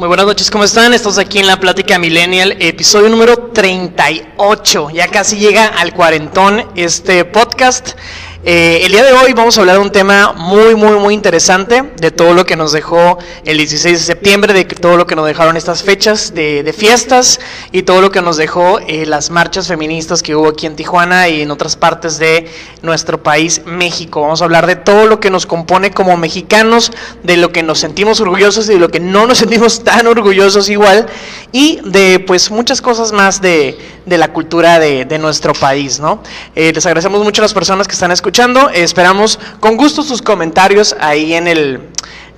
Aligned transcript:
Muy 0.00 0.08
buenas 0.08 0.24
noches, 0.24 0.50
¿cómo 0.50 0.64
están? 0.64 0.94
Estamos 0.94 1.18
aquí 1.18 1.40
en 1.40 1.46
la 1.46 1.60
Plática 1.60 1.98
Millennial, 1.98 2.56
episodio 2.58 3.10
número 3.10 3.36
38. 3.52 4.88
Ya 4.94 5.08
casi 5.08 5.36
llega 5.36 5.66
al 5.66 5.92
cuarentón 5.92 6.64
este 6.74 7.26
podcast. 7.26 7.90
Eh, 8.42 8.86
el 8.86 8.92
día 8.92 9.04
de 9.04 9.12
hoy 9.12 9.34
vamos 9.34 9.58
a 9.58 9.60
hablar 9.60 9.76
de 9.76 9.82
un 9.82 9.92
tema 9.92 10.32
muy, 10.32 10.74
muy, 10.74 10.98
muy 10.98 11.12
interesante, 11.12 11.92
de 12.00 12.10
todo 12.10 12.32
lo 12.32 12.46
que 12.46 12.56
nos 12.56 12.72
dejó 12.72 13.18
el 13.44 13.58
16 13.58 13.98
de 13.98 14.02
septiembre, 14.02 14.54
de 14.54 14.64
todo 14.64 14.96
lo 14.96 15.06
que 15.06 15.14
nos 15.14 15.26
dejaron 15.26 15.58
estas 15.58 15.82
fechas 15.82 16.32
de, 16.32 16.62
de 16.62 16.72
fiestas 16.72 17.38
y 17.70 17.82
todo 17.82 18.00
lo 18.00 18.10
que 18.10 18.22
nos 18.22 18.38
dejó 18.38 18.78
eh, 18.78 19.04
las 19.04 19.28
marchas 19.28 19.68
feministas 19.68 20.22
que 20.22 20.34
hubo 20.34 20.48
aquí 20.48 20.64
en 20.64 20.74
Tijuana 20.74 21.28
y 21.28 21.42
en 21.42 21.50
otras 21.50 21.76
partes 21.76 22.18
de 22.18 22.50
nuestro 22.80 23.22
país, 23.22 23.60
México. 23.66 24.22
Vamos 24.22 24.40
a 24.40 24.46
hablar 24.46 24.66
de 24.66 24.76
todo 24.76 25.06
lo 25.06 25.20
que 25.20 25.28
nos 25.28 25.44
compone 25.44 25.90
como 25.90 26.16
mexicanos, 26.16 26.92
de 27.22 27.36
lo 27.36 27.52
que 27.52 27.62
nos 27.62 27.78
sentimos 27.78 28.22
orgullosos 28.22 28.70
y 28.70 28.72
de 28.72 28.78
lo 28.78 28.88
que 28.88 29.00
no 29.00 29.26
nos 29.26 29.36
sentimos 29.36 29.84
tan 29.84 30.06
orgullosos 30.06 30.70
igual 30.70 31.08
y 31.52 31.80
de 31.84 32.24
pues 32.26 32.50
muchas 32.50 32.80
cosas 32.80 33.12
más 33.12 33.42
de, 33.42 33.76
de 34.06 34.16
la 34.16 34.32
cultura 34.32 34.78
de, 34.78 35.04
de 35.04 35.18
nuestro 35.18 35.52
país, 35.52 36.00
¿no? 36.00 36.22
Eh, 36.54 36.72
les 36.72 36.86
agradecemos 36.86 37.22
mucho 37.22 37.42
a 37.42 37.44
las 37.44 37.52
personas 37.52 37.86
que 37.86 37.92
están 37.92 38.10
escuchando 38.10 38.29
escuchando. 38.30 38.70
Esperamos 38.70 39.40
con 39.58 39.76
gusto 39.76 40.04
sus 40.04 40.22
comentarios 40.22 40.94
ahí 41.00 41.34
en 41.34 41.48
el 41.48 41.80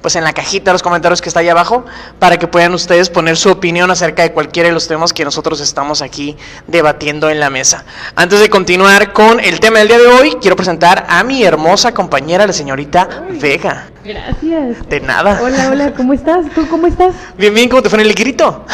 pues 0.00 0.16
en 0.16 0.24
la 0.24 0.32
cajita 0.32 0.70
de 0.70 0.72
los 0.72 0.82
comentarios 0.82 1.20
que 1.20 1.28
está 1.28 1.40
ahí 1.40 1.48
abajo 1.48 1.84
para 2.18 2.36
que 2.36 2.48
puedan 2.48 2.74
ustedes 2.74 3.08
poner 3.08 3.36
su 3.36 3.50
opinión 3.50 3.88
acerca 3.88 4.22
de 4.22 4.32
cualquiera 4.32 4.68
de 4.68 4.72
los 4.72 4.88
temas 4.88 5.12
que 5.12 5.24
nosotros 5.24 5.60
estamos 5.60 6.02
aquí 6.02 6.36
debatiendo 6.66 7.30
en 7.30 7.38
la 7.38 7.50
mesa. 7.50 7.84
Antes 8.16 8.40
de 8.40 8.50
continuar 8.50 9.12
con 9.12 9.38
el 9.38 9.60
tema 9.60 9.78
del 9.78 9.88
día 9.88 9.98
de 9.98 10.06
hoy, 10.08 10.36
quiero 10.40 10.56
presentar 10.56 11.06
a 11.08 11.22
mi 11.22 11.44
hermosa 11.44 11.94
compañera, 11.94 12.46
la 12.46 12.52
señorita 12.52 13.26
Vega. 13.40 13.90
Gracias. 14.02 14.88
De 14.88 15.00
nada. 15.00 15.40
Hola, 15.40 15.68
hola, 15.70 15.92
¿cómo 15.94 16.14
estás? 16.14 16.46
¿Tú 16.52 16.66
cómo 16.68 16.88
estás? 16.88 17.14
Bien, 17.36 17.54
bien, 17.54 17.68
¿cómo 17.68 17.82
te 17.82 17.90
fue 17.90 18.00
en 18.00 18.08
el 18.08 18.14
grito? 18.14 18.64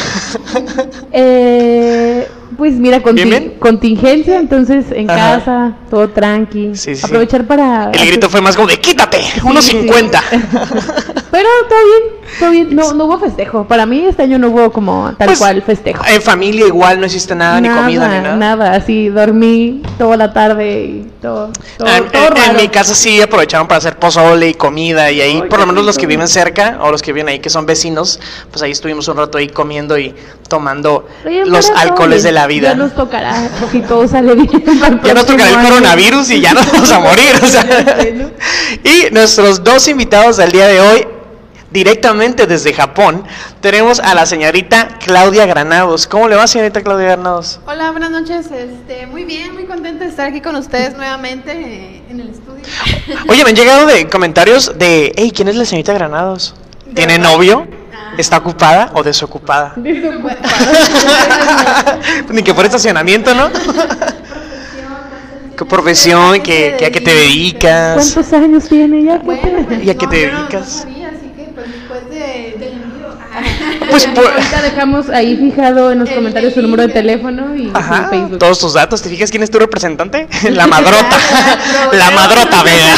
Eh, 1.11 2.27
pues 2.57 2.73
mira, 2.73 3.01
conti- 3.01 3.15
¿Bien, 3.23 3.29
bien? 3.29 3.53
contingencia, 3.59 4.37
entonces 4.37 4.85
en 4.91 5.09
Ajá. 5.09 5.37
casa, 5.39 5.73
todo 5.89 6.09
tranqui. 6.09 6.75
Sí, 6.75 6.95
sí. 6.95 7.05
Aprovechar 7.05 7.45
para... 7.45 7.91
El 7.91 8.07
grito 8.07 8.29
fue 8.29 8.41
más 8.41 8.55
como 8.55 8.67
de 8.67 8.79
quítate, 8.79 9.21
unos 9.43 9.65
Sí, 9.65 9.71
sí. 9.71 9.77
50. 9.83 10.21
Pero 11.31 11.47
todo 11.69 11.79
bien, 11.85 12.19
todo 12.39 12.51
bien. 12.51 12.75
No, 12.75 12.93
no 12.93 13.05
hubo 13.05 13.19
festejo. 13.19 13.65
Para 13.65 13.85
mí 13.85 14.05
este 14.05 14.23
año 14.23 14.39
no 14.39 14.49
hubo 14.49 14.71
como 14.71 15.13
tal 15.17 15.27
Pues, 15.27 15.39
cual 15.39 15.61
festejo. 15.61 16.03
En 16.07 16.21
familia 16.21 16.65
igual 16.67 16.99
no 16.99 17.05
existe 17.05 17.35
nada, 17.35 17.61
ni 17.61 17.69
comida 17.69 18.07
ni 18.07 18.15
nada. 18.23 18.35
nada. 18.35 18.73
Así 18.73 19.09
dormí 19.09 19.81
toda 19.97 20.17
la 20.17 20.33
tarde 20.33 20.83
y 20.85 21.11
todo, 21.21 21.51
todo, 21.77 21.87
Ah, 21.87 21.97
en, 21.97 22.05
todo 22.09 22.21
en- 22.27 22.37
en 22.37 22.43
raro. 22.47 22.59
mi 22.59 22.67
casa 22.69 22.95
sí 22.95 23.21
aprovecharon 23.21 23.67
para 23.67 23.77
hacer 23.77 23.97
pozole 23.97 24.49
y 24.49 24.53
comida 24.55 25.11
y 25.11 25.21
ahí, 25.21 25.39
Ay, 25.43 25.49
por 25.49 25.59
lo 25.59 25.67
menos 25.67 25.85
los 25.85 25.97
que 25.97 26.07
viven 26.07 26.27
cerca 26.27 26.79
o 26.81 26.91
los 26.91 27.01
que 27.01 27.13
viven 27.13 27.29
ahí 27.29 27.39
que 27.39 27.49
son 27.49 27.65
vecinos, 27.65 28.19
pues 28.51 28.61
ahí 28.63 28.71
estuvimos 28.71 29.07
un 29.07 29.17
rato 29.17 29.37
ahí 29.37 29.47
comiendo 29.49 29.97
y 29.97 30.13
tomando 30.47 31.07
Oye, 31.25 31.45
los 31.45 31.69
alcoholes 31.69 32.23
de 32.23 32.31
bien. 32.31 32.38
La 32.39 32.47
vida. 32.47 32.69
Ya 32.69 32.75
nos 32.75 32.95
tocará, 32.95 33.49
si 33.71 33.81
todo 33.81 34.07
sale 34.07 34.35
bien. 34.35 34.63
Ya 35.03 35.13
nos 35.13 35.25
tocará 35.25 35.49
el 35.49 35.55
año. 35.57 35.69
coronavirus 35.69 36.29
y 36.31 36.41
ya 36.41 36.53
nos 36.53 36.71
vamos 36.71 36.91
a 36.91 36.99
morir. 36.99 37.33
Y 38.83 39.13
nuestros 39.13 39.63
dos 39.63 39.87
invitados 39.87 40.37
del 40.37 40.51
día 40.51 40.67
de 40.67 40.79
hoy, 40.79 41.07
directamente 41.71 42.47
desde 42.47 42.73
Japón, 42.73 43.25
tenemos 43.59 43.99
a 43.99 44.15
la 44.15 44.25
señorita 44.25 44.99
Claudia 45.05 45.45
Granados. 45.45 46.07
¿Cómo 46.07 46.29
le 46.29 46.35
va, 46.37 46.47
señorita 46.47 46.81
Claudia 46.81 47.07
Granados? 47.07 47.59
Hola, 47.65 47.91
buenas 47.91 48.11
noches. 48.11 48.47
Este, 48.51 49.05
muy 49.05 49.25
bien, 49.25 49.53
muy 49.53 49.65
contenta 49.65 50.05
de 50.05 50.09
estar 50.09 50.27
aquí 50.27 50.39
con 50.39 50.55
ustedes 50.55 50.95
nuevamente 50.95 51.51
eh, 51.51 52.03
en 52.09 52.21
el 52.21 52.29
estudio. 52.29 52.63
Oye, 53.27 53.43
me 53.43 53.49
han 53.49 53.55
llegado 53.55 53.85
de 53.85 54.07
comentarios 54.07 54.77
de, 54.79 55.11
hey, 55.17 55.31
¿quién 55.35 55.49
es 55.49 55.55
la 55.57 55.65
señorita 55.65 55.93
Granados? 55.93 56.55
¿Tiene 56.95 57.19
novio? 57.19 57.67
¿Está 58.19 58.35
ocupada 58.37 58.91
o 58.95 59.01
desocupada? 59.01 59.73
Ni 62.29 62.43
que 62.43 62.53
por 62.53 62.65
estacionamiento, 62.65 63.33
¿no? 63.33 63.49
¿Qué 65.57 65.63
profesión? 65.65 66.41
¿Qué, 66.41 66.75
qué- 66.77 66.85
¿A 66.87 66.91
qué 66.91 66.99
te 66.99 67.13
dedicas? 67.13 68.11
¿Cuántos 68.13 68.33
años 68.33 68.67
tiene 68.67 69.17
Bueno, 69.23 69.41
pues, 69.67 69.83
¿Y 69.85 69.89
a 69.89 69.95
qué 69.97 70.05
no, 70.05 70.11
te 70.11 70.17
dedicas? 70.17 70.51
No, 70.51 70.81
sabía, 70.81 71.07
así 71.09 71.29
que 71.35 71.43
pues 71.55 71.71
después 71.71 72.09
de, 72.09 72.55
del 72.59 72.73
envío. 72.73 73.07
ah, 73.33 73.41
Pues 73.89 74.05
por- 74.07 74.25
Ahorita 74.31 74.61
dejamos 74.61 75.09
ahí 75.09 75.35
fijado 75.37 75.91
en 75.91 75.99
los 75.99 76.09
El 76.09 76.15
comentarios 76.15 76.53
su 76.53 76.61
número 76.61 76.83
de 76.87 76.89
teléfono 76.93 77.55
y 77.55 77.71
Ajá, 77.73 78.03
su 78.05 78.09
Facebook. 78.09 78.37
todos 78.39 78.59
tus 78.59 78.73
datos. 78.73 79.01
¿Te 79.01 79.09
fijas 79.09 79.31
quién 79.31 79.43
es 79.43 79.49
tu 79.51 79.59
representante? 79.59 80.27
La 80.51 80.67
madrota. 80.67 81.17
La 81.93 82.11
madrota, 82.11 82.63
vea. 82.63 82.95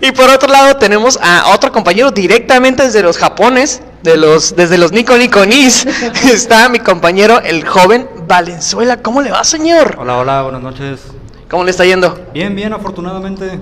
Y 0.00 0.12
por 0.12 0.30
otro 0.30 0.48
lado 0.52 0.76
tenemos 0.76 1.18
a 1.22 1.48
otro 1.54 1.70
compañero 1.72 2.10
directamente 2.10 2.82
desde 2.82 3.02
los 3.02 3.18
Japones, 3.18 3.82
de 4.02 4.16
los, 4.16 4.56
desde 4.56 4.76
los 4.78 4.92
Nico 4.92 5.16
Nico 5.16 5.46
Nis. 5.46 5.86
Está 6.24 6.68
mi 6.68 6.80
compañero, 6.80 7.40
el 7.40 7.66
joven 7.66 8.08
Valenzuela. 8.26 8.96
¿Cómo 8.98 9.22
le 9.22 9.30
va, 9.30 9.44
señor? 9.44 9.96
Hola, 10.00 10.16
hola, 10.18 10.42
buenas 10.42 10.62
noches. 10.62 11.00
¿Cómo 11.48 11.64
le 11.64 11.70
está 11.70 11.84
yendo? 11.84 12.18
Bien, 12.32 12.54
bien, 12.56 12.72
afortunadamente 12.72 13.60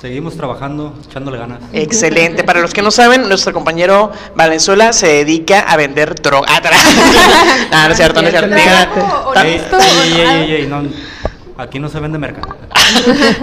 seguimos 0.00 0.36
trabajando, 0.36 0.94
echándole 1.08 1.38
ganas. 1.38 1.60
Excelente. 1.72 2.44
Para 2.44 2.60
los 2.60 2.72
que 2.72 2.82
no 2.82 2.90
saben, 2.90 3.28
nuestro 3.28 3.52
compañero 3.52 4.12
Valenzuela 4.34 4.92
se 4.92 5.08
dedica 5.08 5.60
a 5.60 5.76
vender 5.76 6.14
droga. 6.20 6.46
Ah, 6.50 6.60
no, 7.70 7.86
no 7.86 7.90
es 7.90 7.96
cierto, 7.96 8.22
no 8.22 8.28
es 8.28 8.34
cierto. 8.34 8.54
Aquí 11.58 11.78
no 11.78 11.88
se 11.88 11.98
vende 12.00 12.18
mercado. 12.18 12.54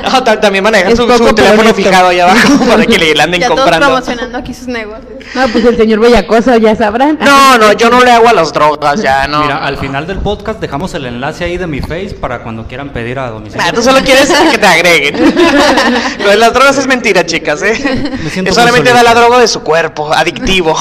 No, 0.10 0.24
ta- 0.24 0.40
también 0.40 0.64
manejan 0.64 0.96
su, 0.96 1.04
su 1.18 1.34
teléfono 1.34 1.62
honesto. 1.62 1.76
fijado 1.76 2.08
ahí 2.08 2.20
abajo 2.20 2.60
para 2.70 2.86
que 2.86 2.98
le 2.98 3.22
anden 3.22 3.42
Ya 3.42 3.48
todos 3.48 3.60
comprando. 3.60 3.88
promocionando 3.88 4.38
aquí 4.38 4.54
sus 4.54 4.68
negocios. 4.68 5.04
No, 5.36 5.48
pues 5.50 5.66
el 5.66 5.76
señor 5.76 6.00
Bellacoso 6.00 6.56
ya 6.58 6.76
sabrán. 6.76 7.18
No, 7.20 7.58
no, 7.58 7.74
yo 7.74 7.90
no 7.90 8.02
le 8.02 8.12
hago 8.12 8.30
a 8.30 8.34
las 8.34 8.54
drogas, 8.54 9.02
ya 9.02 9.28
no. 9.28 9.42
Mira, 9.44 9.58
al 9.66 9.78
final 9.78 10.08
del 10.08 10.20
podcast 10.20 10.60
dejamos 10.62 10.94
el 10.94 11.06
enlace 11.08 11.44
ahí 11.44 11.58
de 11.58 11.68
mi 11.68 11.82
face 11.82 12.16
para 12.20 12.42
cuando 12.42 12.66
quieran 12.68 12.90
pedir 12.90 13.20
a 13.20 13.30
domicilio. 13.30 13.66
Ah, 13.68 13.74
tú 13.74 13.82
solo 13.82 14.00
quieres 14.02 14.30
que 14.52 14.58
te 14.58 14.66
agreguen. 14.66 15.36
Lo 16.20 16.30
de 16.30 16.38
las 16.38 16.54
drogas 16.54 16.78
es 16.78 16.88
mentira, 16.88 17.26
chicas, 17.26 17.62
¿eh? 17.64 17.74
Es 18.46 18.56
solamente 18.56 18.94
da 18.94 19.04
la 19.04 19.14
droga 19.14 19.40
de 19.40 19.48
su 19.50 19.62
cuerpo, 19.62 20.14
adictivo. 20.14 20.74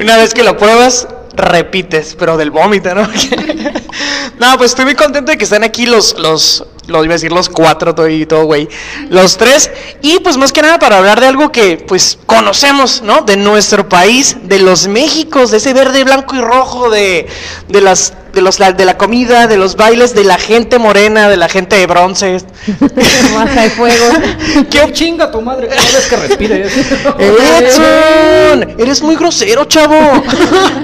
Una 0.00 0.16
vez 0.18 0.34
que 0.34 0.42
lo 0.42 0.56
pruebas, 0.56 1.08
repites, 1.36 2.16
pero 2.18 2.36
del 2.36 2.50
vómito, 2.50 2.94
¿no? 2.94 3.02
no, 4.38 4.58
pues 4.58 4.70
estoy 4.70 4.86
muy 4.86 4.94
contento 4.94 5.30
de 5.30 5.38
que 5.38 5.44
están 5.44 5.64
aquí 5.64 5.86
los, 5.86 6.18
los, 6.18 6.64
los 6.86 7.04
iba 7.04 7.12
a 7.14 7.16
decir 7.16 7.32
los 7.32 7.48
cuatro, 7.48 7.94
todo 7.94 8.08
y 8.08 8.26
todo, 8.26 8.44
güey. 8.44 8.68
Los 9.10 9.36
tres. 9.36 9.70
Y 10.02 10.18
pues 10.20 10.36
más 10.36 10.52
que 10.52 10.62
nada 10.62 10.78
para 10.78 10.98
hablar 10.98 11.20
de 11.20 11.26
algo 11.26 11.50
que, 11.52 11.76
pues, 11.78 12.18
conocemos, 12.26 13.02
¿no? 13.02 13.22
De 13.22 13.36
nuestro 13.36 13.88
país, 13.88 14.36
de 14.42 14.60
los 14.60 14.86
Méxicos, 14.88 15.50
de 15.50 15.56
ese 15.58 15.72
verde, 15.72 16.04
blanco 16.04 16.34
y 16.36 16.40
rojo, 16.40 16.90
de, 16.90 17.26
de 17.68 17.80
las 17.80 18.12
de 18.36 18.42
los 18.42 18.58
la- 18.60 18.72
de 18.72 18.84
la 18.84 18.98
comida, 18.98 19.46
de 19.46 19.56
los 19.56 19.76
bailes, 19.76 20.14
de 20.14 20.22
la 20.22 20.36
gente 20.36 20.78
morena, 20.78 21.30
de 21.30 21.38
la 21.38 21.48
gente 21.48 21.76
de 21.76 21.86
bronce. 21.86 22.36
Masa 23.34 23.62
de 23.62 23.70
fuego. 23.70 24.04
¿Qué 24.70 24.92
chinga 24.92 25.30
tu 25.30 25.40
madre 25.40 25.68
cada 25.68 25.80
vez 25.80 26.06
que 26.06 26.16
respires? 26.16 26.72
Edson, 27.18 28.74
eres 28.78 29.00
muy 29.02 29.16
grosero, 29.16 29.64
chavo. 29.64 29.96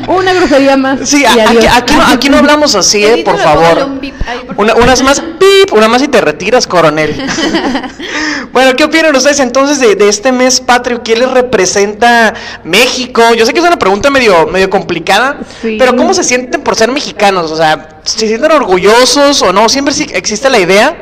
Una 0.09 0.33
grosería 0.33 0.77
más. 0.79 1.01
Sí, 1.09 1.23
y 1.23 1.25
a- 1.27 1.77
aquí, 1.77 1.95
no, 1.95 2.03
aquí 2.07 2.29
no 2.31 2.39
hablamos 2.39 2.75
así, 2.75 3.05
eh, 3.05 3.23
por 3.23 3.39
favor. 3.39 3.85
un 3.85 4.13
Una, 4.57 4.75
unas 4.75 5.03
más, 5.03 5.21
pip, 5.21 5.73
una 5.73 5.89
más 5.93 6.03
y 6.03 6.09
te 6.09 6.21
retiras, 6.21 6.67
coronel. 6.67 7.15
bueno, 8.53 8.75
¿qué 8.77 8.85
opinan 8.85 9.15
ustedes 9.15 9.41
entonces 9.41 9.79
de, 9.81 9.95
de 9.95 10.09
este 10.09 10.33
mes 10.33 10.61
patrio? 10.61 11.03
¿Qué 11.03 11.17
les 11.17 11.31
representa 11.31 12.35
México? 12.65 13.23
Yo 13.35 13.47
sé 13.47 13.53
que 13.53 13.61
es 13.61 13.65
una 13.67 13.79
pregunta 13.79 14.11
medio, 14.11 14.47
medio 14.49 14.69
complicada, 14.71 15.39
Sí. 15.61 15.77
pero 15.79 15.95
¿cómo 15.97 16.13
se 16.15 16.25
sienten 16.25 16.63
por 16.63 16.75
ser 16.75 16.91
mexicanos? 16.91 17.51
O 17.51 17.57
sea, 17.57 18.01
¿se 18.05 18.27
sienten 18.27 18.51
orgullosos 18.53 19.43
o 19.43 19.53
no? 19.53 19.69
Siempre 19.69 19.95
sí 19.95 20.07
existe 20.13 20.51
la 20.51 20.59
idea. 20.59 20.97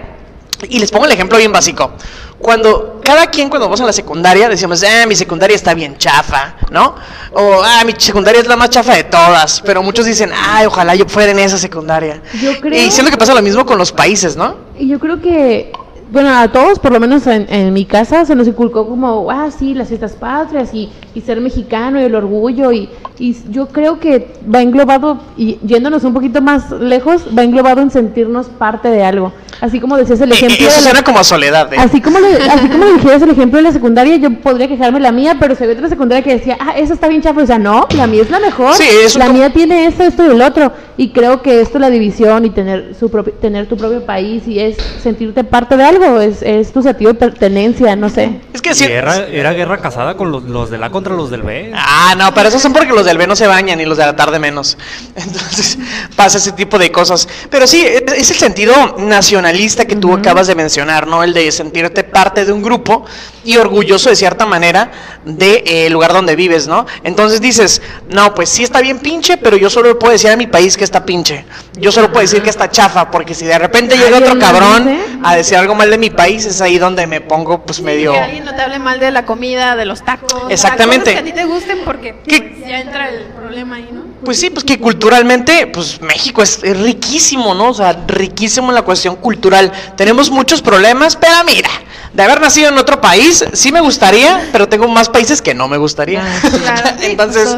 Y 0.69 0.79
les 0.79 0.91
pongo 0.91 1.07
el 1.07 1.13
ejemplo 1.13 1.39
bien 1.39 1.53
básico. 1.53 1.93
Cuando 2.41 3.01
cada 3.05 3.27
quien 3.27 3.49
cuando 3.49 3.67
vamos 3.67 3.81
a 3.81 3.85
la 3.87 3.93
secundaria 3.93 4.49
decimos, 4.49 4.83
ah, 4.83 5.05
mi 5.07 5.15
secundaria 5.15 5.55
está 5.55 5.75
bien 5.75 5.99
chafa, 5.99 6.55
¿no? 6.71 6.95
O, 7.33 7.61
ah, 7.63 7.83
mi 7.85 7.93
secundaria 7.99 8.41
es 8.41 8.47
la 8.47 8.57
más 8.57 8.71
chafa 8.71 8.95
de 8.95 9.05
todas. 9.05 9.61
Pero 9.65 9.83
muchos 9.83 10.07
dicen, 10.07 10.31
ay, 10.35 10.67
ojalá 10.67 10.95
yo 10.95 11.05
fuera 11.07 11.33
en 11.33 11.39
esa 11.39 11.59
secundaria. 11.59 12.23
Yo 12.41 12.59
creo- 12.61 12.79
Y 12.83 12.91
siento 12.91 13.11
que 13.11 13.19
pasa 13.19 13.35
lo 13.35 13.43
mismo 13.43 13.67
con 13.67 13.77
los 13.79 13.93
países, 13.93 14.37
¿no? 14.37 14.57
Y 14.79 14.89
yo 14.89 14.99
creo 14.99 15.21
que, 15.21 15.71
bueno, 16.11 16.31
a 16.37 16.49
todos, 16.51 16.79
por 16.79 16.93
lo 16.93 17.01
menos 17.01 17.27
en, 17.27 17.47
en 17.53 17.73
mi 17.73 17.85
casa, 17.85 18.25
se 18.25 18.35
nos 18.35 18.47
inculcó 18.49 18.87
como, 18.89 19.31
ah, 19.31 19.49
sí, 19.57 19.75
las 19.75 19.89
fiestas 19.89 20.13
patrias 20.13 20.75
y, 20.75 20.89
y 21.15 21.21
ser 21.21 21.41
mexicano 21.41 22.01
y 22.01 22.05
el 22.05 22.15
orgullo. 22.15 22.73
Y, 22.73 22.89
y 23.19 23.37
yo 23.51 23.69
creo 23.69 24.01
que 24.01 24.33
va 24.53 24.63
englobado, 24.63 25.19
y 25.37 25.59
yéndonos 25.63 26.05
un 26.05 26.15
poquito 26.15 26.41
más 26.41 26.71
lejos, 26.71 27.23
va 27.37 27.43
englobado 27.45 27.81
en 27.83 27.91
sentirnos 27.91 28.47
parte 28.49 28.89
de 28.89 29.05
algo. 29.05 29.33
así 29.61 29.79
como 29.79 29.97
decías 29.97 30.21
el 30.23 30.31
Eh, 30.33 30.35
ejemplo 30.35 30.57
eh, 30.65 30.69
eso 30.69 30.77
de 30.79 30.85
la- 30.85 30.91
suena 30.91 31.03
como 31.05 31.23
soledad. 31.23 31.73
¿eh? 31.73 31.77
Así 31.79 32.01
como, 32.01 32.19
le, 32.19 32.35
así 32.37 32.69
como 32.69 32.85
le 32.87 32.93
dijeras 32.99 33.23
el 33.23 33.31
ejemplo 33.31 33.59
de 33.59 33.63
la 33.65 33.73
secundaria, 33.73 34.17
yo 34.17 34.31
podría 34.41 34.69
quejarme 34.69 35.01
la 35.01 35.13
mía, 35.13 35.37
pero 35.39 35.55
se 35.55 35.67
ve 35.67 35.75
otra 35.75 35.89
secundaria 35.89 36.25
que 36.25 36.33
decía, 36.37 36.57
ah, 36.61 36.73
esa 36.79 36.95
está 36.95 37.09
bien 37.09 37.21
chafa. 37.23 37.43
O 37.43 37.47
sea, 37.47 37.59
no, 37.59 37.87
la 37.97 38.07
mía 38.07 38.23
es 38.23 38.31
la 38.31 38.41
mejor. 38.41 38.75
Sí, 38.75 38.85
es 39.05 39.15
un 39.15 39.21
la 39.21 39.29
mía 39.29 39.51
tiene 39.53 39.87
esto, 39.87 40.03
esto 40.03 40.27
y 40.27 40.31
el 40.31 40.41
otro. 40.43 40.73
Y 40.97 41.11
creo 41.11 41.43
que 41.43 41.61
esto, 41.61 41.79
la 41.79 41.91
división 41.91 42.45
y 42.47 42.51
tener 42.51 42.95
su 42.99 43.11
propio, 43.11 43.33
tener 43.35 43.67
tu 43.67 43.77
propio 43.77 44.05
país 44.05 44.47
y 44.49 44.59
es 44.61 44.77
sentirte 45.03 45.45
parte 45.45 45.77
de 45.77 45.85
algo, 45.85 46.00
es, 46.21 46.43
es 46.43 46.73
tu 46.73 46.83
sentido 46.83 47.13
de 47.13 47.19
pertenencia, 47.19 47.97
no 47.97 48.09
sé. 48.09 48.41
Es 48.53 48.63
que 48.63 48.75
sí. 48.75 48.85
era, 48.85 49.53
guerra 49.53 49.79
casada 49.79 50.17
con 50.17 50.31
los, 50.31 50.45
los 50.45 50.71
del 50.71 50.83
A 50.83 50.91
contra 50.91 51.15
los 51.15 51.31
del 51.31 51.43
B. 51.43 51.73
Ah, 51.75 52.15
no, 52.17 52.33
pero 52.35 52.49
esos 52.49 52.63
son 52.63 52.73
porque 52.73 52.93
los 52.93 53.05
del 53.05 53.19
B 53.19 53.27
no 53.27 53.37
se 53.37 53.47
bañan 53.47 53.81
y 53.81 53.85
los 53.85 53.99
de 53.99 54.07
la 54.07 54.17
tarde 54.17 54.39
menos. 54.39 54.79
Entonces 55.15 55.79
pasa 56.17 56.39
ese 56.39 56.53
tipo 56.53 56.79
de 56.79 56.91
cosas. 56.93 57.29
Pero 57.51 57.67
sí, 57.67 57.85
es 57.85 58.21
es 58.21 58.31
el 58.31 58.37
sentido 58.37 58.75
nacionalista 58.99 59.87
que 59.87 59.97
tú 59.97 60.13
acabas 60.13 60.47
de 60.47 60.55
mencionar, 60.55 61.07
¿no? 61.07 61.23
El 61.25 61.33
de 61.33 61.51
sentirte 61.53 62.05
parte 62.05 62.45
de 62.45 62.53
un 62.53 62.63
grupo 62.63 63.05
y 63.45 63.57
orgulloso 63.57 64.11
de 64.11 64.17
cierta 64.17 64.47
manera 64.47 64.91
del 65.25 65.39
de, 65.39 65.63
eh, 65.87 65.91
lugar 65.91 66.13
donde 66.13 66.37
vives, 66.37 66.67
¿no? 66.67 66.87
Entonces 67.05 67.41
dices, 67.41 67.81
no, 68.09 68.35
pues 68.35 68.49
sí 68.49 68.63
está 68.63 68.81
bien 68.81 68.99
pinche, 68.99 69.37
pero 69.37 69.57
yo 69.57 69.71
solo 69.71 69.99
puedo 69.99 70.13
decir 70.13 70.31
a 70.31 70.37
mi 70.37 70.47
país 70.47 70.77
que 70.77 70.85
está 70.85 71.05
pinche. 71.05 71.45
Yo 71.79 71.91
solo 71.93 72.09
puedo 72.09 72.21
decir 72.21 72.43
que 72.43 72.51
está 72.51 72.71
chafa, 72.71 73.11
porque 73.11 73.35
si 73.35 73.47
de 73.47 73.59
repente 73.59 73.97
llega 73.97 74.19
otro 74.19 74.33
¿Alguien 74.33 74.39
más 74.39 74.53
cabrón 74.53 74.89
dice? 74.89 75.19
a 75.23 75.37
decir 75.37 75.57
algo 75.57 75.75
mal 75.75 75.90
de 75.91 75.99
mi 75.99 76.11
país, 76.11 76.45
es 76.47 76.61
ahí 76.61 76.79
donde 76.79 77.07
me 77.07 77.21
pongo 77.21 77.63
pues 77.65 77.81
medio... 77.81 78.13
Que 78.13 78.19
alguien 78.21 78.45
no 78.45 78.55
te 78.55 78.63
hable 78.63 78.79
mal 78.79 78.99
de 79.01 79.11
la 79.11 79.25
comida, 79.25 79.77
de 79.77 79.85
los 79.85 80.05
tacos. 80.05 80.33
Exactamente. 80.49 81.11
cosas 81.13 81.23
que 81.23 81.31
a 81.31 81.33
ti 81.35 81.39
te 81.41 81.45
gusten 81.47 81.79
porque 81.85 82.15
pues, 82.15 82.41
ya 82.67 82.81
entra 82.81 83.09
el 83.09 83.25
problema 83.27 83.77
ahí, 83.77 83.89
¿no? 83.93 84.01
Pues 84.25 84.39
sí, 84.39 84.51
pues 84.51 84.65
que 84.65 84.79
culturalmente, 84.79 85.67
pues 85.69 86.01
México 86.03 86.43
es, 86.43 86.63
es 86.63 86.79
riquísimo, 86.79 87.55
¿no? 87.55 87.71
O 87.71 87.75
sea, 87.75 87.97
riquísimo 88.07 88.69
en 88.69 88.75
la 88.75 88.83
cuestión 88.83 89.17
cultural. 89.17 89.73
Tenemos 89.97 90.31
muchos 90.31 90.61
problemas, 90.61 91.17
pero 91.17 91.33
mira, 91.47 91.71
de 92.13 92.23
haber 92.23 92.41
nacido 92.41 92.69
en 92.69 92.77
otro 92.79 93.01
país, 93.01 93.45
sí 93.55 93.73
me 93.73 93.81
gustaría, 93.81 94.49
pero 94.53 94.69
tengo 94.69 94.89
más 94.89 95.09
países 95.09 95.41
que 95.41 95.55
no 95.55 95.69
me 95.69 95.79
gustaría. 95.79 96.23
Ah, 96.23 96.49
Claro, 96.83 96.91
Entonces, 97.03 97.57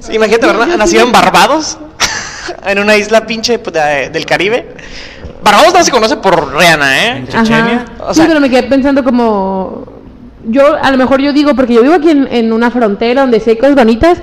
sí, 0.00 0.12
imagínate 0.14 0.46
haber 0.48 0.68
na- 0.68 0.76
nacido 0.76 1.02
en 1.04 1.10
Barbados, 1.10 1.76
en 2.66 2.78
una 2.78 2.96
isla 2.96 3.26
pinche 3.26 3.58
pues, 3.58 3.74
de- 3.74 4.10
del 4.10 4.26
Caribe. 4.26 4.68
Barbados 5.42 5.74
no 5.74 5.84
se 5.84 5.90
conoce 5.90 6.16
por 6.16 6.54
Rihanna, 6.54 7.06
En 7.06 7.24
¿eh? 7.24 7.26
Chechenia. 7.28 7.84
O 8.06 8.14
sí, 8.14 8.22
pero 8.26 8.40
me 8.40 8.50
quedé 8.50 8.64
pensando 8.64 9.02
como... 9.04 9.84
Yo, 10.44 10.76
a 10.82 10.90
lo 10.90 10.96
mejor 10.96 11.20
yo 11.20 11.32
digo, 11.32 11.54
porque 11.54 11.74
yo 11.74 11.82
vivo 11.82 11.94
aquí 11.94 12.10
en, 12.10 12.26
en 12.30 12.52
una 12.52 12.70
frontera 12.70 13.22
donde 13.22 13.40
sí 13.40 13.50
hay 13.50 13.56
cosas 13.56 13.74
bonitas, 13.74 14.18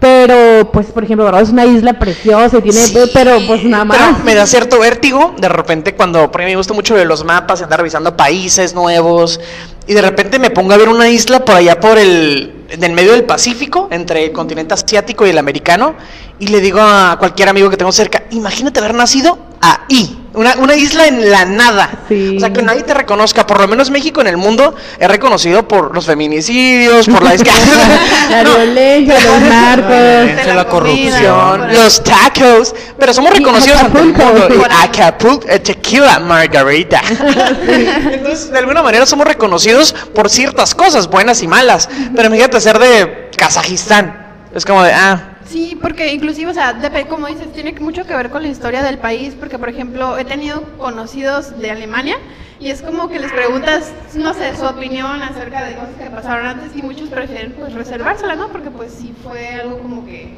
pero, 0.00 0.70
pues, 0.72 0.86
por 0.86 1.02
ejemplo, 1.02 1.24
Barbados 1.24 1.48
es 1.48 1.52
una 1.52 1.66
isla 1.66 1.98
preciosa 1.98 2.58
y 2.58 2.62
tiene... 2.62 2.78
Sí, 2.78 2.96
pero, 3.12 3.38
pues, 3.46 3.64
nada 3.64 3.84
más. 3.84 3.98
pero 3.98 4.24
me 4.24 4.34
da 4.34 4.46
cierto 4.46 4.78
vértigo 4.78 5.34
de 5.38 5.48
repente 5.48 5.94
cuando, 5.94 6.30
por 6.30 6.40
mí 6.40 6.46
me 6.46 6.56
gusta 6.56 6.72
mucho 6.72 6.94
de 6.94 7.04
los 7.04 7.24
mapas, 7.24 7.62
andar 7.62 7.80
revisando 7.80 8.16
países 8.16 8.74
nuevos, 8.74 9.40
y 9.86 9.94
de 9.94 10.02
repente 10.02 10.38
me 10.38 10.50
pongo 10.50 10.72
a 10.72 10.76
ver 10.76 10.88
una 10.88 11.08
isla 11.08 11.44
por 11.44 11.56
allá 11.56 11.80
por 11.80 11.98
el, 11.98 12.64
en 12.68 12.84
el 12.84 12.92
medio 12.92 13.12
del 13.12 13.24
Pacífico, 13.24 13.88
entre 13.90 14.26
el 14.26 14.32
continente 14.32 14.74
asiático 14.74 15.26
y 15.26 15.30
el 15.30 15.38
americano, 15.38 15.96
y 16.40 16.48
le 16.48 16.60
digo 16.60 16.80
a 16.80 17.16
cualquier 17.18 17.48
amigo 17.48 17.68
que 17.70 17.76
tengo 17.76 17.92
cerca, 17.92 18.22
imagínate 18.30 18.78
haber 18.80 18.94
nacido 18.94 19.38
ahí, 19.60 20.14
una, 20.34 20.54
una 20.58 20.76
isla 20.76 21.06
en 21.08 21.32
la 21.32 21.44
nada. 21.44 21.90
Sí. 22.08 22.36
O 22.36 22.40
sea, 22.40 22.52
que 22.52 22.62
nadie 22.62 22.84
te 22.84 22.94
reconozca, 22.94 23.44
por 23.44 23.60
lo 23.60 23.66
menos 23.66 23.90
México 23.90 24.20
en 24.20 24.28
el 24.28 24.36
mundo 24.36 24.72
es 25.00 25.08
reconocido 25.08 25.66
por 25.66 25.92
los 25.92 26.06
feminicidios, 26.06 27.08
por 27.08 27.22
la 27.24 27.34
La 28.30 28.42
No, 28.44 28.54
violencia, 28.54 29.18
los 29.20 29.40
narcos. 29.40 30.54
la 30.54 30.64
comida, 30.68 31.18
corrupción, 31.18 31.72
los 31.74 32.04
tacos, 32.04 32.74
pero 32.98 33.12
somos 33.12 33.32
reconocidos 33.32 33.80
ante 33.80 33.98
el 34.00 34.14
Acapulco. 34.14 34.48
mundo. 34.48 34.66
Acapulco, 34.80 35.46
eh, 35.48 35.58
tequila 35.58 36.20
margarita. 36.20 37.00
Entonces, 37.66 38.50
de 38.52 38.58
alguna 38.58 38.82
manera 38.82 39.06
somos 39.06 39.26
reconocidos 39.26 39.92
por 40.14 40.30
ciertas 40.30 40.74
cosas, 40.74 41.08
buenas 41.08 41.42
y 41.42 41.48
malas. 41.48 41.88
Pero 42.14 42.28
imagínate 42.28 42.60
ser 42.60 42.78
de 42.78 43.30
Kazajistán. 43.36 44.26
Es 44.54 44.64
como 44.64 44.82
de, 44.82 44.92
ah, 44.92 45.37
Sí, 45.48 45.78
porque 45.80 46.12
inclusive, 46.12 46.50
o 46.50 46.54
sea, 46.54 46.78
como 47.08 47.26
dices, 47.26 47.50
tiene 47.54 47.72
mucho 47.80 48.04
que 48.04 48.14
ver 48.14 48.28
con 48.28 48.42
la 48.42 48.48
historia 48.48 48.82
del 48.82 48.98
país, 48.98 49.34
porque 49.38 49.58
por 49.58 49.70
ejemplo, 49.70 50.18
he 50.18 50.24
tenido 50.24 50.62
conocidos 50.76 51.58
de 51.58 51.70
Alemania 51.70 52.16
y 52.60 52.70
es 52.70 52.82
como 52.82 53.08
que 53.08 53.18
les 53.18 53.32
preguntas, 53.32 53.92
no 54.14 54.34
sé, 54.34 54.54
su 54.56 54.64
opinión 54.64 55.22
acerca 55.22 55.64
de 55.64 55.74
cosas 55.74 55.94
que 55.98 56.10
pasaron 56.10 56.46
antes 56.46 56.76
y 56.76 56.82
muchos 56.82 57.08
prefieren 57.08 57.52
pues 57.58 57.72
reservársela, 57.72 58.36
¿no? 58.36 58.48
Porque 58.48 58.70
pues 58.70 58.92
sí 58.92 59.14
fue 59.22 59.54
algo 59.54 59.78
como 59.78 60.04
que 60.04 60.36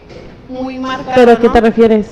muy 0.49 0.79
marcado, 0.79 1.13
¿Pero 1.15 1.33
a 1.33 1.37
qué 1.39 1.47
¿no? 1.49 1.53
te 1.55 1.61
refieres? 1.61 2.07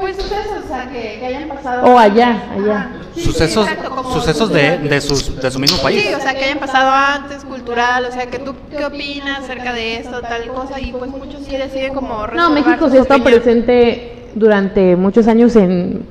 Pues 0.00 0.16
sucesos, 0.16 0.64
o 0.64 0.68
sea, 0.68 0.88
que, 0.88 1.18
que 1.20 1.26
hayan 1.26 1.48
pasado. 1.48 1.84
O 1.84 1.98
allá, 1.98 2.42
allá. 2.52 2.76
Ajá. 2.76 2.90
Sí, 3.14 3.22
Sucesos, 3.22 3.66
exacto, 3.68 3.90
como 3.90 4.12
sucesos 4.14 4.50
de, 4.50 4.78
de, 4.78 5.00
sus, 5.00 5.40
de 5.40 5.50
su 5.50 5.58
mismo 5.58 5.78
país. 5.82 6.02
Sí, 6.02 6.14
o 6.14 6.20
sea, 6.20 6.34
que 6.34 6.44
hayan 6.44 6.58
pasado 6.58 6.90
antes, 6.90 7.44
cultural, 7.44 8.04
o 8.06 8.12
sea, 8.12 8.26
que 8.26 8.38
tú 8.38 8.54
qué 8.76 8.84
opinas 8.84 9.40
acerca 9.40 9.72
de 9.72 9.96
esto, 9.96 10.20
tal 10.22 10.46
cosa, 10.48 10.80
y 10.80 10.92
pues 10.92 11.10
muchos 11.10 11.42
sí 11.44 11.56
deciden 11.56 11.92
como 11.92 12.26
No, 12.28 12.50
México 12.50 12.88
sí 12.88 12.96
ha 12.96 13.02
estado 13.02 13.22
presente 13.22 14.26
durante 14.34 14.96
muchos 14.96 15.26
años 15.28 15.56
en 15.56 16.06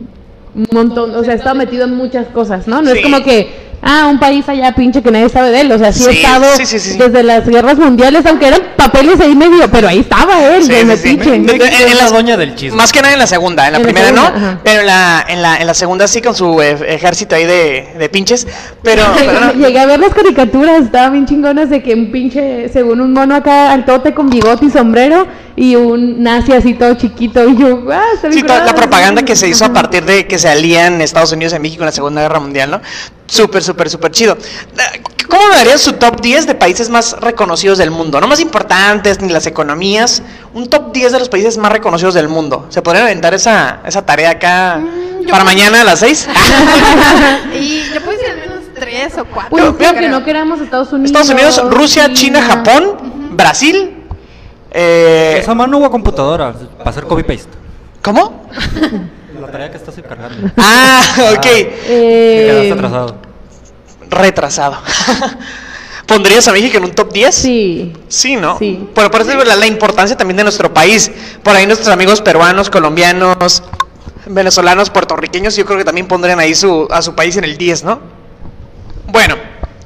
un 0.54 0.68
montón, 0.72 1.16
o 1.16 1.24
sea, 1.24 1.34
ha 1.34 1.38
estado 1.38 1.56
metido 1.56 1.86
en 1.86 1.96
muchas 1.96 2.28
cosas, 2.28 2.68
¿no? 2.68 2.82
No 2.82 2.92
Sí. 2.92 2.98
es 2.98 3.04
como 3.04 3.24
que, 3.24 3.69
ah, 3.82 4.08
un 4.12 4.20
país 4.20 4.48
allá 4.48 4.74
pinche 4.74 5.02
que 5.02 5.12
nadie 5.12 5.30
sabe 5.30 5.52
de 5.52 5.62
él, 5.62 5.72
o 5.72 5.78
sea, 5.78 5.92
sí, 5.92 6.04
Sí, 6.04 6.10
estado 6.18 6.46
sí, 6.58 6.66
sí, 6.66 6.80
sí. 6.80 6.98
desde 6.98 7.24
las 7.24 7.46
guerras 7.48 7.78
mundiales, 7.78 8.26
aunque 8.26 8.48
eran 8.48 8.62
papeles 8.76 9.20
ahí 9.20 9.36
medio, 9.36 9.70
pero 9.72 9.88
ahí 9.88 10.00
estaba 10.00 10.40
él, 10.56 10.68
de 10.68 10.86
metiche. 10.86 11.36
Es 11.36 11.92
en 11.92 11.98
la 11.98 12.10
doña 12.10 12.38
del 12.38 12.56
chisme. 12.56 12.78
más 12.78 12.92
que 12.92 13.02
nada 13.02 13.14
en 13.14 13.20
la 13.20 13.28
segunda. 13.28 13.68
En 13.68 13.74
la 13.74 13.78
En 13.80 13.84
la 13.84 13.88
primera 13.92 14.08
segunda, 14.08 14.32
no, 14.32 14.46
ajá. 14.48 14.60
pero 14.64 14.82
en 14.82 14.88
la, 14.88 15.26
en, 15.28 15.42
la, 15.42 15.58
en 15.58 15.68
la 15.68 15.74
segunda 15.74 16.08
sí 16.08 16.22
con 16.22 16.36
su 16.36 16.62
eh, 16.62 16.78
ejército 16.88 17.36
ahí 17.36 17.46
de, 17.46 17.96
de 17.98 18.10
pinches. 18.10 18.48
Pero, 18.84 19.04
pero 19.18 19.40
no. 19.40 19.54
Llegué 19.54 19.80
a 19.80 19.86
ver 19.86 20.00
las 20.00 20.14
caricaturas, 20.14 20.84
estaban 20.84 21.14
bien 21.14 21.26
chingonas 21.26 21.70
de 21.70 21.82
que 21.84 21.94
un 21.94 22.12
pinche, 22.12 22.70
según 22.70 23.02
un 23.02 23.14
mono 23.14 23.36
acá 23.36 23.72
al 23.72 23.86
tote 23.86 24.14
con 24.14 24.30
bigote 24.30 24.66
y 24.66 24.70
sombrero 24.70 25.28
y 25.62 25.76
un 25.76 26.24
nazi 26.24 26.54
así 26.54 26.74
todo 26.74 26.94
chiquito 26.94 27.48
y 27.50 27.58
yo, 27.58 27.84
ah, 27.92 28.02
está 28.16 28.32
Sí, 28.32 28.42
toda 28.44 28.60
la 28.60 28.66
curado". 28.72 28.78
propaganda 28.78 29.24
que 29.24 29.36
se 29.36 29.48
hizo 29.50 29.66
a 29.66 29.74
partir 29.74 30.06
de 30.06 30.26
que 30.26 30.40
se 30.40 30.48
alían 30.48 31.02
Estados 31.02 31.34
Unidos 31.34 31.54
y 31.54 31.60
México 31.60 31.84
en 31.84 31.88
la 31.88 31.92
Segunda 31.92 32.22
Guerra 32.22 32.40
Mundial, 32.40 32.72
¿no? 32.72 32.82
Súper, 33.28 33.62
súper, 33.62 33.90
súper 33.90 34.12
chido. 34.12 34.38
¿Cómo 35.28 35.48
me 35.50 35.56
darías 35.58 35.82
su 35.82 35.94
top 35.94 36.22
10 36.22 36.48
de 36.48 36.56
países 36.56 36.90
más 36.90 37.12
reconocidos 37.20 37.78
del 37.78 37.92
mundo? 37.92 38.20
No 38.22 38.28
más 38.28 38.40
importantes 38.40 39.20
ni 39.22 39.30
las 39.32 39.46
economías, 39.48 40.24
un 40.54 40.70
top 40.70 40.94
10 40.94 41.12
de 41.12 41.20
los 41.20 41.30
países 41.30 41.58
más 41.58 41.72
reconocidos 41.74 42.14
del 42.14 42.30
mundo. 42.30 42.66
¿Se 42.70 42.82
podrían 42.82 43.06
aventar 43.06 43.34
esa, 43.34 43.82
esa 43.86 44.04
tarea 44.06 44.30
acá 44.32 44.78
Mm, 44.78 45.26
yo 45.26 45.30
para 45.32 45.44
mañana 45.44 45.82
a 45.82 45.84
las 45.84 46.00
6? 46.00 46.28
Y 47.60 47.84
yo 47.94 48.02
puedo 48.02 48.18
decir 48.18 48.32
al 48.32 48.38
menos 48.40 48.60
tres 48.74 49.18
o 49.18 49.26
cuatro. 49.26 49.50
Pues 49.50 49.64
Yo 49.64 49.76
creo 49.78 49.94
que 49.94 50.08
no 50.10 50.24
queramos 50.24 50.62
Estados 50.62 50.92
Unidos. 50.94 51.12
Estados 51.12 51.30
Unidos, 51.30 51.62
Rusia, 51.70 52.14
China, 52.14 52.42
Japón, 52.42 52.96
Brasil. 53.32 53.98
Eh, 54.72 55.38
Esa 55.42 55.54
mano 55.56 55.78
o 55.80 55.86
a 55.86 55.92
computadora 55.92 56.54
para 56.78 56.90
hacer 56.90 57.04
copy-paste. 57.06 57.50
¿Cómo? 58.02 58.46
La 59.40 59.48
tarea 59.52 59.72
que 59.72 59.78
estás 59.78 59.98
encargando. 59.98 60.52
Ah, 60.58 61.02
ok. 61.36 61.42
Te 61.42 61.70
Eh, 61.88 62.46
quedaste 62.48 62.74
atrasado. 62.74 63.16
Retrasado. 64.10 64.78
¿Pondrías 66.08 66.48
a 66.48 66.52
México 66.52 66.78
en 66.78 66.86
un 66.86 66.92
top 66.92 67.14
10? 67.14 67.36
Sí. 67.36 67.94
Sí, 68.08 68.36
¿no? 68.36 68.58
Sí. 68.58 68.90
Pero 68.96 69.12
por 69.12 69.22
eso 69.22 69.30
digo 69.32 69.44
la, 69.44 69.56
la 69.56 69.68
importancia 69.68 70.18
también 70.18 70.38
de 70.38 70.44
nuestro 70.44 70.74
país. 70.74 71.12
Por 71.44 71.56
ahí 71.56 71.66
nuestros 71.68 71.90
amigos 71.90 72.20
peruanos, 72.22 72.70
colombianos, 72.72 73.62
venezolanos, 74.26 74.90
puertorriqueños, 74.90 75.56
yo 75.56 75.66
creo 75.66 75.78
que 75.78 75.86
también 75.86 76.08
pondrían 76.08 76.40
ahí 76.40 76.56
su, 76.56 76.88
a 76.90 77.02
su 77.04 77.14
país 77.14 77.38
en 77.38 77.44
el 77.44 77.58
10, 77.58 77.84
¿no? 77.84 78.00
Bueno, 79.08 79.36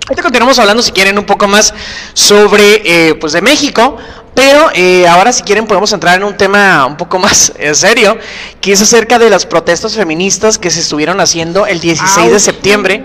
ahorita 0.08 0.22
continuamos 0.22 0.60
hablando, 0.60 0.84
si 0.84 0.92
quieren, 0.92 1.18
un 1.18 1.26
poco 1.26 1.48
más 1.48 1.74
sobre, 2.14 2.82
eh, 2.84 3.16
pues, 3.16 3.34
de 3.34 3.42
México. 3.42 3.98
Pero 4.34 4.70
eh, 4.74 5.08
ahora, 5.08 5.32
si 5.32 5.44
quieren, 5.44 5.68
podemos 5.68 5.94
entrar 5.94 6.18
en 6.18 6.24
un 6.24 6.36
tema 6.36 6.86
un 6.86 6.98
poco 6.98 7.20
más 7.26 7.54
eh, 7.58 7.76
serio, 7.76 8.18
que 8.62 8.74
es 8.74 8.82
acerca 8.82 9.20
de 9.20 9.30
las 9.30 9.46
protestas 9.46 9.96
feministas 9.96 10.58
que 10.58 10.72
se 10.72 10.80
estuvieron 10.80 11.20
haciendo 11.20 11.68
el 11.68 11.80
16 11.80 12.32
de 12.32 12.40
septiembre 12.40 13.04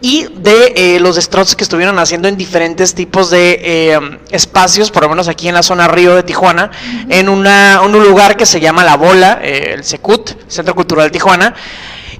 y 0.00 0.26
de 0.36 0.72
eh, 0.76 1.00
los 1.00 1.16
destrozos 1.16 1.56
que 1.56 1.64
estuvieron 1.64 1.98
haciendo 1.98 2.28
en 2.28 2.36
diferentes 2.36 2.94
tipos 2.94 3.30
de 3.30 3.60
eh, 3.62 4.00
espacios, 4.30 4.90
por 4.90 5.02
lo 5.02 5.08
menos 5.08 5.28
aquí 5.28 5.48
en 5.48 5.54
la 5.54 5.62
zona 5.62 5.88
Río 5.88 6.14
de 6.14 6.22
Tijuana, 6.22 6.70
en 7.08 7.28
una, 7.28 7.80
un 7.82 7.92
lugar 7.92 8.36
que 8.36 8.46
se 8.46 8.60
llama 8.60 8.84
La 8.84 8.96
Bola, 8.96 9.40
eh, 9.42 9.74
el 9.74 9.84
Secut, 9.84 10.30
Centro 10.48 10.74
Cultural 10.74 11.06
de 11.06 11.10
Tijuana. 11.10 11.54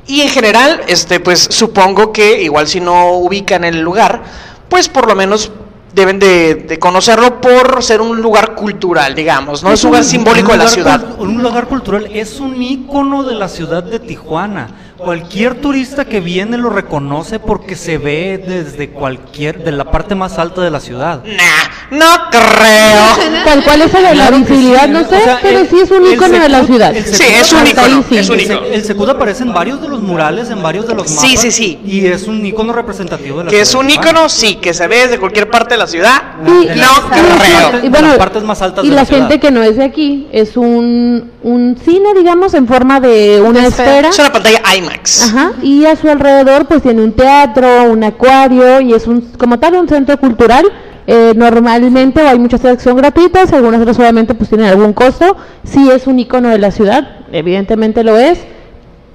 Y 0.09 0.23
en 0.23 0.29
general, 0.31 0.81
este, 0.89 1.21
pues 1.21 1.47
supongo 1.51 2.13
que 2.13 2.43
igual 2.43 2.67
si 2.67 2.81
no 2.81 3.13
ubican 3.13 3.63
el 3.63 3.81
lugar, 3.81 4.23
pues 4.69 4.89
por 4.89 5.07
lo 5.07 5.15
menos 5.15 5.53
deben 5.93 6.19
de 6.19 6.55
de 6.55 6.79
conocerlo 6.79 7.41
por 7.41 7.83
ser 7.83 8.01
un 8.01 8.21
lugar 8.23 8.55
cultural, 8.55 9.15
digamos, 9.15 9.63
¿no? 9.63 9.71
Es 9.71 9.85
un 9.85 9.91
lugar 9.91 10.05
simbólico 10.05 10.53
de 10.53 10.59
la 10.59 10.69
ciudad. 10.69 11.05
Un 11.19 11.43
lugar 11.43 11.67
cultural 11.67 12.07
es 12.07 12.41
un 12.41 12.61
ícono 12.63 13.23
de 13.23 13.35
la 13.35 13.49
ciudad 13.49 13.83
de 13.83 13.99
Tijuana. 14.01 14.69
Cualquier 14.99 15.55
turista 15.61 16.05
que 16.05 16.21
viene 16.21 16.57
lo 16.59 16.71
reconoce 16.71 17.39
porque 17.39 17.77
se 17.77 17.99
ve 17.99 18.43
desde 18.45 18.91
cualquier, 18.91 19.63
de 19.63 19.71
la 19.73 19.91
parte 19.91 20.15
más 20.17 20.39
alta 20.39 20.61
de 20.61 20.71
la 20.71 20.81
ciudad. 20.81 21.23
Nah, 21.25 21.97
no 21.99 22.07
creo. 22.31 23.43
Tal 23.45 23.63
cual 23.65 23.83
es 23.83 23.93
la 23.93 24.11
Claro 24.11 24.37
que 24.37 24.43
visibilidad, 24.43 24.85
sí, 24.87 24.91
no 24.91 25.01
o 25.01 25.05
sé, 25.05 25.23
sea, 25.23 25.39
pero 25.41 25.61
el- 25.61 25.69
sí 25.69 25.77
es 25.83 25.91
un 25.93 26.07
icono 26.13 26.39
de 26.41 26.49
la 26.49 26.65
ciudad. 26.65 26.95
Sí, 26.95 27.23
es 27.29 27.53
un 27.53 27.67
icono, 27.67 28.05
sí. 28.09 28.17
es 28.19 28.29
un 28.29 28.35
El, 28.41 28.45
icono. 28.45 28.61
El 29.05 29.11
aparece 29.11 29.43
en 29.45 29.53
varios 29.55 29.81
de 29.81 29.89
los 29.89 30.03
murales, 30.03 30.51
en 30.51 30.63
varios 30.63 30.87
de 30.89 30.95
los 30.97 31.09
mapas. 31.11 31.31
Sí, 31.31 31.37
sí, 31.37 31.53
sí. 31.53 31.81
Y 31.85 32.05
es 32.07 32.27
un 32.27 32.45
ícono 32.45 32.73
representativo 32.73 33.39
de 33.39 33.45
la 33.45 33.51
Que 33.51 33.61
es 33.61 33.69
ciudad 33.69 33.83
un 33.83 33.87
de 33.87 33.93
Tijuana. 33.93 34.11
icono, 34.11 34.29
sí, 34.29 34.57
que 34.57 34.75
se 34.75 34.87
ve 34.89 34.97
desde 35.03 35.19
cualquier 35.19 35.49
parte 35.49 35.75
de 35.75 35.79
la 35.79 35.87
ciudad. 35.87 36.23
Sí, 36.45 36.69
no 36.77 37.09
creo. 37.11 37.85
y 37.85 37.89
bueno, 37.89 38.09
las 38.09 38.19
partes 38.19 38.43
más 38.43 38.61
altas 38.63 38.85
y 38.85 38.89
de 38.89 38.95
la, 38.95 39.03
la 39.03 39.07
ciudad. 39.07 39.29
gente 39.29 39.41
que 39.41 39.51
no 39.53 39.63
es 39.63 39.77
de 39.77 39.85
aquí 39.85 40.27
es 40.33 40.57
un, 40.57 41.31
un 41.43 41.77
cine, 41.85 42.15
digamos, 42.17 42.53
en 42.55 42.67
forma 42.67 42.99
de 43.01 43.41
una 43.41 43.65
esfera. 43.67 44.09
Es 44.09 44.19
una 44.19 44.33
pantalla 44.33 44.61
IMAX. 44.77 44.88
Ajá, 45.25 45.53
y 45.63 45.85
a 45.87 45.97
su 45.97 46.09
alrededor 46.09 46.67
pues 46.67 46.83
tiene 46.83 47.03
un 47.03 47.13
teatro, 47.13 47.85
un 47.85 48.03
acuario 48.05 48.81
y 48.81 48.93
es 48.95 49.07
un 49.07 49.21
como 49.39 49.59
tal 49.59 49.75
un 49.75 49.89
centro 49.89 50.19
cultural. 50.19 50.65
Eh, 51.07 51.33
normalmente 51.35 52.21
hay 52.21 52.39
muchas 52.39 52.61
que 52.61 52.79
son 52.81 52.97
gratuitas, 52.97 53.51
algunas 53.53 53.81
otras 53.81 53.99
obviamente 53.99 54.35
pues 54.35 54.51
tienen 54.51 54.67
algún 54.69 54.93
costo. 54.93 55.37
Sí 55.65 55.91
es 55.91 56.07
un 56.07 56.19
icono 56.19 56.51
de 56.51 56.59
la 56.59 56.71
ciudad, 56.71 57.09
evidentemente 57.33 58.05
lo 58.05 58.19
es. 58.19 58.39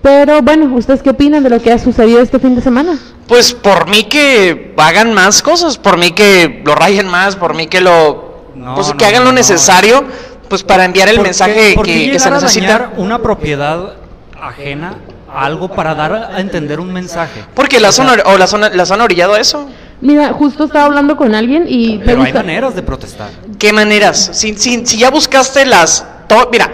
Pero 0.01 0.41
bueno, 0.41 0.73
¿ustedes 0.75 1.01
qué 1.01 1.11
opinan 1.11 1.43
de 1.43 1.49
lo 1.49 1.61
que 1.61 1.71
ha 1.71 1.77
sucedido 1.79 2.19
este 2.19 2.37
fin 2.39 2.55
de 2.55 2.61
semana? 2.61 2.97
Pues 3.27 3.53
por 3.53 3.87
mí 3.89 4.03
que 4.03 4.73
hagan 4.77 5.13
más 5.13 5.41
cosas, 5.41 5.77
por 5.77 5.97
mí 5.97 6.11
que 6.11 6.61
lo 6.65 6.75
rayen 6.75 7.07
más, 7.07 7.35
por 7.37 7.53
mí 7.55 7.67
que 7.67 7.79
lo 7.79 8.41
No, 8.55 8.75
pues 8.75 8.89
no, 8.89 8.97
que 8.97 9.05
hagan 9.05 9.19
no, 9.21 9.25
lo 9.25 9.31
no. 9.31 9.37
necesario 9.37 10.03
pues 10.49 10.61
para 10.63 10.83
enviar 10.85 11.07
el 11.07 11.15
¿Por 11.15 11.23
qué- 11.23 11.27
mensaje 11.29 11.71
por 11.75 11.85
qué 11.85 12.05
que, 12.05 12.11
que 12.11 12.19
se 12.19 12.29
necesita. 12.31 12.65
dañar 12.67 12.93
una 12.97 13.19
propiedad 13.19 13.93
ajena 14.41 14.95
algo 15.33 15.69
para 15.69 15.95
dar 15.95 16.13
a 16.13 16.39
entender 16.39 16.79
un 16.79 16.91
mensaje. 16.93 17.43
Porque 17.53 17.79
la 17.79 17.89
O 17.89 17.91
sea, 17.91 18.05
zona 18.05 18.23
o 18.25 18.37
la 18.37 18.47
zona 18.47 18.69
las 18.69 18.91
han 18.91 19.01
orillado 19.01 19.33
a 19.33 19.39
eso. 19.39 19.69
Mira, 20.01 20.33
justo 20.33 20.65
estaba 20.65 20.85
hablando 20.85 21.15
con 21.15 21.33
alguien 21.33 21.65
y 21.67 21.99
Pero 21.99 22.23
hay 22.23 22.33
maneras 22.33 22.75
de 22.75 22.83
protestar. 22.83 23.29
¿Qué 23.57 23.71
maneras? 23.71 24.31
Si, 24.33 24.53
si, 24.55 24.85
si 24.85 24.97
ya 24.97 25.09
buscaste 25.09 25.65
las... 25.65 26.05
to- 26.27 26.49
mira, 26.51 26.69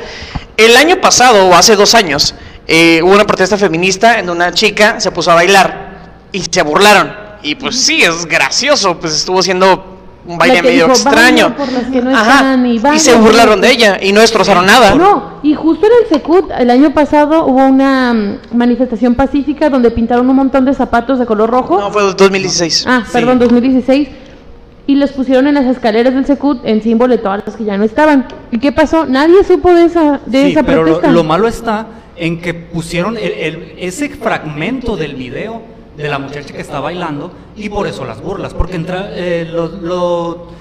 el 0.58 0.76
año 0.76 1.00
pasado 1.00 1.48
o 1.48 1.54
hace 1.54 1.76
dos 1.76 1.94
años 1.94 2.34
eh, 2.68 3.02
hubo 3.04 3.12
una 3.14 3.26
protesta 3.26 3.58
feminista 3.58 4.20
en 4.20 4.26
donde 4.26 4.46
una 4.46 4.54
chica 4.54 5.00
se 5.00 5.12
puso 5.12 5.32
a 5.32 5.36
bailar 5.36 5.90
y 6.32 6.42
se 6.42 6.62
burlaron. 6.64 7.14
Y 7.44 7.56
pues 7.56 7.80
sí, 7.80 8.02
es 8.04 8.26
gracioso, 8.26 9.00
pues 9.00 9.14
estuvo 9.14 9.40
haciendo 9.40 9.99
un 10.32 10.38
baile 10.38 10.62
medio 10.62 10.86
dijo, 10.86 10.90
extraño. 10.92 11.50
"Baila 11.50 11.56
por 11.58 11.72
las 11.74 11.84
que 11.92 12.02
no 12.02 12.10
Ajá, 12.16 12.54
están 12.54 12.66
y 12.96 13.00
se 13.00 13.16
burlaron 13.16 13.62
de 13.62 13.68
que-". 13.70 13.74
ella 13.74 13.98
y 14.02 14.12
no 14.12 14.22
destrozaron 14.22 14.66
nada. 14.66 14.96
No, 14.96 15.40
y 15.44 15.54
justo 15.56 15.86
en 15.88 15.92
el 16.04 16.10
Secut, 16.10 16.52
el 16.58 16.70
año 16.70 16.94
pasado 16.94 17.46
hubo 17.46 17.66
una 17.66 18.14
mm, 18.14 18.56
manifestación 18.58 19.16
pacífica 19.16 19.70
donde 19.70 19.90
pintaron 19.92 20.30
un 20.30 20.36
montón 20.36 20.66
de 20.66 20.74
zapatos 20.74 21.18
de 21.20 21.26
color 21.26 21.50
rojo. 21.50 21.80
No, 21.80 21.92
fue 21.92 22.04
2016. 22.04 22.86
ah, 22.88 23.04
Sí. 23.06 23.12
perdón, 23.14 23.40
2016. 23.40 24.08
Y 24.88 24.96
los 24.96 25.12
pusieron 25.12 25.46
en 25.48 25.54
las 25.54 25.66
escaleras 25.66 26.14
del 26.14 26.26
Secut 26.26 26.62
en 26.66 26.82
símbolo 26.82 27.16
de 27.16 27.22
todas 27.22 27.44
las 27.46 27.56
que 27.56 27.64
ya 27.64 27.78
no 27.78 27.84
estaban. 27.84 28.26
¿Y 28.52 28.58
qué 28.60 28.72
pasó? 28.72 29.06
Nadie 29.06 29.44
supo 29.44 29.74
de 29.74 29.86
esa, 29.86 30.20
de 30.26 30.46
Sí, 30.46 30.52
esa 30.52 30.64
pero 30.64 30.78
lo, 30.84 30.94
protesta. 30.94 31.12
lo 31.12 31.24
malo 31.24 31.48
está 31.48 31.86
en 32.16 32.42
que 32.42 32.54
pusieron 32.54 33.16
el- 33.18 33.24
el- 33.34 33.74
ese 33.80 34.10
fragmento 34.10 34.96
del 34.98 35.16
video 35.16 35.62
de 36.02 36.10
la 36.10 36.18
muchacha 36.20 36.54
que 36.54 36.62
está 36.62 36.80
bailando 36.80 37.32
y 37.56 37.70
por 37.70 37.86
eso 37.88 38.06
las 38.06 38.22
burlas, 38.22 38.54
porque 38.54 38.76
entra, 38.76 39.10
eh, 39.12 39.48
lo, 39.52 39.68
lo- 39.68 40.60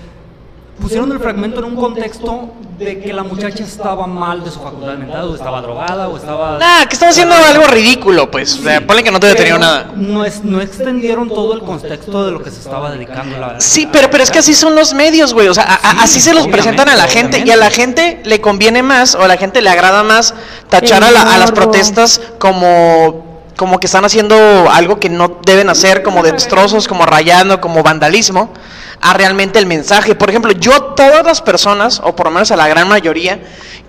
pusieron 0.81 1.11
el 1.11 1.19
fragmento 1.19 1.59
en 1.59 1.65
un 1.67 1.77
contexto 1.77 2.51
de 2.79 3.01
que 3.01 3.13
la 3.13 3.25
muchacha 3.25 3.65
estaba 3.65 4.07
mal 4.07 4.45
de 4.45 4.51
su 4.53 4.61
facultad 4.61 4.97
mental, 4.97 5.25
o 5.31 5.35
estaba 5.35 5.61
drogada, 5.61 6.07
o 6.09 6.17
estaba... 6.17 6.57
Nah, 6.59 6.87
que 6.87 6.95
estaba 6.95 7.11
haciendo 7.11 7.35
algo 7.35 7.67
ridículo, 7.67 8.31
pues. 8.31 8.57
O 8.61 8.63
sea, 8.63 8.87
ponle 8.87 9.03
que 9.03 9.11
no 9.11 9.19
te 9.19 9.27
había 9.27 9.37
tenido 9.37 9.57
pero 9.59 9.69
nada. 9.69 9.93
No, 9.97 10.25
es, 10.25 10.45
no 10.45 10.61
extendieron 10.61 11.29
todo 11.29 11.55
el 11.55 11.61
contexto 11.63 12.25
de 12.25 12.31
lo 12.31 12.41
que 12.43 12.51
se 12.53 12.61
estaba 12.61 12.93
dedicando 12.93 13.37
la... 13.39 13.61
Sí, 13.61 13.89
pero, 13.93 14.09
pero 14.11 14.23
es 14.23 14.31
que 14.31 14.39
así 14.39 14.55
son 14.55 14.77
los 14.77 14.95
medios, 14.95 15.35
güey. 15.35 15.49
O 15.49 15.55
sea, 15.55 15.65
a- 15.65 15.75
a- 15.75 15.93
Sí, 15.93 15.99
así 16.03 16.21
se 16.21 16.33
los 16.35 16.47
presentan 16.47 16.89
a 16.89 16.95
la 16.95 17.09
gente 17.09 17.43
y 17.45 17.51
a 17.51 17.57
la 17.57 17.71
gente 17.71 18.21
le 18.25 18.41
conviene 18.41 18.85
más 18.85 19.17
o 19.17 19.23
a 19.23 19.29
la 19.29 19.37
gente 19.37 19.61
le 19.61 19.71
agrada 19.71 20.05
más 20.05 20.33
tachar 20.69 21.03
a, 21.03 21.11
la- 21.11 21.23
a 21.35 21.39
las 21.39 21.51
protestas 21.51 22.21
como 22.39 23.27
como 23.59 23.81
que 23.81 23.87
están 23.87 24.05
haciendo 24.05 24.37
algo 24.71 25.01
que 25.01 25.11
no 25.11 25.41
deben 25.45 25.69
hacer, 25.69 26.05
como 26.05 26.23
de 26.23 26.31
destrozos, 26.31 26.87
como 26.87 27.05
rayando, 27.05 27.61
como 27.61 27.83
vandalismo, 27.83 28.53
a 29.01 29.15
realmente 29.15 29.59
el 29.59 29.67
mensaje. 29.67 30.15
Por 30.15 30.31
ejemplo, 30.31 30.53
yo 30.53 30.81
todas 30.95 31.27
las 31.27 31.43
personas, 31.43 32.01
o 32.05 32.15
por 32.15 32.27
lo 32.27 32.31
menos 32.31 32.53
a 32.53 32.57
la 32.57 32.69
gran 32.69 32.89
mayoría, 32.89 33.41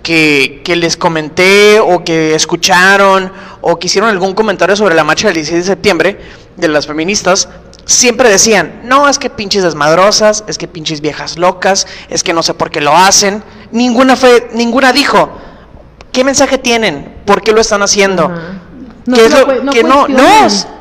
que, 0.02 0.62
que 0.64 0.74
les 0.74 0.96
comenté 0.96 1.78
o 1.78 2.02
que 2.02 2.34
escucharon 2.34 3.32
o 3.60 3.78
que 3.78 3.86
hicieron 3.86 4.10
algún 4.10 4.34
comentario 4.34 4.74
sobre 4.74 4.96
la 4.96 5.04
marcha 5.04 5.28
del 5.28 5.36
16 5.36 5.64
de 5.64 5.72
septiembre 5.72 6.20
de 6.56 6.66
las 6.66 6.88
feministas, 6.88 7.48
siempre 7.84 8.28
decían, 8.28 8.80
no, 8.82 9.08
es 9.08 9.20
que 9.20 9.30
pinches 9.30 9.62
desmadrosas, 9.62 10.42
es 10.48 10.58
que 10.58 10.66
pinches 10.66 11.00
viejas 11.00 11.38
locas, 11.38 11.86
es 12.08 12.24
que 12.24 12.32
no 12.32 12.42
sé 12.42 12.54
por 12.54 12.72
qué 12.72 12.80
lo 12.80 12.96
hacen. 12.96 13.44
Ninguna 13.70 14.16
fue, 14.16 14.50
ninguna 14.52 14.92
dijo, 14.92 15.30
¿qué 16.10 16.24
mensaje 16.24 16.58
tienen? 16.58 17.22
¿Por 17.24 17.42
qué 17.42 17.52
lo 17.52 17.60
están 17.60 17.82
haciendo? 17.82 18.32
No 19.10 19.16
¿Qué 19.16 19.22
se 19.22 19.26
es 19.28 19.32
lo 19.32 19.40
lo- 19.40 19.46
cue- 19.52 19.62
no 19.62 19.72
que 19.72 19.82
no, 19.82 20.08
no, 20.08 20.22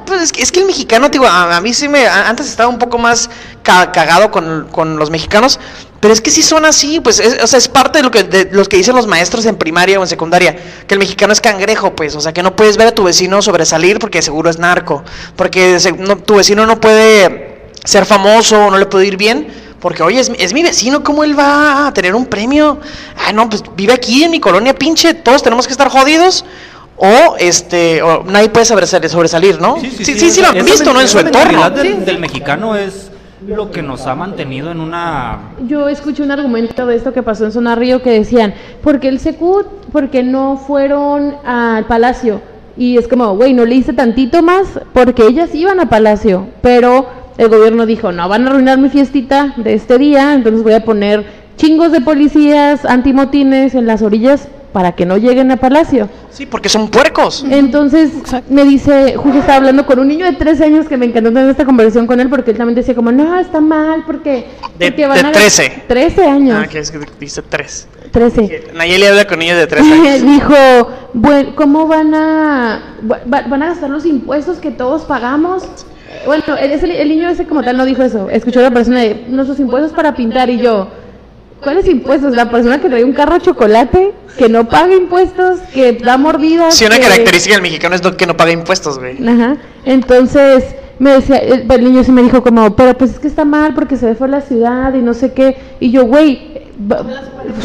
pues 0.06 0.22
es, 0.22 0.32
que, 0.32 0.42
es 0.42 0.52
que 0.52 0.60
el 0.62 0.66
mexicano, 0.66 1.10
digo, 1.10 1.26
a, 1.26 1.56
a 1.58 1.62
mí 1.62 1.74
sí 1.74 1.88
me, 1.88 2.08
antes 2.08 2.48
estaba 2.48 2.68
un 2.70 2.80
poco 2.80 2.98
más 2.98 3.30
ca- 3.64 3.92
cagado 3.92 4.32
con, 4.32 4.68
con 4.72 4.98
los 4.98 5.10
mexicanos, 5.12 5.60
pero 6.00 6.14
es 6.14 6.22
que 6.22 6.32
sí 6.32 6.42
son 6.42 6.66
así, 6.66 7.00
pues, 7.00 7.20
es, 7.20 7.44
o 7.44 7.48
sea, 7.48 7.58
es 7.60 7.68
parte 7.68 8.00
de 8.00 8.04
lo 8.04 8.12
que, 8.12 8.24
de 8.24 8.50
los 8.52 8.68
que 8.70 8.78
dicen 8.78 8.96
los 8.96 9.06
maestros 9.08 9.46
en 9.46 9.56
primaria 9.58 10.00
o 10.00 10.02
en 10.04 10.08
secundaria, 10.08 10.56
que 10.88 10.96
el 10.96 11.00
mexicano 11.00 11.34
es 11.34 11.42
cangrejo, 11.42 11.96
pues, 11.96 12.16
o 12.16 12.22
sea, 12.22 12.34
que 12.34 12.42
no 12.42 12.56
puedes 12.56 12.78
ver 12.78 12.88
a 12.88 12.92
tu 12.92 13.04
vecino 13.04 13.42
sobresalir 13.42 14.00
porque 14.00 14.22
seguro 14.22 14.50
es 14.50 14.58
narco, 14.58 15.04
porque 15.36 15.80
se- 15.80 15.92
no- 15.92 16.18
tu 16.18 16.36
vecino 16.36 16.66
no 16.66 16.80
puede 16.82 17.72
ser 17.84 18.06
famoso, 18.06 18.70
no 18.72 18.78
le 18.78 18.86
puede 18.88 19.06
ir 19.08 19.18
bien, 19.18 19.48
porque, 19.80 20.04
oye, 20.04 20.20
es, 20.20 20.30
mi- 20.30 20.38
es 20.40 20.54
mi 20.54 20.64
vecino, 20.64 21.04
¿cómo 21.04 21.24
él 21.24 21.38
va 21.38 21.88
a 21.88 21.94
tener 21.94 22.14
un 22.16 22.26
premio? 22.26 22.80
Ah, 23.26 23.32
no, 23.32 23.48
pues 23.50 23.64
vive 23.76 23.94
aquí 23.94 24.24
en 24.24 24.32
mi 24.32 24.40
colonia, 24.40 24.74
pinche, 24.74 25.14
todos 25.14 25.42
tenemos 25.44 25.68
que 25.68 25.72
estar 25.72 25.90
jodidos. 25.90 26.44
O 27.00 27.38
este, 27.40 28.02
o 28.02 28.24
nadie 28.26 28.50
puede 28.50 28.66
sobresalir, 28.66 29.10
sobresalir 29.10 29.62
¿no? 29.62 29.80
Sí, 29.80 29.90
sí, 29.90 30.16
sí, 30.16 30.42
lo 30.42 30.50
han 30.50 30.66
visto, 30.66 30.94
¿no? 30.94 31.00
En 31.00 31.08
su 31.08 31.18
entorno. 31.18 31.52
mentalidad 31.52 31.72
Del, 31.72 32.06
del 32.06 32.20
mexicano 32.20 32.76
es 32.76 33.10
lo 33.48 33.72
que 33.72 33.82
nos 33.82 34.06
ha 34.06 34.16
mantenido 34.16 34.72
en 34.72 34.82
una... 34.82 35.54
Yo 35.66 35.88
escuché 35.88 36.24
un 36.24 36.32
argumento 36.32 36.86
de 36.86 36.96
esto 36.96 37.14
que 37.14 37.24
pasó 37.24 37.46
en 37.46 37.52
Zona 37.52 37.76
Río 37.76 38.02
que 38.02 38.12
decían, 38.12 38.54
porque 38.84 39.08
el 39.08 39.20
Secut, 39.20 39.66
porque 39.92 40.24
no 40.24 40.58
fueron 40.58 41.36
al 41.46 41.86
Palacio. 41.86 42.42
Y 42.78 42.98
es 42.98 43.08
como, 43.08 43.36
güey, 43.36 43.54
no 43.54 43.66
le 43.66 43.76
hice 43.76 43.94
tantito 43.94 44.42
más 44.42 44.68
porque 44.94 45.26
ellas 45.26 45.54
iban 45.56 45.80
a 45.80 45.90
Palacio. 45.90 46.48
Pero 46.62 47.08
el 47.38 47.48
gobierno 47.48 47.86
dijo, 47.86 48.12
no, 48.12 48.28
van 48.28 48.46
a 48.46 48.52
arruinar 48.52 48.78
mi 48.78 48.90
fiestita 48.90 49.54
de 49.56 49.74
este 49.74 49.98
día, 49.98 50.34
entonces 50.34 50.62
voy 50.62 50.74
a 50.74 50.84
poner 50.84 51.26
chingos 51.56 51.92
de 51.92 52.02
policías 52.02 52.86
antimotines 52.86 53.76
en 53.76 53.86
las 53.86 54.02
orillas 54.02 54.50
para 54.74 54.92
que 54.94 55.06
no 55.06 55.18
lleguen 55.18 55.50
a 55.52 55.58
Palacio. 55.58 56.08
Sí, 56.30 56.46
porque 56.46 56.70
son 56.70 56.90
puercos. 56.90 57.44
Entonces 57.50 58.12
me 58.50 58.64
dice, 58.64 59.16
justo 59.18 59.40
estaba 59.40 59.56
hablando 59.58 59.86
con 59.86 59.98
un 60.00 60.08
niño 60.08 60.26
de 60.26 60.34
13 60.34 60.66
años 60.66 60.88
que 60.88 60.96
me 60.98 61.08
encantó 61.08 61.30
tener 61.32 61.50
esta 61.50 61.66
conversación 61.66 62.06
con 62.08 62.20
él 62.20 62.30
porque 62.30 62.52
él 62.52 62.58
también 62.58 62.76
decía 62.76 62.94
como, 62.96 63.12
no, 63.12 63.40
está 63.40 63.62
mal 63.62 64.04
porque... 64.06 64.46
De- 64.78 64.92
porque 64.92 65.08
de 65.08 65.20
a- 65.28 65.32
13. 65.32 65.84
13 65.88 66.26
años. 66.28 66.60
Ah, 66.64 66.68
que 66.68 66.80
es 66.80 66.92
que 66.92 67.00
dice 67.20 67.42
tres. 67.42 67.88
13. 68.12 68.70
Nayeli 68.76 69.06
habla 69.06 69.26
con 69.26 69.40
niños 69.40 69.58
de 69.58 69.68
tres 69.68 69.82
años. 69.84 70.22
Dijo, 70.26 70.56
bueno, 71.14 71.50
¿cómo 71.56 71.88
van 71.88 72.14
a, 72.16 72.96
va- 73.12 73.44
van 73.48 73.64
a 73.64 73.68
gastar 73.70 73.90
los 73.90 74.06
impuestos 74.06 74.58
que 74.60 74.72
todos 74.72 75.04
pagamos? 75.04 75.64
Bueno, 76.26 76.44
el, 76.60 76.72
ese- 76.72 77.02
el 77.02 77.10
niño 77.10 77.30
ese 77.30 77.46
como 77.46 77.64
tal 77.64 77.76
no 77.78 77.86
dijo 77.86 78.04
eso. 78.04 78.30
Escuchó 78.30 78.60
a 78.60 78.64
la 78.64 78.72
persona 78.72 79.00
de, 79.02 79.26
nuestros 79.30 79.60
impuestos 79.60 79.92
para 79.94 80.14
pintar 80.16 80.50
y 80.50 80.60
yo... 80.60 80.88
¿Cuáles 81.62 81.88
impuestos? 81.88 82.34
La 82.36 82.50
persona 82.50 82.80
que 82.80 82.88
trae 82.90 83.04
un 83.04 83.14
carro 83.14 83.34
de 83.34 83.42
chocolate, 83.42 84.14
que 84.38 84.48
no 84.50 84.68
paga 84.70 84.96
impuestos, 84.96 85.60
que 85.74 85.94
da 85.94 86.18
mordidas. 86.18 86.76
Sí, 86.76 86.86
una 86.86 86.96
que- 86.96 87.02
característica 87.04 87.56
del 87.56 87.62
mexicano 87.62 87.96
es 87.96 88.02
que 88.02 88.26
no 88.26 88.38
paga 88.38 88.52
impuestos, 88.52 88.98
güey. 89.00 89.18
Ajá. 89.28 89.58
Entonces 89.86 90.64
me 91.00 91.12
decía, 91.12 91.38
el, 91.38 91.66
el 91.70 91.84
niño 91.84 92.04
sí 92.04 92.12
me 92.12 92.22
dijo 92.24 92.42
como, 92.44 92.76
pero 92.76 92.98
pues 92.98 93.12
es 93.12 93.20
que 93.20 93.28
está 93.28 93.46
mal 93.46 93.74
porque 93.74 93.98
se 93.98 94.06
ve 94.06 94.16
fue 94.16 94.28
la 94.30 94.42
ciudad 94.42 94.94
y 94.94 95.00
no 95.00 95.14
sé 95.14 95.34
qué. 95.34 95.58
Y 95.80 95.92
yo, 95.92 96.06
güey, 96.06 96.62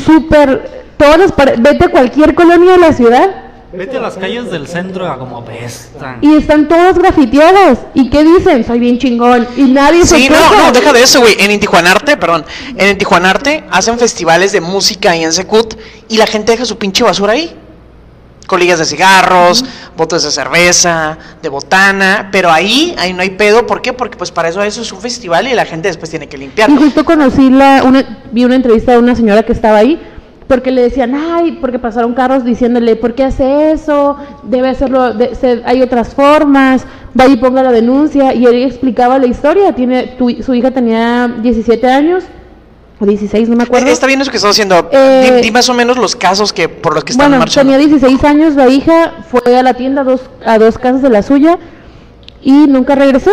súper, 0.04 0.84
todas 0.96 1.18
las 1.18 1.32
vete 1.58 1.84
a 1.86 1.88
cualquier 1.88 2.34
colonia 2.34 2.72
de 2.72 2.78
la 2.78 2.92
ciudad 2.92 3.30
Vete 3.76 3.96
a 3.96 4.00
las 4.00 4.14
calles 4.14 4.50
del 4.52 4.68
centro 4.68 5.10
a 5.10 5.18
como 5.18 5.38
apestan. 5.38 6.18
y 6.20 6.34
están 6.36 6.68
todas 6.68 6.96
grafiteadas. 6.96 7.78
¿Y 7.92 8.08
qué 8.08 8.22
dicen? 8.22 8.64
Soy 8.64 8.78
bien 8.78 8.98
chingón. 8.98 9.48
Y 9.56 9.62
nadie 9.62 10.06
se 10.06 10.16
Sí, 10.16 10.28
no, 10.28 10.56
no, 10.56 10.70
deja 10.72 10.92
de 10.92 11.02
eso, 11.02 11.20
güey. 11.20 11.34
En 11.40 11.50
Intijuanarte, 11.50 12.16
perdón, 12.16 12.44
en 12.76 12.90
Intijuanarte 12.90 13.64
hacen 13.70 13.98
festivales 13.98 14.52
de 14.52 14.60
música 14.60 15.16
y 15.16 15.24
en 15.24 15.32
Secut 15.32 15.74
y 16.08 16.18
la 16.18 16.26
gente 16.26 16.52
deja 16.52 16.64
su 16.64 16.78
pinche 16.78 17.02
basura 17.02 17.32
ahí. 17.32 17.56
Colillas 18.46 18.78
de 18.78 18.84
cigarros, 18.84 19.64
botes 19.96 20.22
de 20.22 20.30
cerveza, 20.30 21.16
de 21.42 21.48
botana, 21.48 22.28
pero 22.30 22.52
ahí, 22.52 22.94
ahí 22.98 23.14
no 23.14 23.22
hay 23.22 23.30
pedo, 23.30 23.66
¿por 23.66 23.80
qué? 23.80 23.94
Porque 23.94 24.18
pues 24.18 24.30
para 24.30 24.50
eso 24.50 24.62
eso 24.62 24.82
es 24.82 24.92
un 24.92 25.00
festival 25.00 25.48
y 25.48 25.54
la 25.54 25.64
gente 25.64 25.88
después 25.88 26.10
tiene 26.10 26.28
que 26.28 26.36
limpiar. 26.36 26.68
Y 26.68 26.76
justo 26.76 27.04
conocí 27.06 27.48
la, 27.48 27.82
una, 27.82 28.20
vi 28.30 28.44
una 28.44 28.54
entrevista 28.56 28.92
de 28.92 28.98
una 28.98 29.16
señora 29.16 29.44
que 29.44 29.52
estaba 29.52 29.78
ahí, 29.78 29.98
porque 30.46 30.70
le 30.70 30.82
decían, 30.82 31.14
ay, 31.14 31.58
porque 31.60 31.78
pasaron 31.78 32.12
carros 32.12 32.44
diciéndole, 32.44 32.96
¿por 32.96 33.14
qué 33.14 33.24
hace 33.24 33.72
eso? 33.72 34.16
Debe 34.42 34.68
hacerlo, 34.68 35.14
de, 35.14 35.34
se, 35.34 35.62
hay 35.64 35.80
otras 35.80 36.14
formas, 36.14 36.84
vaya 37.14 37.32
y 37.32 37.36
ponga 37.36 37.62
la 37.62 37.72
denuncia. 37.72 38.34
Y 38.34 38.44
él 38.46 38.62
explicaba 38.64 39.18
la 39.18 39.26
historia, 39.26 39.72
tiene, 39.72 40.14
tu, 40.18 40.30
su 40.42 40.54
hija 40.54 40.70
tenía 40.70 41.28
17 41.40 41.86
años, 41.88 42.24
o 43.00 43.06
16, 43.06 43.48
no 43.48 43.56
me 43.56 43.64
acuerdo. 43.64 43.88
Está 43.88 44.06
bien 44.06 44.20
eso 44.20 44.30
que 44.30 44.36
estás 44.36 44.50
haciendo. 44.50 44.88
Eh, 44.92 45.32
di, 45.36 45.42
di 45.42 45.50
más 45.50 45.68
o 45.68 45.74
menos 45.74 45.96
los 45.96 46.14
casos 46.14 46.52
que 46.52 46.68
por 46.68 46.94
los 46.94 47.04
que 47.04 47.12
están 47.12 47.28
bueno, 47.30 47.38
marchando. 47.38 47.72
tenía 47.72 47.86
16 47.88 48.24
años 48.24 48.54
la 48.54 48.68
hija, 48.68 49.14
fue 49.30 49.56
a 49.56 49.62
la 49.62 49.74
tienda 49.74 50.02
a 50.02 50.04
dos, 50.04 50.20
a 50.44 50.58
dos 50.58 50.78
casas 50.78 51.02
de 51.02 51.10
la 51.10 51.22
suya 51.22 51.58
y 52.42 52.52
nunca 52.52 52.94
regresó. 52.94 53.30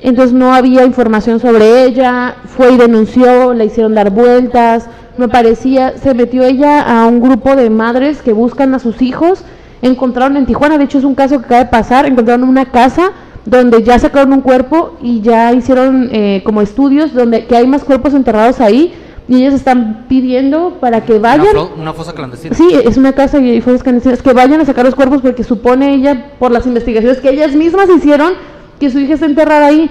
Entonces 0.00 0.32
no 0.32 0.54
había 0.54 0.84
información 0.84 1.40
sobre 1.40 1.84
ella, 1.84 2.36
fue 2.56 2.72
y 2.72 2.76
denunció, 2.76 3.52
le 3.52 3.64
hicieron 3.64 3.96
dar 3.96 4.10
vueltas, 4.10 4.86
me 5.18 5.28
parecía, 5.28 5.94
se 5.98 6.14
metió 6.14 6.44
ella 6.44 6.80
a 6.80 7.06
un 7.06 7.20
grupo 7.20 7.56
de 7.56 7.70
madres 7.70 8.22
que 8.22 8.32
buscan 8.32 8.74
a 8.74 8.78
sus 8.78 9.02
hijos, 9.02 9.42
encontraron 9.82 10.36
en 10.36 10.46
Tijuana, 10.46 10.78
de 10.78 10.84
hecho 10.84 10.98
es 10.98 11.04
un 11.04 11.14
caso 11.14 11.38
que 11.38 11.44
acaba 11.46 11.64
de 11.64 11.70
pasar, 11.70 12.06
encontraron 12.06 12.48
una 12.48 12.66
casa 12.66 13.10
donde 13.44 13.82
ya 13.82 13.98
sacaron 13.98 14.32
un 14.32 14.40
cuerpo 14.42 14.96
y 15.02 15.20
ya 15.20 15.52
hicieron 15.52 16.08
eh, 16.12 16.42
como 16.44 16.60
estudios 16.60 17.14
donde 17.14 17.46
que 17.46 17.56
hay 17.56 17.66
más 17.66 17.82
cuerpos 17.84 18.12
enterrados 18.14 18.60
ahí 18.60 18.92
y 19.26 19.36
ellos 19.42 19.54
están 19.54 20.06
pidiendo 20.08 20.78
para 20.80 21.02
que 21.04 21.18
vayan. 21.18 21.54
Una, 21.56 21.82
una 21.82 21.92
fosa 21.92 22.12
clandestina. 22.14 22.54
Sí, 22.54 22.66
es 22.84 22.96
una 22.96 23.12
casa 23.12 23.38
y 23.38 23.60
fosas 23.60 23.82
clandestinas 23.82 24.22
que 24.22 24.32
vayan 24.32 24.60
a 24.60 24.64
sacar 24.64 24.84
los 24.84 24.94
cuerpos 24.94 25.20
porque 25.22 25.44
supone 25.44 25.94
ella, 25.94 26.32
por 26.38 26.50
las 26.50 26.66
investigaciones 26.66 27.18
que 27.20 27.30
ellas 27.30 27.54
mismas 27.54 27.88
hicieron, 27.94 28.32
que 28.80 28.90
su 28.90 28.98
hija 28.98 29.14
está 29.14 29.26
enterrada 29.26 29.66
ahí 29.66 29.90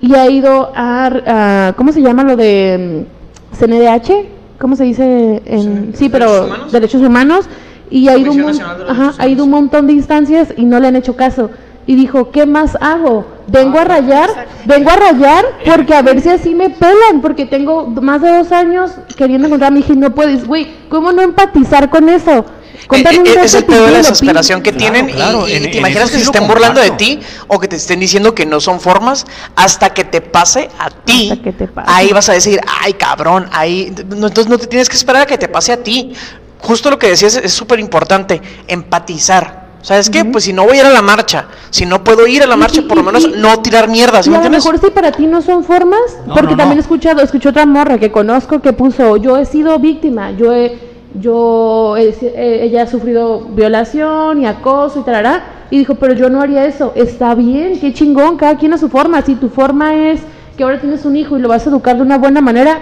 y 0.00 0.14
ha 0.14 0.28
ido 0.30 0.70
a, 0.74 1.10
a- 1.26 1.72
¿cómo 1.76 1.92
se 1.92 2.00
llama 2.02 2.22
lo 2.24 2.36
de 2.36 3.04
mm, 3.52 3.56
CNDH? 3.56 4.35
¿Cómo 4.58 4.76
se 4.76 4.84
dice? 4.84 5.42
En, 5.44 5.92
sí, 5.94 6.08
pero 6.08 6.26
¿Derechos 6.30 6.46
humanos? 6.46 6.72
derechos 6.72 7.02
humanos 7.02 7.48
y 7.90 8.08
ha 8.08 8.16
ido, 8.16 8.32
un, 8.32 8.60
ajá, 8.88 9.14
ha 9.18 9.28
ido 9.28 9.44
un 9.44 9.50
montón 9.50 9.86
de 9.86 9.92
instancias 9.92 10.52
y 10.56 10.64
no 10.64 10.80
le 10.80 10.88
han 10.88 10.96
hecho 10.96 11.14
caso. 11.16 11.50
Y 11.86 11.94
dijo, 11.94 12.32
¿qué 12.32 12.46
más 12.46 12.76
hago? 12.80 13.26
Vengo 13.46 13.78
a 13.78 13.84
rayar, 13.84 14.28
vengo 14.64 14.90
a 14.90 14.96
rayar 14.96 15.44
porque 15.64 15.94
a 15.94 16.02
ver 16.02 16.20
si 16.20 16.30
así 16.30 16.52
me 16.52 16.70
pelan, 16.70 17.20
porque 17.22 17.46
tengo 17.46 17.86
más 17.86 18.22
de 18.22 18.38
dos 18.38 18.50
años 18.50 18.90
queriendo 19.16 19.46
encontrar 19.46 19.70
a 19.70 19.74
mi 19.74 19.80
hija 19.80 19.92
y 19.92 19.96
no 19.96 20.12
puedes, 20.12 20.46
güey, 20.46 20.66
¿cómo 20.88 21.12
no 21.12 21.22
empatizar 21.22 21.88
con 21.88 22.08
eso? 22.08 22.44
Eh, 22.92 23.18
un 23.18 23.26
eh, 23.26 23.34
es 23.44 23.54
el 23.54 23.64
pedo 23.64 23.86
de 23.86 23.92
la 23.92 23.98
desesperación 23.98 24.62
que 24.62 24.72
Claro, 24.72 24.92
tienen 24.92 25.10
y- 25.10 25.12
claro, 25.14 25.48
y, 25.48 25.52
en- 25.54 25.70
te 25.70 25.78
imaginas 25.78 26.10
que 26.10 26.18
sí 26.18 26.24
se 26.24 26.30
estén 26.30 26.46
burlando 26.46 26.80
de 26.80 26.90
ti 26.92 27.20
o 27.48 27.58
que 27.58 27.68
te 27.68 27.76
estén 27.76 28.00
diciendo 28.00 28.34
que 28.34 28.46
no 28.46 28.60
son 28.60 28.80
formas 28.80 29.26
hasta 29.56 29.90
que 29.94 30.04
te 30.04 30.20
pase 30.20 30.68
a 30.78 30.90
ti. 30.90 31.30
Hasta 31.30 31.42
que 31.44 31.52
te 31.52 31.66
pase. 31.68 31.90
Ahí 31.92 32.12
vas 32.12 32.28
a 32.28 32.32
decir, 32.32 32.60
ay 32.82 32.92
cabrón, 32.94 33.48
ahí. 33.52 33.92
no, 34.08 34.26
entonces 34.28 34.48
no 34.48 34.58
te 34.58 34.66
tienes 34.66 34.88
que 34.88 34.96
esperar 34.96 35.22
a 35.22 35.26
que 35.26 35.38
te 35.38 35.48
pase 35.48 35.72
a 35.72 35.82
ti. 35.82 36.12
Justo 36.60 36.90
lo 36.90 36.98
que 36.98 37.08
decías 37.08 37.36
es 37.36 37.52
súper 37.52 37.78
importante, 37.80 38.40
empatizar. 38.66 39.66
¿Sabes 39.82 40.10
qué? 40.10 40.24
Pues 40.24 40.42
si 40.44 40.52
no 40.52 40.64
voy 40.64 40.78
a 40.78 40.80
ir 40.80 40.86
a 40.86 40.90
la 40.90 41.02
marcha, 41.02 41.46
si 41.70 41.86
no 41.86 42.02
puedo 42.02 42.26
ir 42.26 42.42
a 42.42 42.46
la 42.46 42.56
Y- 42.56 42.58
marcha, 42.58 42.80
y- 42.80 42.84
por 42.84 42.96
lo 42.96 43.04
menos 43.04 43.24
y- 43.24 43.28
no 43.36 43.60
tirar 43.60 43.88
mierda, 43.88 44.20
¿sí 44.22 44.34
a 44.34 44.40
lo 44.40 44.50
mejor 44.50 44.80
si 44.80 44.90
para 44.90 45.12
ti 45.12 45.26
no 45.28 45.40
son 45.42 45.62
formas, 45.62 46.00
No, 46.26 46.34
porque 46.34 46.52
no, 46.52 46.56
también 46.56 46.70
no. 46.70 46.74
he 46.76 46.80
escuchado, 46.80 47.22
escuché 47.22 47.50
otra 47.50 47.66
morra 47.66 47.98
que 47.98 48.10
conozco 48.10 48.60
que 48.60 48.72
puso, 48.72 49.16
yo 49.16 49.36
he 49.36 49.44
sido 49.44 49.78
víctima, 49.78 50.32
yo 50.32 50.52
he, 50.52 50.76
yo 51.20 51.96
eh, 51.96 52.60
ella 52.62 52.82
ha 52.82 52.86
sufrido 52.86 53.40
violación 53.40 54.42
y 54.42 54.46
acoso 54.46 55.00
y 55.00 55.02
tarará, 55.02 55.66
y 55.70 55.78
dijo, 55.78 55.96
pero 55.96 56.14
yo 56.14 56.28
no 56.30 56.40
haría 56.40 56.64
eso, 56.64 56.92
está 56.94 57.34
bien, 57.34 57.78
qué 57.80 57.92
chingón, 57.92 58.36
cada 58.36 58.56
quien 58.56 58.72
a 58.72 58.78
su 58.78 58.88
forma, 58.88 59.22
si 59.22 59.34
tu 59.34 59.48
forma 59.48 59.94
es 59.94 60.20
que 60.56 60.64
ahora 60.64 60.80
tienes 60.80 61.04
un 61.04 61.16
hijo 61.16 61.36
y 61.36 61.40
lo 61.40 61.48
vas 61.48 61.66
a 61.66 61.70
educar 61.70 61.96
de 61.96 62.02
una 62.02 62.18
buena 62.18 62.40
manera, 62.40 62.78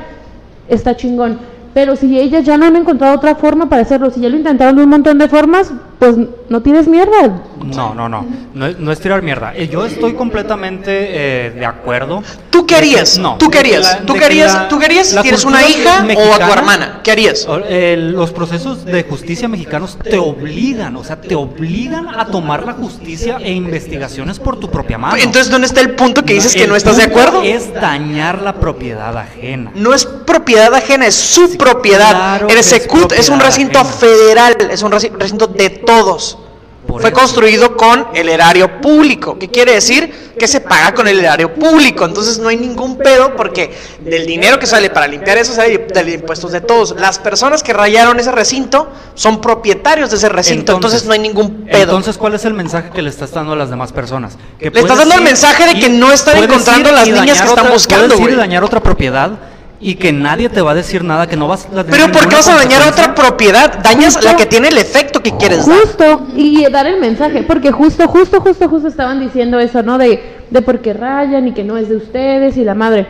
está 0.68 0.96
chingón. 0.96 1.53
Pero 1.74 1.96
si 1.96 2.18
ellas 2.18 2.44
ya 2.44 2.56
no 2.56 2.66
han 2.66 2.76
encontrado 2.76 3.16
otra 3.16 3.34
forma 3.34 3.68
para 3.68 3.82
hacerlo, 3.82 4.10
si 4.10 4.20
ya 4.20 4.28
lo 4.28 4.36
intentaron 4.36 4.76
de 4.76 4.84
un 4.84 4.88
montón 4.90 5.18
de 5.18 5.28
formas, 5.28 5.72
pues 5.98 6.14
no 6.48 6.62
tienes 6.62 6.86
mierda. 6.86 7.42
No, 7.64 7.94
no, 7.94 8.08
no. 8.08 8.24
No 8.54 8.66
es, 8.66 8.78
no 8.78 8.92
es 8.92 9.00
tirar 9.00 9.22
mierda. 9.22 9.52
Eh, 9.56 9.68
Yo 9.68 9.84
estoy 9.86 10.12
completamente 10.14 11.46
eh, 11.46 11.50
de 11.50 11.66
acuerdo. 11.66 12.22
¿Tú 12.50 12.66
qué 12.66 12.76
harías? 12.76 13.18
no. 13.18 13.36
¿Tú 13.38 13.50
qué 13.50 13.58
harías? 13.58 13.82
la- 13.82 14.06
¿Tú 14.06 14.14
qué 14.14 14.24
harías? 14.24 14.52
la- 14.54 14.68
¿Tú 14.68 14.78
qué 14.78 14.84
harías? 14.84 15.12
la 15.12 15.22
¿Tienes 15.22 15.44
una 15.44 15.66
hija 15.66 16.06
o 16.16 16.34
a 16.34 16.46
tu 16.46 16.52
hermana? 16.52 17.00
¿Qué 17.02 17.10
harías? 17.10 17.46
Eh, 17.68 17.96
los 17.98 18.30
procesos 18.32 18.84
de 18.84 19.02
justicia 19.04 19.48
mexicanos 19.48 19.98
te 20.00 20.18
obligan, 20.18 20.94
o 20.96 21.02
sea, 21.02 21.20
te 21.20 21.34
obligan 21.34 22.06
a 22.08 22.26
tomar 22.26 22.64
la 22.64 22.74
justicia 22.74 23.38
e 23.40 23.52
investigaciones 23.52 24.38
por 24.38 24.60
tu 24.60 24.70
propia 24.70 24.98
mano. 24.98 25.16
Entonces, 25.16 25.50
¿dónde 25.50 25.66
está 25.66 25.80
el 25.80 25.92
punto 25.92 26.24
que 26.24 26.34
dices 26.34 26.54
que 26.54 26.66
no 26.68 26.76
estás 26.76 26.98
de 26.98 27.04
acuerdo? 27.04 27.42
Es 27.42 27.72
dañar 27.74 28.42
la 28.42 28.54
propiedad 28.54 29.16
ajena. 29.16 29.72
No 29.74 29.92
es 29.94 30.04
propiedad 30.04 30.72
ajena, 30.74 31.06
es 31.06 31.14
su 31.14 31.48
Sí, 31.48 31.56
propiedad. 31.73 32.11
claro 32.11 32.49
el 32.49 32.54
que 32.54 32.61
es 32.61 32.66
Secut 32.66 33.12
es, 33.12 33.28
un 33.28 33.40
recinto 33.40 33.78
ajena. 33.78 33.94
federal, 33.97 34.56
es 34.71 34.83
un 34.83 34.92
reci- 34.92 35.12
recinto 35.18 35.47
de 35.47 35.71
todos. 35.71 36.38
Por 36.87 37.00
Fue 37.00 37.11
eso. 37.11 37.18
construido 37.18 37.78
con 37.78 38.09
el 38.14 38.28
erario 38.28 38.83
público. 38.83 39.38
¿Qué 39.38 39.48
quiere 39.48 39.72
decir? 39.72 40.35
Que 40.38 40.46
se 40.46 40.61
paga 40.61 40.92
con 40.92 41.09
el 41.09 41.18
erario 41.18 41.55
público. 41.55 42.05
Entonces 42.05 42.38
no 42.38 42.50
hay 42.50 42.59
ningún 42.59 42.98
pedo 42.98 43.35
porque 43.37 43.74
del 44.00 44.27
dinero 44.27 44.59
que 44.59 44.66
sale 44.66 44.90
para 44.90 45.07
limpiar 45.07 45.38
eso 45.38 45.55
sale 45.55 45.79
de 45.79 46.12
impuestos 46.12 46.53
de 46.53 46.61
todos. 46.61 46.94
Las 47.00 47.18
personas 47.18 47.62
que 47.62 47.72
rayaron 47.72 48.20
ese 48.20 48.31
recinto 48.33 48.92
son 49.14 49.40
propietarios 49.40 50.11
de 50.11 50.18
ese 50.18 50.29
recinto. 50.29 50.74
Entonces, 50.74 51.07
no 51.07 51.14
hay 51.14 51.20
ningún 51.20 51.64
pedo. 51.64 51.85
Entonces, 51.85 52.18
¿cuál 52.18 52.35
es 52.35 52.44
el 52.44 52.53
mensaje 52.53 52.90
que 52.90 53.00
le 53.00 53.09
estás 53.09 53.33
dando 53.33 53.55
a 53.55 53.57
las 53.57 53.70
demás 53.70 53.90
personas? 53.90 54.37
Que 54.59 54.70
Le 54.70 54.81
estás 54.81 54.98
dando 54.98 55.14
el 55.14 55.22
mensaje 55.22 55.66
de 55.66 55.81
que 55.81 55.88
no 55.88 56.12
están 56.12 56.37
encontrando 56.37 56.92
las 56.92 57.07
niñas 57.09 57.24
que 57.40 57.48
están 57.48 57.48
otra- 57.64 57.70
buscando, 57.70 58.09
Puedes 58.14 58.29
ir 58.29 58.35
y 58.35 58.37
dañar 58.37 58.62
otra 58.62 58.81
propiedad 58.81 59.31
y 59.80 59.96
que 59.96 60.12
nadie 60.12 60.48
te 60.48 60.62
va 60.62 60.70
a 60.70 60.74
decir 60.74 61.04
nada, 61.04 61.26
que 61.26 61.37
no 61.37 61.48
vas 61.48 61.66
a 61.66 61.84
tener 61.84 61.87
Pero 61.87 62.12
¿por 62.12 62.28
qué 62.28 62.37
vas 62.37 62.48
a 62.48 62.56
dañar 62.56 62.82
otra 62.88 63.14
propiedad? 63.14 63.82
Dañas 63.82 64.14
Justo. 64.14 64.30
la 64.30 64.37
que 64.37 64.46
tiene 64.46 64.68
el 64.68 64.78
efecto 64.78 65.22
que 65.22 65.37
quieres 65.37 65.66
dar. 65.66 65.78
Justo, 65.80 66.26
y 66.37 66.64
dar 66.70 66.87
el 66.87 67.00
mensaje, 67.00 67.42
porque 67.42 67.72
justo, 67.72 68.08
justo, 68.08 68.40
justo, 68.40 68.68
justo 68.68 68.88
estaban 68.88 69.20
diciendo 69.20 69.58
eso, 69.58 69.82
¿no? 69.82 69.98
De, 69.98 70.22
de 70.50 70.62
por 70.62 70.80
qué 70.80 70.92
rayan 70.92 71.48
y 71.48 71.52
que 71.52 71.64
no 71.64 71.76
es 71.76 71.88
de 71.88 71.96
ustedes 71.96 72.56
y 72.56 72.64
la 72.64 72.74
madre. 72.74 73.06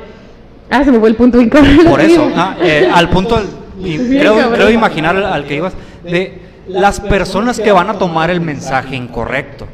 Ah, 0.70 0.82
se 0.84 0.90
me 0.90 0.98
fue 0.98 1.08
el 1.08 1.16
punto 1.16 1.38
cabrón. 1.50 1.86
Por 1.86 2.00
eso, 2.00 2.30
ah, 2.36 2.56
eh, 2.60 2.88
al 2.92 3.08
punto, 3.10 3.40
y 3.82 3.98
creo, 3.98 4.50
creo 4.52 4.70
imaginar 4.70 5.16
al 5.16 5.44
que 5.44 5.56
ibas, 5.56 5.74
de 6.02 6.42
las 6.66 7.00
personas 7.00 7.60
que 7.60 7.72
van 7.72 7.90
a 7.90 7.98
tomar 7.98 8.30
el 8.30 8.40
mensaje 8.40 8.96
incorrecto. 8.96 9.66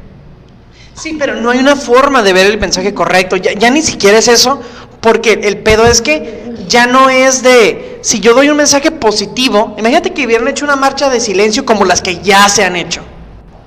Sí, 0.93 1.15
pero 1.17 1.35
no 1.35 1.49
hay 1.49 1.59
una 1.59 1.75
forma 1.75 2.21
de 2.21 2.33
ver 2.33 2.47
el 2.47 2.59
mensaje 2.59 2.93
correcto. 2.93 3.35
Ya, 3.37 3.53
ya 3.53 3.69
ni 3.69 3.81
siquiera 3.81 4.17
es 4.17 4.27
eso, 4.27 4.61
porque 4.99 5.33
el 5.43 5.59
pedo 5.59 5.85
es 5.85 6.01
que 6.01 6.53
ya 6.67 6.87
no 6.87 7.09
es 7.09 7.43
de. 7.43 7.99
Si 8.01 8.19
yo 8.19 8.33
doy 8.33 8.49
un 8.49 8.57
mensaje 8.57 8.91
positivo, 8.91 9.75
imagínate 9.77 10.13
que 10.13 10.25
hubieran 10.25 10.47
hecho 10.47 10.65
una 10.65 10.75
marcha 10.75 11.09
de 11.09 11.19
silencio 11.19 11.65
como 11.65 11.85
las 11.85 12.01
que 12.01 12.21
ya 12.21 12.47
se 12.49 12.63
han 12.63 12.75
hecho. 12.75 13.01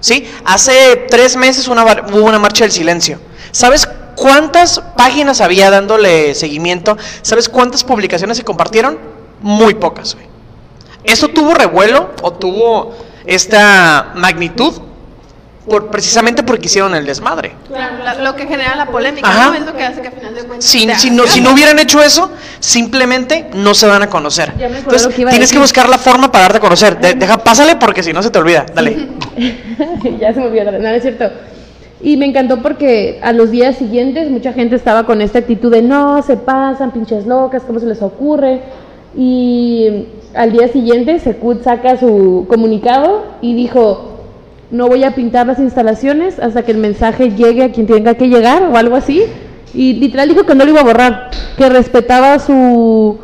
¿Sí? 0.00 0.30
Hace 0.44 1.06
tres 1.08 1.36
meses 1.36 1.66
una, 1.66 1.84
hubo 1.84 2.24
una 2.24 2.38
marcha 2.38 2.64
del 2.64 2.72
silencio. 2.72 3.18
¿Sabes 3.52 3.88
cuántas 4.16 4.80
páginas 4.96 5.40
había 5.40 5.70
dándole 5.70 6.34
seguimiento? 6.34 6.96
¿Sabes 7.22 7.48
cuántas 7.48 7.84
publicaciones 7.84 8.36
se 8.36 8.44
compartieron? 8.44 8.98
Muy 9.40 9.74
pocas. 9.74 10.16
¿Eso 11.04 11.28
tuvo 11.28 11.54
revuelo 11.54 12.10
o 12.22 12.32
tuvo 12.32 12.94
esta 13.26 14.12
magnitud? 14.14 14.72
Por, 15.68 15.90
precisamente 15.90 16.42
porque 16.42 16.66
hicieron 16.66 16.94
el 16.94 17.06
desmadre. 17.06 17.52
Claro, 17.68 18.04
la- 18.04 18.14
lo 18.16 18.36
que 18.36 18.46
genera 18.46 18.74
la 18.76 18.84
polémica, 18.86 19.26
Ajá. 19.28 19.48
¿no? 19.48 19.54
Es 19.54 19.64
lo 19.64 19.74
que 19.74 19.82
hace 19.82 20.02
que 20.02 20.08
al 20.08 20.14
final 20.14 20.34
de 20.34 20.42
cuentas. 20.44 20.64
Si, 20.64 20.84
no, 21.10 21.26
si 21.26 21.40
no 21.40 21.52
hubieran 21.52 21.78
hecho 21.78 22.02
eso, 22.02 22.30
simplemente 22.60 23.46
no 23.54 23.72
se 23.72 23.86
van 23.86 24.02
a 24.02 24.10
conocer. 24.10 24.52
Ya 24.58 24.68
me 24.68 24.78
acordé 24.78 24.96
Entonces, 24.96 25.14
que 25.14 25.24
tienes 25.26 25.52
que 25.52 25.58
buscar 25.58 25.88
la 25.88 25.96
forma 25.96 26.30
para 26.30 26.44
darte 26.44 26.58
a 26.58 26.60
conocer. 26.60 26.98
De- 27.00 27.14
deja, 27.14 27.38
pásale 27.38 27.76
porque 27.76 28.02
si 28.02 28.12
no 28.12 28.22
se 28.22 28.30
te 28.30 28.38
olvida. 28.38 28.66
Dale. 28.74 29.08
ya 30.20 30.34
se 30.34 30.40
me 30.40 30.46
olvidó, 30.48 30.70
no, 30.72 30.78
no 30.78 30.88
es 30.88 31.02
cierto. 31.02 31.30
Y 32.02 32.18
me 32.18 32.26
encantó 32.26 32.60
porque 32.60 33.18
a 33.22 33.32
los 33.32 33.50
días 33.50 33.76
siguientes 33.78 34.28
mucha 34.28 34.52
gente 34.52 34.76
estaba 34.76 35.04
con 35.06 35.22
esta 35.22 35.38
actitud 35.38 35.72
de 35.72 35.80
no, 35.80 36.22
se 36.22 36.36
pasan, 36.36 36.90
pinches 36.90 37.24
locas, 37.26 37.62
¿cómo 37.66 37.80
se 37.80 37.86
les 37.86 38.02
ocurre? 38.02 38.60
Y 39.16 40.08
al 40.34 40.52
día 40.52 40.68
siguiente 40.68 41.18
Secut 41.20 41.62
saca 41.64 41.96
su 41.98 42.44
comunicado 42.48 43.24
y 43.40 43.54
dijo, 43.54 44.13
no 44.74 44.88
voy 44.88 45.04
a 45.04 45.14
pintar 45.14 45.46
las 45.46 45.58
instalaciones 45.58 46.38
hasta 46.38 46.62
que 46.62 46.72
el 46.72 46.78
mensaje 46.78 47.30
llegue 47.30 47.62
a 47.64 47.72
quien 47.72 47.86
tenga 47.86 48.14
que 48.14 48.28
llegar 48.28 48.64
o 48.64 48.76
algo 48.76 48.96
así. 48.96 49.22
Y 49.72 49.94
literal 49.94 50.28
dijo 50.28 50.44
que 50.44 50.54
no 50.54 50.64
lo 50.64 50.70
iba 50.70 50.80
a 50.80 50.84
borrar, 50.84 51.30
que 51.56 51.68
respetaba 51.68 52.38
su, 52.38 53.18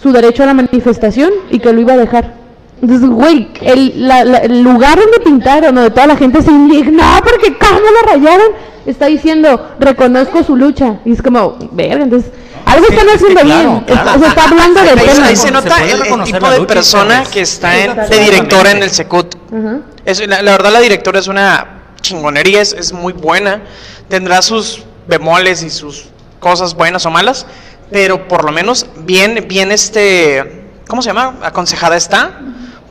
su 0.00 0.12
derecho 0.12 0.42
a 0.42 0.46
la 0.46 0.54
manifestación 0.54 1.30
y 1.50 1.58
que 1.58 1.72
lo 1.72 1.80
iba 1.80 1.92
a 1.94 1.96
dejar. 1.96 2.34
Entonces, 2.82 3.08
güey, 3.08 3.48
el, 3.60 4.08
la- 4.08 4.24
la- 4.24 4.44
lugar 4.46 4.98
donde 4.98 5.20
pintaron, 5.24 5.74
donde 5.74 5.90
toda 5.90 6.06
la 6.06 6.16
gente 6.16 6.42
se 6.42 6.50
indignó 6.50 7.04
porque 7.22 7.56
cómo 7.58 7.78
lo 7.80 8.12
rayaron, 8.12 8.46
está 8.86 9.06
diciendo, 9.06 9.68
reconozco 9.78 10.42
su 10.42 10.56
lucha. 10.56 11.00
Y 11.04 11.12
es 11.12 11.20
como, 11.22 11.56
verga, 11.72 12.04
entonces, 12.04 12.30
algo 12.72 12.86
Sí, 12.88 12.94
están 12.94 13.08
es 13.08 13.12
que 13.12 13.24
haciendo 13.24 13.40
claro, 13.42 13.68
bien. 13.70 13.80
claro. 13.84 14.10
Está- 14.10 14.18
Se 14.20 14.26
está 14.28 14.44
hablando 14.44 14.82
del 14.82 15.00
tema. 15.00 15.26
ahí 15.26 15.36
se 15.36 15.50
nota 15.50 15.84
el, 15.84 16.22
tipo 16.24 16.50
de 16.50 16.60
persona 16.66 17.24
que 17.30 17.40
está 17.42 17.76
en- 17.78 17.96
de 17.96 18.18
directora 18.18 18.70
en 18.72 18.82
el 18.82 18.90
Secut. 18.90 19.34
La, 19.50 20.42
la 20.42 20.52
verdad, 20.52 20.70
la 20.72 20.80
directora 20.80 21.18
es 21.20 21.26
una 21.28 21.82
chingonería, 22.00 22.60
es, 22.62 22.72
es 22.72 22.92
muy 22.92 23.12
buena. 23.12 23.62
Tendrá 24.08 24.42
sus 24.42 24.82
bemoles 25.06 25.62
y 25.62 25.70
sus 25.70 26.06
cosas 26.40 26.74
buenas 26.74 27.04
o 27.06 27.10
malas, 27.10 27.46
pero 27.90 28.26
por 28.28 28.44
lo 28.44 28.52
menos 28.52 28.86
bien, 28.98 29.44
bien 29.48 29.72
este, 29.72 30.64
¿cómo 30.88 31.02
se 31.02 31.08
llama? 31.10 31.36
Aconsejada 31.42 31.96
está, 31.96 32.38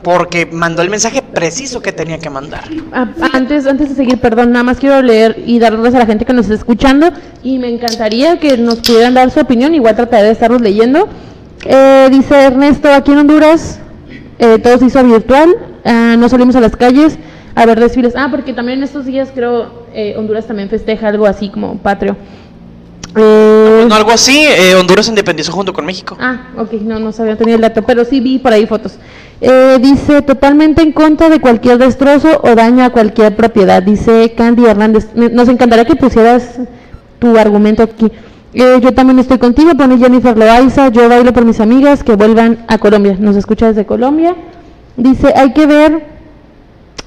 porque 0.02 0.46
mandó 0.46 0.82
el 0.82 0.90
mensaje 0.90 1.22
preciso 1.22 1.82
que 1.82 1.92
tenía 1.92 2.18
que 2.18 2.30
mandar. 2.30 2.64
Ah, 2.92 3.08
Antes, 3.32 3.66
antes 3.66 3.90
de 3.90 3.94
seguir, 3.94 4.18
perdón, 4.18 4.52
nada 4.52 4.62
más 4.62 4.78
quiero 4.78 5.02
leer 5.02 5.42
y 5.46 5.58
dar 5.58 5.72
gracias 5.74 5.96
a 5.96 5.98
la 6.00 6.06
gente 6.06 6.24
que 6.24 6.32
nos 6.32 6.46
está 6.46 6.54
escuchando 6.54 7.10
y 7.42 7.58
me 7.58 7.68
encantaría 7.68 8.38
que 8.38 8.56
nos 8.56 8.76
pudieran 8.80 9.14
dar 9.14 9.30
su 9.30 9.40
opinión, 9.40 9.74
igual 9.74 9.96
trataré 9.96 10.24
de 10.24 10.32
estarlos 10.32 10.60
leyendo. 10.60 11.08
Eh, 11.64 12.08
dice 12.10 12.34
Ernesto, 12.44 12.92
aquí 12.92 13.12
en 13.12 13.18
Honduras 13.18 13.80
eh, 14.38 14.58
todo 14.58 14.78
se 14.78 14.86
hizo 14.86 15.04
virtual, 15.04 15.54
ah, 15.84 16.16
no 16.18 16.28
salimos 16.28 16.56
a 16.56 16.60
las 16.60 16.74
calles 16.76 17.18
a 17.54 17.66
ver 17.66 17.78
desfiles. 17.78 18.14
Ah, 18.16 18.28
porque 18.30 18.54
también 18.54 18.78
en 18.78 18.84
estos 18.84 19.04
días 19.04 19.30
creo 19.34 19.84
eh, 19.92 20.14
Honduras 20.16 20.46
también 20.46 20.70
festeja 20.70 21.08
algo 21.08 21.26
así 21.26 21.50
como 21.50 21.76
patrio. 21.78 22.16
Eh, 23.16 23.86
No, 23.88 23.94
algo 23.94 24.10
así, 24.12 24.46
eh, 24.46 24.74
Honduras 24.76 25.06
se 25.06 25.12
independizó 25.12 25.52
junto 25.52 25.72
con 25.72 25.84
México. 25.84 26.16
Ah, 26.20 26.48
ok, 26.56 26.72
no, 26.82 26.98
no 27.00 27.12
sabía, 27.12 27.36
tenía 27.36 27.56
el 27.56 27.60
dato, 27.60 27.82
pero 27.82 28.04
sí 28.04 28.20
vi 28.20 28.38
por 28.38 28.52
ahí 28.52 28.66
fotos. 28.66 28.94
Eh, 29.40 29.78
dice, 29.80 30.20
totalmente 30.20 30.82
en 30.82 30.92
contra 30.92 31.30
de 31.30 31.40
cualquier 31.40 31.78
destrozo 31.78 32.40
o 32.42 32.54
daño 32.54 32.84
a 32.84 32.90
cualquier 32.90 33.34
propiedad, 33.36 33.82
dice 33.82 34.34
Candy 34.36 34.66
Hernández. 34.66 35.08
Nos 35.14 35.48
encantaría 35.48 35.86
que 35.86 35.96
pusieras 35.96 36.60
tu 37.18 37.38
argumento 37.38 37.82
aquí. 37.82 38.12
Eh, 38.52 38.80
yo 38.82 38.92
también 38.92 39.18
estoy 39.18 39.38
contigo, 39.38 39.74
pone 39.76 39.96
Jennifer 39.96 40.36
Loaiza, 40.36 40.88
yo 40.88 41.08
bailo 41.08 41.32
por 41.32 41.44
mis 41.44 41.60
amigas 41.60 42.04
que 42.04 42.16
vuelvan 42.16 42.64
a 42.68 42.78
Colombia. 42.78 43.16
Nos 43.18 43.36
escucha 43.36 43.68
desde 43.68 43.86
Colombia. 43.86 44.34
Dice, 44.96 45.32
hay 45.34 45.52
que 45.54 45.66
ver, 45.66 46.04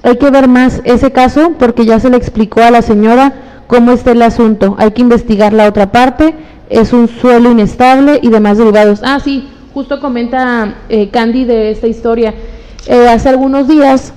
hay 0.02 0.17
que 0.17 0.30
ver 0.32 0.48
más 0.48 0.82
ese 0.86 1.12
caso 1.12 1.54
porque 1.60 1.86
ya 1.86 2.00
se 2.00 2.10
le 2.10 2.17
explicó 2.17 2.62
a 2.62 2.72
la 2.72 2.82
señora 2.82 3.34
cómo 3.67 3.91
está 3.91 4.12
el 4.12 4.22
asunto. 4.24 4.76
Hay 4.80 4.91
que 4.91 5.02
investigar 5.02 5.54
la 5.54 5.67
otra 5.67 5.91
parte. 5.91 6.34
Es 6.69 6.93
un 6.93 7.08
suelo 7.08 7.52
inestable 7.52 8.19
y 8.24 8.30
demás 8.30 8.58
derivados. 8.58 9.02
Ah, 9.04 9.19
sí, 9.24 9.50
justo 9.74 10.00
comenta 10.00 10.76
eh, 10.90 11.10
Candy 11.10 11.46
de 11.46 11.72
esta 11.72 11.88
historia. 11.88 12.34
Eh, 12.86 13.08
hace 13.08 13.30
algunos 13.30 13.68
días 13.68 14.14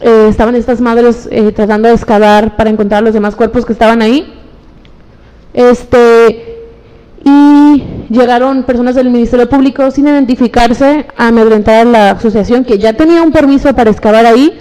eh, 0.00 0.26
estaban 0.28 0.54
estas 0.56 0.80
madres 0.80 1.28
tratando 1.54 1.88
de 1.88 1.94
excavar 1.94 2.56
para 2.56 2.70
encontrar 2.70 3.02
los 3.02 3.14
demás 3.14 3.36
cuerpos 3.36 3.64
que 3.64 3.72
estaban 3.72 4.02
ahí. 4.02 4.32
Este, 5.54 6.56
y 7.24 7.82
llegaron 8.10 8.64
personas 8.64 8.94
del 8.94 9.10
Ministerio 9.10 9.48
Público 9.48 9.90
sin 9.90 10.06
identificarse 10.06 11.06
a 11.16 11.28
amedrentar 11.28 11.86
a 11.86 11.90
la 11.90 12.10
asociación 12.10 12.64
que 12.64 12.78
ya 12.78 12.92
tenía 12.92 13.22
un 13.22 13.32
permiso 13.32 13.74
para 13.74 13.90
excavar 13.90 14.26
ahí. 14.26 14.58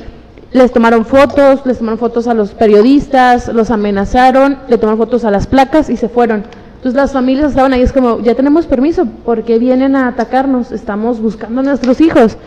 Les 0.51 0.71
tomaron 0.71 1.05
fotos, 1.05 1.65
les 1.65 1.79
tomaron 1.79 1.99
fotos 1.99 2.27
a 2.27 2.33
los 2.33 2.51
periodistas, 2.51 3.49
los 3.49 3.71
amenazaron, 3.71 4.59
le 4.69 4.77
tomaron 4.77 4.97
fotos 4.99 5.25
a 5.25 5.31
las 5.31 5.47
placas 5.47 5.89
y 5.89 5.97
se 5.97 6.07
fueron. 6.07 6.45
Entonces 6.85 7.01
las 7.01 7.13
familias 7.13 7.49
estaban 7.49 7.73
ahí, 7.73 7.81
es 7.81 7.91
como, 7.91 8.19
ya 8.21 8.35
tenemos 8.35 8.67
permiso, 8.67 9.07
¿por 9.25 9.43
qué 9.43 9.57
vienen 9.57 9.95
a 9.95 10.07
atacarnos? 10.07 10.71
Estamos 10.71 11.19
buscando 11.19 11.61
a 11.61 11.63
nuestros 11.63 11.99
hijos. 11.99 12.37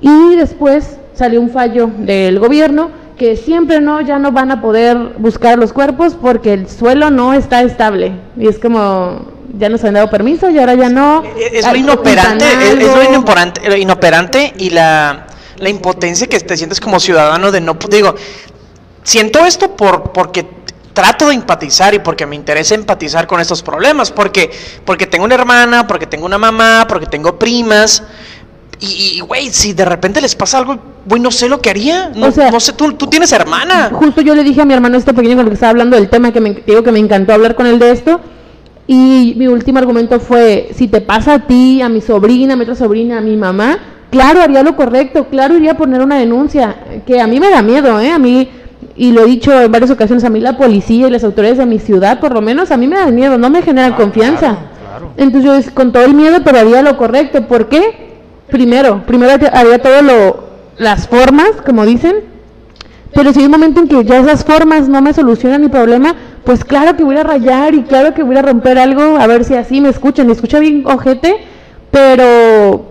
Y 0.00 0.34
después 0.34 0.96
salió 1.14 1.40
un 1.40 1.48
fallo 1.50 1.88
del 1.98 2.40
gobierno 2.40 2.90
que 3.16 3.36
siempre 3.36 3.80
no, 3.80 4.00
ya 4.00 4.18
no 4.18 4.32
van 4.32 4.50
a 4.50 4.60
poder 4.60 4.96
buscar 5.18 5.60
los 5.60 5.72
cuerpos 5.72 6.16
porque 6.20 6.54
el 6.54 6.68
suelo 6.68 7.10
no 7.10 7.34
está 7.34 7.62
estable. 7.62 8.10
Y 8.36 8.48
es 8.48 8.58
como, 8.58 9.26
ya 9.56 9.68
nos 9.68 9.84
han 9.84 9.94
dado 9.94 10.10
permiso 10.10 10.50
y 10.50 10.58
ahora 10.58 10.74
ya 10.74 10.88
no. 10.88 11.22
Es 11.36 11.64
lo 11.64 11.76
inoperante, 11.76 12.44
es, 12.46 12.70
es 12.70 12.96
lo 12.96 13.04
inoperante, 13.04 13.60
lo 13.68 13.76
inoperante 13.76 14.54
y 14.58 14.70
la, 14.70 15.28
la 15.58 15.68
impotencia 15.68 16.26
que 16.26 16.40
te 16.40 16.56
sientes 16.56 16.80
como 16.80 16.98
ciudadano 16.98 17.52
de 17.52 17.60
no, 17.60 17.78
digo, 17.88 18.16
siento 19.04 19.46
esto 19.46 19.76
por, 19.76 20.10
porque 20.10 20.63
trato 20.94 21.28
de 21.28 21.34
empatizar 21.34 21.92
y 21.92 21.98
porque 21.98 22.24
me 22.24 22.36
interesa 22.36 22.74
empatizar 22.74 23.26
con 23.26 23.40
estos 23.40 23.62
problemas, 23.62 24.10
porque, 24.10 24.50
porque 24.86 25.06
tengo 25.06 25.24
una 25.26 25.34
hermana, 25.34 25.86
porque 25.86 26.06
tengo 26.06 26.24
una 26.24 26.38
mamá, 26.38 26.86
porque 26.88 27.06
tengo 27.06 27.38
primas. 27.38 28.02
Y, 28.80 29.20
güey, 29.20 29.50
si 29.50 29.72
de 29.72 29.84
repente 29.84 30.20
les 30.20 30.34
pasa 30.34 30.58
algo, 30.58 30.78
güey, 31.06 31.20
no 31.20 31.30
sé 31.30 31.48
lo 31.48 31.60
que 31.60 31.70
haría. 31.70 32.10
No, 32.14 32.26
O 32.26 32.32
sea, 32.32 32.50
no 32.50 32.60
sé, 32.60 32.72
tú, 32.72 32.92
tú 32.94 33.06
tienes 33.06 33.32
hermana. 33.32 33.90
Justo 33.92 34.20
yo 34.20 34.34
le 34.34 34.44
dije 34.44 34.62
a 34.62 34.64
mi 34.64 34.74
hermano 34.74 34.96
este 34.96 35.12
pequeño 35.14 35.36
con 35.36 35.46
el 35.46 35.50
que 35.50 35.54
estaba 35.54 35.70
hablando 35.70 35.96
del 35.96 36.08
tema, 36.08 36.32
que 36.32 36.40
me 36.40 36.50
digo 36.66 36.82
que 36.82 36.92
me 36.92 36.98
encantó 36.98 37.32
hablar 37.32 37.54
con 37.54 37.66
él 37.66 37.78
de 37.78 37.90
esto. 37.90 38.20
Y 38.86 39.34
mi 39.36 39.46
último 39.46 39.78
argumento 39.78 40.20
fue, 40.20 40.70
si 40.74 40.88
te 40.88 41.00
pasa 41.00 41.34
a 41.34 41.46
ti, 41.46 41.80
a 41.80 41.88
mi 41.88 42.00
sobrina, 42.00 42.54
a 42.54 42.56
mi 42.56 42.62
otra 42.62 42.74
sobrina, 42.74 43.18
a 43.18 43.20
mi 43.22 43.36
mamá, 43.36 43.78
claro, 44.10 44.42
haría 44.42 44.62
lo 44.62 44.76
correcto, 44.76 45.26
claro, 45.28 45.56
iría 45.56 45.72
a 45.72 45.76
poner 45.76 46.02
una 46.02 46.18
denuncia, 46.18 47.02
que 47.06 47.18
a 47.20 47.26
mí 47.26 47.40
me 47.40 47.48
da 47.48 47.62
miedo, 47.62 47.98
¿eh? 47.98 48.10
A 48.10 48.18
mí, 48.18 48.48
y 48.96 49.12
lo 49.12 49.22
he 49.22 49.26
dicho 49.26 49.52
en 49.60 49.70
varias 49.72 49.90
ocasiones, 49.90 50.24
a 50.24 50.30
mí 50.30 50.40
la 50.40 50.56
policía 50.56 51.08
y 51.08 51.10
las 51.10 51.24
autoridades 51.24 51.58
de 51.58 51.66
mi 51.66 51.78
ciudad, 51.78 52.20
por 52.20 52.32
lo 52.32 52.40
menos, 52.40 52.70
a 52.70 52.76
mí 52.76 52.86
me 52.86 52.96
dan 52.96 53.14
miedo, 53.14 53.38
no 53.38 53.50
me 53.50 53.62
generan 53.62 53.94
confianza. 53.94 54.56
claro, 54.56 54.68
claro. 54.80 55.10
Entonces 55.16 55.44
yo, 55.44 55.54
es- 55.54 55.70
con 55.70 55.92
todo 55.92 56.04
el 56.04 56.14
miedo, 56.14 56.38
pero 56.44 56.58
haría 56.58 56.82
lo 56.82 56.96
correcto. 56.96 57.46
¿Por 57.46 57.68
qué? 57.68 58.14
Primero, 58.48 59.02
primero 59.06 59.32
haría 59.52 59.78
todo 59.82 60.02
lo, 60.02 60.44
las 60.78 61.08
formas, 61.08 61.50
como 61.66 61.84
dicen, 61.86 62.16
pero 63.12 63.32
si 63.32 63.40
hay 63.40 63.46
un 63.46 63.52
momento 63.52 63.80
en 63.80 63.88
que 63.88 64.04
ya 64.04 64.18
esas 64.20 64.44
formas 64.44 64.88
no 64.88 65.00
me 65.00 65.12
solucionan 65.12 65.60
mi 65.60 65.68
problema, 65.68 66.14
pues 66.44 66.64
claro 66.64 66.96
que 66.96 67.04
voy 67.04 67.16
a 67.16 67.22
rayar 67.24 67.74
y 67.74 67.82
claro 67.82 68.12
que 68.12 68.22
voy 68.22 68.36
a 68.36 68.42
romper 68.42 68.78
algo, 68.78 69.16
a 69.18 69.26
ver 69.26 69.44
si 69.44 69.54
así 69.54 69.80
me 69.80 69.88
escuchan. 69.88 70.26
Me 70.26 70.32
escucha 70.34 70.58
bien 70.58 70.84
ojete, 70.86 71.36
pero 71.90 72.84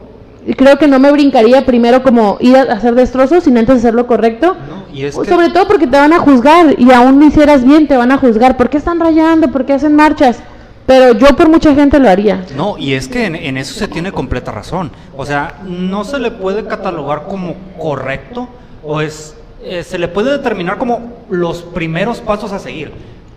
creo 0.58 0.78
que 0.78 0.88
no 0.88 0.98
me 1.00 1.12
brincaría 1.12 1.66
primero 1.66 2.04
como 2.04 2.38
ir 2.40 2.56
a 2.58 2.62
hacer 2.74 2.96
destrozos 2.96 3.44
sin 3.44 3.58
antes 3.58 3.76
hacer 3.78 3.94
lo 3.94 4.08
correcto. 4.08 4.56
No, 4.68 4.83
y 4.94 5.04
es 5.06 5.18
que- 5.18 5.26
Sobre 5.26 5.50
todo 5.50 5.68
porque 5.68 5.88
te 5.88 5.98
van 5.98 6.14
a 6.14 6.20
juzgar 6.20 6.76
y 6.80 6.92
aún 6.92 7.20
no 7.20 7.26
hicieras 7.26 7.64
bien, 7.66 7.88
te 7.88 7.98
van 7.98 8.12
a 8.12 8.18
juzgar. 8.18 8.56
¿Por 8.58 8.70
qué 8.70 8.78
están 8.78 9.00
rayando? 9.00 9.50
¿Por 9.52 9.66
qué 9.66 9.74
hacen 9.74 9.96
marchas? 9.96 10.40
Pero 10.86 11.18
yo 11.18 11.28
por 11.36 11.48
mucha 11.50 11.74
gente 11.74 11.98
lo 12.00 12.10
haría. 12.10 12.46
No, 12.58 12.78
y 12.78 12.94
es 12.94 13.08
que 13.08 13.26
en, 13.26 13.36
en 13.36 13.58
eso 13.58 13.74
se 13.74 13.88
tiene 13.88 14.12
completa 14.12 14.52
razón. 14.52 14.92
O 15.16 15.26
sea, 15.26 15.62
no 15.66 16.04
se 16.04 16.20
le 16.20 16.30
puede 16.32 16.66
catalogar 16.66 17.24
como 17.28 17.56
correcto 17.80 18.50
o 18.84 19.00
es 19.02 19.36
eh, 19.66 19.82
se 19.84 19.98
le 19.98 20.10
puede 20.10 20.30
determinar 20.32 20.78
como 20.78 21.14
los 21.30 21.62
primeros 21.62 22.20
pasos 22.20 22.52
a 22.52 22.60
seguir. 22.60 22.92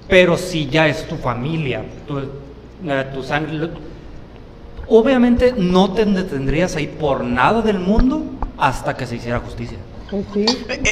Pero 0.09 0.37
si 0.37 0.66
ya 0.66 0.88
es 0.88 1.07
tu 1.07 1.14
familia, 1.16 1.85
tu, 2.09 2.19
eh, 2.19 2.27
tu 3.14 3.23
sangre, 3.23 3.53
lo- 3.55 3.69
obviamente 4.88 5.55
no 5.57 5.92
te 5.92 6.05
detendrías 6.05 6.77
ahí 6.77 6.87
por 6.87 7.25
nada 7.25 7.62
del 7.62 7.79
mundo 7.79 8.25
hasta 8.59 8.97
que 8.97 9.07
se 9.07 9.16
hiciera 9.16 9.38
justicia. 9.40 9.79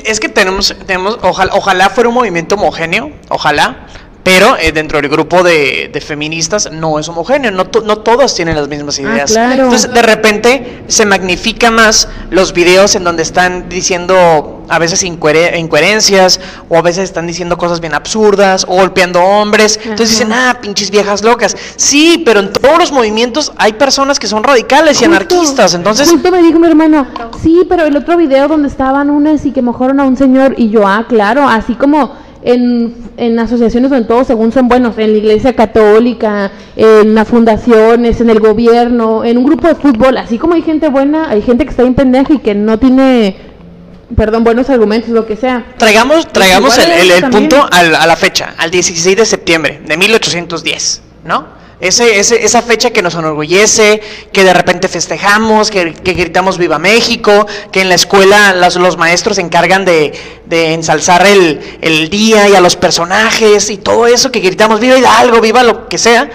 Es 0.05 0.20
que 0.20 0.29
tenemos, 0.29 0.74
tenemos 0.87 1.18
ojalá, 1.22 1.55
ojalá 1.55 1.90
fuera 1.90 2.09
un 2.09 2.14
movimiento 2.14 2.57
homogéneo, 2.57 3.12
ojalá, 3.29 3.87
pero 4.24 4.56
eh, 4.58 4.72
dentro 4.72 5.00
del 5.00 5.08
grupo 5.10 5.42
de, 5.42 5.90
de 5.92 6.00
feministas 6.00 6.70
no 6.72 6.98
es 6.98 7.08
homogéneo, 7.08 7.50
no, 7.50 7.66
to- 7.66 7.82
no 7.82 7.98
todas 7.98 8.34
tienen 8.34 8.56
las 8.56 8.68
mismas 8.68 8.98
ideas. 8.98 9.30
claro. 9.32 9.64
Entonces, 9.64 9.92
de 9.92 10.02
repente 10.02 10.82
se 10.88 11.04
magnifica 11.04 11.70
más 11.70 12.08
los 12.30 12.52
videos 12.54 12.94
en 12.96 13.04
donde 13.04 13.22
están 13.22 13.68
diciendo 13.68 14.62
a 14.70 14.78
veces 14.78 15.04
incohere- 15.04 15.58
incoherencias 15.58 16.40
o 16.70 16.78
a 16.78 16.80
veces 16.82 17.04
están 17.04 17.26
diciendo 17.26 17.58
cosas 17.58 17.80
bien 17.80 17.92
absurdas 17.92 18.64
o 18.66 18.76
golpeando 18.76 19.22
hombres. 19.22 19.78
Entonces 19.82 20.08
dicen, 20.10 20.32
ah, 20.32 20.56
pinches 20.60 20.90
viejas 20.90 21.22
locas. 21.22 21.54
Sí, 21.76 22.22
pero 22.24 22.40
en 22.40 22.50
todos 22.50 22.78
los 22.78 22.90
movimientos 22.92 23.52
hay 23.58 23.74
personas 23.74 24.18
que 24.18 24.26
son 24.26 24.42
radicales 24.42 24.92
y 25.02 25.04
Justo, 25.04 25.14
anarquistas. 25.16 25.74
Entonces, 25.74 26.08
Justo 26.10 26.30
me 26.30 26.42
dijo 26.42 26.58
mi 26.58 26.66
hermano, 26.66 27.06
sí, 27.42 27.66
pero 27.68 27.84
el 27.84 27.94
otro 27.94 28.16
video 28.16 28.48
donde 28.48 28.68
estaban 28.68 29.10
unas 29.10 29.44
y 29.44 29.52
que 29.52 29.60
mojaron 29.60 30.00
a 30.00 30.04
un 30.04 30.16
señor, 30.16 30.54
y 30.56 30.70
yo, 30.70 30.87
ah, 30.88 31.04
claro, 31.06 31.46
así 31.46 31.74
como 31.74 32.16
en, 32.44 32.94
en 33.16 33.38
asociaciones 33.38 33.90
donde 33.90 34.07
todos 34.07 34.26
según 34.26 34.52
son 34.52 34.68
buenos, 34.68 34.96
en 34.98 35.12
la 35.12 35.18
iglesia 35.18 35.54
católica, 35.54 36.50
en 36.76 37.14
las 37.14 37.26
fundaciones, 37.26 38.20
en 38.20 38.30
el 38.30 38.38
gobierno, 38.40 39.24
en 39.24 39.38
un 39.38 39.44
grupo 39.44 39.66
de 39.68 39.74
fútbol, 39.74 40.16
así 40.18 40.38
como 40.38 40.54
hay 40.54 40.62
gente 40.62 40.88
buena, 40.88 41.30
hay 41.30 41.42
gente 41.42 41.64
que 41.64 41.70
está 41.70 41.83
bien 41.83 41.94
pendeja 41.94 42.35
y 42.35 42.38
que 42.38 42.54
no 42.54 42.78
tiene, 42.78 43.37
perdón, 44.16 44.44
buenos 44.44 44.68
argumentos, 44.70 45.09
lo 45.11 45.24
que 45.26 45.37
sea. 45.37 45.64
Traigamos, 45.78 46.30
traigamos 46.33 46.76
el, 46.78 47.11
el- 47.11 47.30
punto 47.30 47.66
al- 47.72 47.94
a 47.94 48.07
la 48.07 48.16
fecha, 48.16 48.54
al 48.59 48.70
16 48.70 49.16
de 49.16 49.24
septiembre 49.24 49.80
de 49.87 49.96
1810, 49.96 51.02
¿no? 51.24 51.63
Ese, 51.85 52.18
ese- 52.18 52.44
esa 52.44 52.62
fecha 52.62 52.90
que 52.90 53.03
nos 53.03 53.14
enorgullece, 53.14 54.01
que 54.33 54.42
de 54.42 54.55
repente 54.55 54.88
festejamos, 54.88 55.70
que, 55.70 55.92
que 55.92 56.14
gritamos 56.14 56.57
Viva 56.57 56.79
México, 56.79 57.47
que 57.70 57.83
en 57.83 57.88
la 57.90 57.94
escuela 57.94 58.55
los, 58.55 58.77
los 58.77 58.97
maestros 58.97 59.37
se 59.37 59.42
encargan 59.42 59.85
de, 59.85 60.12
de 60.47 60.73
ensalzar 60.73 61.27
el, 61.27 61.61
el 61.83 62.09
día 62.09 62.49
y 62.49 62.55
a 62.55 62.61
los 62.61 62.77
personajes 62.77 63.68
y 63.68 63.77
todo 63.77 64.07
eso, 64.07 64.33
que 64.33 64.40
gritamos 64.40 64.81
Viva 64.81 64.97
Hidalgo, 64.99 65.40
Viva 65.40 65.62
lo 65.62 65.88
que 65.88 65.99
sea. 65.99 66.31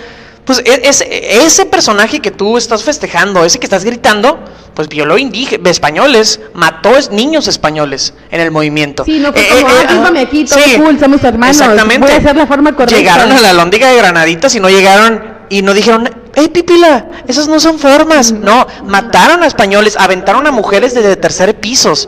Pues 0.46 0.60
e- 0.66 0.82
ese, 0.84 1.08
ese 1.46 1.66
personaje 1.66 2.20
que 2.20 2.32
tú 2.32 2.58
estás 2.58 2.84
festejando, 2.84 3.44
ese 3.46 3.60
que 3.60 3.66
estás 3.66 3.84
gritando, 3.84 4.40
pues 4.74 4.88
violó 4.88 5.18
indígenas, 5.18 5.72
españoles, 5.72 6.40
mató 6.54 6.92
niños 7.12 7.48
españoles 7.48 8.14
en 8.32 8.42
el 8.42 8.50
movimiento. 8.50 9.04
Sí, 9.06 9.20
no 9.20 9.34
como, 9.34 9.46
ah, 9.46 9.72
ajá. 9.84 9.90
fírmame 9.90 10.20
aquí, 10.22 10.46
todo 10.46 10.60
cool, 10.78 11.00
somos 11.00 11.24
hermanos, 11.24 11.56
Exactamente. 11.60 12.00
voy 12.08 12.12
a 12.12 12.18
hacer 12.18 12.36
la 12.36 12.48
forma 12.48 12.72
correcta. 12.74 12.96
Llegaron 12.98 13.32
a 13.32 13.42
la 13.42 13.54
lóndiga 13.54 13.90
de 13.90 13.98
Granaditas 13.98 14.56
y 14.56 14.60
no 14.60 14.70
llegaron 14.70 15.29
y 15.50 15.62
no 15.62 15.74
dijeron, 15.74 16.10
hey 16.36 16.50
Pipila, 16.54 17.08
esas 17.28 17.48
no 17.48 17.60
son 17.60 17.80
formas. 17.80 18.32
No, 18.32 18.66
mataron 18.86 19.44
a 19.44 19.48
españoles, 19.48 19.96
aventaron 19.98 20.46
a 20.48 20.52
mujeres 20.52 20.94
desde 20.94 21.16
tercer 21.16 21.56
pisos. 21.60 22.08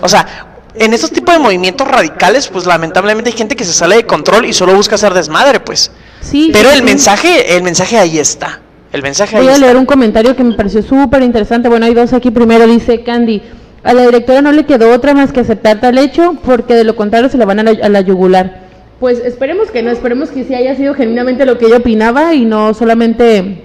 O 0.00 0.08
sea, 0.08 0.26
en 0.74 0.94
estos 0.94 1.10
tipos 1.10 1.34
de 1.34 1.40
movimientos 1.40 1.86
radicales, 1.88 2.48
pues 2.48 2.66
lamentablemente 2.66 3.30
hay 3.30 3.36
gente 3.36 3.56
que 3.56 3.64
se 3.64 3.72
sale 3.72 3.96
de 3.96 4.06
control 4.06 4.46
y 4.46 4.52
solo 4.52 4.74
busca 4.74 4.94
hacer 4.94 5.12
desmadre, 5.12 5.60
pues. 5.60 5.90
Sí, 6.20 6.50
Pero 6.52 6.70
el 6.70 6.78
sí. 6.78 6.82
mensaje, 6.82 7.56
el 7.56 7.62
mensaje 7.62 7.98
ahí 7.98 8.18
está. 8.18 8.60
El 8.92 9.02
mensaje 9.02 9.36
ahí 9.36 9.42
Voy 9.42 9.50
a 9.50 9.54
está. 9.54 9.66
leer 9.66 9.76
un 9.76 9.86
comentario 9.86 10.34
que 10.34 10.44
me 10.44 10.54
pareció 10.54 10.82
súper 10.82 11.22
interesante. 11.22 11.68
Bueno, 11.68 11.86
hay 11.86 11.94
dos 11.94 12.12
aquí. 12.12 12.30
Primero 12.30 12.66
dice 12.66 13.02
Candy, 13.02 13.42
a 13.84 13.92
la 13.92 14.02
directora 14.06 14.40
no 14.40 14.50
le 14.52 14.64
quedó 14.66 14.92
otra 14.92 15.14
más 15.14 15.30
que 15.32 15.40
aceptar 15.40 15.80
tal 15.80 15.98
hecho 15.98 16.36
porque 16.44 16.74
de 16.74 16.84
lo 16.84 16.96
contrario 16.96 17.28
se 17.28 17.36
le 17.38 17.44
van 17.44 17.58
a 17.60 17.62
la, 17.64 17.70
a 17.84 17.88
la 17.88 18.00
yugular. 18.00 18.67
Pues 19.00 19.20
esperemos 19.20 19.70
que 19.70 19.82
no, 19.82 19.90
esperemos 19.90 20.30
que 20.30 20.44
sí 20.44 20.54
haya 20.54 20.74
sido 20.74 20.92
genuinamente 20.94 21.46
lo 21.46 21.56
que 21.56 21.66
ella 21.66 21.76
opinaba 21.76 22.34
y 22.34 22.44
no 22.44 22.74
solamente 22.74 23.62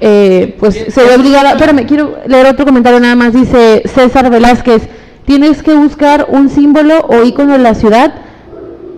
eh, 0.00 0.54
pues 0.58 0.84
se 0.88 1.02
ve 1.02 1.14
obligada. 1.14 1.52
Espérame, 1.52 1.86
quiero 1.86 2.18
leer 2.26 2.46
otro 2.46 2.66
comentario 2.66 3.00
nada 3.00 3.14
más. 3.14 3.32
Dice 3.32 3.82
César 3.86 4.28
Velázquez, 4.30 4.82
tienes 5.24 5.62
que 5.62 5.72
buscar 5.72 6.26
un 6.28 6.50
símbolo 6.50 7.06
o 7.08 7.22
ícono 7.24 7.52
de 7.52 7.60
la 7.60 7.74
ciudad 7.74 8.12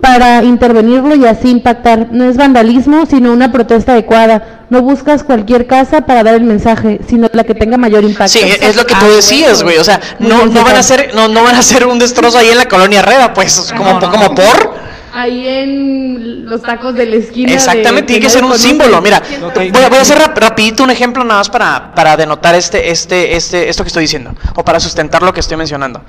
para 0.00 0.42
intervenirlo 0.42 1.14
y 1.14 1.27
así 1.27 1.48
impactar. 1.48 2.09
No 2.11 2.24
es 2.29 2.37
vandalismo, 2.37 3.07
sino 3.07 3.33
una 3.33 3.53
protesta 3.53 3.92
adecuada. 3.92 4.66
No 4.68 4.83
buscas 4.83 5.22
cualquier 5.22 5.66
casa 5.66 6.03
para 6.03 6.24
dar 6.24 6.35
el 6.35 6.42
mensaje, 6.42 7.00
sino 7.07 7.29
la 7.33 7.44
que 7.44 7.55
tenga 7.55 7.77
mayor 7.77 8.03
impacto. 8.03 8.33
Sí, 8.33 8.40
es 8.40 8.74
lo 8.77 8.85
que 8.85 8.94
tú 8.94 9.05
Ah, 9.05 9.16
decías, 9.16 9.62
güey. 9.62 9.79
O 9.79 9.85
sea, 9.85 10.00
no, 10.18 10.46
no 10.46 10.64
van 10.64 10.77
a 10.77 10.81
hacer, 10.81 11.12
no, 11.14 11.29
no 11.29 11.44
van 11.44 11.55
a 11.55 11.61
hacer 11.61 11.87
un 11.87 11.98
destrozo 11.98 12.37
ahí 12.37 12.48
en 12.48 12.59
la 12.59 12.66
colonia 12.66 12.98
Herrera, 12.98 13.33
pues, 13.33 13.72
como, 13.77 14.00
no, 14.00 14.11
como 14.11 14.24
no. 14.24 14.35
por. 14.35 14.74
Ahí 15.14 15.46
en 15.46 16.44
los 16.50 16.61
tacos 16.62 16.94
de 16.94 17.07
la 17.07 17.16
esquina. 17.16 17.48
de- 17.50 17.55
Exactamente, 17.55 18.03
tiene 18.09 18.20
que 18.22 18.31
ser 18.31 18.42
un 18.44 18.59
símbolo. 18.59 19.00
Mira, 19.00 19.22
voy, 19.72 19.85
a- 19.85 19.88
voy 19.88 19.98
a 19.98 20.03
hacer 20.03 20.18
rap- 20.18 20.37
rapidito 20.37 20.83
un 20.83 20.90
ejemplo 20.90 21.22
nada 21.22 21.40
más 21.40 21.48
para, 21.50 21.94
para 21.94 22.16
denotar 22.16 22.55
este, 22.57 22.90
este, 22.90 23.37
este, 23.37 23.68
esto 23.68 23.85
que 23.85 23.88
estoy 23.88 24.03
diciendo, 24.03 24.35
o 24.57 24.64
para 24.64 24.81
sustentar 24.81 25.22
lo 25.22 25.33
que 25.33 25.40
estoy 25.40 25.57
mencionando. 25.57 26.03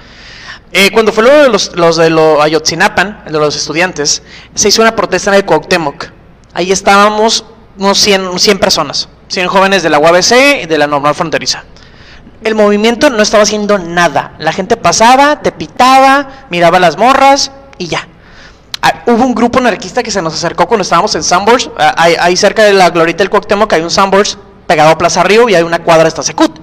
Eh, 0.71 0.89
cuando 0.91 1.13
fue 1.13 1.23
lo 1.23 1.29
de 1.43 1.49
los, 1.49 1.75
los 1.75 1.95
de 1.97 2.09
lo 2.09 2.41
Ayotzinapan, 2.41 3.23
de 3.25 3.31
los 3.39 3.55
estudiantes, 3.55 4.23
se 4.55 4.69
hizo 4.69 4.81
una 4.81 4.95
protesta 4.95 5.29
en 5.29 5.35
el 5.35 5.45
Cuauhtémoc. 5.45 6.07
Ahí 6.53 6.71
estábamos 6.71 7.45
unos 7.77 7.97
100, 7.99 8.39
100 8.39 8.57
personas, 8.59 9.07
100 9.27 9.47
jóvenes 9.47 9.83
de 9.83 9.89
la 9.91 9.99
UABC 9.99 10.63
y 10.63 10.65
de 10.65 10.77
la 10.77 10.87
normal 10.87 11.13
fronteriza. 11.13 11.63
El 12.43 12.55
movimiento 12.55 13.09
no 13.09 13.21
estaba 13.21 13.43
haciendo 13.43 13.77
nada. 13.77 14.33
La 14.39 14.51
gente 14.51 14.77
pasaba, 14.77 15.41
te 15.41 15.51
pitaba, 15.51 16.45
miraba 16.49 16.79
las 16.79 16.97
morras 16.97 17.51
y 17.77 17.87
ya. 17.87 18.07
Ah, 18.87 19.01
hubo 19.07 19.25
un 19.25 19.33
grupo 19.33 19.57
anarquista 19.57 20.03
que 20.03 20.11
se 20.11 20.21
nos 20.21 20.35
acercó 20.35 20.67
cuando 20.67 20.83
estábamos 20.83 21.15
en 21.15 21.23
Sambors, 21.23 21.71
ah, 21.75 21.95
ahí, 21.97 22.15
ahí 22.19 22.37
cerca 22.37 22.63
de 22.63 22.71
la 22.71 22.91
glorieta 22.91 23.23
del 23.23 23.31
Cuauhtémoc 23.31 23.73
hay 23.73 23.81
un 23.81 23.89
Sambors 23.89 24.37
pegado 24.67 24.91
a 24.91 24.97
Plaza 24.99 25.23
Río 25.23 25.49
y 25.49 25.55
hay 25.55 25.63
una 25.63 25.79
cuadra 25.79 26.07
hasta 26.07 26.21
Secut. 26.21 26.59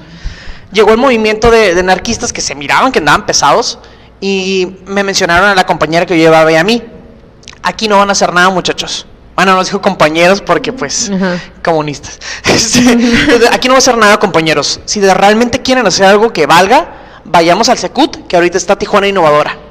Llegó 0.70 0.92
el 0.92 0.98
movimiento 0.98 1.50
de, 1.50 1.74
de 1.74 1.80
anarquistas 1.80 2.32
que 2.32 2.40
se 2.40 2.54
miraban, 2.54 2.92
que 2.92 3.00
andaban 3.00 3.26
pesados 3.26 3.80
y 4.20 4.76
me 4.86 5.02
mencionaron 5.02 5.48
a 5.48 5.56
la 5.56 5.66
compañera 5.66 6.06
que 6.06 6.16
yo 6.16 6.22
llevaba 6.22 6.52
y 6.52 6.54
a 6.54 6.62
mí. 6.62 6.80
Aquí 7.64 7.88
no 7.88 7.98
van 7.98 8.08
a 8.08 8.12
hacer 8.12 8.32
nada 8.32 8.50
muchachos. 8.50 9.04
Bueno, 9.34 9.56
nos 9.56 9.66
dijo 9.66 9.82
compañeros 9.82 10.40
porque 10.40 10.72
pues 10.72 11.10
comunistas. 11.64 12.20
Este, 12.44 12.78
entonces, 12.78 13.50
aquí 13.50 13.66
no 13.66 13.74
va 13.74 13.78
a 13.78 13.78
hacer 13.78 13.98
nada 13.98 14.20
compañeros. 14.20 14.78
Si 14.84 15.00
de 15.00 15.12
realmente 15.12 15.60
quieren 15.60 15.84
hacer 15.88 16.06
algo 16.06 16.32
que 16.32 16.46
valga, 16.46 17.20
vayamos 17.24 17.68
al 17.68 17.78
Secut, 17.78 18.28
que 18.28 18.36
ahorita 18.36 18.58
está 18.58 18.76
Tijuana 18.76 19.08
Innovadora. 19.08 19.61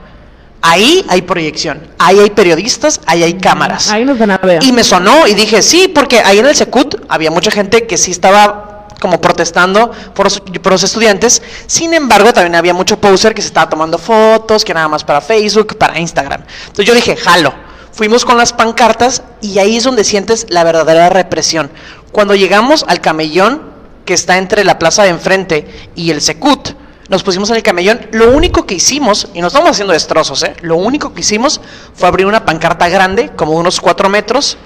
Ahí 0.61 1.03
hay 1.09 1.23
proyección, 1.23 1.81
ahí 1.97 2.19
hay 2.19 2.29
periodistas, 2.29 3.01
ahí 3.07 3.23
hay 3.23 3.33
cámaras. 3.33 3.89
Ahí 3.89 4.05
nos 4.05 4.19
van 4.19 4.31
a 4.31 4.37
ver. 4.37 4.63
Y 4.63 4.71
me 4.71 4.83
sonó 4.83 5.27
y 5.27 5.33
dije, 5.33 5.61
sí, 5.63 5.87
porque 5.87 6.19
ahí 6.19 6.37
en 6.37 6.45
el 6.45 6.55
Secut 6.55 7.03
había 7.09 7.31
mucha 7.31 7.49
gente 7.49 7.87
que 7.87 7.97
sí 7.97 8.11
estaba 8.11 8.87
como 9.01 9.19
protestando 9.19 9.91
por 10.13 10.27
los, 10.27 10.39
por 10.39 10.71
los 10.71 10.83
estudiantes. 10.83 11.41
Sin 11.65 11.93
embargo, 11.93 12.31
también 12.31 12.55
había 12.55 12.73
mucho 12.73 13.01
poser 13.01 13.33
que 13.33 13.41
se 13.41 13.47
estaba 13.47 13.69
tomando 13.69 13.97
fotos, 13.97 14.63
que 14.63 14.73
nada 14.73 14.87
más 14.87 15.03
para 15.03 15.19
Facebook, 15.19 15.77
para 15.77 15.99
Instagram. 15.99 16.43
Entonces 16.67 16.85
yo 16.85 16.93
dije, 16.93 17.17
jalo. 17.17 17.53
Fuimos 17.91 18.23
con 18.23 18.37
las 18.37 18.53
pancartas 18.53 19.21
y 19.41 19.59
ahí 19.59 19.75
es 19.75 19.83
donde 19.83 20.05
sientes 20.05 20.45
la 20.49 20.63
verdadera 20.63 21.09
represión. 21.09 21.69
Cuando 22.13 22.35
llegamos 22.35 22.85
al 22.87 23.01
camellón 23.01 23.63
que 24.05 24.13
está 24.13 24.37
entre 24.37 24.63
la 24.63 24.79
plaza 24.79 25.03
de 25.03 25.09
enfrente 25.09 25.89
y 25.95 26.11
el 26.11 26.21
Secut, 26.21 26.69
nos 27.11 27.21
pusimos 27.23 27.49
en 27.51 27.57
el 27.57 27.63
camellón. 27.63 28.07
Lo 28.13 28.31
único 28.31 28.65
que 28.65 28.73
hicimos, 28.75 29.27
y 29.33 29.41
no 29.41 29.47
estamos 29.47 29.69
haciendo 29.69 29.93
destrozos, 29.93 30.41
¿eh? 30.43 30.55
lo 30.61 30.77
único 30.77 31.13
que 31.13 31.19
hicimos 31.19 31.61
fue 31.93 32.07
abrir 32.07 32.25
una 32.25 32.45
pancarta 32.45 32.89
grande, 32.89 33.29
como 33.35 33.51
unos 33.51 33.79
cuatro 33.79 34.09
metros, 34.09 34.57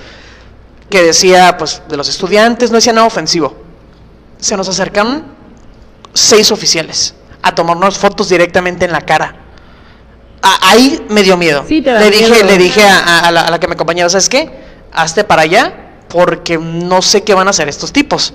que 0.89 1.01
decía, 1.01 1.57
pues, 1.57 1.81
de 1.89 1.97
los 1.97 2.07
estudiantes, 2.07 2.69
no 2.69 2.75
decía 2.75 2.93
nada 2.93 3.07
ofensivo. 3.07 3.55
Se 4.39 4.55
nos 4.55 4.69
acercaron 4.69 5.25
seis 6.13 6.51
oficiales 6.51 7.15
a 7.41 7.53
tomarnos 7.55 7.97
fotos 7.97 8.29
directamente 8.29 8.85
en 8.85 8.91
la 8.91 9.01
cara. 9.01 9.35
A- 10.43 10.69
ahí 10.69 11.03
me 11.09 11.23
dio 11.23 11.35
miedo. 11.37 11.65
Sí, 11.67 11.81
te 11.81 11.91
da 11.91 11.99
le 11.99 12.11
dije, 12.11 12.29
miedo. 12.29 12.45
le 12.45 12.57
dije 12.59 12.83
a 12.87 13.31
la, 13.31 13.41
a 13.41 13.49
la 13.51 13.59
que 13.59 13.67
me 13.67 13.73
acompañaba, 13.73 14.09
¿sabes 14.09 14.29
qué? 14.29 14.51
Hazte 14.93 15.23
para 15.23 15.41
allá 15.41 15.73
porque 16.07 16.57
no 16.59 17.01
sé 17.01 17.23
qué 17.23 17.33
van 17.33 17.47
a 17.47 17.49
hacer 17.49 17.67
estos 17.67 17.91
tipos. 17.91 18.33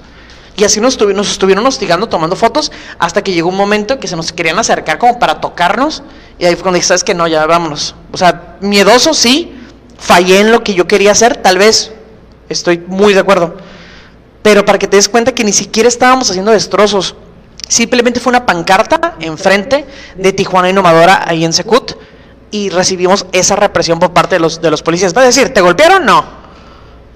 Y 0.56 0.64
así 0.64 0.80
nos, 0.80 0.98
estuvi- 0.98 1.14
nos 1.14 1.30
estuvieron 1.30 1.64
hostigando, 1.66 2.08
tomando 2.08 2.36
fotos, 2.36 2.70
hasta 2.98 3.22
que 3.22 3.32
llegó 3.32 3.48
un 3.48 3.56
momento 3.56 3.98
que 3.98 4.08
se 4.08 4.16
nos 4.16 4.32
querían 4.32 4.58
acercar 4.58 4.98
como 4.98 5.18
para 5.18 5.40
tocarnos. 5.40 6.02
Y 6.38 6.44
ahí 6.44 6.54
fue 6.54 6.62
cuando 6.64 6.76
dije, 6.76 6.88
¿sabes 6.88 7.04
qué? 7.04 7.14
No, 7.14 7.26
ya 7.26 7.46
vámonos. 7.46 7.94
O 8.12 8.16
sea, 8.18 8.56
miedoso 8.60 9.14
sí, 9.14 9.54
fallé 9.98 10.40
en 10.40 10.52
lo 10.52 10.62
que 10.64 10.74
yo 10.74 10.86
quería 10.86 11.12
hacer, 11.12 11.36
tal 11.36 11.58
vez. 11.58 11.92
Estoy 12.48 12.78
muy 12.86 13.14
de 13.14 13.20
acuerdo. 13.20 13.56
Pero 14.42 14.64
para 14.64 14.78
que 14.78 14.88
te 14.88 14.96
des 14.96 15.08
cuenta 15.08 15.32
que 15.32 15.44
ni 15.44 15.52
siquiera 15.52 15.88
estábamos 15.88 16.30
haciendo 16.30 16.50
destrozos. 16.50 17.14
Simplemente 17.68 18.18
fue 18.18 18.30
una 18.30 18.44
pancarta 18.46 19.14
enfrente 19.20 19.86
de 20.16 20.32
Tijuana 20.32 20.68
Innovadora 20.70 21.24
ahí 21.26 21.44
en 21.44 21.52
Secut 21.52 21.92
y 22.50 22.70
recibimos 22.70 23.26
esa 23.30 23.54
represión 23.54 24.00
por 24.00 24.12
parte 24.12 24.34
de 24.34 24.40
los, 24.40 24.60
de 24.60 24.70
los 24.72 24.82
policías. 24.82 25.16
Va 25.16 25.22
a 25.22 25.26
decir, 25.26 25.54
¿te 25.54 25.60
golpearon? 25.60 26.04
No. 26.04 26.39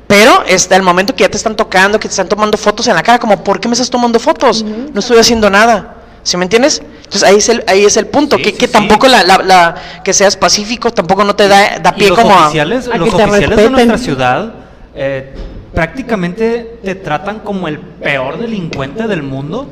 Pero 0.06 0.44
está 0.46 0.76
el 0.76 0.82
momento 0.82 1.14
que 1.14 1.22
ya 1.22 1.28
te 1.30 1.36
están 1.36 1.56
tocando, 1.56 1.98
que 1.98 2.08
te 2.08 2.12
están 2.12 2.28
tomando 2.28 2.58
fotos 2.58 2.86
en 2.88 2.94
la 2.94 3.02
cara, 3.02 3.18
como, 3.18 3.42
¿por 3.42 3.58
qué 3.60 3.68
me 3.68 3.72
estás 3.72 3.88
tomando 3.90 4.18
fotos? 4.20 4.62
No 4.62 5.00
estoy 5.00 5.18
haciendo 5.18 5.48
nada. 5.50 5.94
¿Sí 6.22 6.36
me 6.38 6.44
entiendes? 6.44 6.80
Entonces 6.96 7.22
ahí 7.22 7.36
es 7.36 7.48
el, 7.50 7.64
ahí 7.66 7.84
es 7.84 7.96
el 7.98 8.06
punto, 8.06 8.36
Sí, 8.36 8.42
que, 8.44 8.50
sí, 8.50 8.56
que 8.56 8.66
sí. 8.66 8.72
tampoco 8.72 9.06
la, 9.08 9.22
la- 9.24 9.38
la- 9.42 9.74
que 10.02 10.12
seas 10.14 10.36
pacífico 10.38 10.90
tampoco 10.90 11.22
no 11.22 11.36
te 11.36 11.48
da, 11.48 11.78
da 11.80 11.92
Y 11.96 12.00
pie 12.00 12.08
los 12.08 12.18
como 12.18 12.34
a... 12.34 12.44
oficiales, 12.46 12.88
a 12.88 12.96
los 12.96 13.12
oficiales 13.12 13.56
de 13.58 13.70
nuestra 13.70 13.98
ciudad 13.98 14.54
eh, 14.94 15.34
prácticamente 15.74 16.78
te 16.82 16.94
tratan 16.94 17.40
como 17.40 17.68
el 17.68 17.78
peor 17.78 18.38
delincuente 18.38 19.06
del 19.06 19.22
mundo 19.22 19.68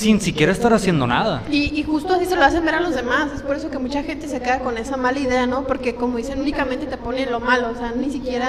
sin 0.00 0.18
siquiera 0.20 0.50
estar 0.52 0.72
haciendo 0.72 1.06
nada. 1.06 1.42
Y, 1.50 1.78
y 1.78 1.82
justo 1.82 2.14
así 2.14 2.24
se 2.24 2.34
lo 2.34 2.42
hacen 2.42 2.64
ver 2.64 2.74
a 2.76 2.80
los 2.80 2.94
demás. 2.94 3.28
Es 3.34 3.42
por 3.42 3.56
eso 3.56 3.70
que 3.70 3.78
mucha 3.78 4.02
gente 4.02 4.28
se 4.28 4.40
queda 4.40 4.60
con 4.60 4.78
esa 4.78 4.96
mala 4.96 5.18
idea, 5.18 5.46
¿no? 5.46 5.64
Porque 5.66 5.94
como 5.94 6.16
dicen, 6.16 6.40
únicamente 6.40 6.86
te 6.86 6.96
ponen 6.96 7.30
lo 7.30 7.38
malo. 7.38 7.68
O 7.70 7.76
sea, 7.76 7.92
ni 7.94 8.10
siquiera 8.10 8.48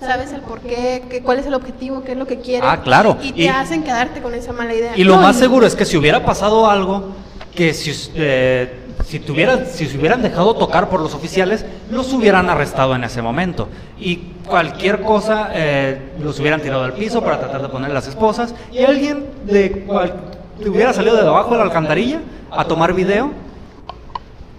sabes 0.00 0.32
el 0.32 0.42
por 0.42 0.60
qué, 0.60 1.02
qué- 1.10 1.20
cuál 1.22 1.40
es 1.40 1.46
el 1.46 1.54
objetivo, 1.54 2.04
qué 2.04 2.12
es 2.12 2.18
lo 2.18 2.26
que 2.28 2.38
quieren. 2.38 2.68
Ah, 2.70 2.82
claro. 2.82 3.18
Y 3.20 3.32
te 3.32 3.42
Y- 3.42 3.48
hacen 3.48 3.82
quedarte 3.82 4.22
con 4.22 4.32
esa 4.34 4.52
mala 4.52 4.74
idea. 4.74 4.92
Y 4.96 5.02
lo 5.02 5.16
No, 5.16 5.22
más 5.22 5.36
seguro 5.36 5.66
es 5.66 5.74
que 5.74 5.84
si 5.84 5.96
hubiera 5.96 6.24
pasado 6.24 6.70
algo, 6.70 7.08
que 7.52 7.74
si, 7.74 7.92
eh, 8.14 8.78
si, 9.04 9.18
tuviera, 9.18 9.64
si 9.66 9.86
se 9.86 9.98
hubieran 9.98 10.22
dejado 10.22 10.54
tocar 10.54 10.88
por 10.88 11.00
los 11.00 11.14
oficiales, 11.14 11.64
los 11.90 12.12
hubieran 12.12 12.48
arrestado 12.48 12.94
en 12.94 13.02
ese 13.02 13.20
momento. 13.22 13.68
Y 13.98 14.16
cualquier 14.46 15.02
cosa, 15.02 15.50
eh, 15.52 16.12
los 16.22 16.38
hubieran 16.38 16.60
tirado 16.62 16.84
al 16.84 16.92
piso 16.92 17.22
para 17.22 17.40
tratar 17.40 17.60
de 17.62 17.68
poner 17.68 17.90
las 17.90 18.06
esposas. 18.06 18.54
Y 18.72 18.84
alguien 18.84 19.26
de 19.46 19.84
cual, 19.86 20.14
que 20.62 20.70
hubiera 20.70 20.92
salido 20.92 21.16
de 21.16 21.22
debajo 21.22 21.50
de 21.52 21.58
la 21.58 21.64
alcantarilla 21.64 22.20
a 22.50 22.64
tomar 22.64 22.94
video. 22.94 23.30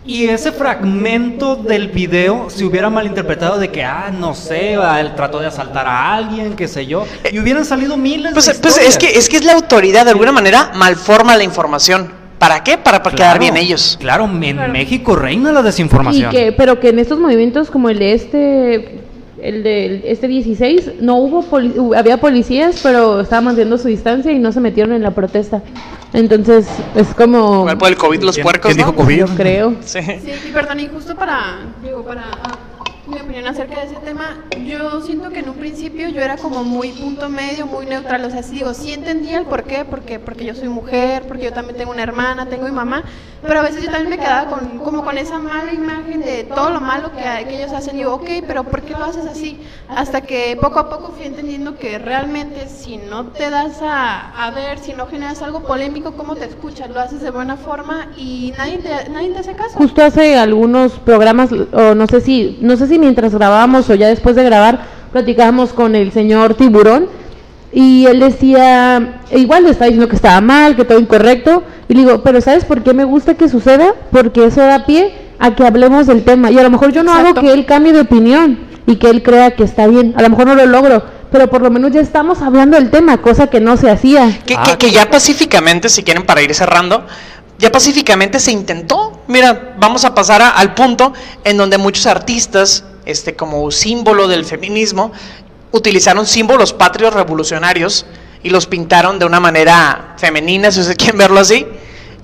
Y 0.06 0.26
ese 0.26 0.52
fragmento 0.52 1.56
del 1.56 1.88
video 1.88 2.50
se 2.50 2.66
hubiera 2.66 2.90
malinterpretado 2.90 3.58
de 3.58 3.70
que, 3.72 3.86
ah, 3.86 4.12
no 4.14 4.34
sé, 4.36 4.76
va, 4.76 5.00
él 5.00 5.16
trató 5.16 5.40
de 5.40 5.48
asaltar 5.48 5.88
a 5.88 6.14
alguien, 6.14 6.56
qué 6.58 6.68
sé 6.68 6.86
yo. 6.86 7.06
Y 7.32 7.40
hubieran 7.40 7.64
salido 7.64 7.96
miles 7.96 8.34
Pues, 8.34 8.48
de 8.48 8.54
pues 8.56 8.78
es, 8.78 8.82
historias. 8.90 8.98
que, 8.98 9.18
es 9.18 9.30
que 9.30 9.38
es 9.38 9.46
la 9.46 9.54
autoridad, 9.54 10.04
de 10.04 10.12
alguna 10.12 10.34
manera, 10.34 10.72
malforma 10.76 11.38
la 11.38 11.44
información. 11.44 12.12
¿Para 12.38 12.62
qué? 12.62 12.78
Para, 12.78 13.02
para 13.02 13.16
quedar 13.16 13.40
bien 13.40 13.56
ellos. 13.56 13.98
Claro, 14.02 14.26
en 14.26 14.56
Claro. 14.58 14.74
México 14.74 15.16
reina 15.16 15.54
la 15.54 15.62
Y 15.62 15.64
desinformación. 15.64 16.32
que, 16.32 16.52
pero 16.52 16.78
que 16.82 16.90
en 16.90 17.00
estos 17.00 17.18
movimientos 17.18 17.72
como 17.72 17.88
el 17.90 18.00
de 18.00 18.12
este, 18.14 19.00
el 19.44 19.64
de 19.64 20.02
este 20.06 20.28
16, 20.28 21.02
no 21.02 21.18
hubo, 21.18 21.44
poli- 21.44 21.74
había 21.96 22.18
policías, 22.18 22.80
pero 22.82 23.22
estaban 23.22 23.46
manteniendo 23.46 23.78
su 23.78 23.88
distancia 23.88 24.32
y 24.32 24.40
no 24.40 24.52
se 24.52 24.60
metieron 24.60 24.94
en 24.94 25.04
la 25.04 25.12
protesta. 25.12 25.62
Entonces, 26.14 26.68
es 26.96 27.08
como, 27.16 27.62
Igual 27.62 27.78
por 27.78 27.88
el 27.90 27.96
COVID 27.98 28.22
los 28.22 28.36
¿Quién- 28.36 28.44
puercos, 28.44 28.74
quién 28.74 28.86
¿no? 28.86 28.92
dijo 28.92 28.96
COVID? 29.04 29.24
creo. 29.36 29.76
Sí. 29.82 30.00
Sí, 30.02 30.32
y 30.48 30.52
perdón, 30.52 30.80
y 30.80 30.88
justo 30.88 31.16
para, 31.16 31.58
digo, 31.84 32.04
para, 32.04 32.24
mi 33.08 33.20
opinión 33.20 33.48
acerca 33.48 33.82
de 33.82 33.88
ese 33.88 33.96
tema. 33.98 34.46
Yo 34.66 35.02
siento 35.02 35.30
que 35.30 35.40
en 35.40 35.50
un 35.50 35.56
principio 35.56 36.10
yo 36.10 36.22
era 36.22 36.38
como 36.38 36.64
muy 36.64 36.90
punto 36.90 37.30
medio, 37.30 37.66
muy 37.66 37.86
neutral. 37.86 38.24
O 38.26 38.30
sea, 38.30 38.44
sí 38.44 38.56
digo, 38.56 38.74
sí 38.74 38.94
entendía 38.94 39.40
el 39.40 39.46
por 39.46 39.64
qué, 39.64 39.86
porque, 39.86 40.20
porque 40.20 40.46
yo 40.46 40.56
soy 40.56 40.70
mujer, 40.70 41.24
porque 41.28 41.46
yo 41.46 41.54
también 41.54 41.78
tengo 41.78 41.92
una 41.92 42.04
hermana, 42.04 42.48
tengo 42.48 42.66
mi 42.66 42.72
mamá. 42.72 43.04
Pero 43.42 43.60
a 43.60 43.64
veces 43.64 43.84
yo 43.84 43.92
también 43.92 44.10
me 44.10 44.18
quedaba 44.18 44.50
con, 44.50 44.80
como 44.80 45.04
con 45.04 45.18
esa 45.18 45.38
mala 45.38 45.74
imagen 45.74 46.22
de 46.22 46.46
todo 46.46 46.70
lo 46.70 46.80
malo 46.80 47.12
que, 47.12 47.46
que 47.46 47.58
ellos 47.58 47.74
hacen. 47.74 47.96
Y 47.96 48.00
digo, 48.00 48.14
ok, 48.14 48.30
pero 48.48 48.64
¿por 48.64 48.84
qué 48.84 48.94
lo 48.94 49.04
haces 49.04 49.26
así? 49.26 49.60
Hasta 49.90 50.22
que 50.22 50.58
poco 50.62 50.80
a 50.80 50.90
poco 50.90 51.12
fui 51.12 51.26
entendiendo 51.26 51.76
que 51.76 52.00
realmente 52.00 52.70
si 52.70 52.98
no 52.98 53.26
te 53.26 53.50
das 53.50 53.82
a, 53.82 54.46
a 54.46 54.52
ver, 54.52 54.80
si 54.80 54.94
no 54.94 55.08
generas 55.08 55.42
algo 55.42 55.64
polémico, 55.64 56.14
¿cómo 56.14 56.36
te 56.36 56.46
escuchas? 56.46 56.90
Lo 56.90 57.02
haces 57.02 57.22
de 57.22 57.32
buena 57.32 57.58
forma 57.58 58.08
y 58.16 58.54
nadie 58.58 58.78
te, 58.78 59.10
nadie 59.10 59.32
te 59.32 59.40
hace 59.40 59.54
caso. 59.56 59.78
Justo 59.78 60.02
hace 60.04 60.38
algunos 60.38 60.94
programas, 61.00 61.52
o 61.52 61.96
no 61.96 62.08
sé 62.08 62.22
si, 62.22 62.60
no 62.62 62.78
sé 62.78 62.88
si 62.88 62.93
mientras 63.00 63.34
grabábamos 63.36 63.90
o 63.90 63.96
ya 63.96 64.08
después 64.08 64.36
de 64.36 64.44
grabar, 64.44 64.86
platicábamos 65.12 65.74
con 65.74 65.96
el 65.96 66.12
señor 66.12 66.56
Tiburón 66.56 67.08
y 67.72 68.06
él 68.06 68.20
decía, 68.20 69.22
e 69.32 69.40
igual 69.40 69.64
le 69.64 69.72
estaba 69.72 69.88
diciendo 69.88 70.08
que 70.08 70.16
estaba 70.16 70.40
mal, 70.42 70.76
que 70.76 70.86
todo 70.86 71.00
incorrecto, 71.00 71.64
y 71.90 71.94
le 71.96 72.02
digo, 72.02 72.22
pero 72.24 72.40
¿sabes 72.40 72.66
por 72.66 72.84
qué 72.84 72.94
me 72.94 73.04
gusta 73.04 73.34
que 73.34 73.50
suceda? 73.50 73.94
Porque 74.12 74.46
eso 74.46 74.62
da 74.62 74.86
pie 74.86 75.12
a 75.40 75.56
que 75.56 75.66
hablemos 75.66 76.06
del 76.08 76.24
tema. 76.24 76.52
Y 76.52 76.60
a 76.60 76.64
lo 76.64 76.70
mejor 76.70 76.92
yo 76.92 77.04
no 77.04 77.12
hago 77.12 77.30
Exacto. 77.30 77.42
que 77.42 77.52
él 77.54 77.66
cambie 77.66 77.92
de 77.94 78.02
opinión 78.02 78.60
y 78.86 78.98
que 78.98 79.10
él 79.10 79.24
crea 79.24 79.52
que 79.56 79.64
está 79.64 79.88
bien. 79.88 80.14
A 80.16 80.22
lo 80.22 80.30
mejor 80.30 80.46
no 80.48 80.56
lo 80.56 80.66
logro, 80.68 81.04
pero 81.32 81.50
por 81.50 81.62
lo 81.64 81.72
menos 81.72 81.92
ya 81.92 82.00
estamos 82.02 82.42
hablando 82.44 82.78
del 82.78 82.92
tema, 82.92 83.18
cosa 83.18 83.48
que 83.48 83.60
no 83.60 83.76
se 83.76 83.90
hacía. 83.90 84.40
Que, 84.46 84.56
Ah, 84.56 84.64
que- 84.64 84.78
que 84.78 84.92
ya 84.92 85.10
pacíficamente, 85.10 85.90
si 85.90 86.04
quieren 86.04 86.26
para 86.28 86.44
ir 86.44 86.54
cerrando, 86.54 87.06
ya 87.60 87.72
pacíficamente 87.72 88.40
se 88.40 88.52
intentó. 88.52 89.22
Mira, 89.28 89.76
vamos 89.78 90.06
a 90.06 90.14
pasar 90.14 90.42
a- 90.42 90.50
al 90.52 90.74
punto 90.74 91.14
en 91.44 91.58
donde 91.58 91.78
muchos 91.78 92.06
artistas, 92.08 92.84
este, 93.06 93.36
como 93.36 93.70
símbolo 93.72 94.28
del 94.28 94.46
feminismo, 94.46 95.12
utilizaron 95.72 96.26
símbolos 96.26 96.74
patrios 96.74 97.14
revolucionarios 97.14 98.06
y 98.44 98.50
los 98.50 98.68
pintaron 98.68 99.18
de 99.20 99.26
una 99.26 99.40
manera 99.40 100.16
femenina, 100.18 100.72
si 100.72 100.80
ustedes 100.82 100.98
quieren 100.98 101.18
verlo 101.18 101.40
así. 101.40 101.66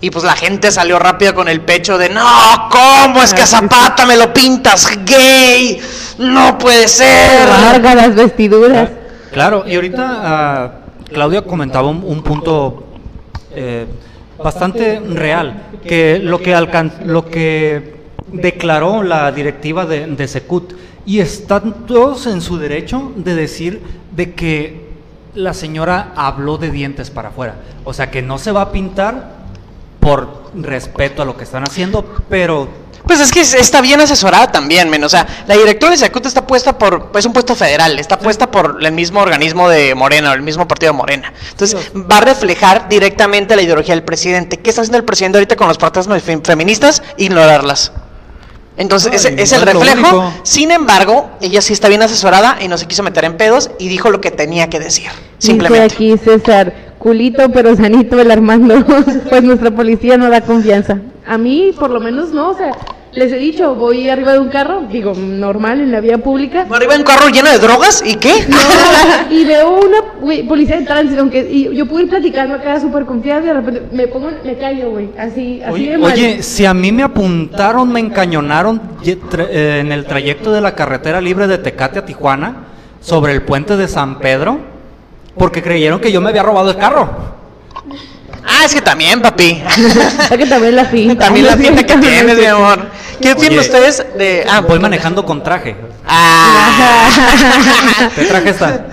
Y 0.01 0.11
pues 0.11 0.23
la 0.23 0.33
gente 0.35 0.71
salió 0.71 0.97
rápido 0.97 1.35
con 1.35 1.49
el 1.49 1.59
pecho 1.61 1.97
de, 1.97 2.07
no, 2.09 2.69
¿cómo 2.71 3.21
es 3.21 3.33
que 3.33 3.41
a 3.41 3.47
Zapata 3.47 4.05
me 4.05 4.15
lo 4.15 4.33
pintas 4.33 4.87
gay? 5.05 5.79
No 6.19 6.57
puede 6.57 6.87
ser. 6.87 7.47
Larga 7.49 7.95
las 7.95 8.15
vestiduras. 8.15 8.89
Claro, 9.33 9.65
y 9.67 9.75
ahorita 9.75 10.21
ah, 10.23 10.71
Claudia 11.11 11.41
comentaba 11.41 11.89
un, 11.89 12.01
un 12.05 12.23
punto 12.23 12.85
eh, 13.53 13.87
bastante 14.43 14.99
real, 14.99 15.63
que 15.83 16.19
lo 16.19 16.39
que, 16.41 16.55
alcan- 16.55 17.05
lo 17.05 17.25
que 17.25 17.95
declaró 18.31 19.03
la 19.03 19.31
directiva 19.31 19.85
de, 19.85 20.07
de 20.07 20.27
Secut, 20.27 20.73
y 21.05 21.19
están 21.19 21.85
todos 21.87 22.27
en 22.27 22.41
su 22.41 22.57
derecho 22.57 23.11
de 23.15 23.35
decir 23.35 23.81
de 24.15 24.33
que 24.33 24.89
la 25.35 25.53
señora 25.53 26.11
habló 26.15 26.57
de 26.57 26.71
dientes 26.71 27.09
para 27.09 27.29
afuera, 27.29 27.55
o 27.83 27.93
sea 27.93 28.11
que 28.11 28.21
no 28.21 28.37
se 28.37 28.51
va 28.51 28.61
a 28.63 28.71
pintar 28.71 29.39
por 29.99 30.51
respeto 30.55 31.21
a 31.21 31.25
lo 31.25 31.35
que 31.37 31.43
están 31.43 31.63
haciendo, 31.63 32.05
pero 32.29 32.67
Pues 33.09 33.21
es 33.21 33.31
que 33.31 33.39
es- 33.41 33.55
está 33.55 33.81
bien 33.81 33.99
asesorada 33.99 34.51
también, 34.51 34.87
men. 34.87 35.03
O 35.03 35.09
sea, 35.09 35.25
la 35.47 35.55
directora 35.57 35.93
de 35.93 35.97
Secut 35.97 36.27
está 36.27 36.45
puesta 36.45 36.77
por. 36.77 37.11
Es 37.15 37.25
un 37.25 37.33
puesto 37.33 37.55
federal, 37.55 37.97
está 37.97 38.19
puesta 38.19 38.51
por 38.51 38.77
el 38.79 38.91
mismo 38.91 39.19
organismo 39.19 39.67
de 39.67 39.95
Morena, 39.95 40.29
o 40.29 40.33
el 40.35 40.43
mismo 40.43 40.67
partido 40.67 40.91
de 40.93 40.97
Morena. 40.99 41.33
Entonces, 41.49 41.91
va 41.95 42.17
a 42.17 42.21
reflejar 42.21 42.87
directamente 42.87 43.55
la 43.55 43.63
ideología 43.63 43.95
del 43.95 44.03
presidente. 44.03 44.57
¿Qué 44.57 44.69
está 44.69 44.81
haciendo 44.83 44.99
el 44.99 45.05
presidente 45.05 45.39
ahorita 45.39 45.55
con 45.55 45.67
los 45.67 45.79
protestas 45.79 46.21
fe- 46.21 46.39
feministas? 46.43 47.01
Ignorarlas. 47.17 47.91
Entonces, 48.77 49.25
Ay, 49.25 49.33
ese 49.33 49.43
es 49.43 49.51
el 49.53 49.61
reflejo. 49.63 50.31
Sin 50.43 50.69
embargo, 50.69 51.31
ella 51.41 51.61
sí 51.63 51.73
está 51.73 51.89
bien 51.89 52.03
asesorada 52.03 52.57
y 52.61 52.67
no 52.67 52.77
se 52.77 52.85
quiso 52.85 53.01
meter 53.01 53.25
en 53.25 53.37
pedos 53.37 53.71
y 53.79 53.87
dijo 53.89 54.11
lo 54.11 54.21
que 54.21 54.29
tenía 54.29 54.69
que 54.69 54.79
decir. 54.79 55.07
Dice 55.07 55.47
Simplemente. 55.47 55.95
aquí 55.95 56.15
César, 56.17 56.93
culito 56.99 57.49
pero 57.51 57.75
sanito 57.75 58.19
el 58.21 58.29
Armando, 58.29 58.85
pues 59.29 59.43
nuestra 59.43 59.71
policía 59.71 60.15
no 60.15 60.29
da 60.29 60.41
confianza. 60.41 60.99
A 61.27 61.37
mí 61.37 61.71
por 61.77 61.89
lo 61.89 61.99
menos 61.99 62.29
no, 62.29 62.51
o 62.51 62.57
sea, 62.57 62.71
les 63.11 63.31
he 63.31 63.37
dicho, 63.37 63.73
voy 63.75 64.07
arriba 64.07 64.33
de 64.33 64.39
un 64.39 64.49
carro, 64.49 64.83
digo, 64.91 65.13
normal 65.15 65.81
en 65.81 65.91
la 65.91 65.99
vía 65.99 66.19
pública. 66.19 66.67
Arriba 66.69 66.93
en 66.93 67.01
un 67.01 67.05
carro 67.05 67.29
lleno 67.29 67.49
de 67.49 67.57
drogas 67.57 68.03
y 68.05 68.15
qué? 68.15 68.45
No, 68.47 68.57
y 69.31 69.45
veo 69.45 69.79
una 69.79 69.97
güey, 70.21 70.43
policía 70.43 70.77
de 70.79 70.85
tránsito, 70.85 71.21
aunque 71.21 71.49
y 71.49 71.75
yo 71.75 71.87
pude 71.87 72.03
ir 72.03 72.09
platicando 72.09 72.55
acá 72.55 72.79
súper 72.79 73.05
confiada 73.05 73.41
y 73.41 73.45
de 73.47 73.53
repente 73.53 73.83
me 73.91 74.07
pongo, 74.07 74.29
me 74.43 74.57
callo, 74.57 74.91
güey, 74.91 75.09
así, 75.17 75.61
así 75.63 75.73
Oye, 75.73 75.91
de 75.91 75.97
mal. 75.97 76.13
oye, 76.13 76.43
si 76.43 76.65
a 76.65 76.73
mí 76.73 76.91
me 76.91 77.03
apuntaron, 77.03 77.91
me 77.91 77.99
encañonaron 77.99 78.79
eh, 79.03 79.79
en 79.81 79.91
el 79.91 80.05
trayecto 80.05 80.51
de 80.51 80.61
la 80.61 80.75
carretera 80.75 81.19
libre 81.19 81.47
de 81.47 81.57
Tecate 81.57 81.99
a 81.99 82.05
Tijuana, 82.05 82.65
sobre 83.01 83.33
el 83.33 83.41
puente 83.41 83.75
de 83.75 83.87
San 83.87 84.19
Pedro, 84.19 84.59
porque 85.37 85.63
creyeron 85.63 85.99
que 85.99 86.11
yo 86.11 86.21
me 86.21 86.29
había 86.29 86.43
robado 86.43 86.69
el 86.69 86.77
carro. 86.77 87.38
Ah, 88.45 88.65
es 88.65 88.73
que 88.73 88.81
también, 88.81 89.21
papi. 89.21 89.61
Es 90.31 90.37
que 90.37 90.45
también 90.45 90.75
la 90.75 90.85
finta. 90.85 91.25
También 91.25 91.45
la 91.45 91.55
pinta 91.57 91.83
que 91.85 91.97
tienes, 91.97 92.37
mi 92.37 92.45
amor. 92.45 92.87
¿Qué 93.21 93.33
opinan 93.33 93.51
Oye. 93.51 93.59
ustedes 93.59 94.05
de.? 94.17 94.45
Ah, 94.49 94.61
Voy 94.61 94.79
manejando 94.79 95.25
con 95.25 95.43
traje. 95.43 95.75
Ah. 96.07 97.09
¿Qué 98.15 98.25
traje 98.25 98.49
está? 98.49 98.85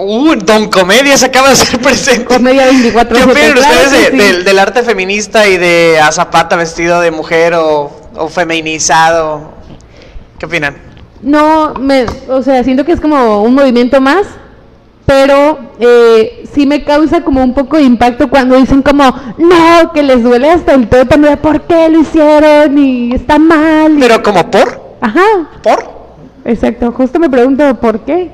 Uh, 0.00 0.34
Don 0.36 0.68
Comedia 0.70 1.16
se 1.16 1.26
acaba 1.26 1.48
de 1.48 1.52
hacer 1.54 1.78
presente. 1.80 2.24
Comedia 2.24 2.66
24 2.66 3.16
¿Qué 3.16 3.22
opinan 3.24 3.58
ustedes 3.58 3.90
de- 3.92 4.10
sí. 4.10 4.16
del, 4.16 4.44
del 4.44 4.58
arte 4.58 4.82
feminista 4.82 5.46
y 5.46 5.56
de 5.56 6.00
a 6.02 6.10
Zapata 6.10 6.56
vestido 6.56 7.00
de 7.00 7.10
mujer 7.10 7.54
o, 7.54 7.92
o 8.16 8.28
feminizado? 8.28 9.52
¿Qué 10.38 10.46
opinan? 10.46 10.76
No, 11.22 11.74
me, 11.74 12.06
o 12.28 12.42
sea, 12.42 12.64
siento 12.64 12.84
que 12.84 12.92
es 12.92 13.00
como 13.00 13.42
un 13.42 13.54
movimiento 13.54 14.00
más, 14.00 14.26
pero 15.06 15.58
eh, 15.80 16.44
sí 16.54 16.66
me 16.66 16.82
causa 16.84 17.22
como 17.22 17.42
un 17.42 17.52
poco 17.54 17.76
de 17.76 17.82
impacto 17.82 18.28
cuando 18.30 18.56
dicen 18.56 18.82
como, 18.82 19.04
no, 19.38 19.92
que 19.92 20.02
les 20.02 20.22
duele 20.22 20.50
hasta 20.50 20.74
el 20.74 20.88
tuétano 20.88 21.28
de 21.28 21.36
por 21.36 21.62
qué 21.62 21.88
lo 21.90 22.00
hicieron 22.00 22.78
y 22.78 23.12
está 23.14 23.38
mal. 23.38 23.96
Pero 24.00 24.22
como 24.22 24.50
por, 24.50 24.96
Ajá, 25.00 25.20
por. 25.62 25.84
exacto, 26.44 26.90
justo 26.92 27.18
me 27.18 27.28
pregunto 27.28 27.74
por 27.80 28.00
qué. 28.00 28.30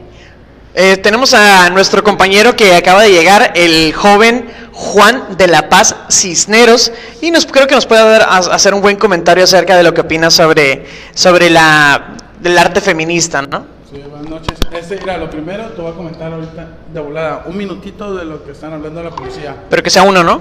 Eh, 0.75 0.97
tenemos 0.99 1.35
a 1.35 1.69
nuestro 1.71 2.05
compañero 2.05 2.55
que 2.55 2.75
acaba 2.77 3.03
de 3.03 3.11
llegar, 3.11 3.53
el 3.57 3.93
joven 3.93 4.49
Juan 4.73 5.37
de 5.37 5.49
la 5.49 5.69
Paz 5.69 5.97
Cisneros, 6.09 6.93
y 7.21 7.33
nos 7.33 7.45
creo 7.45 7.67
que 7.67 7.75
nos 7.75 7.87
puede 7.87 8.03
dar, 8.09 8.23
a- 8.23 8.37
hacer 8.39 8.73
un 8.73 8.81
buen 8.81 8.95
comentario 8.97 9.43
acerca 9.43 9.77
de 9.77 9.83
lo 9.83 9.93
que 9.93 10.03
opina 10.03 10.31
sobre, 10.31 10.87
sobre 11.13 11.51
la, 11.51 12.15
del 12.41 12.57
arte 12.57 12.81
feminista, 12.81 13.43
¿no? 13.43 13.80
Sí, 13.91 14.01
buenas 14.09 14.31
noches. 14.31 14.57
Este, 14.71 15.01
mira, 15.01 15.19
lo 15.19 15.29
primero 15.29 15.65
te 15.71 15.83
voy 15.83 15.91
a 15.91 15.95
comentar 15.97 16.33
ahorita 16.33 16.79
de 16.95 17.01
volada, 17.01 17.43
un 17.47 17.57
minutito 17.57 18.15
de 18.15 18.25
lo 18.25 18.45
que 18.45 18.53
están 18.53 18.73
hablando 18.73 19.03
de 19.03 19.11
la 19.11 19.17
policía. 19.17 19.65
Pero 19.69 19.83
que 19.83 19.91
sea 19.91 20.05
uno, 20.05 20.23
¿no? 20.23 20.41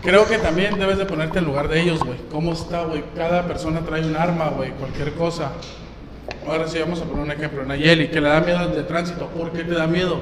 Creo 0.00 0.24
que 0.28 0.38
también 0.38 0.78
debes 0.78 0.98
de 0.98 1.04
ponerte 1.04 1.40
en 1.40 1.44
lugar 1.46 1.66
de 1.66 1.80
ellos, 1.80 1.98
güey. 2.04 2.18
¿Cómo 2.30 2.52
está, 2.52 2.84
güey? 2.84 3.02
Cada 3.16 3.48
persona 3.48 3.80
trae 3.80 4.06
un 4.06 4.14
arma, 4.16 4.50
güey, 4.50 4.70
cualquier 4.74 5.12
cosa. 5.14 5.50
Ahora 6.46 6.68
sí 6.68 6.78
vamos 6.78 7.00
a 7.00 7.04
poner 7.04 7.24
un 7.24 7.32
ejemplo. 7.32 7.64
Nayeli, 7.64 8.10
que 8.10 8.20
le 8.20 8.28
da 8.28 8.40
miedo 8.40 8.68
de 8.68 8.84
tránsito. 8.84 9.26
¿Por 9.26 9.50
qué 9.50 9.64
te 9.64 9.74
da 9.74 9.88
miedo? 9.88 10.20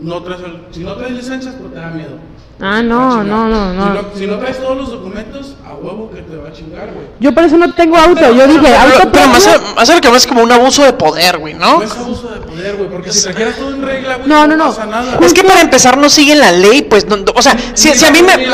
No 0.00 0.22
traes 0.22 0.40
si 0.72 0.80
no 0.80 0.94
traes 0.94 1.12
licencias, 1.12 1.54
pues 1.60 1.72
te 1.72 1.80
da 1.80 1.88
miedo. 1.88 2.18
Ah, 2.60 2.82
no, 2.82 3.22
no, 3.22 3.48
no, 3.48 3.72
no. 3.72 3.84
Si 3.84 3.90
no, 3.92 4.18
si 4.18 4.26
no 4.26 4.38
traes 4.38 4.58
todos 4.58 4.76
los 4.76 4.90
documentos, 4.90 5.54
a 5.64 5.74
huevo 5.74 6.10
que 6.12 6.22
te 6.22 6.36
va 6.36 6.48
a 6.48 6.52
chingar, 6.52 6.86
güey. 6.92 7.06
Yo 7.20 7.32
por 7.32 7.44
eso 7.44 7.56
no 7.56 7.72
tengo 7.72 7.96
auto, 7.96 8.20
yo 8.34 8.46
dije, 8.48 8.58
Pero, 8.60 8.76
auto 8.78 9.12
pero 9.12 9.28
más, 9.28 9.88
lo 9.88 10.00
que 10.00 10.16
es 10.16 10.26
como 10.26 10.42
un 10.42 10.50
abuso 10.50 10.82
de 10.82 10.92
poder, 10.92 11.38
güey, 11.38 11.54
¿no? 11.54 11.78
No 11.78 11.82
es 11.84 11.92
abuso 11.92 12.28
de 12.30 12.40
poder, 12.40 12.76
güey, 12.76 12.90
porque 12.90 13.12
si 13.12 13.22
trajeras 13.24 13.56
todo 13.56 13.74
en 13.74 13.82
regla, 13.82 14.16
güey, 14.16 14.28
No, 14.28 14.46
no, 14.48 14.56
no. 14.56 14.66
pasa 14.66 14.86
nada. 14.86 15.18
Es 15.20 15.32
que 15.32 15.44
para 15.44 15.60
empezar 15.60 15.96
no 15.98 16.10
siguen 16.10 16.40
la 16.40 16.50
ley, 16.50 16.82
pues, 16.82 17.06
no- 17.06 17.18
o 17.32 17.42
sea, 17.42 17.56
si, 17.74 17.90
si 17.94 18.04
a 18.04 18.10
mí 18.10 18.22
me... 18.22 18.44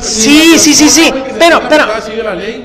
sí, 0.00 0.58
Sí, 0.58 0.72
sí, 0.74 0.88
sí, 0.88 1.12
pero, 1.38 1.60
pero, 1.68 1.84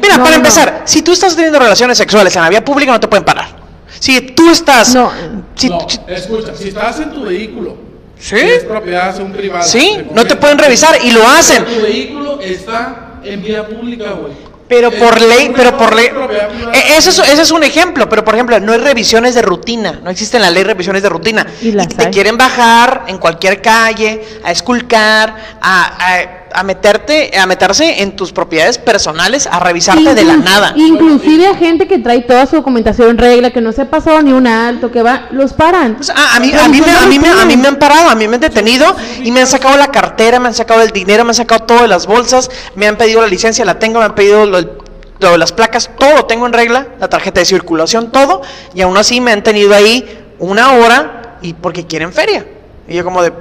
mira, 0.01 0.23
para 0.23 0.35
empezar, 0.37 0.83
si 0.85 1.01
tú 1.01 1.11
estás 1.11 1.35
teniendo 1.35 1.59
relaciones 1.59 1.97
sexuales 1.97 2.33
en 2.35 2.43
la 2.43 2.49
vía 2.49 2.63
pública 2.63 2.93
no 2.93 2.99
te 2.99 3.09
pueden 3.09 3.25
parar. 3.25 3.64
Si 3.99 4.21
tú 4.21 4.49
estás... 4.49 4.93
No. 4.93 5.11
si- 5.55 5.69
no, 5.69 5.85
escucha, 6.07 6.53
si 6.55 6.69
estás 6.69 6.99
en 6.99 7.11
tu 7.11 7.23
vehículo, 7.23 7.77
¿Sí? 8.19 8.37
si 8.37 8.45
es 8.45 8.63
propiedad, 8.63 9.19
un 9.19 9.31
privado. 9.31 9.63
Sí, 9.67 9.97
no 10.13 10.25
te 10.25 10.35
pueden 10.35 10.57
revisar 10.57 10.97
y 11.03 11.11
lo 11.11 11.27
hacen. 11.27 11.65
Tu 11.65 11.81
vehículo 11.81 12.39
está 12.41 13.19
en 13.23 13.41
vía 13.41 13.65
pública, 13.67 14.11
güey. 14.11 14.33
Pero 14.67 14.89
por 14.89 15.21
ley, 15.21 15.51
pero 15.55 15.77
por 15.77 15.95
ley. 15.95 16.07
Eh, 16.07 16.95
Eso 16.97 17.11
es, 17.11 17.19
ese 17.19 17.43
es 17.43 17.51
un 17.51 17.63
ejemplo, 17.63 18.09
pero 18.09 18.23
por 18.25 18.33
ejemplo, 18.33 18.59
no 18.59 18.71
hay 18.73 18.79
revisiones 18.79 19.35
de 19.35 19.43
rutina, 19.43 19.99
no 20.03 20.09
existe 20.09 20.37
en 20.37 20.41
la 20.41 20.49
ley 20.49 20.63
revisiones 20.63 21.03
de 21.03 21.09
rutina. 21.09 21.45
Y 21.61 21.71
las 21.71 21.87
te 21.87 22.05
hay. 22.07 22.11
quieren 22.11 22.35
bajar 22.35 23.03
en 23.07 23.19
cualquier 23.19 23.61
calle, 23.61 24.23
a 24.43 24.51
esculcar, 24.51 25.35
a, 25.61 25.85
a- 26.15 26.44
a 26.55 26.63
meterte, 26.63 27.31
a 27.37 27.45
meterse 27.45 28.01
en 28.01 28.15
tus 28.15 28.31
propiedades 28.31 28.77
personales, 28.77 29.47
a 29.51 29.59
revisarte 29.59 30.15
de 30.15 30.23
la 30.23 30.37
nada. 30.37 30.73
Inclusive 30.75 31.47
a 31.47 31.55
gente 31.55 31.87
que 31.87 31.99
trae 31.99 32.21
toda 32.21 32.45
su 32.45 32.55
documentación 32.55 33.09
en 33.09 33.17
regla, 33.17 33.51
que 33.51 33.61
no 33.61 33.71
se 33.71 33.83
ha 33.83 33.89
pasado 33.89 34.21
ni 34.21 34.31
un 34.31 34.47
alto, 34.47 34.91
que 34.91 35.01
va, 35.03 35.27
los 35.31 35.53
paran. 35.53 35.95
Pues, 35.95 36.09
a, 36.09 36.35
a 36.35 36.39
mí, 36.39 36.51
a, 36.53 36.67
mí 36.67 36.81
me, 36.81 36.91
a, 36.91 37.05
mí 37.07 37.19
me, 37.19 37.29
a 37.29 37.45
mí 37.45 37.57
me 37.57 37.67
han 37.67 37.75
parado, 37.77 38.09
a 38.09 38.15
mí 38.15 38.27
me 38.27 38.35
han 38.35 38.41
detenido 38.41 38.95
y 39.23 39.31
me 39.31 39.41
han 39.41 39.47
sacado 39.47 39.77
la 39.77 39.87
cartera, 39.91 40.39
me 40.39 40.47
han 40.47 40.53
sacado 40.53 40.81
el 40.81 40.91
dinero, 40.91 41.23
me 41.23 41.31
han 41.31 41.35
sacado 41.35 41.63
todas 41.65 41.89
las 41.89 42.07
bolsas, 42.07 42.49
me 42.75 42.87
han 42.87 42.97
pedido 42.97 43.21
la 43.21 43.27
licencia, 43.27 43.65
la 43.65 43.77
tengo, 43.79 43.99
me 43.99 44.05
han 44.05 44.15
pedido 44.15 44.45
lo- 44.45 44.83
lo 45.17 45.31
de 45.31 45.37
las 45.37 45.53
placas, 45.53 45.89
todo 45.97 46.13
lo 46.15 46.25
tengo 46.25 46.45
en 46.45 46.51
regla, 46.53 46.87
la 46.99 47.07
tarjeta 47.09 47.39
de 47.39 47.45
circulación, 47.45 48.11
todo, 48.11 48.41
y 48.73 48.81
aún 48.81 48.97
así 48.97 49.21
me 49.21 49.31
han 49.31 49.43
tenido 49.43 49.73
ahí 49.73 50.05
una 50.39 50.73
hora 50.73 51.37
y 51.41 51.53
porque 51.53 51.85
quieren 51.85 52.11
feria. 52.11 52.45
Y 52.87 52.95
yo 52.95 53.03
como 53.05 53.23
de, 53.23 53.31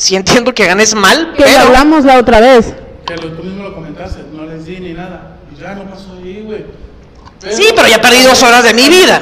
sí 0.00 0.16
entiendo 0.16 0.54
que 0.54 0.66
ganes 0.66 0.94
mal, 0.94 1.34
Que 1.36 1.42
lo 1.42 1.48
pero... 1.48 1.60
hablamos 1.60 2.04
la 2.04 2.18
otra 2.18 2.40
vez. 2.40 2.74
Que 3.06 3.16
lo, 3.16 3.28
tú 3.32 3.42
mismo 3.44 3.64
lo 3.64 3.74
comentaste, 3.74 4.24
no 4.32 4.46
les 4.46 4.64
di 4.64 4.80
ni 4.80 4.94
nada. 4.94 5.36
Y 5.54 5.60
ya 5.60 5.74
no 5.74 5.84
pasó 5.84 6.14
ahí, 6.22 6.42
güey. 6.46 6.64
Sí, 7.50 7.66
pero 7.76 7.86
ya 7.86 8.00
perdí 8.00 8.22
dos 8.22 8.42
horas 8.42 8.64
de 8.64 8.72
mi 8.72 8.88
vida. 8.88 9.20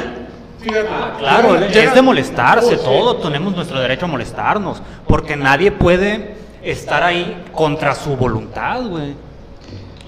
Fíjate. 0.61 0.89
Claro, 1.19 1.57
es 1.57 1.95
de 1.95 2.03
molestarse, 2.03 2.77
todo 2.77 3.17
tenemos 3.17 3.55
nuestro 3.55 3.81
derecho 3.81 4.07
a 4.07 4.09
molestarnos, 4.09 4.83
porque 5.07 5.37
nadie 5.37 5.73
puede 5.73 6.37
estar 6.63 7.03
ahí 7.03 7.45
contra 7.53 7.95
su 7.95 8.17
voluntad, 8.17 8.83
güey. 8.83 9.15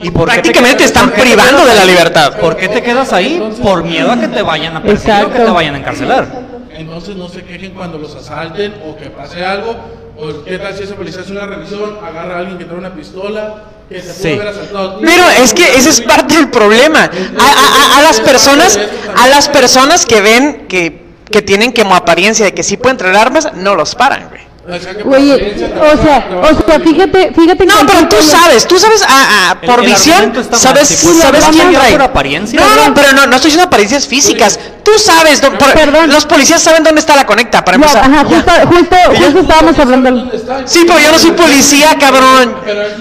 ¿Y 0.03 0.11
por 0.11 0.29
qué 0.29 0.37
te 0.37 0.43
Prácticamente 0.43 0.85
están 0.85 1.11
privando 1.11 1.65
de 1.65 1.75
la 1.75 1.85
libertad. 1.85 2.39
¿Por 2.41 2.57
qué 2.57 2.69
te 2.69 2.83
quedas 2.83 3.13
ahí? 3.13 3.41
Por 3.63 3.85
miedo 3.85 4.11
a 4.11 4.19
que 4.19 4.29
te 4.29 4.43
vayan 4.43 4.77
a 4.77 4.83
perseguir 4.83 5.25
o 5.25 5.33
que 5.33 5.39
te 5.39 5.51
vayan 5.51 5.75
a 5.75 5.79
encarcelar. 5.79 6.27
Entonces 6.73 7.17
no 7.17 7.29
se 7.29 7.45
quejen 7.45 7.73
cuando 7.73 7.99
los 7.99 8.15
asalten 8.15 8.75
o 8.87 8.97
que 8.97 9.11
pase 9.11 9.45
algo. 9.45 9.77
O 10.21 10.45
qué 10.45 10.59
tal 10.59 10.77
si 10.77 10.83
ese 10.85 10.95
policía 10.95 11.23
hace 11.23 11.33
una 11.33 11.47
revisión, 11.47 11.99
agarra 12.05 12.37
a 12.37 12.39
alguien 12.41 12.59
que 12.59 12.65
trae 12.65 12.79
una 12.79 12.95
pistola, 12.95 13.65
que 13.89 14.01
se 14.03 14.13
Sí. 14.13 14.33
haber 14.35 14.49
asaltado. 14.49 15.01
Pero 15.01 15.25
es 15.43 15.55
que 15.55 15.65
ese 15.77 15.89
es 15.89 16.01
parte 16.03 16.37
del 16.37 16.51
problema. 16.51 17.01
A, 17.05 17.07
a- 17.07 17.95
a- 17.95 17.99
a 17.99 18.03
las 18.03 18.21
personas, 18.21 18.79
a 19.17 19.27
las 19.29 19.49
personas 19.49 20.05
que 20.07 20.21
ven 20.21 20.67
que, 20.69 21.07
que 21.31 21.43
tienen 21.43 21.73
como 21.73 21.95
apariencia 21.95 22.45
de 22.45 22.53
que 22.55 22.63
sí 22.63 22.77
pueden 22.77 22.97
traer 22.99 23.17
armas, 23.17 23.53
no 23.55 23.75
los 23.75 23.95
paran, 23.95 24.29
güey. 24.29 24.43
Oye, 24.71 25.55
o 25.81 26.03
sea, 26.03 26.29
o 26.43 26.67
sea, 26.67 26.81
fíjate, 26.81 27.33
fíjate 27.35 27.67
No, 27.67 27.75
pero 27.87 28.09
tú 28.09 28.17
sabes, 28.23 28.67
tú 28.69 28.79
sabes, 28.79 29.03
ah, 29.07 29.51
ah, 29.53 29.61
por 29.61 29.81
el 29.81 29.87
visión, 29.87 30.33
mal. 30.33 30.45
sabes, 30.59 30.89
sabes 30.89 31.45
quién 31.51 31.73
trae. 31.73 31.93
por 31.93 32.03
apariencia. 32.03 32.61
No, 32.61 32.89
no, 32.89 32.95
pero 32.95 33.13
no, 33.13 33.27
no 33.27 33.37
estoy 33.37 33.49
diciendo 33.51 33.67
apariencias 33.67 34.07
físicas. 34.07 34.59
Tú 34.85 34.93
sabes, 34.99 35.41
do- 35.41 35.53
por- 35.59 35.73
Perdón. 35.73 36.11
los 36.11 36.25
policías 36.27 36.63
saben 36.63 36.83
dónde 36.85 37.01
está 37.01 37.17
la 37.17 37.27
conecta, 37.27 37.65
para 37.65 37.79
No, 37.79 37.87
empezar. 37.87 38.05
ajá, 38.11 38.25
justo, 38.25 38.51
justo, 38.69 38.97
justo 39.17 39.41
estábamos 39.41 39.79
hablando. 39.79 40.31
Sí, 40.67 40.85
pero 40.87 40.99
yo 41.01 41.13
no 41.13 41.19
soy 41.19 41.31
policía, 41.33 41.97
cabrón. 41.99 42.57
Pero 42.65 42.83
es 42.83 42.93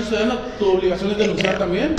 tu 0.60 0.72
obligación 0.72 1.12
es 1.12 1.18
denunciar 1.18 1.58
también. 1.58 1.96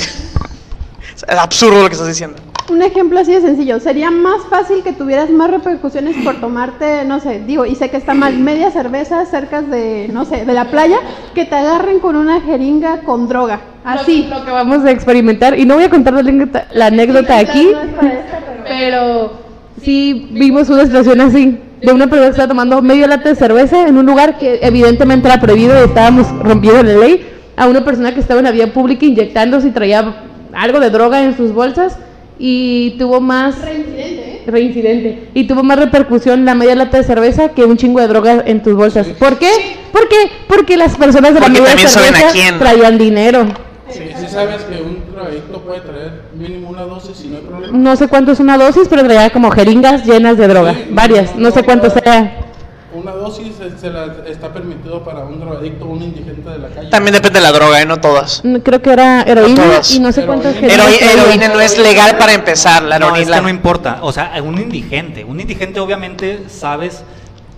Es 1.29 1.39
absurdo 1.39 1.83
lo 1.83 1.89
que 1.89 1.95
estás 1.95 2.09
diciendo. 2.09 2.41
Un 2.71 2.83
ejemplo 2.83 3.19
así 3.19 3.33
de 3.33 3.41
sencillo. 3.41 3.81
Sería 3.81 4.11
más 4.11 4.43
fácil 4.49 4.83
que 4.85 4.93
tuvieras 4.93 5.29
más 5.31 5.51
repercusiones 5.51 6.17
por 6.25 6.37
tomarte, 6.41 7.05
no 7.05 7.19
sé, 7.19 7.43
digo, 7.45 7.67
y 7.67 7.75
sé 7.75 7.91
que 7.91 7.97
está 7.97 8.15
mal, 8.15 8.39
media 8.39 8.71
cerveza 8.71 9.25
cerca 9.27 9.61
de, 9.61 10.09
no 10.13 10.25
sé, 10.25 10.45
de 10.45 10.53
la 10.55 10.67
playa, 10.71 10.99
que 11.35 11.45
te 11.45 11.57
agarren 11.57 11.99
con 11.99 12.15
una 12.17 12.41
jeringa 12.41 13.01
con 13.01 13.29
droga. 13.29 13.61
Así. 13.85 14.27
Lo 14.31 14.45
que 14.45 14.51
vamos 14.53 14.85
a 14.85 14.91
experimentar. 14.93 15.59
Y 15.59 15.65
no 15.65 15.75
voy 15.75 15.85
a 15.85 15.91
contar 15.91 16.15
la 16.15 16.21
anécdota, 16.21 16.67
la 16.73 16.87
anécdota 16.87 17.39
aquí, 17.39 17.71
No 17.73 17.81
esta, 17.83 18.01
pero- 18.01 18.65
pero 18.69 19.33
sí 19.83 20.29
vimos 20.33 20.69
una 20.71 20.85
situación 20.85 21.21
así. 21.21 21.59
De 21.83 21.93
una 21.95 22.07
persona 22.07 22.27
que 22.27 22.31
estaba 22.33 22.49
tomando 22.49 22.83
medio 22.83 23.07
lata 23.07 23.31
de 23.31 23.35
cerveza 23.35 23.89
en 23.89 23.97
un 23.97 24.05
lugar 24.05 24.39
que 24.39 24.61
evidentemente 24.63 25.27
era 25.29 25.41
prohibido 25.41 25.75
y 25.81 25.87
estábamos 25.89 26.29
rompiendo 26.43 26.83
la 26.83 26.93
ley. 26.93 27.27
A 27.57 27.67
una 27.67 27.85
persona 27.85 28.15
que 28.15 28.21
estaba 28.21 28.39
en 28.41 28.45
la 28.45 28.53
vía 28.53 28.73
pública 28.73 29.07
inyectándose 29.07 29.69
y 29.69 29.71
traía 29.71 30.15
algo 30.53 30.79
de 30.79 30.91
droga 30.91 31.23
en 31.25 31.37
sus 31.37 31.53
bolsas 31.53 31.97
y 32.43 32.97
tuvo 32.99 33.21
más 33.21 33.61
Reincidente, 33.61 34.03
¿eh? 34.03 34.43
reincidente 34.47 35.29
y 35.35 35.45
tuvo 35.47 35.63
más 35.63 35.79
repercusión 35.79 36.45
la 36.47 36.55
media 36.55 36.75
lata 36.75 36.97
de 36.97 37.05
cerveza 37.05 37.51
que 37.51 37.65
un 37.67 37.77
chingo 37.77 38.01
de 38.01 38.09
droga 38.09 38.43
en 38.47 38.63
tus 38.63 38.75
bolsas. 38.75 39.07
¿Por 39.09 39.39
qué? 39.39 39.51
¿Por 39.93 40.09
qué? 40.09 40.17
Porque 40.49 40.77
las 40.79 40.97
personas 40.97 41.35
de 41.35 41.41
la 41.41 41.47
Porque 41.47 41.61
media 41.61 41.67
también 41.75 41.89
saben 41.89 42.15
a 42.15 42.17
cerveza 42.17 42.33
quién. 42.33 42.59
traían 42.59 42.97
dinero. 42.99 43.47
Sí, 43.91 44.05
sí 44.19 44.27
sabes 44.29 44.63
que 44.63 44.83
un 44.83 45.03
drogadicto 45.13 45.61
puede 45.63 45.81
traer 45.81 46.23
mínimo 46.35 46.71
una 46.71 46.83
dosis 46.83 47.23
y 47.25 47.29
no 47.29 47.37
hay 47.37 47.43
problema. 47.43 47.77
No 47.79 47.97
sé 47.97 48.09
cuánto 48.09 48.33
es 48.33 48.41
una 48.41 48.57
dosis, 48.57 48.87
pero 48.89 49.05
traía 49.05 49.31
como 49.31 49.51
jeringas 49.51 50.07
llenas 50.07 50.39
de 50.39 50.49
droga, 50.49 50.73
Sí, 50.75 50.85
varias, 50.91 51.37
no 51.37 51.51
sé 51.51 51.63
cuánto 51.63 51.91
sea. 51.91 52.47
Una 53.01 53.13
dosis 53.13 53.53
eh, 53.61 53.71
se 53.81 53.91
la, 53.91 54.07
está 54.29 54.53
permitido 54.53 55.03
para 55.05 55.21
un 55.25 55.41
drogadicto 55.41 55.85
o 55.87 55.89
un 55.91 56.03
indigente 56.03 56.49
de 56.51 56.59
la 56.59 56.69
calle. 56.69 56.91
También 56.91 57.15
depende 57.15 57.39
de 57.39 57.45
la 57.45 57.53
droga, 57.53 57.81
¿eh? 57.81 57.87
no 57.87 57.99
todas. 58.01 58.43
Mm, 58.45 58.57
Creo 58.57 58.83
que 58.83 58.91
era 58.93 59.23
heroína 59.23 59.63
todas. 59.65 59.95
y 59.95 60.01
no 60.01 60.13
sé 60.13 60.27
cuántas 60.27 60.55
Heroína. 60.57 61.13
heroína 61.13 61.49
no 61.49 61.61
es 61.61 61.79
legal 61.79 62.17
para 62.19 62.33
empezar, 62.35 62.83
la 62.83 62.99
No, 62.99 63.07
es 63.09 63.13
heroína. 63.23 63.37
que 63.37 63.43
no 63.43 63.49
importa. 63.49 63.99
O 64.03 64.13
sea, 64.13 64.33
un 64.45 64.59
indigente. 64.59 65.25
Un 65.25 65.41
indigente 65.41 65.81
obviamente 65.81 66.45
sabes 66.49 67.03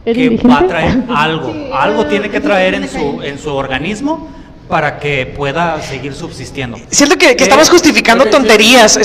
¿El 0.05 0.15
que 0.15 0.25
indigente? 0.25 0.49
va 0.49 0.61
a 0.61 0.67
traer 0.69 0.99
algo. 1.15 1.53
Sí, 1.53 1.71
algo 1.73 2.07
tiene 2.07 2.31
que 2.31 2.41
traer 2.41 2.75
en 2.75 2.89
su, 2.89 3.21
en 3.23 3.39
su 3.39 3.55
organismo 3.55 4.29
para 4.69 4.99
que 4.99 5.27
pueda 5.27 5.81
seguir 5.83 6.15
subsistiendo. 6.15 6.79
Siento 6.91 7.19
que, 7.19 7.37
que 7.37 7.45
estamos 7.45 7.69
justificando 7.69 8.25
Ok, 8.25 8.31
sí. 8.31 8.37
tonterías. 8.37 8.99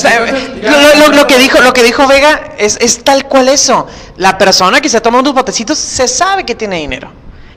Lo, 0.61 1.07
lo- 1.07 1.13
lo 1.15 1.27
que 1.27 1.37
dijo, 1.37 1.59
lo 1.61 1.73
que 1.73 1.83
dijo 1.83 2.07
Vega 2.07 2.53
es, 2.57 2.77
es 2.79 3.03
tal 3.03 3.25
cual 3.25 3.49
eso. 3.49 3.87
La 4.17 4.37
persona 4.37 4.79
que 4.81 4.89
se 4.89 5.01
toma 5.01 5.19
unos 5.19 5.33
botecitos 5.33 5.77
se 5.77 6.07
sabe 6.07 6.45
que 6.45 6.55
tiene 6.55 6.77
dinero. 6.77 7.09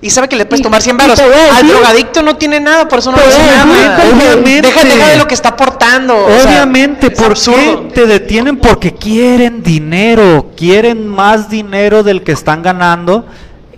Y 0.02 0.08
sabe 0.08 0.28
que 0.28 0.36
le 0.36 0.46
puedes 0.46 0.62
tomar 0.62 0.80
100 0.80 0.96
y 0.96 0.98
baros. 0.98 1.20
Al 1.20 1.68
drogadicto 1.68 2.22
no 2.22 2.34
tiene 2.36 2.58
nada, 2.58 2.88
por 2.88 3.00
eso 3.00 3.12
no 3.12 3.18
decir 3.18 3.42
nada. 3.44 4.02
Obviamente. 4.10 4.62
Deja, 4.68 4.82
deja 4.82 5.08
de 5.08 5.16
lo 5.18 5.26
que 5.28 5.34
está 5.34 5.50
aportando. 5.50 6.16
o 6.24 6.40
sea, 6.40 6.42
Obviamente, 6.50 7.10
¿por 7.10 7.26
absurdo. 7.32 7.88
qué 7.88 7.94
te 7.94 8.06
detienen? 8.06 8.56
Porque 8.56 8.94
quieren 8.94 9.62
dinero, 9.62 10.52
quieren 10.56 11.06
más 11.06 11.50
dinero 11.50 12.02
del 12.02 12.22
que 12.24 12.32
están 12.32 12.62
ganando 12.62 13.26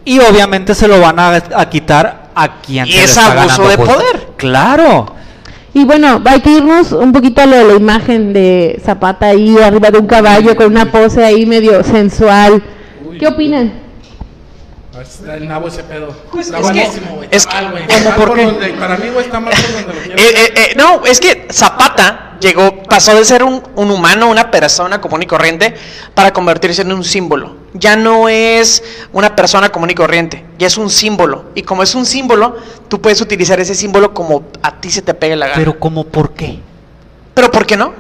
y 0.05 0.21
obviamente 0.21 0.77
se 0.77 0.87
lo 0.87 1.01
van 1.01 1.19
a, 1.19 1.43
a 1.57 1.69
quitar 1.69 2.22
a 2.35 2.61
quien 2.61 2.87
Y 2.87 2.95
es 2.95 3.17
está 3.17 3.41
abuso 3.41 3.69
de 3.69 3.77
poder. 3.79 4.29
Claro. 4.37 5.15
Y 5.75 5.85
bueno, 5.85 6.21
hay 6.25 6.41
que 6.41 6.51
irnos 6.51 6.93
un 6.93 7.13
poquito 7.13 7.41
a 7.41 7.47
lo 7.47 7.57
de 7.57 7.65
la 7.65 7.75
imagen 7.75 8.33
de 8.33 8.81
Zapata 8.85 9.27
ahí 9.27 9.57
arriba 9.59 9.91
de 9.91 9.99
un 9.99 10.07
caballo 10.07 10.55
con 10.55 10.67
una 10.67 10.91
pose 10.91 11.25
ahí 11.25 11.47
medio 11.47 11.83
sensual. 11.83 12.63
¿Qué 13.19 13.27
opinan? 13.27 13.73
Está 15.03 15.37
el 15.37 15.49
nabo 15.49 15.69
ese 15.69 15.83
pedo. 15.83 16.15
Pues, 16.31 16.47
está 16.47 16.59
es 16.59 16.63
buenísimo, 16.63 17.17
güey. 17.17 17.29
es 17.31 17.47
para 17.47 18.97
mí, 18.97 19.09
güey, 19.13 19.25
está 19.25 19.41
mal 19.41 19.53
por 19.53 19.73
donde 19.73 20.09
lo. 20.09 20.15
Eh, 20.15 20.17
eh, 20.17 20.55
eh, 20.57 20.75
no, 20.77 21.05
es 21.05 21.19
que 21.19 21.49
Zapata 21.51 22.37
llegó, 22.41 22.83
pasó 22.85 23.15
de 23.17 23.25
ser 23.25 23.43
un, 23.43 23.63
un 23.75 23.91
humano, 23.91 24.31
una 24.31 24.51
persona 24.51 25.01
común 25.01 25.23
y 25.23 25.27
corriente, 25.27 25.75
para 26.15 26.33
convertirse 26.33 26.83
en 26.83 26.93
un 26.93 27.03
símbolo. 27.05 27.57
Ya 27.75 27.97
no 27.97 28.29
es 28.29 28.83
una 29.13 29.35
persona 29.35 29.71
común 29.71 29.91
y 29.91 29.95
corriente, 29.95 30.45
ya 30.59 30.69
es 30.69 30.77
un 30.77 30.89
símbolo. 30.89 31.47
Y 31.55 31.63
como 31.63 31.83
es 31.83 31.95
un 31.95 32.07
símbolo, 32.07 32.57
tú 32.89 33.01
puedes 33.01 33.21
utilizar 33.21 33.59
ese 33.59 33.75
símbolo 33.75 34.15
como 34.15 34.45
a 34.63 34.81
ti 34.81 34.91
se 34.91 35.03
te 35.03 35.15
pegue 35.15 35.35
la 35.35 35.47
gana. 35.47 35.59
Pero 35.59 35.81
¿cómo 35.81 36.05
por 36.05 36.33
qué? 36.35 36.61
¿Pero 37.35 37.51
por 37.51 37.67
qué 37.67 37.77
no? 37.77 37.93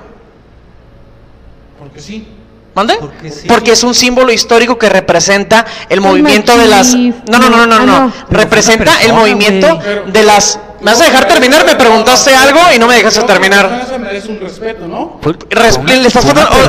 Porque 1.79 2.01
sí. 2.01 2.29
¿Mande? 2.75 2.95
Porque 2.99 3.31
sí. 3.31 3.47
Porque 3.47 3.73
es 3.73 3.83
un 3.85 3.95
símbolo 3.95 4.33
histórico 4.33 4.79
que 4.79 4.89
representa 4.89 5.66
el 5.89 6.01
movimiento 6.01 6.57
de 6.57 6.66
las... 6.66 6.95
machista. 6.95 7.23
No, 7.31 7.39
no, 7.39 7.51
no, 7.51 7.66
no, 7.66 7.75
Ah, 7.75 7.79
no. 7.81 8.07
no. 8.07 8.12
Representa 8.31 9.01
es 9.01 9.07
el 9.07 9.12
movimiento 9.12 9.79
de 10.07 10.23
las... 10.23 10.59
¿Me 10.81 10.91
vas 10.91 11.01
a 11.01 11.05
dejar 11.05 11.29
terminar? 11.29 11.64
Me 11.64 11.77
preguntaste 11.77 12.35
algo 12.35 12.61
y 12.75 12.79
no 12.79 12.89
me 12.89 12.97
dejaste 12.97 13.23
terminar. 13.23 13.87
merece 14.01 14.29
un 14.29 14.41
respeto, 14.41 14.89
¿no? 14.89 15.20
Pues, 15.20 15.37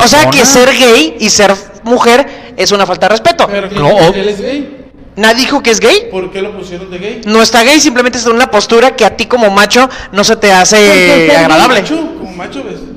o, 0.03 0.07
sea 0.07 0.29
que 0.29 0.45
ser 0.45 0.69
gay 0.77 1.15
y 1.19 1.29
ser 1.29 1.55
mujer 1.83 2.53
es 2.57 2.71
una 2.71 2.85
falta 2.85 3.07
de 3.07 3.11
respeto. 3.11 3.47
Pero 3.49 3.69
¿quién 3.69 3.81
No, 3.81 3.97
él 4.13 4.29
es 4.29 4.41
gay? 4.41 4.79
Nadie 5.15 5.45
dijo 5.45 5.63
que 5.63 5.71
es 5.71 5.79
gay. 5.79 6.09
¿Por 6.11 6.31
qué 6.31 6.41
lo 6.41 6.55
pusieron 6.57 6.91
de 6.91 6.97
gay? 6.97 7.21
No 7.25 7.41
está 7.41 7.63
gay, 7.63 7.79
simplemente 7.79 8.17
está 8.17 8.29
en 8.29 8.35
una 8.35 8.51
postura 8.51 8.95
que 8.95 9.05
a 9.05 9.15
ti 9.15 9.25
como 9.25 9.49
macho 9.49 9.89
no 10.11 10.23
se 10.23 10.35
te 10.35 10.51
hace 10.51 11.31
agradable. 11.35 11.81
Macho, 11.81 11.95
como 12.19 12.31
macho, 12.31 12.63
¿ves? 12.63 12.92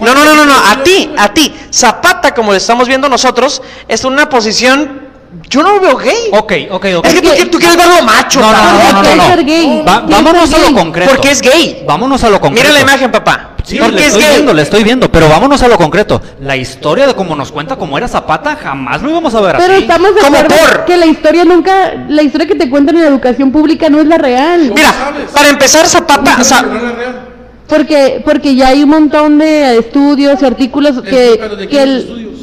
No, 0.00 0.14
no, 0.14 0.24
no, 0.24 0.34
no, 0.34 0.44
no, 0.44 0.54
a 0.54 0.82
ti, 0.82 1.10
a 1.16 1.28
ti. 1.32 1.54
Zapata, 1.72 2.34
como 2.34 2.50
lo 2.52 2.56
estamos 2.58 2.86
viendo 2.88 3.08
nosotros, 3.08 3.62
en 3.88 4.06
una 4.06 4.28
posición. 4.28 5.08
Yo 5.48 5.62
no 5.62 5.74
lo 5.74 5.80
veo 5.80 5.96
gay. 5.96 6.28
Ok, 6.32 6.52
ok, 6.70 6.86
ok. 6.98 7.06
Es 7.06 7.14
que 7.14 7.22
tú, 7.22 7.30
que- 7.30 7.46
tú 7.46 7.58
quieres 7.58 7.76
verlo 7.76 8.02
macho, 8.04 8.40
No, 8.40 8.50
no, 8.52 8.58
no, 8.58 8.62
no, 8.92 8.98
¿Por 8.98 9.44
no, 9.44 10.00
no. 10.02 10.08
vámonos 10.08 10.52
a 10.52 10.58
lo 10.58 10.74
concreto. 10.76 11.10
Porque 11.12 11.30
es 11.30 11.40
gay. 11.40 11.84
Vámonos 11.86 12.24
a 12.24 12.30
lo 12.30 12.40
concreto. 12.40 12.68
Mira 12.68 12.74
la 12.74 12.80
imagen, 12.80 13.12
papá. 13.12 13.50
Sí, 13.64 13.76
Porque 13.78 13.94
le 13.94 14.00
es 14.00 14.06
estoy 14.08 14.22
gay. 14.22 14.32
viendo, 14.32 14.52
le 14.54 14.62
estoy 14.62 14.82
viendo, 14.82 15.12
pero 15.12 15.28
vámonos 15.28 15.62
a 15.62 15.68
lo 15.68 15.76
concreto. 15.78 16.20
La 16.40 16.56
historia 16.56 17.06
de 17.06 17.14
cómo 17.14 17.36
nos 17.36 17.52
cuenta 17.52 17.76
cómo 17.76 17.96
era 17.96 18.08
Zapata, 18.08 18.56
jamás 18.60 19.02
lo 19.02 19.10
íbamos 19.10 19.32
a 19.34 19.40
ver 19.40 19.56
Pero 19.58 19.74
así. 19.74 19.82
estamos 19.82 20.14
de 20.16 20.20
acuerdo 20.26 20.56
por. 20.56 20.84
que 20.86 20.96
la 20.96 21.06
historia 21.06 21.44
nunca, 21.44 21.94
la 22.08 22.22
historia 22.22 22.48
que 22.48 22.56
te 22.56 22.68
cuentan 22.68 22.96
en 22.96 23.02
la 23.02 23.08
educación 23.08 23.52
pública 23.52 23.88
no 23.88 24.00
es 24.00 24.06
la 24.06 24.18
real. 24.18 24.72
Mira, 24.74 24.92
sabes? 24.92 25.30
para 25.30 25.48
empezar, 25.50 25.86
Zapata. 25.86 26.32
¿Cómo 26.32 26.44
Za- 26.44 26.60
que 26.62 26.66
no 26.66 26.88
es 26.88 26.96
real? 26.96 27.26
Porque, 27.70 28.20
porque 28.24 28.54
ya 28.54 28.68
hay 28.68 28.82
un 28.82 28.90
montón 28.90 29.38
de 29.38 29.78
estudios 29.78 30.42
y 30.42 30.44
artículos 30.44 31.00
que, 31.02 31.36
¿Pero 31.40 31.56
de 31.56 31.68
que 31.68 31.82
el, 31.82 31.98
estudios? 31.98 32.40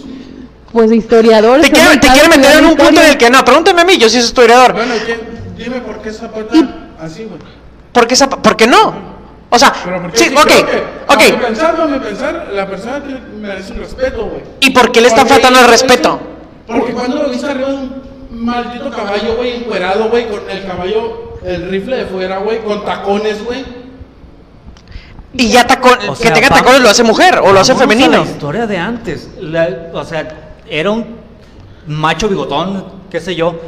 pues 0.71 0.91
historiadores. 0.91 1.69
te 1.71 1.80
han 1.80 1.99
te 1.99 2.07
quiere 2.07 2.15
estado 2.23 2.38
meter 2.38 2.57
en 2.59 2.65
un 2.65 2.75
punto 2.78 3.01
en 3.01 3.07
el 3.09 3.17
que 3.17 3.30
no. 3.30 3.43
Pregúntame 3.43 3.82
a 3.82 3.86
mí, 3.86 3.97
yo 3.97 4.07
sí 4.09 4.15
soy 4.19 4.25
historiador. 4.28 4.73
Bueno, 4.73 4.93
dime 5.57 5.82
por 5.82 6.01
qué 6.01 6.11
Zapata 6.11 6.55
Y- 6.55 6.69
así, 7.01 7.25
güey. 7.25 7.39
¿Por 7.91 8.07
qué, 8.07 8.15
Zapa- 8.15 8.41
¿Por 8.41 8.55
qué 8.55 8.67
no? 8.67 8.93
O 9.49 9.57
sea, 9.57 9.73
sí, 10.13 10.25
sí 10.25 10.36
ok, 10.36 10.51
ok. 11.07 11.41
pensar, 11.41 11.78
no 11.78 11.88
me 11.88 11.99
pensar, 11.99 12.49
la 12.53 12.67
persona 12.67 13.01
merece 13.39 13.73
un 13.73 13.80
respeto, 13.80 14.25
güey. 14.25 14.41
¿Y 14.59 14.69
por 14.71 14.91
qué 14.91 15.01
le 15.01 15.07
está 15.07 15.21
Porque 15.21 15.34
faltando 15.36 15.59
el 15.61 15.67
respeto? 15.67 16.19
Porque 16.67 16.91
cuando 16.91 17.23
lo 17.23 17.30
viste 17.30 17.47
arriba 17.49 17.69
de 17.69 17.73
un 17.75 18.01
maldito 18.32 18.89
caballo, 18.91 19.36
güey, 19.38 19.55
encuerado, 19.57 20.09
güey, 20.09 20.28
con 20.28 20.41
el 20.49 20.65
caballo, 20.65 21.38
el 21.45 21.69
rifle 21.69 21.95
de 21.97 22.05
fuera, 22.05 22.39
güey, 22.39 22.59
con 22.59 22.84
tacones, 22.86 23.43
güey. 23.43 23.86
Y 25.34 25.49
ya 25.49 25.67
tacón, 25.67 25.97
O 26.07 26.13
que 26.15 26.23
sea, 26.23 26.34
tenga 26.34 26.49
vamos- 26.49 26.63
tacones 26.63 26.82
lo 26.82 26.89
hace 26.89 27.03
mujer 27.03 27.39
o 27.43 27.51
lo 27.51 27.59
hace 27.59 27.73
a 27.73 27.75
femenino. 27.75 28.23
La 28.23 28.30
historia 28.32 28.65
de 28.67 28.78
antes. 28.78 29.30
La- 29.41 29.89
o 29.93 30.03
sea, 30.03 30.28
era 30.69 30.91
un 30.91 31.17
macho 31.88 32.28
bigotón, 32.30 32.86
qué 33.11 33.19
sé 33.19 33.36
yo. 33.36 33.59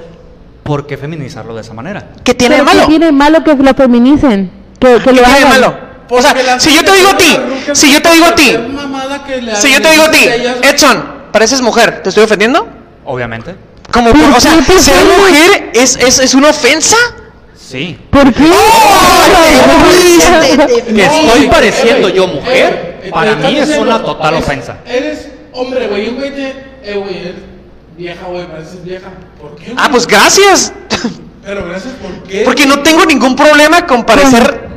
¿Por 0.63 0.85
qué 0.87 0.97
feminizarlo 0.97 1.55
de 1.55 1.61
esa 1.61 1.73
manera? 1.73 2.09
¿Qué 2.23 2.33
tiene 2.33 2.57
de 2.57 2.63
malo? 2.63 2.81
¿qué 2.81 2.85
tiene 2.87 3.05
de 3.07 3.11
malo 3.11 3.43
que 3.43 3.55
lo 3.55 3.73
feminicen? 3.73 4.51
Que, 4.79 4.87
que 4.97 5.03
¿Qué 5.03 5.11
lo 5.13 5.23
tiene 5.23 5.39
de 5.39 5.45
malo? 5.45 5.77
O 6.11 6.21
sea, 6.21 6.59
si 6.59 6.73
yo 6.73 6.83
te 6.83 6.91
digo 6.93 7.09
a 7.09 7.17
ti, 7.17 7.37
si 7.73 7.91
yo 7.91 8.01
te 8.01 8.11
digo 8.11 8.25
a 8.25 8.35
ti, 8.35 8.57
que 9.27 9.55
si 9.55 9.71
yo 9.71 9.81
te 9.81 9.91
digo 9.91 10.03
a 10.03 10.11
ti, 10.11 10.27
Edson, 10.63 11.03
pareces 11.31 11.61
mujer, 11.61 12.01
¿te 12.01 12.09
estoy 12.09 12.23
ofendiendo? 12.23 12.67
Obviamente. 13.05 13.55
Como, 13.91 14.11
¿Por 14.11 14.21
o 14.21 14.39
sea, 14.39 14.51
ser 14.53 15.05
mujer 15.05 15.71
es, 15.73 15.95
es, 15.97 16.19
es 16.19 16.33
una 16.35 16.49
ofensa. 16.49 16.95
Sí. 17.69 17.99
¿Por 18.09 18.33
qué? 18.33 18.51
Que 20.87 21.05
estoy 21.05 21.47
pareciendo 21.49 22.09
yo 22.09 22.25
mujer, 22.25 23.11
para 23.11 23.35
mí 23.35 23.57
es 23.57 23.77
una 23.77 24.01
total 24.01 24.35
ofensa. 24.35 24.77
Eres 24.87 25.29
hombre, 25.53 25.87
güey, 25.87 26.09
un 26.09 26.15
güey 26.15 26.33
te. 26.33 26.47
Eh, 26.83 26.95
güey, 26.95 27.17
eres 27.19 27.35
vieja, 27.95 28.25
güey, 28.25 28.47
pareces 28.47 28.83
vieja. 28.83 29.11
¿Por 29.39 29.55
qué? 29.55 29.71
Ah, 29.77 29.87
pues 29.91 30.07
gracias. 30.07 30.73
Pero 31.45 31.67
gracias, 31.67 31.93
¿por 32.01 32.23
qué? 32.23 32.41
Porque 32.43 32.65
no 32.65 32.79
tengo 32.81 33.05
ningún 33.05 33.35
problema 33.35 33.85
con 33.85 34.03
parecer 34.03 34.67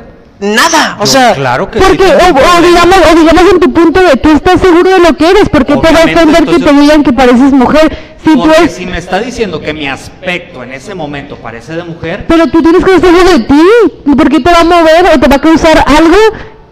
nada. 0.43 0.97
O 0.99 1.05
Yo, 1.05 1.05
sea, 1.05 1.33
claro 1.33 1.71
que 1.71 1.79
sí 1.79 1.85
Porque, 1.87 2.03
tengo 2.03 2.39
o, 2.39 2.61
digamos, 2.61 2.95
o 3.11 3.15
digamos 3.15 3.43
en 3.53 3.59
tu 3.59 3.73
punto 3.73 4.01
de 4.01 4.17
tú 4.17 4.29
estás 4.29 4.59
seguro 4.59 4.89
de 4.89 4.99
lo 4.99 5.15
que 5.15 5.29
eres, 5.29 5.49
¿por 5.49 5.65
qué 5.65 5.77
te 5.77 5.93
va 5.93 6.01
a 6.01 6.05
ofender 6.05 6.45
que 6.45 6.59
te 6.59 6.73
digan 6.73 7.03
que 7.03 7.13
pareces 7.13 7.51
mujer? 7.53 8.15
Si 8.23 8.33
tú 8.33 8.39
Porque 8.39 8.63
es, 8.63 8.71
si 8.73 8.85
me 8.85 8.97
está 8.97 9.19
diciendo 9.19 9.59
que 9.59 9.73
mi 9.73 9.87
aspecto 9.87 10.63
en 10.63 10.73
ese 10.73 10.95
momento 10.95 11.37
parece 11.37 11.75
de 11.75 11.83
mujer, 11.83 12.25
pero 12.27 12.47
tú 12.47 12.61
tienes 12.61 12.83
que 12.83 12.95
estar 12.95 13.09
seguro 13.09 13.31
de 13.31 13.39
ti, 13.39 14.15
¿por 14.15 14.29
qué 14.29 14.39
te 14.39 14.51
va 14.51 14.59
a 14.59 14.63
mover 14.63 15.05
o 15.15 15.19
te 15.19 15.27
va 15.27 15.35
a 15.35 15.41
causar 15.41 15.83
algo? 15.85 16.17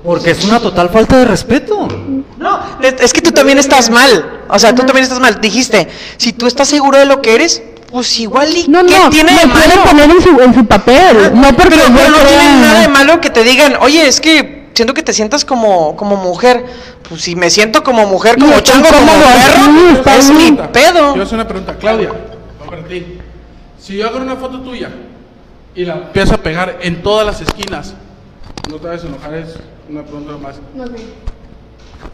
porque 0.04 0.32
es 0.32 0.44
una 0.46 0.60
total 0.60 0.90
falta 0.90 1.18
de 1.18 1.26
respeto. 1.26 1.88
no, 2.38 2.60
es 2.82 3.14
que 3.14 3.22
tú 3.22 3.32
también 3.32 3.58
estás 3.60 3.90
mal. 3.90 4.42
O 4.50 4.60
sea, 4.60 4.74
tú 4.74 4.84
también 4.84 5.04
estás 5.04 5.20
mal. 5.20 5.40
Dijiste, 5.40 5.88
si 6.18 6.34
tú 6.34 6.48
estás 6.48 6.68
seguro 6.68 6.98
de 6.98 7.06
lo 7.06 7.22
que 7.22 7.36
eres, 7.36 7.62
pues 7.92 8.20
igual 8.20 8.50
y 8.56 8.68
No, 8.68 8.86
¿qué 8.86 8.98
no, 8.98 9.10
tiene 9.10 9.32
de 9.38 9.46
malo? 9.46 9.84
poner 9.86 10.10
en 10.10 10.22
su, 10.22 10.40
en 10.42 10.54
su 10.54 10.66
papel, 10.66 11.32
no 11.34 11.48
porque 11.56 11.76
pero, 11.76 11.84
pero 11.96 12.10
no 12.10 12.18
crea- 12.18 12.28
tiene 12.28 12.62
nada 12.62 12.80
de 12.82 12.88
malo 12.88 13.20
que 13.22 13.30
te 13.30 13.44
digan, 13.44 13.76
oye, 13.82 14.08
es 14.08 14.22
que 14.22 14.70
siento 14.74 14.94
que 14.94 15.04
te 15.04 15.14
sientas 15.14 15.44
como, 15.46 15.96
como 15.96 16.16
mujer. 16.16 16.66
Pues 17.10 17.24
si 17.24 17.36
me 17.36 17.50
siento 17.50 17.84
como 17.84 18.08
mujer, 18.08 18.38
como 18.40 18.54
No, 18.56 18.60
chango, 18.62 18.88
como 18.88 19.00
¿cómo 19.12 19.24
perro, 20.04 20.18
es 20.18 20.30
mi 20.32 20.52
pedo. 20.72 21.16
Yo 21.16 21.24
hacer 21.24 21.36
una 21.36 21.48
pregunta, 21.48 21.76
Claudia, 21.78 22.10
para 22.66 22.84
ti. 22.86 23.18
Si 23.78 23.98
yo 23.98 24.08
hago 24.08 24.18
una 24.20 24.38
foto 24.38 24.62
tuya 24.62 24.90
y 25.76 25.84
la 25.84 25.96
empiezo 25.96 26.36
a 26.36 26.38
pegar 26.38 26.78
en 26.82 27.02
todas 27.04 27.26
las 27.26 27.42
esquinas, 27.42 27.96
no 28.70 28.78
te 28.78 28.88
vas 28.88 29.04
a 29.04 29.08
enojar, 29.08 29.34
es 29.34 29.56
una 29.90 30.04
pregunta 30.04 30.38
más. 30.38 30.56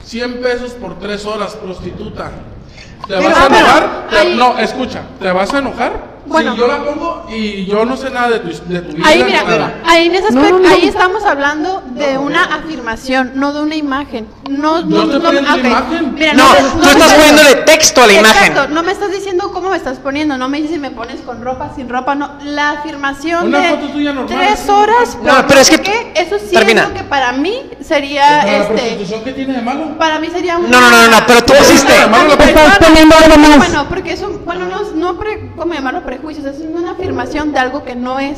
100 0.04 0.42
pesos 0.42 0.72
por 0.72 0.98
3 1.00 1.26
horas, 1.26 1.56
prostituta. 1.56 2.32
¿Te 3.08 3.16
vas 3.16 3.38
a 3.38 3.44
ah, 3.44 3.48
enojar? 3.48 4.08
Te- 4.10 4.18
ahí- 4.18 4.36
no, 4.36 4.58
escucha, 4.60 5.02
¿te 5.20 5.32
vas 5.32 5.54
a 5.54 5.60
enojar? 5.60 6.17
Bueno. 6.28 6.54
si 6.54 6.58
yo 6.60 6.68
la 6.68 6.84
pongo 6.84 7.26
y 7.30 7.66
yo 7.66 7.86
no 7.86 7.96
sé 7.98 8.10
nada 8.10 8.30
de 8.30 8.40
tu, 8.40 8.48
de 8.66 8.82
tu 8.82 8.94
vida. 8.96 9.08
Ahí, 9.08 9.24
mira, 9.24 9.44
nada. 9.44 9.82
ahí 9.86 10.08
en 10.08 10.16
ese 10.16 10.32
No, 10.32 10.42
aspecto, 10.42 10.60
no, 10.60 10.68
no. 10.70 10.76
ahí 10.76 10.88
estamos 10.88 11.24
hablando 11.26 11.84
de 11.92 12.18
una 12.18 12.44
afirmación, 12.44 13.32
no 13.36 13.54
de 13.54 13.62
una 13.62 13.76
imagen. 13.76 14.28
No, 14.50 14.82
No 14.84 15.04
estoy 15.04 15.20
poniendo 15.20 15.52
ok. 15.54 15.58
imagen. 15.66 16.14
Mira, 16.16 16.34
No, 16.34 16.44
me- 16.52 16.82
tú 16.82 16.90
estás 16.90 17.14
poniéndole 17.14 17.56
texto 17.66 18.02
a 18.04 18.08
la 18.08 18.14
imagen. 18.14 18.52
Exacto, 18.52 18.74
no 18.74 18.84
me 18.84 18.92
estás 18.92 19.12
diciendo 19.12 19.52
cómo 19.54 19.70
me 19.70 19.78
estás 19.78 19.98
poniendo, 20.00 20.38
no 20.38 20.50
me 20.50 20.58
dices 20.58 20.74
si 20.74 20.80
me 20.80 20.92
pones 20.92 21.22
con 21.22 21.42
ropa, 21.44 21.72
sin 21.76 21.90
ropa, 21.90 22.16
no. 22.16 22.32
La 22.44 22.72
afirmación 22.72 23.48
Una 23.48 23.60
de 23.60 23.70
foto 23.70 23.88
tuya 23.90 24.14
normal, 24.14 24.38
tres 24.38 24.70
horas, 24.70 25.18
No, 25.24 25.46
pero 25.48 25.60
es 25.62 25.70
que- 25.70 26.14
eso 26.16 26.38
sí 26.40 26.54
termina. 26.56 26.84
es 26.84 26.90
lo 26.90 26.94
que 26.96 27.04
para 27.04 27.32
mí 27.34 27.62
sería 27.82 28.44
la 28.46 28.58
este. 28.58 28.74
prostitución, 28.74 29.24
¿qué 29.24 29.34
tiene 29.34 29.54
de 29.54 29.62
malo? 29.62 29.98
Para 29.98 30.20
mí 30.20 30.28
sería 30.30 30.58
una... 30.58 30.68
No, 30.70 30.82
no, 30.82 30.90
no, 30.92 31.08
no, 31.08 31.18
pero 31.26 31.44
tú 31.44 31.54
pusiste- 31.54 31.94
A 31.98 32.08
mi 32.08 32.14
Te 32.36 32.44
estás 32.46 32.48
persona, 32.54 32.78
poniendo 32.88 33.16
algo 33.16 33.38
más. 33.38 33.58
Bueno, 33.58 33.86
porque 33.90 34.14
eso, 34.14 34.42
bueno, 34.46 34.66
no, 34.68 34.82
no 34.94 35.18
pre, 35.20 35.52
¿cómo 35.56 35.74
llamarlo? 35.74 36.02
Prejuicios, 36.18 36.46
es 36.46 36.62
una 36.62 36.92
afirmación 36.92 37.54
de 37.54 37.60
algo 37.60 37.84
que 37.84 37.96
no 37.96 38.20
es. 38.20 38.38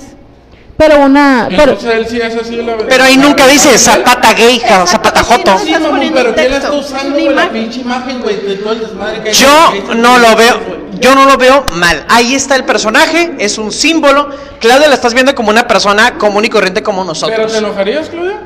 Pero 0.77 0.99
una, 1.03 1.47
pero, 1.49 1.73
Entonces 1.73 1.93
él 1.93 2.07
sí 2.07 2.21
es 2.21 2.36
así 2.38 2.55
la 2.55 2.71
verdad. 2.75 2.86
Pero 2.88 3.03
ahí 3.03 3.17
nunca 3.17 3.45
dice 3.47 3.77
zapata 3.77 4.34
gay, 4.34 4.61
zapata 4.86 5.23
sí, 5.25 5.34
joto. 5.34 5.51
no 5.51 5.57
Sí, 5.59 5.65
estás 5.67 5.82
mamón, 5.82 5.97
poniendo 5.97 6.17
pero 6.19 6.30
un 6.30 6.36
¿quién 6.36 6.51
la 6.51 6.57
está 6.57 6.69
texto, 6.71 6.86
usando, 6.95 7.07
una 7.09 7.13
güey? 7.15 7.25
La 7.25 7.32
imagen. 7.43 7.51
pinche 7.63 7.80
imagen, 7.82 8.21
güey, 8.21 8.36
de 8.45 8.55
todo 8.55 8.73
el 8.73 8.80
desmadre 8.80 9.21
que 9.21 9.30
hay. 9.30 9.36
Yo 9.36 9.93
no 9.95 10.17
lo 10.19 10.36
veo, 10.38 10.55
yo 11.01 11.15
no 11.15 11.25
lo 11.25 11.36
veo 11.38 11.65
mal. 11.75 12.05
Ahí 12.07 12.34
está 12.34 12.55
el 12.55 12.63
personaje, 12.63 13.36
es 13.39 13.57
un 13.57 13.73
símbolo. 13.73 14.30
Claudia 14.61 14.88
la 14.88 14.95
estás 14.95 15.13
viendo 15.13 15.36
como 15.36 15.49
una 15.49 15.67
persona 15.67 16.17
común 16.17 16.45
y 16.45 16.49
corriente 16.49 16.82
como 16.82 16.99
¿Pero 17.01 17.07
nosotros. 17.09 17.51
te 17.51 17.57
enojarías, 17.57 18.07
Claudia? 18.07 18.38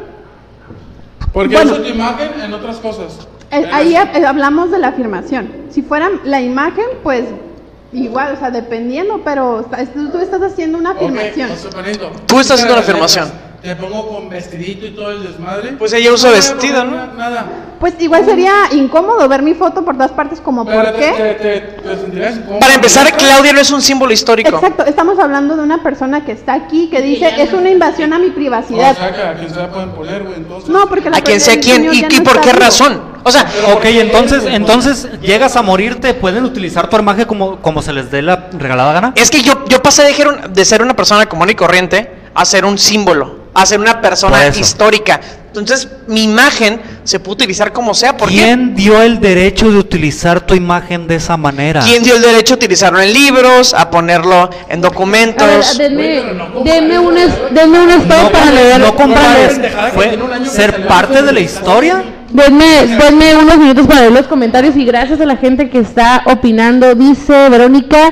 Porque 1.31 1.55
Bueno. 1.55 1.73
usa 1.73 1.83
tu 1.83 1.89
imagen 1.89 2.31
en 2.43 2.53
otras 2.53 2.77
cosas. 2.77 3.27
Eh, 3.51 3.69
Ahí 3.71 3.95
eh, 3.95 4.25
hablamos 4.25 4.71
de 4.71 4.79
la 4.79 4.87
afirmación. 4.87 5.51
Si 5.69 5.83
fuera 5.83 6.09
la 6.23 6.41
imagen, 6.41 6.85
pues 7.03 7.25
igual, 7.93 8.33
o 8.35 8.39
sea, 8.39 8.51
dependiendo, 8.51 9.21
pero 9.23 9.65
tú 10.11 10.17
estás 10.19 10.41
haciendo 10.41 10.77
una 10.77 10.91
afirmación. 10.91 11.51
o 11.51 11.55
sea, 11.55 11.71
poniendo, 11.71 12.11
Tú 12.25 12.39
estás 12.39 12.55
haciendo 12.55 12.73
una 12.73 12.83
afirmación. 12.83 13.52
Te 13.63 13.77
pongo 13.77 14.09
con 14.09 14.27
vestidito 14.27 14.85
y 14.85 14.89
todo 14.91 15.11
el 15.11 15.23
desmadre. 15.23 15.71
Pues 15.79 15.93
ella 15.93 16.11
usa 16.11 16.29
No, 16.31 16.35
vestido, 16.35 16.83
no. 16.83 17.13
Nada. 17.13 17.45
Pues 17.79 17.93
igual 17.99 18.25
sería 18.25 18.53
incómodo 18.73 19.25
ver 19.29 19.41
mi 19.41 19.53
foto 19.53 19.85
por 19.85 19.95
todas 19.95 20.11
partes, 20.11 20.41
como 20.41 20.65
Pero 20.65 20.83
por 20.83 20.91
te, 20.93 20.99
qué. 20.99 21.11
te, 21.11 21.33
te, 21.35 21.59
te 21.81 21.95
sentirías 21.95 22.35
incómodo. 22.35 22.59
Para 22.59 22.73
empezar, 22.73 23.09
Claudia 23.15 23.53
no 23.53 23.61
es 23.61 23.71
un 23.71 23.81
símbolo 23.81 24.11
histórico. 24.11 24.55
Exacto, 24.57 24.85
estamos 24.85 25.17
hablando 25.17 25.55
de 25.55 25.63
una 25.63 25.81
persona 25.81 26.25
que 26.25 26.33
está 26.33 26.53
aquí, 26.53 26.89
que 26.89 27.01
dice, 27.01 27.41
es 27.41 27.53
una 27.53 27.69
invasión 27.69 28.11
a 28.11 28.19
mi 28.19 28.27
O 28.27 28.35
privacidad. 28.35 28.97
sea, 28.97 29.13
que 29.15 29.21
a 29.21 29.33
quien 29.35 29.49
se 29.49 29.55
la 29.55 29.69
pueden 29.71 29.91
poner, 29.91 30.23
güey, 30.23 30.35
entonces. 30.35 30.69
No, 30.69 30.85
porque 30.89 31.09
la 31.09 31.17
A 31.17 31.21
quien 31.21 31.39
sea 31.39 31.57
quien 31.57 31.85
y, 31.85 32.01
ya 32.01 32.07
y 32.11 32.17
no 32.17 32.23
por 32.23 32.33
está 32.35 32.41
qué 32.41 32.49
vivo. 32.51 32.59
razón. 32.65 33.01
O 33.23 33.31
sea, 33.31 33.45
Ok, 33.73 33.85
entonces, 33.85 34.43
entonces 34.45 35.07
llegas 35.21 35.55
a 35.55 35.61
morirte, 35.61 36.13
pueden 36.13 36.43
utilizar 36.43 36.89
tu 36.89 36.97
imagen 36.97 37.23
como, 37.23 37.61
como 37.61 37.81
se 37.81 37.93
les 37.93 38.11
dé 38.11 38.21
la 38.21 38.49
regalada 38.51 38.91
gana. 38.91 39.13
es 39.15 39.31
que 39.31 39.41
yo, 39.41 39.63
yo 39.69 39.81
pasé 39.81 40.03
de 40.03 40.13
de 40.49 40.65
ser 40.65 40.81
una 40.81 40.95
persona 40.97 41.25
común 41.27 41.49
y 41.49 41.55
corriente 41.55 42.11
a 42.33 42.43
ser 42.43 42.65
un 42.65 42.77
símbolo, 42.77 43.42
a 43.53 43.65
ser 43.65 43.79
una 43.79 44.01
persona 44.01 44.47
histórica. 44.47 45.19
Entonces, 45.47 45.87
mi 46.07 46.23
imagen 46.23 46.81
se 47.03 47.19
puede 47.19 47.33
utilizar 47.33 47.71
como 47.71 47.93
sea. 47.93 48.17
¿Por 48.17 48.27
qué? 48.29 48.35
¿Quién 48.35 48.73
dio 48.73 48.99
el 49.01 49.19
derecho 49.19 49.69
de 49.71 49.77
utilizar 49.77 50.41
tu 50.41 50.55
imagen 50.55 51.05
de 51.05 51.15
esa 51.15 51.37
manera? 51.37 51.81
¿Quién 51.81 52.01
dio 52.01 52.15
el 52.15 52.23
derecho 52.23 52.55
a 52.55 52.57
utilizarlo 52.57 52.99
en 52.99 53.13
libros, 53.13 53.75
a 53.75 53.91
ponerlo 53.91 54.49
en 54.67 54.79
a 54.79 54.81
ver, 54.81 54.81
documentos? 54.81 55.77
denme, 55.77 56.33
no 56.33 56.63
denme 56.63 56.97
un, 56.97 57.15
denme 57.51 57.79
un 57.83 57.89
estado 57.91 58.23
No, 58.23 58.31
para 58.31 58.51
leer. 58.51 58.79
no 58.79 58.95
para 58.95 58.97
compares, 58.97 59.59
fue 59.93 60.19
ser 60.45 60.87
parte 60.87 61.21
de 61.21 61.31
la 61.31 61.39
historia. 61.39 62.03
Denme, 62.31 62.87
denme 62.87 63.35
unos 63.35 63.57
minutos 63.59 63.85
para 63.85 64.01
leer 64.01 64.11
los 64.11 64.25
comentarios 64.25 64.75
y 64.75 64.85
gracias 64.85 65.21
a 65.21 65.25
la 65.25 65.37
gente 65.37 65.69
que 65.69 65.77
está 65.77 66.23
opinando. 66.25 66.95
Dice 66.95 67.47
Verónica, 67.49 68.11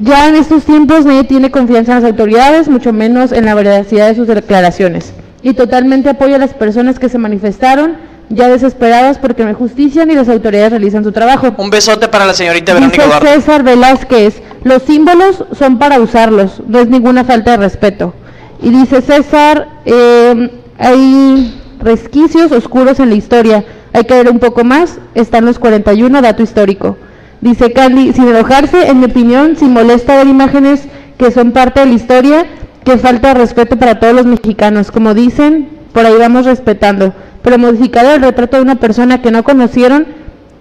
ya 0.00 0.28
en 0.28 0.36
estos 0.36 0.64
tiempos 0.64 1.04
nadie 1.04 1.24
tiene 1.24 1.50
confianza 1.50 1.92
en 1.92 2.02
las 2.02 2.10
autoridades, 2.10 2.68
mucho 2.68 2.92
menos 2.92 3.32
en 3.32 3.44
la 3.44 3.54
veracidad 3.54 4.08
de 4.08 4.14
sus 4.14 4.26
declaraciones. 4.26 5.12
Y 5.42 5.54
totalmente 5.54 6.08
apoyo 6.08 6.36
a 6.36 6.38
las 6.38 6.54
personas 6.54 6.98
que 6.98 7.08
se 7.08 7.18
manifestaron, 7.18 7.96
ya 8.28 8.48
desesperadas 8.48 9.18
porque 9.18 9.42
no 9.42 9.48
hay 9.50 9.54
justicia 9.54 10.06
ni 10.06 10.14
las 10.14 10.28
autoridades 10.28 10.70
realizan 10.70 11.04
su 11.04 11.12
trabajo. 11.12 11.54
Un 11.58 11.70
besote 11.70 12.08
para 12.08 12.24
la 12.24 12.32
señorita 12.32 12.72
Verónica 12.72 13.04
Dice. 13.04 13.34
César 13.34 13.62
Velázquez, 13.62 14.42
los 14.64 14.82
símbolos 14.82 15.44
son 15.58 15.78
para 15.78 16.00
usarlos, 16.00 16.62
no 16.66 16.78
es 16.78 16.88
ninguna 16.88 17.24
falta 17.24 17.52
de 17.52 17.56
respeto. 17.58 18.14
Y 18.62 18.70
dice 18.70 19.02
César, 19.02 19.68
eh, 19.84 20.50
hay 20.78 21.60
resquicios 21.80 22.52
oscuros 22.52 23.00
en 23.00 23.10
la 23.10 23.16
historia, 23.16 23.64
hay 23.92 24.04
que 24.04 24.14
ver 24.14 24.30
un 24.30 24.38
poco 24.38 24.64
más, 24.64 24.98
están 25.14 25.44
los 25.44 25.58
41, 25.58 26.22
dato 26.22 26.42
histórico. 26.42 26.96
Dice 27.42 27.72
Candy, 27.72 28.12
sin 28.12 28.28
enojarse, 28.28 28.88
en 28.88 29.00
mi 29.00 29.06
opinión, 29.06 29.56
si 29.56 29.64
molesta 29.66 30.16
ver 30.16 30.28
imágenes 30.28 30.86
que 31.18 31.32
son 31.32 31.50
parte 31.50 31.80
de 31.80 31.86
la 31.86 31.92
historia, 31.92 32.46
que 32.84 32.98
falta 32.98 33.28
de 33.28 33.34
respeto 33.34 33.76
para 33.76 33.98
todos 33.98 34.14
los 34.14 34.26
mexicanos. 34.26 34.92
Como 34.92 35.12
dicen, 35.12 35.68
por 35.92 36.06
ahí 36.06 36.14
vamos 36.18 36.46
respetando. 36.46 37.12
Pero 37.42 37.58
modificar 37.58 38.06
el 38.06 38.22
retrato 38.22 38.56
de 38.56 38.62
una 38.62 38.76
persona 38.76 39.20
que 39.20 39.32
no 39.32 39.42
conocieron, 39.42 40.06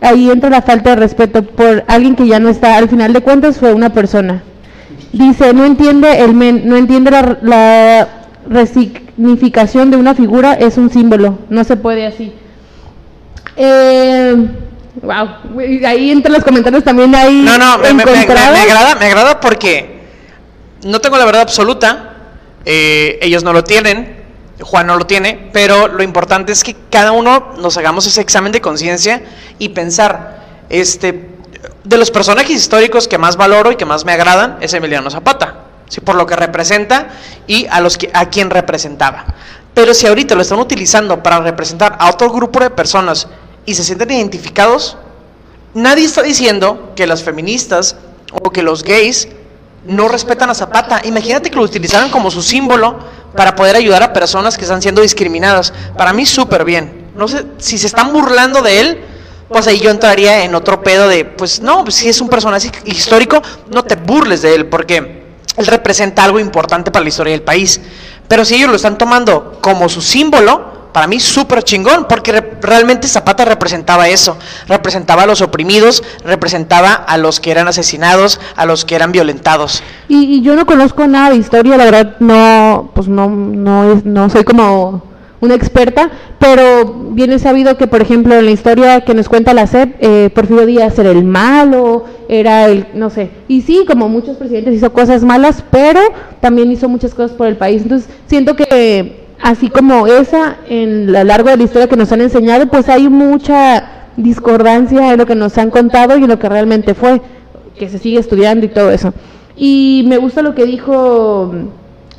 ahí 0.01 0.32
entra 0.32 0.49
la 0.49 0.63
falta 0.63 0.89
de 0.89 0.95
respeto 0.95 1.43
por 1.43 1.84
alguien 1.88 2.15
que 2.15 2.25
ya 2.25 2.39
no 2.39 2.49
está. 2.49 2.77
Al 2.77 2.89
final 2.89 3.13
de 3.13 3.21
cuentas 3.21 3.59
fue 3.59 3.73
una 3.73 3.93
persona. 3.93 4.41
Dice, 5.13 5.53
no 5.53 5.65
entiende 5.65 6.23
el 6.23 6.34
men, 6.34 6.63
no 6.65 6.77
entiende 6.77 7.11
la, 7.11 7.38
la 7.43 8.07
resignificación 8.49 9.91
de 9.91 9.97
una 9.97 10.15
figura, 10.15 10.53
es 10.53 10.77
un 10.77 10.89
símbolo, 10.89 11.38
no 11.49 11.63
se 11.63 11.77
puede 11.77 12.07
así. 12.07 12.34
Eh, 13.55 14.36
wow, 15.02 15.30
ahí 15.86 16.12
entre 16.12 16.32
los 16.32 16.43
comentarios 16.43 16.84
también 16.84 17.14
hay 17.16 17.34
No, 17.41 17.58
no, 17.58 17.78
me, 17.78 17.93
me- 17.93 18.06
me 18.06 18.20
agrada, 18.20 18.95
me 18.95 19.06
agrada 19.06 19.39
porque 19.39 20.02
no 20.84 20.99
tengo 20.99 21.18
la 21.18 21.26
verdad 21.26 21.41
absoluta, 21.41 22.14
eh, 22.66 23.20
ellos 23.22 23.43
no 23.43 23.54
lo 23.54 23.64
tienen, 23.64 24.22
Juan 24.62 24.88
no 24.88 24.95
lo 24.97 25.06
tiene, 25.08 25.49
pero 25.54 25.88
lo 25.88 26.04
importante 26.04 26.52
es 26.52 26.64
que 26.64 26.76
cada 26.91 27.12
uno 27.12 27.54
nos 27.58 27.78
hagamos 27.78 28.06
ese 28.08 28.22
examen 28.22 28.52
de 28.52 28.62
conciencia 28.62 29.22
y 29.58 29.70
pensar, 29.70 30.41
este, 30.70 31.30
de 31.84 31.97
los 31.97 32.12
personajes 32.12 32.52
históricos 32.52 33.08
que 33.08 33.18
más 33.18 33.38
valoro 33.38 33.72
y 33.72 33.76
que 33.76 33.86
más 33.86 34.06
me 34.06 34.12
agradan 34.14 34.58
es 34.62 34.74
Emiliano 34.74 35.10
Zapata, 35.10 35.56
¿sí? 35.89 35.99
por 36.02 36.16
lo 36.16 36.26
que 36.28 36.36
representa 36.36 37.10
y 37.47 37.66
a 37.72 37.80
los 37.82 37.97
que 37.97 38.10
a 38.14 38.30
quien 38.30 38.49
representaba. 38.52 39.26
Pero 39.74 39.93
si 39.93 40.06
ahorita 40.06 40.36
lo 40.36 40.41
están 40.41 40.60
utilizando 40.60 41.24
para 41.24 41.39
representar 41.39 41.95
a 41.99 42.10
otro 42.10 42.30
grupo 42.30 42.60
de 42.60 42.70
personas 42.70 43.28
y 43.66 43.76
se 43.76 43.84
sienten 43.84 44.12
identificados, 44.12 44.97
nadie 45.74 46.05
está 46.05 46.22
diciendo 46.22 46.93
que 46.95 47.07
las 47.07 47.24
feministas 47.24 47.95
o 48.32 48.51
que 48.51 48.64
los 48.64 48.84
gays 48.84 49.28
no 49.86 50.07
respetan 50.07 50.49
a 50.49 50.55
Zapata. 50.55 51.01
Imagínate 51.05 51.49
que 51.49 51.55
lo 51.55 51.64
utilizaran 51.64 52.09
como 52.09 52.32
su 52.32 52.41
símbolo 52.41 52.99
para 53.36 53.55
poder 53.55 53.76
ayudar 53.76 54.03
a 54.03 54.14
personas 54.14 54.57
que 54.57 54.64
están 54.64 54.82
siendo 54.82 55.01
discriminadas. 55.01 55.74
Para 55.97 56.14
mí 56.14 56.26
súper 56.26 56.66
bien. 56.66 57.09
No 57.16 57.28
sé 57.28 57.45
si 57.57 57.78
se 57.78 57.88
están 57.88 58.14
burlando 58.14 58.62
de 58.62 58.80
él, 58.80 59.01
pues 59.49 59.68
ahí 59.68 59.80
yo 59.80 59.89
entraría 59.89 60.43
en 60.43 60.55
otro 60.55 60.82
pedo 60.82 61.07
de, 61.07 61.26
pues 61.26 61.62
no, 61.62 61.84
pues 61.84 61.95
si 61.95 62.09
es 62.09 62.22
un 62.22 62.30
personaje 62.30 62.72
histórico, 62.86 63.41
no 63.70 63.84
te 63.84 63.95
burles 63.95 64.41
de 64.41 64.55
él, 64.55 64.68
porque 64.68 65.24
él 65.57 65.68
representa 65.68 66.24
algo 66.24 66.39
importante 66.39 66.89
para 66.91 67.03
la 67.03 67.09
historia 67.09 67.32
del 67.32 67.41
país. 67.41 67.82
Pero 68.28 68.45
si 68.45 68.55
ellos 68.55 68.70
lo 68.70 68.76
están 68.78 68.97
tomando 68.97 69.59
como 69.62 69.89
su 69.89 70.01
símbolo, 70.01 70.89
para 70.93 71.07
mí 71.07 71.20
súper 71.20 71.64
chingón, 71.64 72.07
porque 72.07 72.32
realmente 72.62 73.07
Zapata 73.07 73.45
representaba 73.45 74.07
eso, 74.09 74.38
representaba 74.68 75.24
a 75.24 75.26
los 75.26 75.41
oprimidos, 75.41 76.03
representaba 76.24 76.93
a 76.93 77.18
los 77.18 77.39
que 77.39 77.51
eran 77.51 77.68
asesinados, 77.68 78.39
a 78.55 78.66
los 78.66 78.86
que 78.86 78.95
eran 78.95 79.12
violentados. 79.12 79.84
Y, 80.07 80.36
y 80.36 80.41
yo 80.41 80.55
no 80.55 80.66
conozco 80.66 81.07
nada 81.07 81.32
de 81.32 81.38
historia, 81.38 81.78
la 81.78 81.86
verdad 81.86 82.16
no, 82.20 82.91
pues 82.93 83.07
no, 83.07 83.30
no, 83.30 84.30
soy 84.30 84.43
como 84.43 85.03
una 85.39 85.55
experta, 85.55 86.12
pero 86.38 87.09
bien 87.12 87.38
sabido 87.39 87.76
que, 87.76 87.88
por 87.88 88.01
ejemplo, 88.01 88.36
en 88.36 88.45
la 88.45 88.51
historia 88.51 89.01
que 89.01 89.16
nos 89.16 89.28
cuenta 89.28 89.55
la 89.55 89.66
SEP, 89.66 89.95
eh, 89.99 90.30
Porfirio 90.34 90.68
Díaz 90.68 90.99
era 90.99 91.09
el 91.09 91.24
malo, 91.24 92.05
era 92.30 92.68
el, 92.68 92.88
no 92.93 93.09
sé, 93.09 93.32
y 93.47 93.62
sí, 93.62 93.84
como 93.88 94.07
muchos 94.07 94.38
presidentes 94.38 94.76
hizo 94.76 94.93
cosas 94.93 95.24
malas, 95.24 95.64
pero 95.72 95.99
también 96.41 96.72
hizo 96.72 96.88
muchas 96.88 97.16
cosas 97.16 97.36
por 97.36 97.47
el 97.47 97.57
país, 97.57 97.82
entonces 97.82 98.07
siento 98.28 98.55
que 98.55 99.20
así 99.42 99.70
como 99.70 100.08
esa, 100.08 100.58
en 100.68 101.12
lo 101.12 101.24
largo 101.24 101.50
de 101.50 101.58
la 101.58 101.64
historia 101.64 101.88
que 101.88 101.96
nos 101.96 102.12
han 102.12 102.22
enseñado, 102.22 102.68
pues 102.68 102.89
hay 102.89 103.10
mucha 103.10 103.84
discordancia 104.18 105.12
en 105.12 105.18
lo 105.18 105.26
que 105.26 105.36
nos 105.36 105.58
han 105.58 105.70
contado 105.70 106.18
y 106.18 106.24
en 106.24 106.30
lo 106.30 106.39
que 106.39 106.50
realmente 106.50 106.94
fue, 106.94 107.22
que 107.78 107.89
se 107.89 107.98
sigue 107.98 108.20
estudiando 108.20 108.66
y 108.66 108.70
todo 108.70 108.92
eso. 108.92 109.14
Y 109.56 110.04
me 110.08 110.18
gusta 110.18 110.42
lo 110.42 110.56
que 110.56 110.66
dijo 110.66 111.54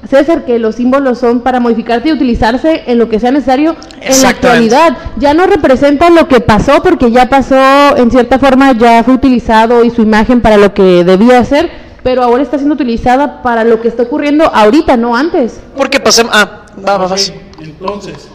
César, 0.09 0.45
que 0.45 0.59
los 0.59 0.77
símbolos 0.77 1.19
son 1.19 1.41
para 1.41 1.61
modificarse 1.61 2.09
y 2.09 2.13
utilizarse 2.13 2.83
en 2.87 2.99
lo 2.99 3.09
que 3.09 3.21
sea 3.21 3.31
necesario 3.31 3.77
en 4.01 4.23
la 4.23 4.29
actualidad. 4.31 4.97
Ya 5.17 5.33
no 5.33 5.47
representa 5.47 6.11
lo 6.11 6.29
que 6.29 6.41
pasó, 6.41 6.83
porque 6.83 7.11
ya 7.11 7.29
pasó, 7.29 7.97
en 7.97 8.11
cierta 8.11 8.39
forma, 8.39 8.73
ya 8.73 9.05
fue 9.05 9.15
utilizado 9.15 9.85
y 9.85 9.91
su 9.91 10.03
imagen 10.03 10.41
para 10.41 10.57
lo 10.57 10.75
que 10.75 11.05
debía 11.05 11.45
ser, 11.45 11.71
pero 12.03 12.23
ahora 12.23 12.43
está 12.43 12.59
siendo 12.59 12.75
utilizada 12.75 13.43
para 13.43 13.63
lo 13.63 13.81
que 13.81 13.89
está 13.89 14.03
ocurriendo 14.03 14.45
ahorita, 14.53 14.97
no 14.97 15.15
antes. 15.15 15.61
Porque 15.77 16.01
pasemos... 16.01 16.33
Ah, 16.35 16.62
va, 16.87 16.99
va, 16.99 17.07
vas. 17.09 17.33
Entonces, 17.61 18.29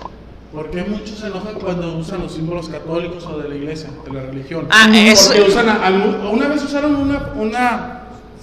¿por 0.53 0.69
qué 0.71 0.83
muchos 0.83 1.17
se 1.19 1.27
enojan 1.27 1.55
cuando 1.55 1.97
usan 1.97 2.21
los 2.21 2.33
símbolos 2.33 2.69
católicos 2.69 3.25
o 3.25 3.37
de 3.39 3.49
la 3.49 3.55
iglesia, 3.55 3.89
de 4.05 4.13
la 4.13 4.21
religión? 4.21 4.67
Ah, 4.69 4.87
eso- 4.93 5.29
Porque 5.33 5.49
usan 5.49 5.69
a- 5.69 5.87
a- 5.87 6.29
una 6.29 6.47
vez 6.47 6.63
usaron 6.63 6.95
una, 6.95 7.31
una 7.35 7.93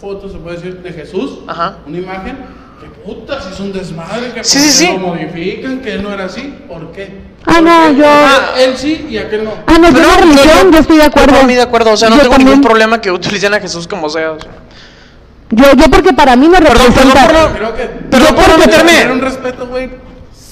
foto, 0.00 0.28
se 0.28 0.38
puede 0.38 0.56
decir, 0.56 0.82
de 0.82 0.92
Jesús, 0.92 1.38
Ajá. 1.46 1.78
una 1.86 1.98
imagen, 1.98 2.36
que 2.80 2.86
puta, 3.04 3.40
si 3.40 3.52
es 3.54 3.60
un 3.60 3.72
desmadre, 3.72 4.32
que 4.32 4.44
Sí, 4.44 4.58
por 4.58 4.66
sí, 4.68 4.86
lo 4.92 4.98
modifican, 4.98 5.80
que 5.80 5.94
él 5.94 6.02
no 6.02 6.12
era 6.12 6.24
así, 6.26 6.54
¿por 6.68 6.92
qué? 6.92 7.32
Ah, 7.46 7.54
¿Por 7.54 7.62
no, 7.62 7.92
yo- 7.92 8.04
Porque 8.04 8.64
Él 8.64 8.76
sí 8.76 9.06
y 9.10 9.16
aquel 9.18 9.44
no. 9.44 9.52
Ah, 9.66 9.78
no, 9.78 9.88
yo 9.88 9.94
Pero 9.94 10.08
la 10.08 10.16
religión, 10.16 10.72
yo, 10.72 10.78
estoy 10.78 10.96
de 10.96 11.02
acuerdo. 11.04 11.40
Yo 11.40 11.46
mí 11.46 11.54
de 11.54 11.62
acuerdo, 11.62 11.92
o 11.92 11.96
sea, 11.96 12.08
no 12.10 12.16
Yo 12.16 12.22
tengo 12.22 12.36
ningún 12.38 12.52
también. 12.54 12.68
problema 12.68 13.00
que 13.00 13.10
utilicen 13.10 13.52
a 13.54 13.60
Jesús 13.60 13.86
como 13.86 14.08
sea. 14.10 14.32
o 14.32 14.40
sea. 14.40 14.50
Yo, 15.50 15.64
yo 15.76 15.84
porque 15.90 16.12
para 16.12 16.36
mí 16.36 16.48
no 16.48 16.54
Perdón, 16.58 16.76
representa... 16.76 17.26
perdón, 17.26 17.52
Yo 18.10 18.34
por 18.34 18.44
creo 18.44 18.56
que 18.56 18.62
meterme- 18.64 18.86
tener 18.98 19.12
un 19.12 19.20
respeto, 19.20 19.66
güey. 19.66 19.90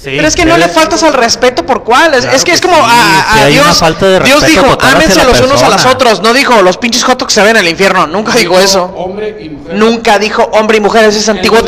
Sí, 0.03 0.11
Pero 0.17 0.27
es 0.27 0.35
que 0.35 0.45
no 0.45 0.57
le 0.59 0.67
faltas 0.67 1.01
al 1.05 1.13
respeto 1.13 1.65
por 1.65 1.85
cuál. 1.85 2.15
Es, 2.15 2.23
Claro 2.23 2.37
es 2.37 2.45
que 2.45 2.51
que 2.51 2.55
es 2.57 2.61
como 2.61 2.75
sí, 2.75 2.83
a, 2.85 3.47
Dios. 3.47 3.65
una 3.65 3.75
falta 3.75 4.07
de 4.07 4.19
Dios 4.21 4.45
dijo, 4.45 4.67
ámense 4.81 5.25
los 5.25 5.41
unos 5.41 5.63
a 5.63 5.67
los 5.67 5.75
persona". 5.75 5.95
otros. 5.95 6.23
No 6.23 6.33
dijo, 6.35 6.61
los 6.61 6.77
pinches 6.77 7.05
jotos 7.05 7.29
que 7.29 7.35
se 7.35 7.43
ven 7.43 7.57
al 7.57 7.69
infierno. 7.69 8.09
Nunca 8.09 8.33
dijo 8.33 8.59
eso. 8.59 8.93
Hombre 8.97 9.39
y 9.41 9.49
mujer. 9.51 9.77
Nunca 9.77 10.19
dijo 10.19 10.43
hombre 10.55 10.79
y 10.79 10.81
mujer, 10.81 11.05
ese 11.05 11.21
es 11.21 11.29
antiguo, 11.29 11.61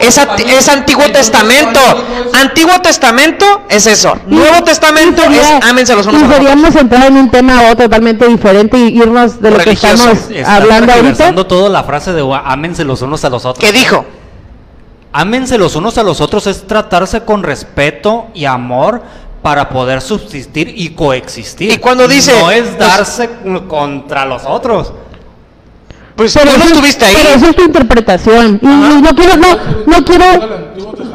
es, 0.00 0.68
Antiguo 0.68 1.04
Testamento. 1.12 1.78
¿cuándo 1.78 2.02
dijo 2.16 2.28
eso? 2.30 2.36
Antiguo 2.40 2.80
Testamento 2.80 3.62
es 3.68 3.86
eso. 3.86 4.18
Nuevo 4.26 4.64
Testamento 4.64 5.22
es 5.22 5.46
ámense 5.62 5.94
los 5.94 6.06
unos 6.06 6.22
a 6.22 6.24
los 6.24 6.32
otros. 6.32 6.38
podríamos 6.38 6.76
entrar 6.76 7.06
en 7.08 7.16
un 7.18 7.30
tema 7.30 7.60
totalmente 7.76 8.26
diferente 8.26 8.78
y 8.78 8.96
irnos 8.96 9.42
de 9.42 9.50
lo 9.50 9.58
que 9.58 9.72
estamos 9.72 10.16
hablando 10.46 10.94
ahorita. 10.94 11.34
toda 11.46 11.68
la 11.68 11.84
frase 11.84 12.14
de 12.14 12.26
ámense 12.42 12.84
los 12.84 13.02
unos 13.02 13.22
a 13.24 13.28
los 13.28 13.44
otros. 13.44 13.62
¿Qué 13.62 13.76
dijo? 13.76 14.06
Ámense 15.18 15.56
los 15.56 15.74
unos 15.76 15.96
a 15.96 16.02
los 16.02 16.20
otros 16.20 16.46
es 16.46 16.66
tratarse 16.66 17.22
con 17.22 17.42
respeto 17.42 18.26
y 18.34 18.44
amor 18.44 19.00
para 19.40 19.70
poder 19.70 20.02
subsistir 20.02 20.74
y 20.76 20.90
coexistir. 20.90 21.72
Y 21.72 21.78
cuando 21.78 22.06
dice- 22.06 22.38
No 22.38 22.50
es 22.50 22.62
pues- 22.64 22.78
darse 22.78 23.30
contra 23.66 24.26
los 24.26 24.42
otros. 24.44 24.92
Pues 26.16 26.34
Pero 26.36 26.52
tú 26.52 26.58
no 26.58 26.64
estuviste 26.66 27.04
ahí. 27.06 27.14
Pero 27.16 27.28
eso 27.34 27.46
es 27.48 27.56
tu 27.56 27.62
interpretación. 27.62 28.58
Y, 28.62 28.66
no 28.66 29.14
quiero, 29.14 29.36
no, 29.38 29.56
no 29.86 30.04
quiero, 30.04 30.24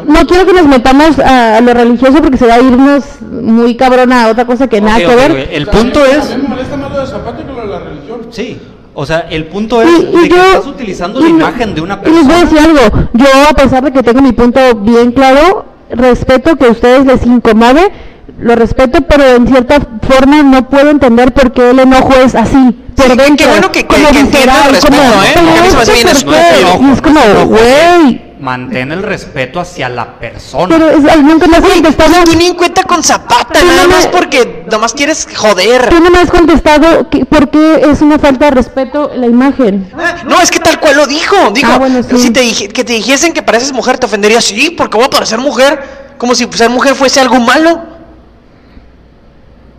no 0.07 0.25
quiero 0.27 0.45
que 0.47 0.53
nos 0.53 0.65
metamos 0.67 1.19
a, 1.19 1.57
a 1.57 1.61
lo 1.61 1.71
religioso 1.73 2.21
porque 2.23 2.37
se 2.37 2.47
va 2.47 2.55
a 2.55 2.59
irnos 2.59 3.03
muy 3.21 3.75
cabrona 3.75 4.25
a 4.25 4.29
otra 4.29 4.45
cosa 4.45 4.67
que 4.67 4.81
nada 4.81 4.97
que 4.97 5.15
ver. 5.15 5.49
El 5.51 5.67
punto 5.67 6.03
A 6.03 6.07
es... 6.07 6.29
mí 6.37 6.41
me 6.43 6.47
molesta 6.49 6.75
más 6.75 6.91
lo 6.91 6.99
de 7.01 7.05
Zapata 7.07 7.37
que 7.37 7.51
lo 7.51 7.61
de 7.61 7.67
la 7.67 7.79
religión. 7.79 8.21
Sí, 8.31 8.59
o 8.93 9.05
sea, 9.05 9.19
el 9.29 9.45
punto 9.45 9.81
es 9.81 9.89
y 9.89 10.03
de 10.05 10.29
que 10.29 10.35
yo- 10.35 10.43
estás 10.43 10.67
utilizando 10.67 11.19
la 11.19 11.27
imagen 11.29 11.73
de 11.75 11.81
una 11.81 11.99
Y 12.05 12.09
les 12.09 12.25
voy 12.25 12.33
a 12.35 12.39
persona. 12.39 12.41
decir 12.41 12.59
algo. 12.59 13.09
Yo, 13.13 13.25
a 13.49 13.53
pesar 13.53 13.83
de 13.83 13.91
que 13.91 14.03
tengo 14.03 14.21
mi 14.21 14.31
punto 14.33 14.59
bien 14.75 15.11
claro, 15.11 15.65
respeto 15.89 16.55
que 16.57 16.65
a 16.65 16.71
ustedes 16.71 17.05
les 17.05 17.25
incomode, 17.25 17.91
lo 18.39 18.55
respeto, 18.55 19.01
pero 19.07 19.23
en 19.35 19.47
cierta 19.47 19.79
forma 20.01 20.41
no 20.43 20.67
puedo 20.69 20.89
entender 20.89 21.31
por 21.33 21.51
qué 21.51 21.69
el 21.71 21.79
enojo 21.79 22.13
es 22.23 22.33
así. 22.35 22.75
Por 23.07 23.35
qué 23.35 23.45
bueno 23.47 23.71
que- 23.71 23.85
como 23.87 24.07
respeto, 24.07 24.51
como, 24.87 25.01
¿eh? 25.01 25.27
Es 25.27 25.35
como, 25.35 26.31
no 26.31 26.37
es 26.37 26.59
enojo. 26.59 27.45
güey. 27.47 28.31
Mantén 28.41 28.91
el 28.91 29.03
respeto 29.03 29.59
hacia 29.59 29.87
la 29.87 30.17
persona. 30.17 30.75
Pero 30.75 30.89
es, 30.89 31.21
nunca 31.21 31.45
me 31.45 31.57
has 31.57 31.63
contestado. 31.63 32.23
Tú 32.23 32.33
ni 32.35 32.47
en 32.47 32.55
cuenta 32.55 32.81
con 32.85 33.03
Zapata, 33.03 33.59
Tú 33.59 33.65
nada 33.67 33.87
más 33.87 34.07
porque 34.07 34.65
nomás 34.71 34.93
quieres 34.93 35.27
joder. 35.35 35.89
Tú 35.89 35.99
no 35.99 36.09
me 36.09 36.17
has 36.19 36.31
contestado 36.31 37.07
que, 37.11 37.23
por 37.23 37.51
qué 37.51 37.83
es 37.91 38.01
una 38.01 38.17
falta 38.17 38.45
de 38.45 38.51
respeto 38.51 39.11
la 39.15 39.27
imagen. 39.27 39.91
Ah, 39.95 40.15
No, 40.25 40.41
es 40.41 40.49
que 40.49 40.59
tal 40.59 40.79
cual 40.79 40.97
lo 40.97 41.05
dijo. 41.05 41.35
Dijo, 41.53 41.71
Ah, 41.71 41.77
bueno, 41.77 42.01
sí. 42.01 42.17
si 42.17 42.29
te 42.31 42.39
dije, 42.41 42.67
que 42.69 42.83
te 42.83 42.93
dijesen 42.93 43.31
que 43.33 43.43
pareces 43.43 43.73
mujer, 43.73 43.99
te 43.99 44.07
ofendería. 44.07 44.41
Sí, 44.41 44.71
porque 44.75 44.97
voy 44.97 45.05
a 45.05 45.09
parecer 45.11 45.37
mujer. 45.37 45.79
Como 46.17 46.33
si 46.33 46.47
ser 46.51 46.71
mujer 46.71 46.95
fuese 46.95 47.19
algo 47.19 47.39
malo. 47.39 47.79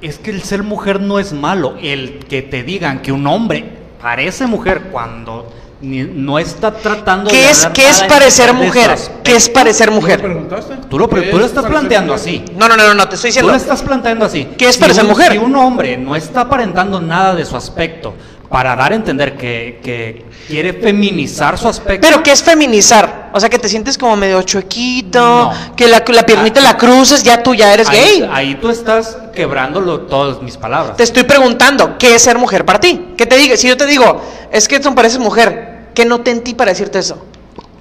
Es 0.02 0.18
que 0.18 0.30
el 0.30 0.42
ser 0.42 0.62
mujer 0.62 1.00
no 1.00 1.18
es 1.18 1.32
malo. 1.32 1.76
El 1.80 2.18
que 2.28 2.42
te 2.42 2.62
digan 2.62 3.00
que 3.02 3.12
un 3.12 3.26
hombre 3.26 3.64
parece 4.00 4.46
mujer 4.46 4.88
cuando 4.90 5.48
ni- 5.80 6.02
no 6.02 6.38
está 6.38 6.72
tratando 6.74 7.30
¿Qué 7.30 7.36
de 7.38 7.50
es, 7.50 7.66
qué 7.72 7.88
es 7.88 8.02
parecer 8.02 8.52
mujer? 8.52 8.96
¿Qué 9.22 9.36
es 9.36 9.48
parecer 9.48 9.88
¿Tú 9.88 9.94
mujer? 9.94 10.18
lo 10.20 10.24
preguntaste? 10.24 10.74
Tú 10.88 10.98
lo, 10.98 11.08
pre- 11.08 11.22
¿Qué 11.24 11.30
tú 11.30 11.38
lo 11.38 11.44
es 11.44 11.50
estás 11.50 11.66
planteando 11.66 12.14
así. 12.14 12.44
No, 12.56 12.68
no, 12.68 12.76
no, 12.76 12.94
no, 12.94 13.08
te 13.08 13.14
estoy 13.14 13.30
Tú 13.30 13.34
diciendo. 13.34 13.52
lo 13.52 13.56
estás 13.56 13.82
planteando 13.82 14.24
así. 14.24 14.48
¿Qué 14.58 14.68
es 14.68 14.74
Si 14.74 14.80
parecer 14.80 15.04
un- 15.04 15.10
mujer? 15.10 15.32
Si 15.32 15.38
un 15.38 15.54
hombre 15.56 15.96
no 15.96 16.14
está 16.16 16.42
aparentando 16.42 17.00
nada 17.00 17.34
de 17.36 17.44
su 17.44 17.56
aspecto 17.56 18.14
para 18.52 18.76
dar 18.76 18.92
a 18.92 18.94
entender 18.94 19.36
que, 19.36 19.80
que 19.82 20.26
quiere 20.46 20.74
feminizar 20.74 21.56
su 21.58 21.66
aspecto. 21.68 22.06
Pero 22.06 22.22
¿qué 22.22 22.32
es 22.32 22.42
feminizar? 22.42 23.30
O 23.32 23.40
sea, 23.40 23.48
que 23.48 23.58
te 23.58 23.66
sientes 23.68 23.96
como 23.96 24.14
medio 24.14 24.42
chuequito, 24.42 25.18
No. 25.20 25.74
que 25.74 25.88
la, 25.88 26.04
la 26.06 26.22
piernita 26.26 26.60
Ah, 26.60 26.64
la 26.64 26.76
cruces, 26.76 27.22
ya 27.22 27.42
tú 27.42 27.54
ya 27.54 27.72
eres 27.72 27.88
ahí, 27.88 28.20
gay. 28.20 28.28
ahí 28.30 28.54
tú 28.56 28.68
estás 28.68 29.16
quebrando 29.34 29.80
lo- 29.80 30.00
todas 30.02 30.42
mis 30.42 30.58
palabras. 30.58 30.98
Te 30.98 31.02
estoy 31.02 31.22
preguntando, 31.22 31.96
¿qué 31.98 32.14
es 32.14 32.22
ser 32.22 32.36
mujer 32.38 32.66
para 32.66 32.78
ti? 32.78 33.14
¿Qué 33.16 33.24
te 33.24 33.36
diga? 33.38 33.56
Si 33.56 33.66
yo 33.68 33.76
te 33.78 33.86
digo, 33.86 34.20
es 34.52 34.68
que 34.68 34.78
tú 34.80 34.94
pareces 34.94 35.18
mujer, 35.18 35.88
¿qué 35.94 36.04
noté 36.04 36.30
en 36.32 36.42
ti 36.44 36.52
para 36.54 36.72
decirte 36.72 36.98
eso? 36.98 37.26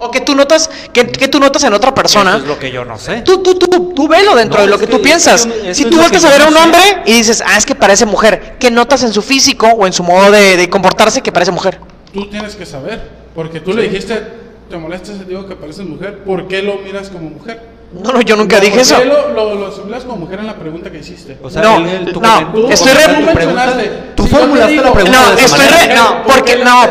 O 0.04 0.10
que 0.10 0.22
tú 0.22 0.34
notas, 0.34 0.70
que, 0.92 1.06
que 1.08 1.28
tú 1.28 1.40
notas 1.40 1.64
en 1.64 1.74
otra 1.74 1.94
persona. 1.94 2.32
Eso 2.32 2.40
es 2.40 2.48
lo 2.48 2.58
que 2.58 2.72
yo 2.72 2.84
no 2.84 2.98
sé. 2.98 3.22
Tú, 3.22 3.44
tú, 3.44 3.54
tú, 3.54 3.94
tú 3.96 4.08
velo 4.08 4.36
dentro 4.36 4.58
No, 4.58 4.66
de 4.66 4.70
lo 4.72 4.80
que, 4.80 4.88
que 4.88 4.92
tú 4.92 5.02
piensas. 5.02 5.48
si 5.74 5.86
tú 5.86 5.98
que 6.10 6.18
a 6.18 6.30
ver 6.30 6.42
a 6.42 6.46
no 6.46 6.50
un 6.50 6.56
sé. 6.56 6.64
hombre 6.64 6.82
y 7.06 7.14
dices, 7.14 7.44
ah, 7.46 7.56
es 7.58 7.66
que 7.68 7.76
parece 7.76 8.06
mujer, 8.08 8.56
¿qué 8.60 8.72
notas 8.72 9.04
en 9.04 9.14
su 9.14 9.22
físico 9.22 9.68
o 9.68 9.86
en 9.86 9.94
su 9.94 10.04
modo 10.04 10.32
de, 10.32 10.58
de 10.58 10.70
comportarse 10.70 11.22
que 11.22 11.32
parece 11.32 11.52
mujer? 11.52 11.80
Tú 12.14 12.28
tienes 12.30 12.56
que 12.56 12.66
saber. 12.66 13.22
Porque 13.36 13.60
tú 13.60 13.74
le 13.74 13.84
dijiste, 13.84 14.22
te 14.70 14.78
molesta 14.78 15.12
ese 15.14 15.24
digo 15.26 15.48
que 15.48 15.56
pareces 15.56 15.86
mujer. 15.86 16.24
¿Por 16.24 16.48
qué 16.48 16.62
lo 16.64 16.78
miras 16.80 17.10
como 17.10 17.30
mujer? 17.30 17.62
No, 17.94 18.14
no, 18.14 18.22
yo 18.22 18.38
nunca 18.38 18.56
No, 18.56 18.62
dije 18.62 18.72
¿por 18.72 18.82
eso. 18.82 18.96
qué 19.00 19.06
lo, 19.06 19.34
lo, 19.34 19.56
lo 19.56 19.68
asimilas 19.68 20.04
como 20.06 20.16
mujer 20.20 20.40
en 20.40 20.48
la 20.48 20.56
pregunta 20.56 20.90
que 20.90 21.00
hiciste? 21.00 21.38
O 21.44 21.50
sea, 21.50 21.62
No, 21.62 21.78
el- 21.86 22.14
tu 22.14 22.22
no, 22.22 22.48
tu 22.54 22.70
estoy 22.70 22.94
re- 22.94 23.04
pregunta- 23.04 23.34
mencionaste. 23.34 23.92
Tú 24.16 24.24
Si 24.24 24.30
formulaste 24.30 24.72
digo- 24.72 24.84
la 24.86 24.94
pregunta 24.94 25.20
No, 25.30 25.36
de 25.36 25.42
estoy 25.44 25.60
manera. 25.60 25.78
re- 25.88 25.96
no, 25.96 26.24
¿Por 26.24 26.36
porque 26.36 26.54
qué 26.58 26.64
no. 26.64 26.84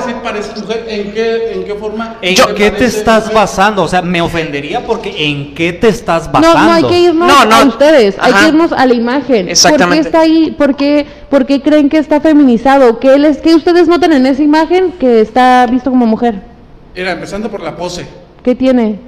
¿En 0.89 1.13
qué, 1.13 1.53
en 1.55 1.65
qué 1.65 1.75
forma? 1.75 2.17
¿En 2.21 2.35
Yo- 2.35 2.55
qué 2.55 2.71
te 2.71 2.85
estás 2.85 3.23
mujer? 3.25 3.35
basando? 3.35 3.83
O 3.85 3.89
sea, 3.89 4.03
me 4.03 4.21
ofendería 4.21 4.85
porque 4.85 5.15
¿en 5.27 5.55
qué 5.55 5.73
te 5.73 5.89
estás 5.89 6.27
No, 6.27 6.33
basando? 6.33 6.59
no 6.65 6.73
hay 6.73 6.85
que 6.85 6.99
irnos 7.01 7.29
No, 7.29 7.45
no. 7.47 7.57
a 7.57 7.65
ustedes, 7.65 8.17
hay 8.21 8.33
Ajá. 8.33 8.43
que 8.43 8.49
irnos 8.49 8.73
a 8.73 8.85
la 8.87 8.95
imagen. 8.95 9.49
Exactamente. 9.49 9.87
¿Por 9.87 10.03
qué 10.03 10.09
está 10.09 10.21
ahí? 10.21 10.51
¿Por 10.59 10.77
qué, 10.77 11.07
por 11.31 11.47
qué 11.47 11.63
creen 11.63 11.89
que 11.89 11.97
está 11.97 12.21
feminizado? 12.21 12.99
¿Qué, 12.99 13.19
les, 13.19 13.39
¿Qué 13.39 13.55
ustedes 13.55 13.89
notan 13.89 14.13
en 14.13 14.27
esa 14.27 14.43
imagen 14.43 14.93
que 14.93 15.23
está 15.23 15.67
visto 15.67 15.89
como 15.89 16.05
mujer? 16.07 16.43
Mira, 16.95 17.13
empezando 17.13 17.51
por 17.51 17.63
la 17.63 17.75
pose. 17.75 18.07
¿Qué 18.45 18.55
tiene? 18.55 18.99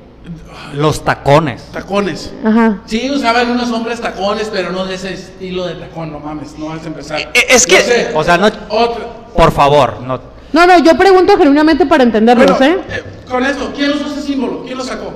Los 0.75 1.05
tacones. 1.05 1.63
Tacones. 1.73 2.33
Ajá. 2.45 2.79
Sí, 2.87 3.11
usaban 3.11 3.51
unos 3.51 3.71
hombres 3.71 4.01
tacones, 4.01 4.49
pero 4.53 4.71
no 4.73 4.85
de 4.85 4.95
ese 4.95 5.13
estilo 5.15 5.67
de 5.67 5.75
tacón, 5.75 6.13
no 6.13 6.21
mames, 6.21 6.57
no 6.59 6.67
vas 6.67 6.83
a 6.85 6.87
empezar. 6.87 7.21
Eh, 7.21 7.29
es 7.49 7.67
que- 7.67 7.81
sé, 7.81 8.11
O 8.15 8.23
sea, 8.25 8.39
no. 8.39 8.47
otra. 8.47 9.07
Por 9.37 9.51
favor, 9.53 10.01
no. 10.01 10.21
No, 10.53 10.67
no, 10.67 10.79
yo 10.79 10.97
pregunto 10.97 11.37
genuinamente 11.37 11.87
para 11.87 12.05
entenderlos, 12.05 12.59
Bueno, 12.59 12.77
¿eh? 12.77 12.85
eh, 12.91 13.03
con 13.29 13.45
esto, 13.45 13.73
¿quién 13.75 13.91
usó 13.93 14.07
ese 14.07 14.23
símbolo? 14.23 14.63
¿Quién 14.65 14.77
lo 14.79 14.85
sacó? 14.85 15.13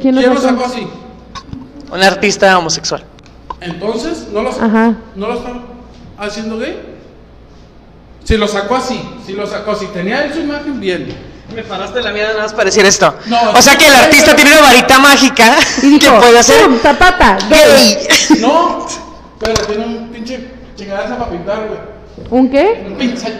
¿Quién 0.00 0.14
¿Quién 0.14 0.28
lo 0.28 0.34
lo 0.34 0.40
sacó? 0.40 0.60
sacó 0.62 0.72
así? 0.72 0.86
Un 1.90 2.02
artista 2.02 2.58
homosexual. 2.58 3.02
Entonces, 3.60 4.28
¿no 4.32 4.42
lo, 4.42 4.50
Ajá. 4.50 4.94
¿no 5.14 5.26
lo 5.28 5.34
está 5.34 5.52
haciendo 6.18 6.58
gay? 6.58 6.78
Si 8.24 8.36
lo 8.36 8.46
sacó 8.46 8.76
así, 8.76 9.00
si 9.24 9.32
lo 9.32 9.46
sacó 9.46 9.70
así, 9.72 9.86
tenía 9.86 10.24
él 10.24 10.34
su 10.34 10.40
imagen 10.40 10.80
bien. 10.80 11.08
Me 11.56 11.62
paraste 11.62 12.02
la 12.02 12.12
mierda 12.12 12.32
nada 12.32 12.42
más 12.42 12.52
para 12.52 12.66
decir 12.66 12.84
esto. 12.84 13.14
No, 13.26 13.38
o 13.52 13.62
sea 13.62 13.78
que 13.78 13.86
el 13.86 13.94
artista 13.94 14.36
tiene 14.36 14.52
una 14.52 14.60
varita 14.60 14.98
mágica 14.98 15.56
Y 15.82 15.98
que 15.98 16.10
puede 16.10 16.38
hacer 16.38 16.66
"Pum, 16.66 16.78
zapata, 16.78 17.38
gay. 17.48 17.96
No, 18.40 18.86
pero 19.40 19.54
tiene 19.66 19.86
un 19.86 20.08
pinche 20.08 20.48
chingadaza 20.76 21.16
para 21.16 21.30
pintar, 21.30 21.66
güey. 21.66 21.80
¿Un 22.30 22.50
qué? 22.50 22.84
Un 22.86 22.94
pinche. 22.98 23.32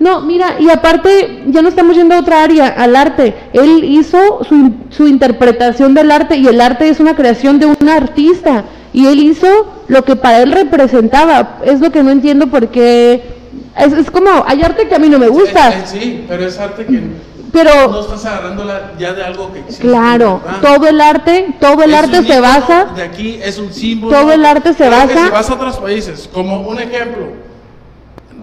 No, 0.00 0.22
mira, 0.22 0.56
y 0.58 0.70
aparte, 0.70 1.44
ya 1.48 1.60
no 1.60 1.68
estamos 1.68 1.96
yendo 1.96 2.14
a 2.14 2.20
otra 2.20 2.44
área, 2.44 2.68
al 2.68 2.96
arte. 2.96 3.34
Él 3.52 3.84
hizo 3.84 4.42
su, 4.48 4.72
su 4.88 5.06
interpretación 5.06 5.92
del 5.92 6.10
arte 6.10 6.36
y 6.36 6.46
el 6.46 6.60
arte 6.60 6.88
es 6.88 6.98
una 7.00 7.14
creación 7.14 7.58
de 7.58 7.66
un 7.66 7.88
artista. 7.90 8.64
Y 8.94 9.06
él 9.06 9.18
hizo 9.18 9.48
lo 9.88 10.04
que 10.04 10.16
para 10.16 10.40
él 10.40 10.52
representaba. 10.52 11.58
Es 11.64 11.80
lo 11.80 11.90
que 11.90 12.02
no 12.02 12.10
entiendo 12.10 12.46
porque 12.46 13.37
es, 13.78 13.92
es 13.92 14.10
como, 14.10 14.44
hay 14.46 14.62
arte 14.62 14.88
que 14.88 14.94
a 14.94 14.98
mí 14.98 15.08
no 15.08 15.18
me 15.18 15.28
gusta, 15.28 15.70
eh, 15.70 15.82
sí, 15.84 16.24
pero 16.28 16.46
es 16.46 16.58
arte 16.58 16.84
que 16.84 16.92
no 16.92 17.28
pero 17.52 18.00
estás 18.00 18.24
agarrándola 18.26 18.92
ya 18.98 19.12
de 19.14 19.24
algo 19.24 19.52
que 19.52 19.60
existe. 19.60 19.82
claro, 19.82 20.40
¿verdad? 20.44 20.60
todo 20.60 20.88
el 20.88 21.00
arte, 21.00 21.54
todo 21.60 21.82
el 21.82 21.90
Es 21.90 21.96
arte 21.96 22.22
se 22.22 22.40
basa 22.40 22.84
De 22.94 23.02
aquí 23.02 23.40
es 23.42 23.58
un 23.58 23.72
símbolo. 23.72 24.16
Todo 24.16 24.32
el 24.32 24.44
arte 24.44 24.72
se 24.74 24.86
Creo 24.86 24.90
que 24.90 25.14
basa- 25.14 25.24
Si 25.26 25.30
vas 25.32 25.50
a 25.50 25.54
otros 25.54 25.76
países, 25.78 26.28
como 26.32 26.60
un 26.60 26.78
ejemplo, 26.78 27.28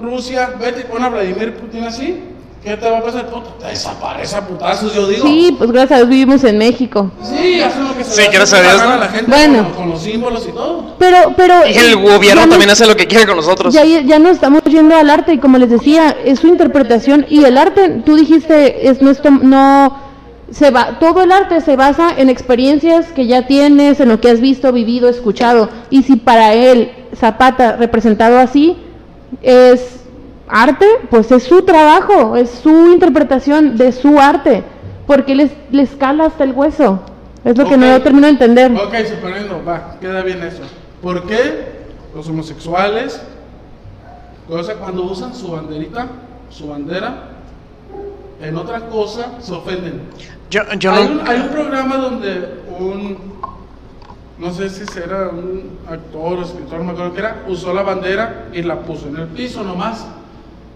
Rusia, 0.01 0.53
vete 0.59 0.81
y 0.81 0.83
pon 0.83 1.03
a 1.03 1.09
Vladimir 1.09 1.53
Putin 1.55 1.83
así, 1.86 2.23
¿qué 2.66 2.76
te 2.78 2.89
va 2.89 2.97
a 2.97 3.03
pasar? 3.03 3.28
Puta, 3.28 3.51
te 3.59 3.68
desaparece 3.68 4.36
a 4.36 4.41
putazos, 4.41 4.93
yo 4.93 5.07
digo. 5.07 5.26
Sí, 5.28 5.55
pues 5.57 5.72
gracias 5.72 5.91
a 5.91 5.97
Dios 5.97 6.09
vivimos 6.09 6.43
en 6.43 6.57
México. 6.57 7.11
Sí, 7.24 7.61
hacen 7.61 7.84
lo 7.88 7.95
que 7.95 8.03
se 8.03 8.11
Sí, 8.24 8.28
gracias 8.32 8.51
da 8.51 8.57
a 8.57 8.61
Dios, 8.61 8.78
la 8.78 8.84
gana 8.84 8.88
¿no? 8.88 9.01
a 9.01 9.05
la 9.05 9.11
gente 9.11 9.32
Bueno. 9.32 9.63
con, 9.66 9.74
con 9.74 9.89
los 9.91 10.01
símbolos 10.01 10.47
y 10.47 10.51
todo. 10.51 10.95
Pero, 10.99 11.18
pero. 11.38 11.53
Y 11.68 11.78
el 11.78 11.95
gobierno 11.95 12.41
ya 12.41 12.45
no- 12.47 12.49
también 12.49 12.70
hace 12.72 12.86
lo 12.88 12.95
que 12.95 13.05
quiere 13.07 13.26
con 13.28 13.38
nosotros. 13.38 13.74
Ya, 13.74 13.86
ya 13.86 14.20
no 14.20 14.30
estamos 14.30 14.63
yendo 14.63 14.95
al 14.95 15.09
arte 15.09 15.34
y 15.34 15.38
como 15.38 15.57
les 15.59 15.70
decía, 15.70 16.16
es 16.26 16.39
su 16.39 16.47
interpretación 16.47 17.26
y 17.30 17.43
el 17.45 17.57
arte, 17.57 18.01
tú 18.05 18.16
dijiste, 18.16 18.89
es 18.89 19.01
nuestro, 19.01 19.30
no, 19.32 19.97
se 20.51 20.72
va, 20.72 20.97
todo 20.99 21.22
el 21.24 21.32
arte 21.32 21.61
se 21.61 21.76
basa 21.76 22.09
en 22.18 22.30
experiencias 22.30 23.07
que 23.13 23.28
ya 23.28 23.45
tienes, 23.47 23.99
en 23.99 24.09
lo 24.09 24.20
que 24.20 24.30
has 24.32 24.41
visto, 24.41 24.72
vivido, 24.72 25.07
escuchado. 25.07 25.70
Y 25.91 26.03
si 26.03 26.16
para 26.16 26.53
él 26.53 26.91
Zapata 27.16 27.78
representado 27.78 28.38
así 28.39 28.76
es 29.41 30.01
arte, 30.47 30.85
pues 31.09 31.31
es 31.31 31.43
su 31.43 31.63
trabajo, 31.63 32.35
es 32.35 32.49
su 32.49 32.91
interpretación 32.91 33.77
de 33.77 33.91
su 33.91 34.19
arte, 34.19 34.63
porque 35.07 35.35
les, 35.35 35.51
les 35.71 35.91
cala 35.91 36.25
hasta 36.25 36.43
el 36.43 36.53
hueso. 36.53 36.99
Es 37.43 37.57
lo 37.57 37.65
que 37.65 37.77
no 37.77 38.01
termino 38.01 38.25
de 38.25 38.33
entender. 38.33 38.71
Ok, 38.71 38.95
suponiendo, 39.07 39.63
va, 39.63 39.97
queda 40.01 40.23
bien 40.23 40.41
eso. 40.41 40.63
¿Por 41.01 41.23
qué 41.27 41.85
los 42.15 42.27
homosexuales, 42.27 43.21
cosa, 44.47 44.75
cuando 44.75 45.03
usan 45.03 45.35
su 45.35 45.51
banderita, 45.51 46.07
su 46.49 46.67
bandera, 46.67 47.29
en 48.41 48.57
otra 48.57 48.87
cosa 48.87 49.33
se 49.39 49.53
ofenden? 49.53 50.01
Yo, 50.49 50.61
yo 50.79 50.91
hay, 50.91 51.07
no. 51.07 51.21
un, 51.21 51.27
hay 51.27 51.39
un 51.41 51.49
programa 51.49 51.97
donde 51.97 52.61
un, 52.79 53.17
no 54.39 54.51
sé 54.51 54.69
si 54.69 54.85
será 54.85 55.29
un 55.29 55.77
actor 55.87 56.39
o 56.39 56.41
escritor, 56.41 56.79
no 56.79 56.85
me 56.85 56.91
acuerdo 56.93 57.13
que 57.13 57.19
era, 57.19 57.43
usó 57.47 57.73
la 57.73 57.83
bandera 57.83 58.47
y 58.53 58.63
la 58.63 58.79
puso 58.79 59.07
en 59.07 59.17
el 59.17 59.27
piso 59.27 59.63
nomás. 59.63 60.05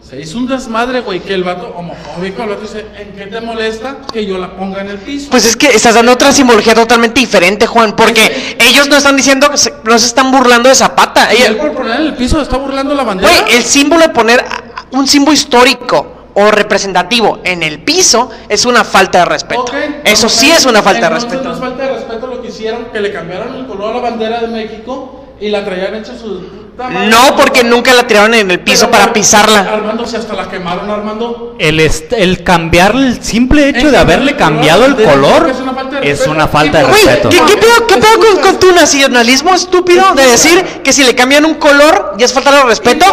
Se 0.08 0.20
hizo 0.20 0.38
un 0.39 0.47
desmadre, 0.47 1.02
güey, 1.02 1.20
que 1.20 1.34
el 1.36 1.43
vato 1.43 1.68
homofóbico, 1.76 2.41
el 2.41 2.50
vato 2.50 2.62
dice, 2.62 2.86
¿en 2.97 3.12
qué 3.14 3.28
te 3.28 3.41
molesta 3.41 3.97
que 4.12 4.26
yo 4.26 4.38
la 4.39 4.56
ponga 4.56 4.82
en 4.82 4.89
el 4.89 4.97
piso? 4.97 5.30
Pues 5.30 5.45
es 5.45 5.56
que 5.56 5.68
estás 5.68 5.93
dando 5.93 6.14
otra 6.14 6.32
simbología 6.32 6.74
totalmente 6.74 7.20
diferente, 7.20 7.68
Juan, 7.68 7.95
porque 7.95 8.56
ellos 8.60 8.88
no 8.88 8.95
están 8.95 9.16
diciendo, 9.16 9.52
que 9.52 9.58
se- 9.58 9.74
no 9.84 10.00
se 10.00 10.08
están 10.08 10.32
burlando 10.32 10.68
de 10.70 10.74
Zapata. 10.76 11.32
y 11.34 11.43
él 11.43 11.58
por 11.58 11.74
poner 11.74 12.00
en 12.02 12.08
el 12.08 12.14
piso 12.16 12.41
está 12.41 12.58
burlando 12.58 12.95
la 12.95 13.04
bandera. 13.04 13.30
Güey, 13.32 13.56
el 13.58 13.64
símbolo 13.64 14.02
de 14.02 14.10
poner 14.10 14.43
un 14.91 15.06
símbolo 15.08 15.34
histórico 15.34 16.30
o 16.34 16.50
representativo 16.50 17.39
en 17.43 17.62
el 17.62 17.84
piso 17.84 18.32
es 18.47 18.66
una 18.66 18.84
falta 18.84 19.20
de 19.20 19.26
respeto. 19.26 19.62
Ok, 19.62 19.74
Eso 20.06 20.28
sí 20.30 20.50
es 20.50 20.66
una 20.66 20.82
falta 20.82 21.02
de 21.10 21.10
respeto. 21.16 21.43
No 21.43 21.54
es 21.54 21.60
falta 21.60 21.84
de 21.84 21.91
respeto 21.95 22.26
lo 22.28 22.41
que 22.41 22.47
hicieron, 22.47 22.86
que 22.86 23.00
le 23.00 23.12
cambiaron 23.12 23.56
el 23.58 23.68
color 23.68 23.91
a 23.91 23.95
la 23.97 24.02
bandera 24.02 24.39
de 24.39 24.47
México 24.47 25.26
y 25.39 25.50
la 25.50 25.64
traían 25.64 25.93
hecha 25.95 26.18
su 26.18 26.39
puta 26.39 26.47
madre. 26.54 26.68
No, 27.10 27.36
porque 27.36 27.64
nunca 27.64 27.94
la 27.94 28.08
tiraron 28.08 28.34
en 28.34 28.50
el 28.52 28.60
piso 28.62 28.88
Pero, 28.90 28.92
para 29.00 29.14
pisarla. 29.14 29.60
Armando, 29.60 30.06
si 30.06 30.16
hasta 30.16 30.34
la 30.34 30.48
quemaron, 30.50 30.90
Armando. 30.90 31.56
El, 31.60 31.80
est- 31.82 32.14
el 32.14 32.44
cambiar 32.44 32.96
el 32.96 33.22
simple 33.22 33.68
hecho 33.70 33.92
de 33.92 33.98
haberle 33.98 34.36
cambiado 34.38 34.86
el 34.86 34.96
color, 34.96 35.50
es 35.50 35.58
una 35.60 35.74
falta 35.74 36.00
de 36.00 36.06
es 36.10 36.10
respeto. 36.20 36.32
una 36.32 36.48
falta 36.48 36.78
de 36.80 36.84
Güey, 36.86 37.06
respeto. 37.06 37.30
¿qué, 37.30 37.38
qué 37.46 37.58
pedo, 37.58 37.88
qué 37.88 37.98
pedo 37.98 38.20
con, 38.20 38.42
con 38.42 38.60
tu 38.60 38.72
nacionalismo 38.72 39.54
estúpido 39.54 40.14
de 40.16 40.26
decir 40.28 40.64
que 40.84 40.94
si 40.94 41.04
le 41.04 41.16
cambian 41.16 41.44
un 41.46 41.56
color 41.56 42.16
ya 42.18 42.26
es 42.26 42.34
falta 42.34 42.52
de 42.52 42.64
respeto. 42.64 43.06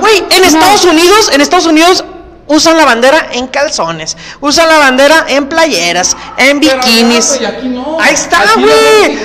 Güey, 0.00 0.24
en 0.30 0.44
Estados 0.44 0.84
Unidos, 0.84 1.30
en 1.32 1.40
Estados 1.40 1.66
Unidos 1.66 2.04
usan 2.46 2.76
la 2.76 2.84
bandera 2.84 3.28
en 3.32 3.46
calzones, 3.46 4.16
usan 4.40 4.68
la 4.68 4.78
bandera 4.78 5.24
en 5.28 5.48
playeras, 5.48 6.16
en 6.36 6.60
bikinis. 6.60 7.36
güey, 7.38 7.46
aquí 7.46 7.68
no. 7.68 7.96
Ahí 8.00 8.14
está, 8.14 8.42
güey. 8.56 9.18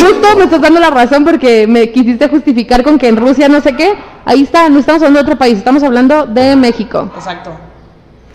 justo 0.00 0.36
me 0.36 0.44
estás 0.44 0.60
dando 0.60 0.80
la 0.80 0.90
razón 0.90 1.24
porque 1.24 1.66
me 1.66 1.90
quisiste 1.90 2.28
justificar 2.28 2.82
con 2.82 2.98
que 2.98 3.08
en 3.08 3.16
Rusia 3.16 3.48
no 3.48 3.60
sé 3.60 3.74
qué. 3.74 3.94
Ahí 4.24 4.42
está, 4.42 4.68
no 4.68 4.78
estamos 4.78 5.02
hablando 5.02 5.20
de 5.20 5.24
otro 5.24 5.38
país, 5.38 5.58
estamos 5.58 5.82
hablando 5.82 6.26
de 6.26 6.56
México. 6.56 7.10
Exacto. 7.16 7.52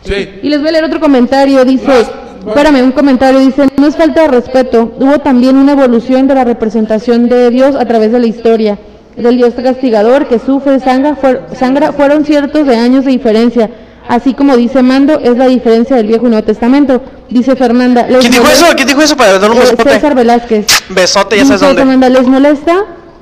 Sí. 0.04 0.40
Y 0.44 0.50
les 0.50 0.60
voy 0.60 0.70
a 0.70 0.72
leer 0.74 0.84
otro 0.84 1.00
comentario, 1.00 1.66
dice, 1.66 1.88
vas. 1.88 2.12
espérame, 2.48 2.84
un 2.84 2.92
comentario, 2.92 3.40
dice, 3.40 3.68
no 3.78 3.88
es 3.88 3.96
falta 3.96 4.22
de 4.22 4.28
respeto, 4.28 4.94
hubo 5.00 5.20
también 5.20 5.58
una 5.58 5.72
evolución 5.72 6.28
de 6.28 6.36
la 6.36 6.44
representación 6.44 7.28
de 7.28 7.50
Dios 7.50 7.76
a 7.76 7.86
través 7.86 8.12
de 8.12 8.20
la 8.20 8.28
historia, 8.28 8.78
del 9.18 9.38
Dios 9.38 9.54
castigador 9.62 10.28
que 10.28 10.40
sufre, 10.40 10.80
sangra, 10.80 11.16
fuer- 11.16 11.42
sangra, 11.58 11.92
fueron 11.94 12.26
ciertos 12.26 12.66
de 12.68 12.76
años 12.76 13.06
de 13.06 13.12
diferencia, 13.12 13.70
así 14.08 14.34
como 14.34 14.58
dice 14.58 14.82
Mando, 14.84 15.20
es 15.20 15.38
la 15.38 15.48
diferencia 15.48 15.96
del 15.96 16.08
Viejo 16.08 16.28
y 16.28 16.30
Nuevo 16.30 16.46
Testamento, 16.46 17.02
dice 17.30 17.56
Fernanda. 17.56 18.06
¿les 18.08 18.20
¿Quién 18.20 18.32
dijo 18.34 18.44
molesta- 18.44 18.68
eso? 18.68 18.76
¿Quién 18.76 18.88
dijo 18.88 19.02
eso 19.02 19.16
para 19.18 19.40
dar 19.40 19.50
un 19.52 19.58
Eh, 19.58 19.62
besote? 19.62 19.90
César 19.90 20.16
Velázquez. 20.16 20.66
Besote, 20.90 21.38
ya 21.38 21.46
sabes 21.46 21.62
Dice 21.62 21.66
dónde. 21.68 21.82
Fernanda, 21.82 22.10
¿les 22.10 22.28
molesta? 22.28 22.76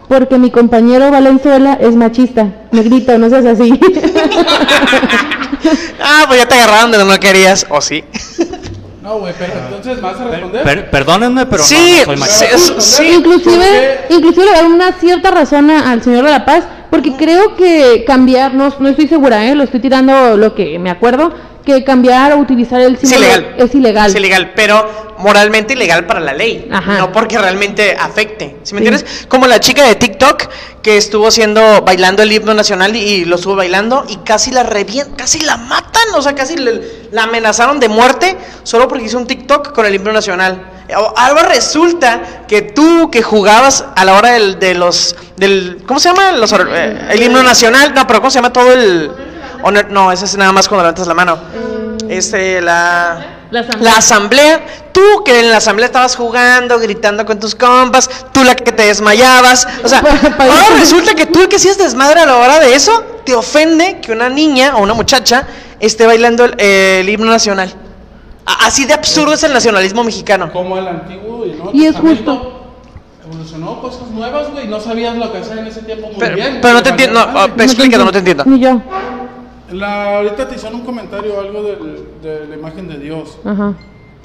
Porque 0.08 0.38
mi 0.38 0.52
compañero 0.52 1.10
Valenzuela 1.12 1.78
es 1.80 1.96
machista. 1.96 2.48
Negrito, 2.72 3.18
no 3.18 3.30
seas 3.30 3.46
así. 3.46 3.80
Ah, 6.06 6.26
pues 6.28 6.40
ya 6.42 6.46
te 6.46 6.56
agarraron 6.56 6.92
de 6.92 6.98
donde 6.98 7.14
no 7.14 7.20
querías, 7.22 7.66
¿o 7.70 7.80
sí? 7.80 8.04
No, 9.04 9.20
güey, 9.20 9.34
pero 9.38 9.52
entonces 9.68 10.02
vas 10.02 10.18
a 10.20 10.24
responder. 10.24 10.64
Per- 10.64 10.90
perdónenme, 10.90 11.46
pero 11.46 11.62
Sí, 11.64 12.00
no 12.08 12.16
soy 12.16 12.28
sí, 12.30 12.46
es- 12.54 12.74
sí. 12.86 13.04
inclusive, 13.18 14.00
inclusive 14.10 14.46
le 14.46 14.52
da 14.54 14.64
una 14.64 14.94
cierta 14.94 15.30
razón 15.30 15.70
a- 15.70 15.92
al 15.92 16.02
señor 16.02 16.24
de 16.24 16.32
la 16.32 16.46
Paz, 16.46 16.64
porque 16.90 17.12
creo 17.18 17.56
que 17.56 18.06
cambiar, 18.08 18.54
no, 18.54 18.74
no 18.80 18.88
estoy 18.90 19.08
segura, 19.10 19.46
¿eh? 19.46 19.56
lo 19.56 19.64
estoy 19.64 19.82
tirando 19.82 20.38
lo 20.38 20.56
que 20.56 20.80
me 20.80 20.90
acuerdo, 20.90 21.34
que 21.66 21.84
cambiar 21.84 22.34
o 22.34 22.38
utilizar 22.38 22.80
el 22.82 22.96
Es 22.96 23.00
símbolo 23.02 23.24
ilegal. 23.26 23.56
es 23.58 23.76
ilegal. 23.76 24.10
Es 24.12 24.16
ilegal, 24.16 24.54
pero 24.56 25.14
moralmente 25.20 25.74
ilegal 25.74 26.06
para 26.06 26.20
la 26.20 26.34
ley. 26.34 26.68
Ajá. 26.72 26.98
No 26.98 27.12
porque 27.12 27.38
realmente 27.38 27.96
afecte. 28.00 28.58
¿Sí 28.64 28.74
me 28.76 28.82
Sí. 28.82 28.88
entiendes? 28.88 29.26
Como 29.28 29.48
la 29.48 29.60
chica 29.60 29.84
de 29.88 29.96
TikTok 29.96 30.44
que 30.82 30.98
estuvo 30.98 31.28
haciendo, 31.28 31.82
bailando 31.82 32.24
el 32.24 32.32
himno 32.32 32.54
nacional 32.54 32.96
y, 32.96 33.00
y 33.00 33.26
lo 33.26 33.38
estuvo 33.38 33.56
bailando 33.56 34.06
y 34.10 34.18
casi 34.18 34.52
la 34.52 34.64
revientan, 34.64 35.16
casi 35.16 35.40
la 35.42 35.56
matan. 35.58 36.04
O 36.16 36.22
sea, 36.22 36.36
casi 36.36 36.58
le- 36.58 36.82
la 37.12 37.24
amenazaron 37.24 37.80
de 37.80 37.88
muerte 37.88 38.38
solo 38.64 38.88
porque 38.88 39.06
hizo 39.06 39.18
un 39.18 39.28
TikTok 39.28 39.72
con 39.74 39.86
el 39.86 39.96
himno 39.96 40.12
nacional. 40.12 40.70
Ahora 41.16 41.44
resulta 41.44 42.44
que 42.48 42.62
tú 42.62 43.10
que 43.10 43.24
jugabas 43.24 43.86
a 43.96 44.04
la 44.04 44.16
hora 44.16 44.32
del, 44.32 44.60
de 44.60 44.74
los, 44.76 45.16
del, 45.38 45.82
¿cómo 45.88 46.00
se 46.00 46.10
llama? 46.10 46.34
Los, 46.34 46.52
eh, 46.52 47.00
el 47.12 47.24
himno 47.24 47.42
nacional. 47.42 47.94
No, 47.96 48.06
pero 48.06 48.20
¿cómo 48.20 48.30
se 48.30 48.36
llama 48.40 48.52
todo 48.52 48.74
el... 48.74 49.10
honor- 49.64 49.90
no, 49.90 50.12
ese 50.12 50.26
es 50.26 50.36
nada 50.38 50.52
más 50.52 50.68
cuando 50.68 50.84
levantas 50.84 51.08
la 51.08 51.14
mano. 51.14 51.38
Este, 52.10 52.62
la... 52.62 53.26
La 53.52 53.60
asamblea. 53.60 53.92
La 53.92 53.98
asamblea, 54.00 54.66
tú 54.92 55.02
que 55.24 55.40
en 55.40 55.52
la 55.52 55.58
asamblea 55.58 55.86
estabas 55.86 56.16
jugando, 56.16 56.80
gritando 56.80 57.24
con 57.24 57.40
tus 57.40 57.54
compas, 57.54 58.10
tú 58.32 58.44
la 58.44 58.56
que 58.56 58.72
te 58.72 58.84
desmayabas, 58.88 59.68
o 59.84 59.88
sea, 59.88 60.00
ahora 60.40 60.66
resulta 60.80 61.14
que 61.14 61.28
tú 61.28 61.40
el 61.42 61.50
que 61.50 61.58
hacías 61.58 61.78
desmadre 61.78 62.22
a 62.22 62.26
la 62.26 62.38
hora 62.38 62.60
de 62.60 62.74
eso, 62.74 63.04
te 63.24 63.36
ofende 63.36 64.00
que 64.02 64.12
una 64.12 64.28
niña 64.28 64.76
o 64.76 64.82
una 64.82 64.96
muchacha 64.96 65.46
esté 65.80 66.08
bailando 66.08 66.46
el, 66.46 66.60
el 66.60 67.08
himno 67.10 67.28
nacional. 67.32 67.72
Así 68.46 68.86
de 68.86 68.94
absurdo 68.96 69.34
es 69.34 69.44
el 69.44 69.54
nacionalismo 69.54 70.04
mexicano. 70.04 70.52
Como 70.52 70.76
el 70.78 70.88
antiguo 70.88 71.46
y 71.46 71.52
el 71.52 71.60
Y 71.74 71.86
es 71.86 71.94
Testamento 71.94 72.60
Evolucionó 73.26 73.82
cosas 73.82 74.08
nuevas, 74.10 74.50
güey. 74.52 74.68
No 74.68 74.80
sabías 74.82 75.16
lo 75.16 75.32
que 75.32 75.38
hacía 75.38 75.54
en 75.54 75.68
ese 75.68 75.82
tiempo 75.84 76.08
muy 76.08 76.16
Pero, 76.18 76.36
bien. 76.36 76.60
pero 76.62 76.74
no 76.74 76.84
te 76.84 76.90
entiendo, 76.90 77.26
no, 77.26 77.40
ah, 77.40 77.48
explícate, 77.58 78.04
no 78.04 78.12
te 78.12 78.18
entiendo. 78.18 78.44
Ni 78.46 78.60
yo. 78.60 78.82
La, 79.74 80.18
ahorita 80.18 80.48
te 80.48 80.56
hicieron 80.56 80.80
un 80.80 80.86
comentario 80.86 81.40
algo 81.40 81.64
del- 81.64 82.08
de 82.22 82.48
la 82.48 82.56
imagen 82.56 82.88
de 82.88 82.98
Dios. 82.98 83.38
Ajá. 83.46 83.74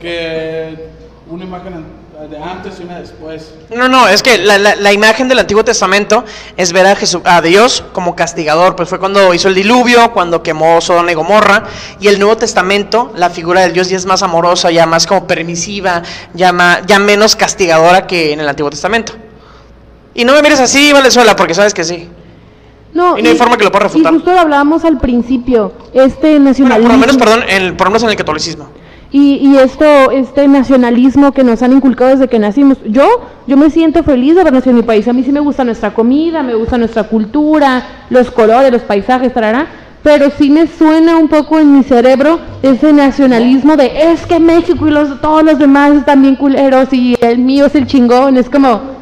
que 0.00 0.90
una 1.28 1.44
imagen 1.44 1.84
de 2.30 2.38
antes 2.38 2.78
y 2.80 2.84
una 2.84 3.00
después. 3.00 3.52
No, 3.74 3.88
no, 3.88 4.06
es 4.08 4.22
que 4.22 4.38
la, 4.38 4.56
la- 4.58 4.76
la 4.76 4.92
imagen 4.92 5.28
del 5.28 5.38
Antiguo 5.40 5.64
Testamento 5.64 6.24
es 6.56 6.72
ver 6.72 6.86
a, 6.86 6.94
Jesús, 6.96 7.20
a 7.24 7.40
Dios 7.42 7.84
como 7.92 8.14
castigador, 8.16 8.76
pues 8.76 8.88
fue 8.88 8.98
cuando 9.00 9.34
hizo 9.34 9.48
el 9.48 9.54
diluvio, 9.56 10.12
cuando 10.12 10.42
quemó 10.42 10.80
Sodoma 10.80 11.10
y 11.10 11.14
Gomorra, 11.14 11.64
y 12.00 12.06
el 12.08 12.18
Nuevo 12.20 12.36
Testamento, 12.36 13.12
la 13.16 13.28
figura 13.30 13.62
del 13.62 13.72
Dios 13.72 13.88
ya 13.88 13.96
es 13.96 14.06
más 14.06 14.22
amorosa, 14.22 14.70
ya 14.70 14.86
más 14.86 15.06
como 15.06 15.26
permisiva, 15.26 16.02
ya, 16.34 16.82
ya 16.86 16.98
menos 17.00 17.34
castigadora 17.36 18.06
que 18.06 18.32
en 18.32 18.40
el 18.40 18.48
Antiguo 18.48 18.70
Testamento. 18.70 19.14
Y 20.14 20.24
no 20.24 20.32
me 20.32 20.42
mires 20.42 20.60
así, 20.60 20.92
Valenzuela, 20.92 21.34
porque 21.36 21.54
sabes 21.54 21.74
que 21.74 21.84
sí. 21.84 22.08
No, 22.94 23.18
Y 23.18 23.22
no 23.22 23.28
hay 23.30 23.36
forma 23.36 23.56
que 23.56 23.64
lo 23.64 23.70
pueda 23.70 23.84
refutar. 23.84 24.12
Y 24.12 24.16
justo 24.16 24.32
lo 24.32 24.40
hablábamos 24.40 24.84
al 24.84 24.98
principio, 24.98 25.72
este 25.92 26.30
Bueno, 26.32 26.44
nacionalismo. 26.46 26.88
por 26.88 26.96
lo 26.96 27.00
menos, 27.00 27.16
perdón, 27.16 27.40
en, 27.48 27.76
por 27.76 27.86
lo 27.86 27.90
menos 27.90 28.02
en 28.04 28.10
el 28.10 28.16
catolicismo. 28.16 28.66
Y, 29.10 29.36
y 29.36 29.56
esto, 29.56 30.10
este 30.10 30.46
nacionalismo 30.48 31.32
que 31.32 31.42
nos 31.42 31.62
han 31.62 31.72
inculcado 31.72 32.10
desde 32.10 32.28
que 32.28 32.38
nacimos. 32.38 32.76
Yo, 32.84 33.06
yo 33.46 33.56
me 33.56 33.70
siento 33.70 34.02
feliz 34.02 34.34
de 34.34 34.42
haber 34.42 34.52
nacido 34.52 34.70
en 34.72 34.76
mi 34.76 34.82
país. 34.82 35.08
A 35.08 35.12
mí 35.14 35.22
sí 35.22 35.32
me 35.32 35.40
gusta 35.40 35.64
nuestra 35.64 35.94
comida, 35.94 36.42
me 36.42 36.54
gusta 36.54 36.76
nuestra 36.76 37.04
cultura, 37.04 38.04
los 38.10 38.30
colores, 38.30 38.70
los 38.70 38.82
paisajes, 38.82 39.32
tarará. 39.32 39.66
Pero 40.02 40.30
sí 40.30 40.48
me 40.50 40.66
suena 40.66 41.16
un 41.16 41.28
poco 41.28 41.58
en 41.58 41.76
mi 41.76 41.82
cerebro 41.84 42.38
ese 42.62 42.92
nacionalismo 42.92 43.76
de 43.76 44.12
es 44.12 44.24
que 44.26 44.38
México 44.38 44.86
y 44.86 44.90
los, 44.90 45.20
todos 45.20 45.42
los 45.42 45.58
demás 45.58 45.92
están 45.92 46.22
bien 46.22 46.36
culeros 46.36 46.92
y 46.92 47.16
el 47.20 47.38
mío 47.38 47.66
es 47.66 47.74
el 47.74 47.86
chingón. 47.86 48.36
Es 48.36 48.48
como, 48.48 48.97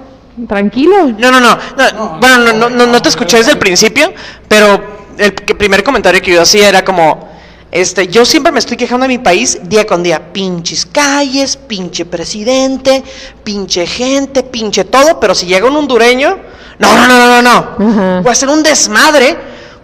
tranquilo. 0.49 1.09
No, 1.19 1.31
no, 1.31 1.41
no. 1.41 1.59
no, 1.77 2.19
bueno, 2.21 2.39
no, 2.39 2.53
no, 2.53 2.71
no, 2.71 2.87
no 2.87 3.03
te 3.03 3.09
escuché 3.09 3.39
desde 3.39 3.53
el 3.53 3.59
principio, 3.59 4.13
pero 4.49 4.97
el 5.19 5.33
primer 5.33 5.83
comentario 5.83 6.21
que 6.21 6.33
yo 6.33 6.43
hacía 6.43 6.69
era 6.69 6.85
como, 6.85 7.29
este, 7.71 8.09
yo 8.09 8.25
siempre 8.25 8.53
me 8.53 8.59
estoy 8.59 8.77
quejando 8.77 9.05
de 9.05 9.09
mi 9.09 9.19
país 9.19 9.59
día 9.65 9.87
con 9.87 10.03
día. 10.03 10.33
Pinches 10.33 10.87
calles, 10.87 11.57
pinche 11.57 12.05
presidente, 12.05 13.03
pinche 13.43 13.87
gente, 13.87 14.43
pinche 14.43 14.85
todo, 14.85 15.19
pero 15.19 15.35
si 15.35 15.47
llega 15.47 15.67
un 15.67 15.77
hondureño, 15.77 16.39
no, 16.79 17.07
no, 17.07 17.07
no, 17.07 17.27
no, 17.27 17.43
no. 17.43 18.21
Voy 18.23 18.29
a 18.29 18.33
hacer 18.33 18.49
un 18.49 18.63
desmadre 18.63 19.37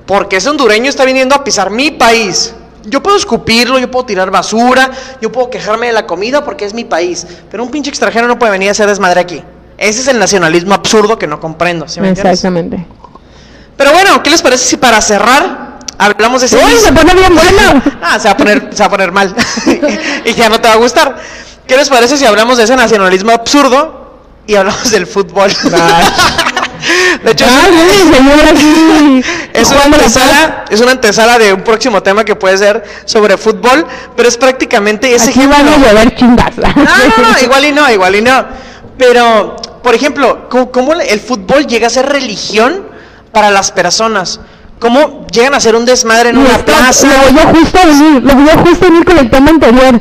porque 0.06 0.36
ese 0.36 0.50
hondureño 0.50 0.88
está 0.88 1.04
viniendo 1.04 1.34
a 1.34 1.42
pisar 1.42 1.70
mi 1.70 1.90
país. 1.90 2.54
Yo 2.84 3.02
puedo 3.02 3.16
escupirlo, 3.16 3.78
yo 3.78 3.90
puedo 3.90 4.06
tirar 4.06 4.30
basura, 4.30 4.90
yo 5.20 5.30
puedo 5.30 5.48
quejarme 5.50 5.86
de 5.86 5.92
la 5.92 6.06
comida 6.06 6.44
porque 6.44 6.64
es 6.64 6.74
mi 6.74 6.84
país, 6.84 7.26
pero 7.50 7.62
un 7.62 7.70
pinche 7.70 7.90
extranjero 7.90 8.26
no 8.26 8.38
puede 8.38 8.52
venir 8.52 8.68
a 8.68 8.72
hacer 8.72 8.88
desmadre 8.88 9.20
aquí. 9.20 9.42
Ese 9.78 10.00
es 10.00 10.08
el 10.08 10.18
nacionalismo 10.18 10.74
absurdo 10.74 11.18
que 11.18 11.26
no 11.26 11.40
comprendo. 11.40 11.88
¿sí 11.88 12.00
me 12.00 12.08
entiendes? 12.08 12.34
Exactamente. 12.34 12.86
Pero 13.76 13.92
bueno, 13.92 14.22
¿qué 14.22 14.30
les 14.30 14.42
parece 14.42 14.64
si 14.64 14.76
para 14.76 15.00
cerrar 15.00 15.72
hablamos 15.98 16.40
de 16.40 16.46
ese 16.46 16.56
Uy, 16.56 16.72
se 16.80 16.92
pone 16.92 17.14
bien 17.14 17.34
bueno. 17.34 17.82
Ah, 18.02 18.18
se 18.18 18.28
va 18.28 18.32
a 18.32 18.36
poner, 18.36 18.68
se 18.72 18.80
va 18.80 18.86
a 18.86 18.90
poner 18.90 19.12
mal 19.12 19.34
y 20.24 20.32
ya 20.34 20.48
no 20.48 20.60
te 20.60 20.68
va 20.68 20.74
a 20.74 20.76
gustar. 20.76 21.16
¿Qué 21.66 21.76
les 21.76 21.88
parece 21.88 22.16
si 22.16 22.24
hablamos 22.26 22.58
de 22.58 22.64
ese 22.64 22.76
nacionalismo 22.76 23.32
absurdo 23.32 24.18
y 24.46 24.56
hablamos 24.56 24.90
del 24.90 25.06
fútbol? 25.06 25.50
de 27.24 27.30
hecho, 27.30 27.46
Ay, 27.48 29.24
es 29.52 29.70
una 29.70 29.84
antesala, 29.84 30.64
es 30.68 30.80
una 30.80 30.90
antesala 30.92 31.38
de 31.38 31.52
un 31.52 31.62
próximo 31.62 32.02
tema 32.02 32.24
que 32.24 32.34
puede 32.34 32.58
ser 32.58 32.82
sobre 33.04 33.36
fútbol, 33.36 33.86
pero 34.16 34.28
es 34.28 34.36
prácticamente 34.36 35.14
ese 35.14 35.30
Aquí 35.30 35.40
ejemplo. 35.40 35.58
van 35.64 35.68
a 35.68 35.78
llover 35.78 36.14
chingas. 36.16 36.56
No, 36.58 36.66
no, 36.74 37.32
no, 37.32 37.38
igual 37.40 37.64
y 37.64 37.72
no, 37.72 37.90
igual 37.90 38.16
y 38.16 38.22
no. 38.22 38.44
Pero, 39.04 39.56
por 39.82 39.94
ejemplo, 39.96 40.48
¿cómo, 40.48 40.70
cómo 40.70 40.92
el 40.92 41.18
fútbol 41.20 41.66
llega 41.66 41.88
a 41.88 41.90
ser 41.90 42.06
religión 42.08 42.86
para 43.32 43.50
las 43.50 43.72
personas? 43.72 44.38
¿Cómo 44.78 45.26
llegan 45.32 45.54
a 45.54 45.60
ser 45.60 45.74
un 45.74 45.84
desmadre 45.84 46.28
en 46.30 46.36
Y 46.36 46.38
una 46.38 46.50
es 46.52 46.56
que 46.58 46.62
plaza? 46.62 47.06
Lo 47.08 47.32
voy 47.32 47.54
justo 47.60 47.78
venir, 47.84 48.22
lo 48.22 48.34
voy 48.34 48.64
justo 48.64 48.86
venir 48.86 49.04
con 49.04 49.18
el 49.18 49.28
tema 49.28 49.50
anterior. 49.50 50.00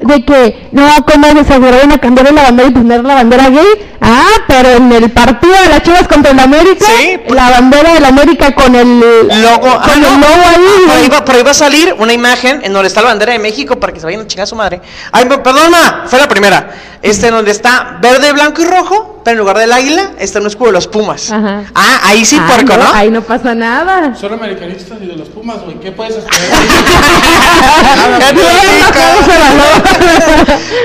De 0.00 0.24
que, 0.24 0.68
no, 0.72 0.88
¿cómo 1.06 1.28
desagregaron 1.34 1.92
a 1.92 1.98
cambiar 1.98 2.32
la 2.32 2.42
bandera 2.42 2.68
y 2.70 2.72
poner 2.72 3.04
la 3.04 3.14
bandera 3.14 3.50
gay? 3.50 3.66
Ah, 4.00 4.26
pero 4.48 4.70
en 4.70 4.90
el 4.92 5.10
partido 5.12 5.52
de 5.62 5.68
las 5.68 5.82
Chivas 5.82 6.08
contra 6.08 6.32
el 6.32 6.40
América, 6.40 6.86
Sí, 6.86 7.18
pues- 7.24 7.36
la 7.36 7.50
bandera 7.50 7.92
del 7.94 8.04
América 8.06 8.52
con 8.54 8.74
el 8.74 8.98
Logo, 8.98 9.68
ah, 9.68 9.82
con 9.88 10.00
no, 10.00 10.08
el 10.08 10.20
logo 10.20 10.42
ahí. 10.48 10.86
por, 10.88 10.96
ahí 10.96 11.08
va, 11.08 11.24
por 11.24 11.34
ahí 11.36 11.42
va 11.44 11.50
a 11.52 11.54
salir 11.54 11.94
una 11.98 12.12
imagen 12.14 12.62
en 12.64 12.72
donde 12.72 12.88
está 12.88 13.00
la 13.02 13.08
bandera 13.08 13.32
de 13.34 13.38
México 13.38 13.78
para 13.78 13.92
que 13.92 14.00
se 14.00 14.06
vayan 14.06 14.22
a 14.22 14.26
chingar 14.26 14.42
a 14.44 14.46
su 14.46 14.56
madre. 14.56 14.80
Ay, 15.12 15.26
per- 15.26 15.40
perdón, 15.42 15.70
ma, 15.70 16.04
fue 16.06 16.18
la 16.18 16.26
primera. 16.28 16.68
Este, 17.02 17.26
en 17.28 17.34
donde 17.34 17.50
está 17.50 17.98
verde, 18.00 18.32
blanco 18.32 18.62
y 18.62 18.64
rojo, 18.64 19.20
pero 19.24 19.32
en 19.32 19.38
lugar 19.38 19.58
del 19.58 19.72
águila 19.72 20.12
está 20.20 20.38
un 20.38 20.46
escudo 20.46 20.68
de 20.68 20.72
los 20.74 20.86
Pumas. 20.86 21.32
Ajá. 21.32 21.64
Ah, 21.74 22.00
ahí 22.04 22.24
sí, 22.24 22.38
Ah, 22.40 22.46
puerco, 22.46 22.76
¿no? 22.76 22.92
Ahí 22.94 23.10
no 23.10 23.22
pasa 23.22 23.56
nada. 23.56 24.14
Son 24.14 24.32
americanistas 24.32 24.98
y 25.02 25.06
de 25.06 25.16
los 25.16 25.28
Pumas, 25.28 25.60
güey. 25.64 25.80
¿Qué 25.80 25.90
puedes 25.90 26.14
esperar? 26.16 26.40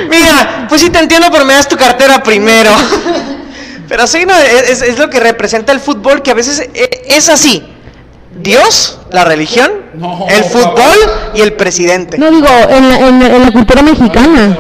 Mira, 0.09 0.65
pues 0.69 0.81
sí 0.81 0.89
te 0.89 0.99
entiendo, 0.99 1.27
pero 1.31 1.45
me 1.45 1.53
das 1.53 1.67
tu 1.67 1.77
cartera 1.77 2.21
primero. 2.23 2.71
Pero 3.87 4.07
sí, 4.07 4.25
no, 4.25 4.33
es, 4.35 4.81
es 4.81 4.99
lo 4.99 5.09
que 5.09 5.19
representa 5.19 5.71
el 5.71 5.79
fútbol, 5.79 6.21
que 6.21 6.31
a 6.31 6.33
veces 6.33 6.59
e- 6.73 7.03
es 7.07 7.29
así. 7.29 7.63
Dios, 8.39 8.99
la 9.11 9.23
religión, 9.23 9.71
No, 9.95 10.25
el 10.29 10.43
fútbol 10.43 10.97
y 11.33 11.41
el 11.41 11.53
presidente. 11.53 12.17
No 12.17 12.29
digo, 12.29 12.47
en 12.69 12.89
la, 12.89 12.99
en 13.07 13.19
la- 13.19 13.35
en 13.35 13.45
la 13.45 13.51
cultura 13.51 13.81
mexicana. 13.81 14.57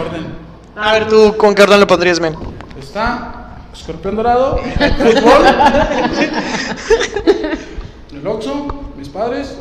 A 0.79 0.93
ver, 0.93 1.07
tú, 1.07 1.35
¿con 1.37 1.55
qué 1.55 1.63
orden 1.63 1.79
lo 1.79 1.87
pondrías, 1.87 2.19
men? 2.19 2.35
Está 2.79 3.57
escorpión 3.73 4.15
dorado, 4.15 4.57
fútbol, 4.57 5.45
el 8.13 8.27
Oxxo, 8.27 8.67
mis 8.95 9.09
padres 9.09 9.57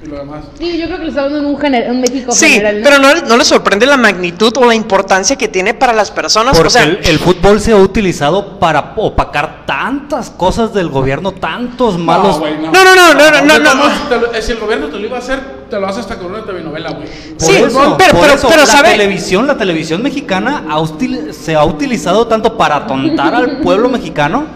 y 0.00 0.06
lo 0.08 0.18
demás. 0.18 0.44
Sí, 0.56 0.78
yo 0.78 0.86
creo 0.86 0.98
que 0.98 1.02
lo 1.04 1.08
estamos 1.08 1.32
en 1.32 1.44
un, 1.44 1.56
gener- 1.58 1.90
un 1.90 2.00
México 2.00 2.30
Sí, 2.32 2.46
general. 2.50 2.80
¿no? 2.82 2.84
pero 2.88 2.98
no, 3.00 3.14
no 3.26 3.36
le 3.36 3.44
sorprende 3.44 3.84
la 3.84 3.96
magnitud 3.96 4.52
o 4.56 4.64
la 4.64 4.74
importancia 4.74 5.36
que 5.36 5.48
tiene 5.48 5.74
para 5.74 5.92
las 5.92 6.10
personas. 6.12 6.56
Porque 6.56 6.68
o 6.68 6.70
sea, 6.70 6.84
el, 6.84 7.00
el 7.02 7.18
fútbol 7.18 7.60
se 7.60 7.72
ha 7.72 7.76
utilizado 7.76 8.60
para 8.60 8.92
opacar 8.96 9.66
tantas 9.66 10.30
cosas 10.30 10.72
del 10.72 10.88
gobierno, 10.88 11.32
tantos 11.32 11.98
malos. 11.98 12.38
No, 12.38 12.46
no, 12.84 12.94
no, 12.94 13.14
no, 13.14 13.30
no, 13.30 13.58
no, 13.58 13.58
no. 13.58 13.70
¿Cómo 13.82 14.08
te 14.08 14.20
lo- 14.20 14.42
Si 14.42 14.52
el 14.52 14.58
gobierno 14.58 14.86
te 14.86 14.98
lo 15.00 15.06
iba 15.06 15.16
a 15.16 15.20
hacer, 15.20 15.40
te 15.68 15.80
lo 15.80 15.86
hace 15.88 16.00
hasta 16.00 16.16
con 16.16 16.30
una 16.32 16.44
telenovela, 16.44 16.90
güey. 16.90 17.08
Sí, 17.36 17.56
eso, 17.56 17.96
pero- 17.98 18.12
por 18.12 18.20
pero- 18.22 18.34
eso, 18.34 18.48
pero 18.48 18.60
la 18.60 18.66
sabe- 18.66 18.90
televisión, 18.92 19.46
la 19.48 19.56
televisión 19.56 20.00
mexicana 20.02 20.64
ha 20.70 20.78
se 21.32 21.56
ha 21.56 21.64
utilizado 21.64 22.26
tanto 22.28 22.56
para 22.56 22.76
atontar 22.76 23.34
al 23.34 23.58
pueblo 23.62 23.88
mexicano, 23.88 24.46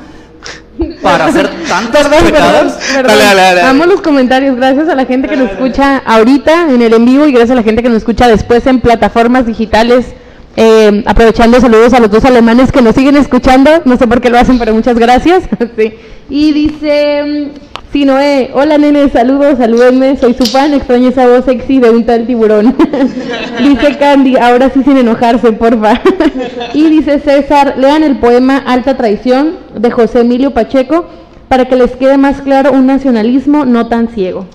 para 1.03 1.27
hacer 1.27 1.49
tantas 1.69 2.09
Perdón, 2.09 2.33
perdón, 2.33 2.73
perdón. 2.95 3.07
Dale, 3.07 3.25
dale, 3.25 3.41
dale. 3.41 3.61
Amo 3.63 3.87
los 3.87 4.01
comentarios. 4.01 4.57
Gracias 4.57 4.89
a 4.89 4.95
la 4.95 5.05
gente 5.05 5.29
que 5.29 5.37
nos 5.37 5.51
escucha 5.51 5.99
ahorita 5.99 6.69
en 6.71 6.83
el 6.83 6.95
en 6.95 7.05
vivo 7.05 7.27
y 7.27 7.33
gracias 7.33 7.53
a 7.53 7.55
la 7.57 7.63
gente 7.63 7.83
que 7.83 7.89
nos 7.89 7.99
escucha 7.99 8.29
después 8.29 8.67
en 8.67 8.81
plataformas 8.81 9.47
digitales. 9.47 10.15
Eh, 10.57 11.03
aprovechando 11.07 11.61
saludos 11.61 11.95
a 11.95 12.01
los 12.01 12.11
dos 12.11 12.25
alemanes 12.25 12.73
que 12.73 12.83
nos 12.83 12.95
siguen 12.95 13.17
escuchando. 13.17 13.83
No 13.85 13.97
sé 13.97 14.07
por 14.07 14.21
qué 14.21 14.31
lo 14.31 14.39
hacen, 14.39 14.59
pero 14.59 14.75
muchas 14.75 14.99
gracias. 14.99 15.45
Sí. 15.77 15.95
Y 16.29 16.53
dice 16.53 17.51
Sí, 17.93 18.07
Noé, 18.07 18.51
hola 18.55 18.79
nene, 18.79 19.11
saludos, 19.11 19.59
salúdenme, 19.59 20.17
soy 20.17 20.33
su 20.33 20.47
fan, 20.47 20.73
extraño 20.73 21.11
esa 21.11 21.27
voz 21.27 21.45
sexy 21.45 21.79
de 21.79 21.91
un 21.91 22.07
tal 22.07 22.27
tiburón. 22.27 22.75
dice 23.61 23.99
Candy, 23.99 24.39
ahora 24.39 24.71
sí 24.71 24.83
sin 24.83 24.97
enojarse, 24.97 25.53
porfa. 25.53 26.01
y 26.73 26.89
dice 26.89 27.21
César, 27.21 27.75
lean 27.77 28.03
el 28.03 28.19
poema 28.19 28.57
Alta 28.57 28.97
Traición 28.97 29.59
de 29.77 29.91
José 29.91 30.21
Emilio 30.21 30.55
Pacheco 30.55 31.05
para 31.49 31.67
que 31.69 31.77
les 31.77 31.91
quede 31.95 32.17
más 32.17 32.41
claro 32.41 32.73
un 32.73 32.87
nacionalismo 32.87 33.67
no 33.67 33.87
tan 33.89 34.09
ciego. 34.09 34.47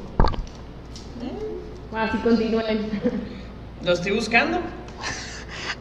Así 1.95 2.17
continúen. 2.17 2.89
Lo 3.83 3.93
estoy 3.93 4.13
buscando. 4.13 4.57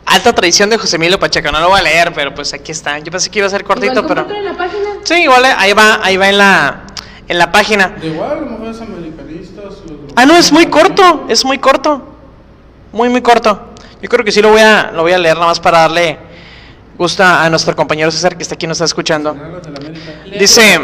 Alta 0.04 0.34
tradición 0.34 0.68
de 0.68 0.76
José 0.76 0.96
Emilio 0.96 1.18
Pacheco. 1.18 1.50
No 1.50 1.58
lo 1.60 1.70
voy 1.70 1.80
a 1.80 1.82
leer, 1.82 2.12
pero 2.14 2.34
pues 2.34 2.52
aquí 2.52 2.70
está. 2.70 2.98
Yo 2.98 3.10
pensé 3.10 3.30
que 3.30 3.38
iba 3.40 3.48
a 3.48 3.50
ser 3.50 3.64
cortito, 3.64 4.00
Igual, 4.00 4.06
pero. 4.26 4.38
en 4.38 4.44
la 4.44 4.56
página. 4.56 4.84
Sí, 5.02 5.14
igual 5.22 5.44
eh, 5.44 5.54
ahí 5.56 5.72
va, 5.72 6.00
ahí 6.02 6.16
va 6.16 6.28
en 6.28 6.38
la, 6.38 6.84
en 7.28 7.38
la 7.38 7.50
página. 7.50 7.88
De 7.88 8.08
igual, 8.08 8.30
a 8.30 8.34
lo 8.36 8.46
mejor 8.46 8.68
es 8.68 8.80
Ah, 10.14 10.24
no, 10.24 10.36
es 10.36 10.52
muy 10.52 10.66
corto, 10.66 11.26
es 11.28 11.44
muy 11.44 11.58
corto. 11.58 12.02
Muy, 12.92 13.08
muy 13.08 13.20
corto. 13.20 13.72
Yo 14.00 14.08
creo 14.08 14.24
que 14.24 14.32
sí 14.32 14.40
lo 14.40 14.50
voy 14.50 14.60
a, 14.60 14.90
lo 14.92 15.02
voy 15.02 15.12
a 15.12 15.18
leer 15.18 15.34
nada 15.34 15.48
más 15.48 15.60
para 15.60 15.80
darle 15.80 16.18
gusto 16.96 17.22
a 17.22 17.48
nuestro 17.50 17.76
compañero 17.76 18.10
César 18.10 18.36
que 18.36 18.42
está 18.42 18.54
aquí 18.54 18.64
y 18.64 18.68
nos 18.68 18.76
está 18.76 18.86
escuchando. 18.86 19.36
Dice, 20.38 20.80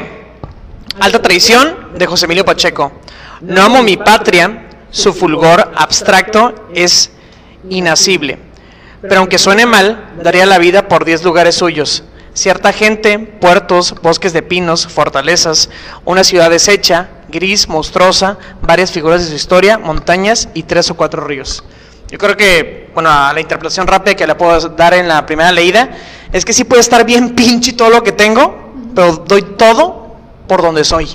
alta 1.01 1.23
traición 1.23 1.89
de 1.95 2.07
José 2.07 2.27
Emilio 2.27 2.45
Pacheco. 2.45 2.93
No 3.41 3.63
amo 3.63 3.83
mi 3.83 3.97
patria, 3.97 4.69
su 4.91 5.13
fulgor 5.13 5.73
abstracto 5.75 6.55
es 6.75 7.11
inacible. 7.69 8.39
Pero 9.01 9.19
aunque 9.19 9.39
suene 9.39 9.67
mal, 9.67 10.13
daría 10.23 10.47
la 10.47 10.59
vida 10.59 10.87
por 10.89 11.05
diez 11.05 11.25
lugares 11.25 11.57
suyos. 11.57 12.05
Cierta 12.35 12.73
gente, 12.73 13.19
puertos, 13.19 13.95
bosques 14.01 14.33
de 14.33 14.43
pinos, 14.43 14.87
fortalezas, 14.87 15.69
una 16.07 16.25
ciudad 16.25 16.49
deshecha, 16.49 17.11
gris, 17.29 17.69
monstruosa, 17.69 18.39
varias 18.63 18.91
figuras 18.91 19.23
de 19.23 19.29
su 19.29 19.35
historia, 19.35 19.77
montañas 19.77 20.49
y 20.55 20.63
tres 20.63 20.91
o 20.91 20.95
cuatro 20.95 21.25
ríos. 21.25 21.63
Yo 22.11 22.17
creo 22.17 22.35
que, 22.37 22.91
bueno, 22.95 23.11
a 23.11 23.35
la 23.35 23.41
interpretación 23.41 23.87
rápida 23.87 24.15
que 24.15 24.27
le 24.27 24.35
puedo 24.35 24.69
dar 24.71 24.95
en 24.95 25.09
la 25.09 25.27
primera 25.27 25.53
leída, 25.53 25.91
es 26.33 26.45
que 26.45 26.55
sí 26.55 26.65
puede 26.65 26.81
estar 26.81 27.05
bien 27.05 27.31
pinche 27.35 27.75
todo 27.75 27.91
lo 27.91 28.03
que 28.03 28.13
tengo, 28.13 28.73
pero 28.95 29.17
doy 29.27 29.43
todo 29.43 30.17
por 30.49 30.63
donde 30.63 30.85
soy. 30.85 31.09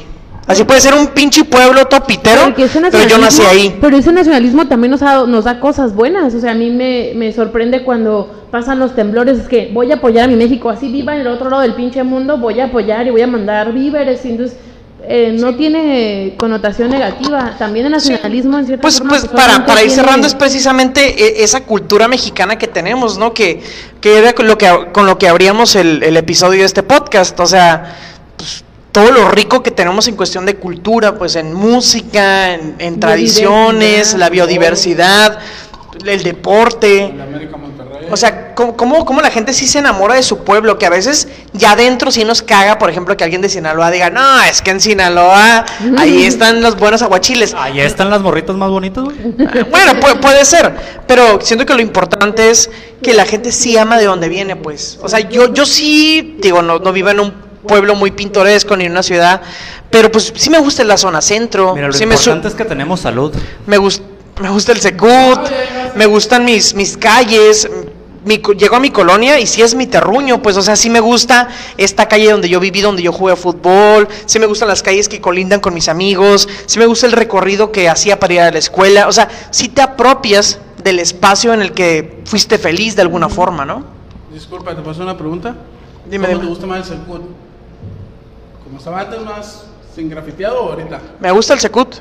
Así 0.48 0.64
puede 0.64 0.80
ser 0.80 0.94
un 0.94 1.08
pinche 1.08 1.44
pueblo 1.44 1.86
topitero, 1.86 2.54
pero 2.56 3.08
yo 3.08 3.18
nací 3.18 3.42
ahí. 3.42 3.78
Pero 3.82 3.98
ese 3.98 4.14
nacionalismo 4.14 4.66
también 4.68 4.92
nos, 4.92 5.02
ha- 5.02 5.26
nos 5.28 5.44
da 5.44 5.60
cosas 5.60 5.94
buenas. 5.94 6.34
O 6.34 6.40
sea, 6.40 6.52
a 6.52 6.56
mí 6.56 6.70
me, 6.70 7.12
me 7.16 7.34
sorprende 7.34 7.84
cuando 7.84 8.46
pasan 8.50 8.80
los 8.80 8.96
temblores. 8.96 9.40
Es 9.40 9.48
que 9.50 9.70
voy 9.74 9.92
a 9.92 9.96
apoyar 9.96 10.24
a 10.24 10.28
mi 10.30 10.38
México. 10.38 10.70
Así 10.70 10.90
viva 10.90 11.14
en 11.14 11.22
el 11.22 11.28
otro 11.28 11.50
lado 11.50 11.62
del 11.64 11.74
pinche 11.74 12.02
mundo, 12.04 12.38
voy 12.38 12.62
a 12.62 12.66
apoyar 12.66 13.06
y 13.06 13.10
voy 13.10 13.22
a 13.22 13.28
mandar 13.28 13.74
víveres. 13.74 14.24
Entonces, 14.24 14.58
eh, 15.10 15.36
no 15.38 15.56
tiene 15.56 16.36
connotación 16.38 16.90
negativa. 16.92 17.56
También 17.60 17.86
el 17.88 17.92
nacionalismo, 17.92 18.58
en 18.58 18.66
cierta 18.68 18.82
Pues, 18.82 19.00
forma, 19.00 19.10
pues 19.12 19.26
para, 19.28 19.40
solamente 19.42 19.68
para 19.68 19.82
ir 19.84 19.88
tiene- 19.90 20.02
cerrando 20.02 20.28
es 20.28 20.34
precisamente 20.36 21.24
eh, 21.40 21.44
esa 21.44 21.60
cultura 21.62 22.08
mexicana 22.08 22.58
que 22.58 22.68
tenemos, 22.68 23.18
¿no? 23.18 23.34
Que, 23.34 23.62
que 24.00 24.18
era 24.18 24.32
con 24.34 24.48
lo 24.48 24.58
que, 24.58 24.70
con 24.94 25.06
lo 25.06 25.18
que 25.18 25.28
abríamos 25.28 25.76
el, 25.76 26.04
el 26.04 26.16
episodio 26.16 26.60
de 26.62 26.66
este 26.66 26.84
podcast. 26.84 27.38
O 27.42 27.46
sea, 27.46 27.84
pues, 27.84 28.17
todo 28.98 29.12
lo 29.12 29.30
rico 29.30 29.62
que 29.62 29.70
tenemos 29.70 30.08
en 30.08 30.16
cuestión 30.16 30.48
de 30.48 30.56
cultura, 30.56 31.20
pues 31.20 31.36
en 31.36 31.54
música, 31.54 32.56
en, 32.56 32.74
en 32.80 33.00
tradiciones, 33.00 34.16
la 34.16 34.28
biodiversidad, 34.32 35.38
el 36.04 36.24
deporte. 36.24 37.06
El 37.06 37.22
América 37.22 37.58
Monterrey. 37.58 38.08
O 38.10 38.18
sea, 38.18 38.56
¿cómo, 38.56 38.76
cómo, 38.76 39.06
cómo 39.06 39.22
la 39.22 39.30
gente 39.30 39.54
sí 39.54 39.68
se 39.68 39.78
enamora 39.78 40.16
de 40.16 40.24
su 40.24 40.40
pueblo? 40.40 40.80
Que 40.80 40.88
a 40.88 40.90
veces 40.90 41.28
ya 41.54 41.74
adentro 41.74 42.10
sí 42.10 42.24
nos 42.26 42.42
caga, 42.42 42.80
por 42.80 42.90
ejemplo, 42.90 43.16
que 43.16 43.24
alguien 43.24 43.44
de 43.44 43.50
Sinaloa 43.50 43.92
diga, 43.92 44.10
no, 44.10 44.42
es 44.42 44.64
que 44.64 44.72
en 44.72 44.82
Sinaloa 44.82 45.64
ahí 46.00 46.24
están 46.26 46.64
los 46.64 46.76
buenos 46.76 47.04
aguachiles. 47.04 47.54
Ahí 47.54 47.80
están 47.82 48.10
las 48.10 48.22
morritas 48.22 48.56
más 48.56 48.72
bonitas, 48.72 49.04
güey. 49.04 49.16
Bueno, 49.70 50.00
puede, 50.00 50.16
puede 50.16 50.44
ser, 50.44 50.74
pero 51.06 51.40
siento 51.42 51.68
que 51.68 51.76
lo 51.76 51.82
importante 51.82 52.50
es 52.50 52.72
que 53.04 53.14
la 53.14 53.26
gente 53.26 53.52
sí 53.52 53.78
ama 53.78 54.00
de 54.00 54.06
donde 54.06 54.28
viene, 54.28 54.56
pues. 54.56 54.98
O 55.04 55.08
sea, 55.08 55.20
yo, 55.20 55.54
yo 55.54 55.68
sí, 55.68 56.40
digo, 56.42 56.64
no, 56.64 56.80
no 56.80 56.92
vivo 56.92 57.10
en 57.10 57.20
un 57.20 57.47
pueblo 57.68 57.94
muy 57.96 58.12
pintoresco 58.12 58.76
ni 58.76 58.88
una 58.88 59.04
ciudad, 59.04 59.42
pero 59.92 60.12
pues 60.12 60.34
sí 60.36 60.50
me 60.50 60.60
gusta 60.60 60.84
la 60.84 60.98
zona 60.98 61.22
centro. 61.22 61.76
Mira, 61.76 61.88
lo 61.88 61.94
sí 61.94 62.06
me, 62.06 62.16
es 62.16 62.24
que 62.56 62.66
tenemos 62.66 63.02
salud. 63.02 63.34
me, 63.68 63.78
gus- 63.78 64.02
me 64.42 64.50
gusta 64.50 64.72
el 64.72 64.80
Secut, 64.80 65.40
me 65.96 66.06
gustan 66.06 66.46
mis, 66.46 66.74
mis 66.74 66.98
calles. 66.98 67.70
Mi, 68.26 68.42
llego 68.58 68.76
a 68.76 68.80
mi 68.82 68.90
colonia 68.90 69.40
y 69.40 69.48
sí 69.48 69.62
es 69.62 69.74
mi 69.74 69.88
terruño, 69.88 70.42
pues, 70.42 70.58
o 70.58 70.62
sea, 70.62 70.76
sí 70.76 70.90
me 70.90 71.00
gusta 71.00 71.48
esta 71.78 72.10
calle 72.10 72.30
donde 72.30 72.50
yo 72.50 72.60
viví, 72.60 72.82
donde 72.82 73.02
yo 73.02 73.14
jugué 73.14 73.38
fútbol, 73.38 74.10
sí 74.26 74.38
me 74.38 74.46
gustan 74.48 74.68
las 74.68 74.84
calles 74.84 75.08
que 75.08 75.22
colindan 75.22 75.62
con 75.62 75.74
mis 75.74 75.88
amigos, 75.88 76.50
sí 76.66 76.78
me 76.78 76.88
gusta 76.88 77.06
el 77.06 77.14
recorrido 77.14 77.72
que 77.72 77.88
hacía 77.88 78.20
para 78.20 78.34
ir 78.34 78.40
a 78.42 78.52
la 78.52 78.58
escuela, 78.60 79.08
o 79.08 79.14
sea, 79.14 79.30
sí 79.52 79.70
te 79.70 79.82
apropias 79.82 80.60
del 80.84 81.00
espacio 81.00 81.54
en 81.54 81.62
el 81.62 81.72
que 81.72 82.22
fuiste 82.26 82.58
feliz 82.58 82.98
de 82.98 83.04
alguna 83.04 83.30
forma, 83.30 83.64
¿no? 83.64 83.86
Disculpa, 84.34 84.76
¿te 84.76 84.82
paso 84.82 85.04
una 85.04 85.18
pregunta? 85.18 85.56
Dime, 86.10 86.26
¿Cómo 86.28 86.38
dime. 86.40 86.44
te 86.48 86.50
gusta 86.50 86.68
más 86.68 86.80
el 86.80 86.98
Secut? 86.98 87.22
¿Cómo 88.78 88.90
estaba 88.92 89.02
antes 89.02 89.22
más 89.26 89.64
sin 89.96 90.08
grafiteado 90.08 90.62
o 90.64 90.70
ahorita? 90.70 91.00
Me 91.20 91.32
gusta 91.32 91.56
el 91.56 91.60
Secut, 91.60 91.96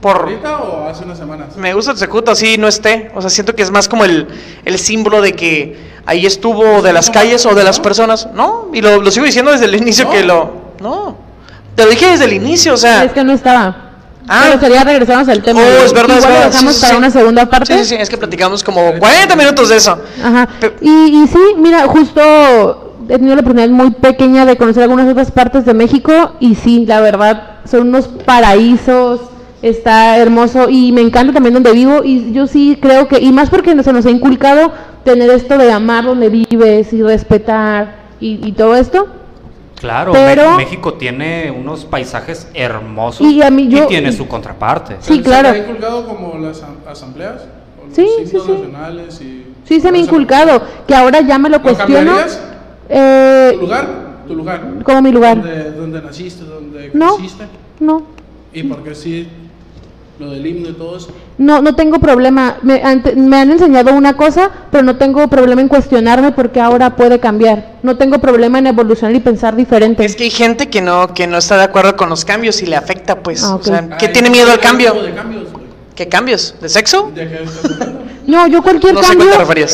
por... 0.00 0.16
¿Ahorita 0.22 0.58
o 0.58 0.88
hace 0.88 1.04
unas 1.04 1.18
semanas? 1.18 1.56
Me 1.56 1.72
gusta 1.72 1.92
el 1.92 1.98
Secut 1.98 2.28
así 2.28 2.58
no 2.58 2.66
esté, 2.66 3.12
o 3.14 3.20
sea, 3.20 3.30
siento 3.30 3.54
que 3.54 3.62
es 3.62 3.70
más 3.70 3.88
como 3.88 4.04
el, 4.04 4.26
el 4.64 4.78
símbolo 4.78 5.22
de 5.22 5.34
que 5.34 5.78
ahí 6.06 6.26
estuvo 6.26 6.82
de 6.82 6.92
las 6.92 7.10
calles 7.10 7.46
o 7.46 7.54
de 7.54 7.62
las 7.62 7.78
personas, 7.78 8.28
¿no? 8.34 8.70
Y 8.72 8.80
lo, 8.80 9.00
lo 9.00 9.10
sigo 9.12 9.24
diciendo 9.24 9.52
desde 9.52 9.66
el 9.66 9.74
inicio 9.76 10.06
No. 10.06 10.10
que 10.10 10.24
lo... 10.24 10.50
No, 10.80 11.16
te 11.76 11.84
lo 11.84 11.90
dije 11.90 12.06
desde 12.10 12.24
el 12.24 12.32
inicio, 12.32 12.74
o 12.74 12.76
sea... 12.76 13.04
Es 13.04 13.12
que 13.12 13.22
no 13.22 13.32
estaba. 13.32 13.90
Ah. 14.26 14.42
Pero 14.48 14.60
sería 14.60 14.82
regresarnos 14.84 15.28
al 15.28 15.42
tema. 15.42 15.60
Oh, 15.60 15.84
es 15.84 15.92
verdad, 15.92 16.18
es 16.18 16.24
Igual 16.24 16.32
lo 16.34 16.40
verdad. 16.40 16.52
dejamos 16.52 16.74
sí, 16.74 16.78
sí, 16.78 16.80
para 16.82 16.92
sí. 16.94 16.98
una 16.98 17.10
segunda 17.10 17.46
parte. 17.48 17.72
Sí, 17.78 17.84
sí, 17.84 17.84
sí, 17.84 17.94
es 18.00 18.10
que 18.10 18.16
platicamos 18.18 18.64
como 18.64 18.98
40 18.98 19.36
minutos 19.36 19.68
de 19.68 19.76
eso. 19.76 19.96
Ajá. 20.24 20.48
Y, 20.80 20.90
y 21.22 21.26
sí, 21.28 21.38
mira, 21.56 21.86
justo 21.86 22.89
he 23.10 23.18
tenido 23.18 23.34
la 23.36 23.42
oportunidad 23.42 23.68
muy 23.70 23.90
pequeña 23.90 24.46
de 24.46 24.56
conocer 24.56 24.82
algunas 24.84 25.08
otras 25.10 25.30
partes 25.30 25.64
de 25.64 25.74
México 25.74 26.12
y 26.40 26.54
sí, 26.54 26.86
la 26.86 27.00
verdad, 27.00 27.58
son 27.64 27.88
unos 27.88 28.08
paraísos, 28.08 29.20
está 29.62 30.16
hermoso 30.16 30.68
y 30.70 30.92
me 30.92 31.00
encanta 31.02 31.32
también 31.32 31.54
donde 31.54 31.72
vivo 31.72 32.02
y 32.04 32.32
yo 32.32 32.46
sí 32.46 32.78
creo 32.80 33.08
que, 33.08 33.20
y 33.20 33.30
más 33.32 33.50
porque 33.50 33.80
se 33.82 33.92
nos 33.92 34.06
ha 34.06 34.10
inculcado 34.10 34.72
tener 35.04 35.28
esto 35.30 35.58
de 35.58 35.70
amar 35.72 36.04
donde 36.04 36.28
vives 36.28 36.92
y 36.92 37.02
respetar 37.02 37.96
y, 38.20 38.38
y 38.46 38.52
todo 38.52 38.74
esto. 38.76 39.06
Claro, 39.78 40.12
Pero- 40.12 40.56
México 40.56 40.94
tiene 40.94 41.50
unos 41.50 41.86
paisajes 41.86 42.46
hermosos 42.52 43.26
Y 43.26 43.42
a 43.42 43.50
mí 43.50 43.66
yo- 43.68 43.86
tiene 43.86 44.12
su 44.12 44.28
contraparte. 44.28 44.96
Sí, 45.00 45.16
¿Se- 45.16 45.22
claro. 45.22 45.50
¿Se 45.50 45.54
ha 45.54 45.58
inculcado 45.58 46.06
como 46.06 46.36
las 46.38 46.62
am- 46.62 46.76
asambleas? 46.86 47.42
¿O 47.82 47.86
los 47.86 47.94
Sí, 47.96 48.06
sí, 48.18 48.26
sí. 48.26 48.36
nacionales 48.36 49.20
y... 49.22 49.46
Sí, 49.64 49.80
se 49.80 49.90
me 49.90 49.98
ha 49.98 50.00
inculcado, 50.02 50.62
que 50.86 50.94
ahora 50.94 51.20
ya 51.22 51.38
me 51.38 51.48
lo 51.48 51.56
¿Lo 51.58 51.62
cuestiono. 51.62 51.94
cambiarías? 51.94 52.42
Eh, 52.90 53.52
¿Tu 53.54 53.60
lugar? 53.60 53.86
¿Tu 54.26 54.34
lugar? 54.34 54.60
como 54.82 55.02
mi 55.02 55.12
lugar. 55.12 55.36
¿Donde, 55.42 55.70
donde 55.72 56.02
naciste? 56.02 56.44
¿Donde 56.44 56.90
No. 56.92 57.16
creciste? 57.16 57.44
No, 57.80 58.02
¿Y 58.52 58.62
por 58.64 58.82
qué 58.82 58.94
sí 58.94 59.28
lo 60.18 60.30
del 60.32 60.44
himno 60.46 60.68
y 60.68 60.72
todo 60.72 60.96
eso? 60.98 61.08
No, 61.38 61.62
no 61.62 61.74
tengo 61.74 61.98
problema. 61.98 62.56
Me, 62.62 62.82
ante- 62.82 63.14
me 63.16 63.36
han 63.38 63.50
enseñado 63.50 63.94
una 63.94 64.14
cosa, 64.16 64.50
pero 64.70 64.82
no 64.82 64.96
tengo 64.96 65.26
problema 65.28 65.62
en 65.62 65.68
cuestionarme 65.68 66.32
porque 66.32 66.60
ahora 66.60 66.94
puede 66.96 67.18
cambiar. 67.20 67.76
No 67.82 67.96
tengo 67.96 68.18
problema 68.18 68.58
en 68.58 68.66
evolucionar 68.66 69.14
y 69.16 69.20
pensar 69.20 69.56
diferente. 69.56 70.04
Es 70.04 70.16
que 70.16 70.24
hay 70.24 70.30
gente 70.30 70.68
que 70.68 70.82
no, 70.82 71.14
que 71.14 71.26
no 71.26 71.38
está 71.38 71.56
de 71.56 71.62
acuerdo 71.64 71.96
con 71.96 72.10
los 72.10 72.24
cambios 72.26 72.60
y 72.62 72.66
le 72.66 72.76
afecta, 72.76 73.22
pues. 73.22 73.42
Ah, 73.44 73.54
O 73.54 73.62
sea, 73.62 73.96
¿qué 73.98 74.06
Ay, 74.08 74.12
tiene 74.12 74.28
miedo 74.30 74.50
al 74.52 74.58
¿qué 74.58 74.66
cambio? 74.66 74.94
¿Qué 76.00 76.08
cambios? 76.08 76.54
¿De 76.58 76.70
sexo? 76.70 77.10
No, 78.26 78.46
yo 78.46 78.62
cualquier 78.62 78.94
No 78.94 79.00
a 79.00 79.02
cambio, 79.02 79.26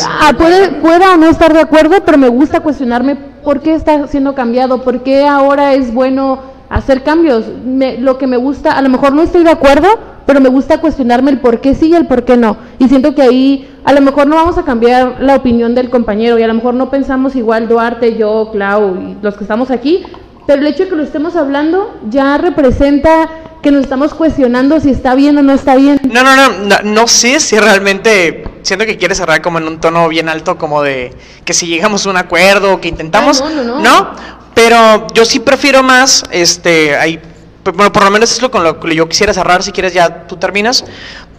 ah, 0.09 0.33
puede, 0.37 0.67
pueda 0.81 1.13
o 1.13 1.15
no 1.15 1.29
estar 1.29 1.53
de 1.53 1.61
acuerdo, 1.61 2.03
pero 2.05 2.17
me 2.17 2.27
gusta 2.27 2.59
cuestionarme 2.59 3.15
por 3.15 3.61
qué 3.61 3.73
está 3.73 4.05
siendo 4.07 4.35
cambiado, 4.35 4.81
por 4.83 5.03
qué 5.03 5.25
ahora 5.25 5.73
es 5.73 5.93
bueno 5.93 6.41
hacer 6.67 7.03
cambios. 7.03 7.45
Me- 7.63 7.97
lo 7.97 8.17
que 8.17 8.27
me 8.27 8.35
gusta, 8.35 8.73
a 8.73 8.81
lo 8.81 8.89
mejor 8.89 9.13
no 9.13 9.21
estoy 9.21 9.45
de 9.45 9.51
acuerdo, 9.51 9.87
pero 10.25 10.41
me 10.41 10.49
gusta 10.49 10.81
cuestionarme 10.81 11.31
el 11.31 11.39
por 11.39 11.61
qué 11.61 11.73
sí 11.73 11.87
y 11.91 11.93
el 11.95 12.07
por 12.07 12.25
qué 12.25 12.35
no. 12.35 12.57
Y 12.77 12.89
siento 12.89 13.15
que 13.15 13.21
ahí 13.21 13.79
a 13.85 13.93
lo 13.93 14.01
mejor 14.01 14.27
no 14.27 14.35
vamos 14.35 14.57
a 14.57 14.63
cambiar 14.65 15.21
la 15.21 15.37
opinión 15.37 15.75
del 15.75 15.89
compañero 15.89 16.37
y 16.37 16.43
a 16.43 16.47
lo 16.47 16.55
mejor 16.55 16.73
no 16.73 16.89
pensamos 16.89 17.37
igual 17.37 17.69
Duarte, 17.69 18.17
yo, 18.17 18.49
Clau 18.51 18.97
y 18.97 19.17
los 19.21 19.35
que 19.37 19.45
estamos 19.45 19.71
aquí, 19.71 20.03
pero 20.47 20.61
el 20.61 20.67
hecho 20.67 20.83
de 20.83 20.89
que 20.89 20.95
lo 20.95 21.03
estemos 21.03 21.35
hablando 21.35 21.99
ya 22.09 22.37
representa 22.37 23.29
que 23.61 23.69
nos 23.69 23.83
estamos 23.83 24.13
cuestionando 24.13 24.79
si 24.79 24.91
está 24.91 25.13
bien 25.13 25.37
o 25.37 25.41
no 25.43 25.51
está 25.53 25.75
bien. 25.75 25.99
No, 26.03 26.23
no, 26.23 26.35
no, 26.35 26.49
no, 26.49 26.75
no 26.83 27.07
sé 27.07 27.39
si 27.39 27.57
realmente 27.59 28.45
siento 28.61 28.85
que 28.85 28.97
quiere 28.97 29.13
cerrar 29.13 29.41
como 29.41 29.57
en 29.57 29.67
un 29.67 29.79
tono 29.79 30.07
bien 30.07 30.29
alto, 30.29 30.57
como 30.57 30.81
de 30.81 31.13
que 31.43 31.53
si 31.53 31.67
llegamos 31.67 32.05
a 32.05 32.09
un 32.09 32.17
acuerdo, 32.17 32.79
que 32.79 32.87
intentamos, 32.87 33.41
Ah, 33.41 33.49
no, 33.53 33.63
no, 33.63 33.81
no. 33.81 34.11
pero 34.53 35.07
yo 35.13 35.25
sí 35.25 35.39
prefiero 35.39 35.83
más, 35.83 36.23
este, 36.31 36.95
ahí, 36.95 37.19
pues, 37.63 37.75
bueno, 37.75 37.91
por 37.91 38.03
lo 38.03 38.11
menos 38.11 38.31
es 38.31 38.41
lo 38.41 38.49
con 38.49 38.63
lo 38.63 38.79
que 38.79 38.95
yo 38.95 39.09
quisiera 39.09 39.33
cerrar, 39.33 39.63
si 39.63 39.71
quieres 39.71 39.93
ya 39.93 40.27
tú 40.27 40.37
terminas, 40.37 40.85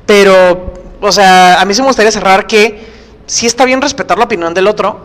pero, 0.05 0.75
o 1.01 1.13
sea, 1.13 1.61
a 1.61 1.65
mí 1.65 1.73
sí 1.73 1.81
me 1.81 1.87
gustaría 1.89 2.13
cerrar 2.13 2.47
que 2.47 2.87
sí 3.27 3.47
está 3.47 3.65
bien 3.65 3.81
respetar 3.81 4.19
la 4.19 4.25
opinión 4.25 4.53
del 4.55 4.67
otro, 4.67 5.01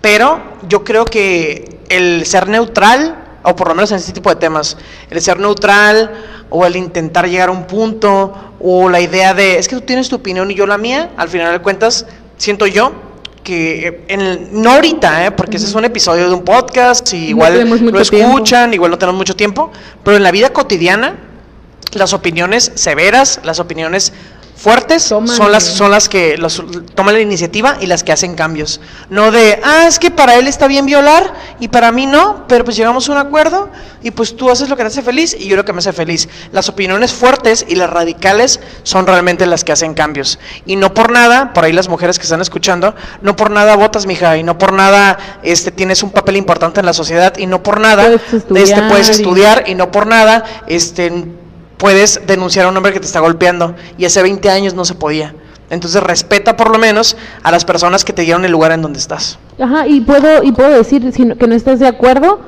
pero 0.00 0.40
yo 0.68 0.82
creo 0.84 1.04
que 1.04 1.78
el 1.88 2.24
ser 2.26 2.48
neutral, 2.48 3.19
o 3.42 3.56
por 3.56 3.68
lo 3.68 3.74
menos 3.74 3.90
en 3.92 3.98
este 3.98 4.12
tipo 4.12 4.30
de 4.30 4.36
temas, 4.36 4.76
el 5.10 5.20
ser 5.20 5.38
neutral 5.38 6.10
o 6.50 6.66
el 6.66 6.76
intentar 6.76 7.28
llegar 7.28 7.48
a 7.48 7.52
un 7.52 7.64
punto, 7.66 8.34
o 8.60 8.88
la 8.88 9.00
idea 9.00 9.32
de, 9.34 9.58
es 9.58 9.68
que 9.68 9.76
tú 9.76 9.82
tienes 9.82 10.08
tu 10.08 10.16
opinión 10.16 10.50
y 10.50 10.54
yo 10.54 10.66
la 10.66 10.76
mía, 10.78 11.10
al 11.16 11.28
final 11.28 11.52
de 11.52 11.60
cuentas, 11.60 12.06
siento 12.36 12.66
yo 12.66 12.92
que 13.42 14.04
en 14.08 14.20
el- 14.20 14.48
no 14.52 14.72
ahorita, 14.72 15.24
¿eh? 15.26 15.30
porque 15.30 15.56
ese 15.56 15.66
es 15.66 15.74
un 15.74 15.84
episodio 15.84 16.28
de 16.28 16.34
un 16.34 16.42
podcast 16.44 17.12
y 17.14 17.28
igual 17.28 17.54
lo 17.80 18.02
tiempo. 18.18 18.28
escuchan, 18.28 18.74
igual 18.74 18.90
no 18.90 18.98
tenemos 18.98 19.16
mucho 19.18 19.34
tiempo, 19.34 19.70
pero 20.04 20.16
en 20.18 20.22
la 20.22 20.30
vida 20.30 20.50
cotidiana, 20.52 21.16
las 21.92 22.12
opiniones 22.12 22.70
severas, 22.74 23.40
las 23.44 23.58
opiniones 23.58 24.12
fuertes 24.60 25.02
son 25.36 25.50
las 25.52 25.62
son 25.64 25.90
las 25.90 26.08
que 26.08 26.36
los- 26.36 26.62
toman 26.94 27.14
la 27.14 27.20
iniciativa 27.20 27.76
y 27.80 27.86
las 27.86 28.04
que 28.04 28.12
hacen 28.12 28.34
cambios. 28.34 28.80
No 29.08 29.30
de, 29.30 29.58
ah, 29.64 29.86
es 29.88 29.98
que 29.98 30.10
para 30.10 30.36
él 30.36 30.46
está 30.46 30.66
bien 30.66 30.84
violar 30.86 31.32
y 31.60 31.68
para 31.68 31.90
mí 31.92 32.06
no, 32.06 32.44
pero 32.46 32.64
pues 32.64 32.76
llegamos 32.76 33.08
a 33.08 33.12
un 33.12 33.18
acuerdo 33.18 33.70
y 34.02 34.10
pues 34.10 34.36
tú 34.36 34.50
haces 34.50 34.68
lo 34.68 34.76
que 34.76 34.82
te 34.82 34.88
hace 34.88 35.02
feliz 35.02 35.34
y 35.38 35.46
yo 35.48 35.56
lo 35.56 35.64
que 35.64 35.72
me 35.72 35.78
hace 35.78 35.92
feliz. 35.92 36.28
Las 36.52 36.68
opiniones 36.68 37.12
fuertes 37.12 37.64
y 37.68 37.74
las 37.76 37.88
radicales 37.90 38.60
son 38.82 39.06
realmente 39.06 39.46
las 39.46 39.64
que 39.64 39.72
hacen 39.72 39.94
cambios. 39.94 40.38
Y 40.66 40.76
no 40.76 40.92
por 40.94 41.10
nada, 41.10 41.52
por 41.54 41.64
ahí 41.64 41.72
las 41.72 41.88
mujeres 41.88 42.18
que 42.18 42.24
están 42.24 42.40
escuchando, 42.42 42.94
no 43.22 43.36
por 43.36 43.50
nada 43.50 43.76
votas, 43.76 44.06
mija, 44.06 44.36
y 44.36 44.42
no 44.42 44.58
por 44.58 44.72
nada 44.72 45.18
este 45.42 45.70
tienes 45.70 46.02
un 46.02 46.10
papel 46.10 46.36
importante 46.36 46.80
en 46.80 46.86
la 46.86 46.92
sociedad 46.92 47.36
y 47.38 47.46
no 47.46 47.62
por 47.62 47.80
nada 47.80 48.04
Puedes 48.04 48.20
este, 48.22 48.36
estudiar 48.36 48.88
puedes 48.90 49.08
y- 49.08 49.12
estudiar 49.12 49.64
y 49.68 49.74
no 49.74 49.90
por 49.90 50.06
nada 50.06 50.44
este 50.66 51.39
puedes 51.80 52.20
denunciar 52.26 52.66
a 52.66 52.68
un 52.68 52.76
hombre 52.76 52.92
que 52.92 53.00
te 53.00 53.06
está 53.06 53.18
golpeando 53.20 53.74
y 53.98 54.04
hace 54.04 54.22
20 54.22 54.48
años 54.50 54.74
no 54.74 54.84
se 54.84 54.94
podía. 54.94 55.34
Entonces 55.70 56.02
respeta 56.02 56.56
por 56.56 56.70
lo 56.70 56.78
menos 56.78 57.16
a 57.42 57.50
las 57.50 57.64
personas 57.64 58.04
que 58.04 58.12
te 58.12 58.22
dieron 58.22 58.44
el 58.44 58.52
lugar 58.52 58.72
en 58.72 58.82
donde 58.82 58.98
estás. 58.98 59.38
Ajá, 59.58 59.86
y 59.86 60.00
puedo, 60.00 60.42
y 60.42 60.52
puedo 60.52 60.70
decir 60.70 61.12
si 61.12 61.24
no- 61.24 61.36
que 61.36 61.46
no 61.46 61.54
estés 61.54 61.78
de 61.80 61.86
acuerdo, 61.86 62.40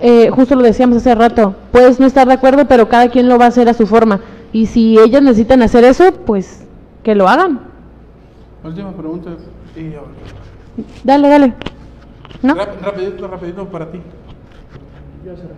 eh, 0.00 0.30
justo 0.32 0.54
lo 0.54 0.62
decíamos 0.62 0.98
hace 0.98 1.14
rato, 1.14 1.54
puedes 1.72 1.98
no 2.00 2.06
estar 2.06 2.26
de 2.26 2.32
acuerdo, 2.34 2.66
pero 2.66 2.88
cada 2.88 3.08
quien 3.10 3.28
lo 3.28 3.38
va 3.38 3.46
a 3.46 3.48
hacer 3.48 3.68
a 3.68 3.74
su 3.74 3.86
forma. 3.86 4.20
Y 4.52 4.66
si 4.66 4.98
ellos 4.98 5.20
necesitan 5.22 5.62
hacer 5.62 5.84
eso, 5.84 6.12
pues 6.26 6.62
que 7.02 7.14
lo 7.14 7.28
hagan. 7.28 7.60
Última 8.64 8.92
pregunta. 8.92 9.30
Y. 9.76 9.92
Dale, 11.02 11.28
dale. 11.28 11.54
¿No? 12.42 12.54
Rap- 12.54 12.80
rapidito, 12.82 13.26
rapidito 13.28 13.66
para 13.66 13.90
ti. 13.90 14.00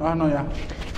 Ah, 0.01 0.15
no, 0.15 0.29
ya. 0.29 0.45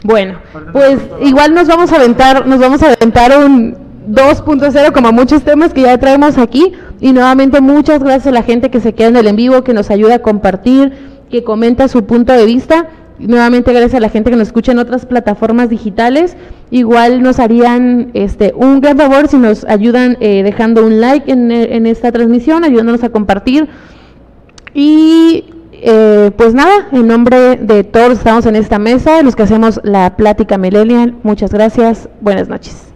Bueno, 0.02 0.38
pues 0.72 0.98
igual 1.22 1.54
nos 1.54 1.66
vamos 1.68 1.92
a 1.92 1.96
aventar, 1.96 2.46
nos 2.46 2.60
vamos 2.60 2.82
a 2.82 2.92
aventar 2.92 3.32
un 3.38 3.76
2.0 4.08 4.92
como 4.92 5.12
muchos 5.12 5.42
temas 5.42 5.72
que 5.72 5.82
ya 5.82 5.98
traemos 5.98 6.38
aquí 6.38 6.72
y 7.00 7.12
nuevamente 7.12 7.60
muchas 7.60 8.02
gracias 8.02 8.28
a 8.28 8.30
la 8.30 8.42
gente 8.42 8.70
que 8.70 8.80
se 8.80 8.94
queda 8.94 9.08
en 9.08 9.16
el 9.16 9.26
en 9.26 9.36
vivo, 9.36 9.64
que 9.64 9.74
nos 9.74 9.90
ayuda 9.90 10.16
a 10.16 10.18
compartir, 10.20 10.92
que 11.30 11.42
comenta 11.42 11.88
su 11.88 12.04
punto 12.04 12.32
de 12.32 12.46
vista. 12.46 12.88
Nuevamente 13.18 13.72
gracias 13.72 13.94
a 13.94 14.00
la 14.00 14.10
gente 14.10 14.30
que 14.30 14.36
nos 14.36 14.48
escucha 14.48 14.72
en 14.72 14.78
otras 14.78 15.06
plataformas 15.06 15.70
digitales. 15.70 16.36
Igual 16.70 17.22
nos 17.22 17.40
harían 17.40 18.10
este 18.14 18.52
un 18.54 18.80
gran 18.80 18.98
favor 18.98 19.28
si 19.28 19.38
nos 19.38 19.64
ayudan 19.64 20.18
eh, 20.20 20.42
dejando 20.42 20.84
un 20.84 21.00
like 21.00 21.30
en, 21.30 21.50
en 21.50 21.86
esta 21.86 22.12
transmisión, 22.12 22.62
ayudándonos 22.62 23.02
a 23.02 23.08
compartir. 23.08 23.68
Y 24.74 25.46
eh, 25.82 26.30
pues 26.36 26.54
nada, 26.54 26.88
en 26.92 27.06
nombre 27.06 27.56
de 27.56 27.84
todos 27.84 28.12
estamos 28.12 28.46
en 28.46 28.56
esta 28.56 28.78
mesa, 28.78 29.22
los 29.22 29.36
que 29.36 29.42
hacemos 29.42 29.80
la 29.82 30.16
plática 30.16 30.58
millennial, 30.58 31.16
muchas 31.22 31.52
gracias, 31.52 32.08
buenas 32.20 32.48
noches. 32.48 32.92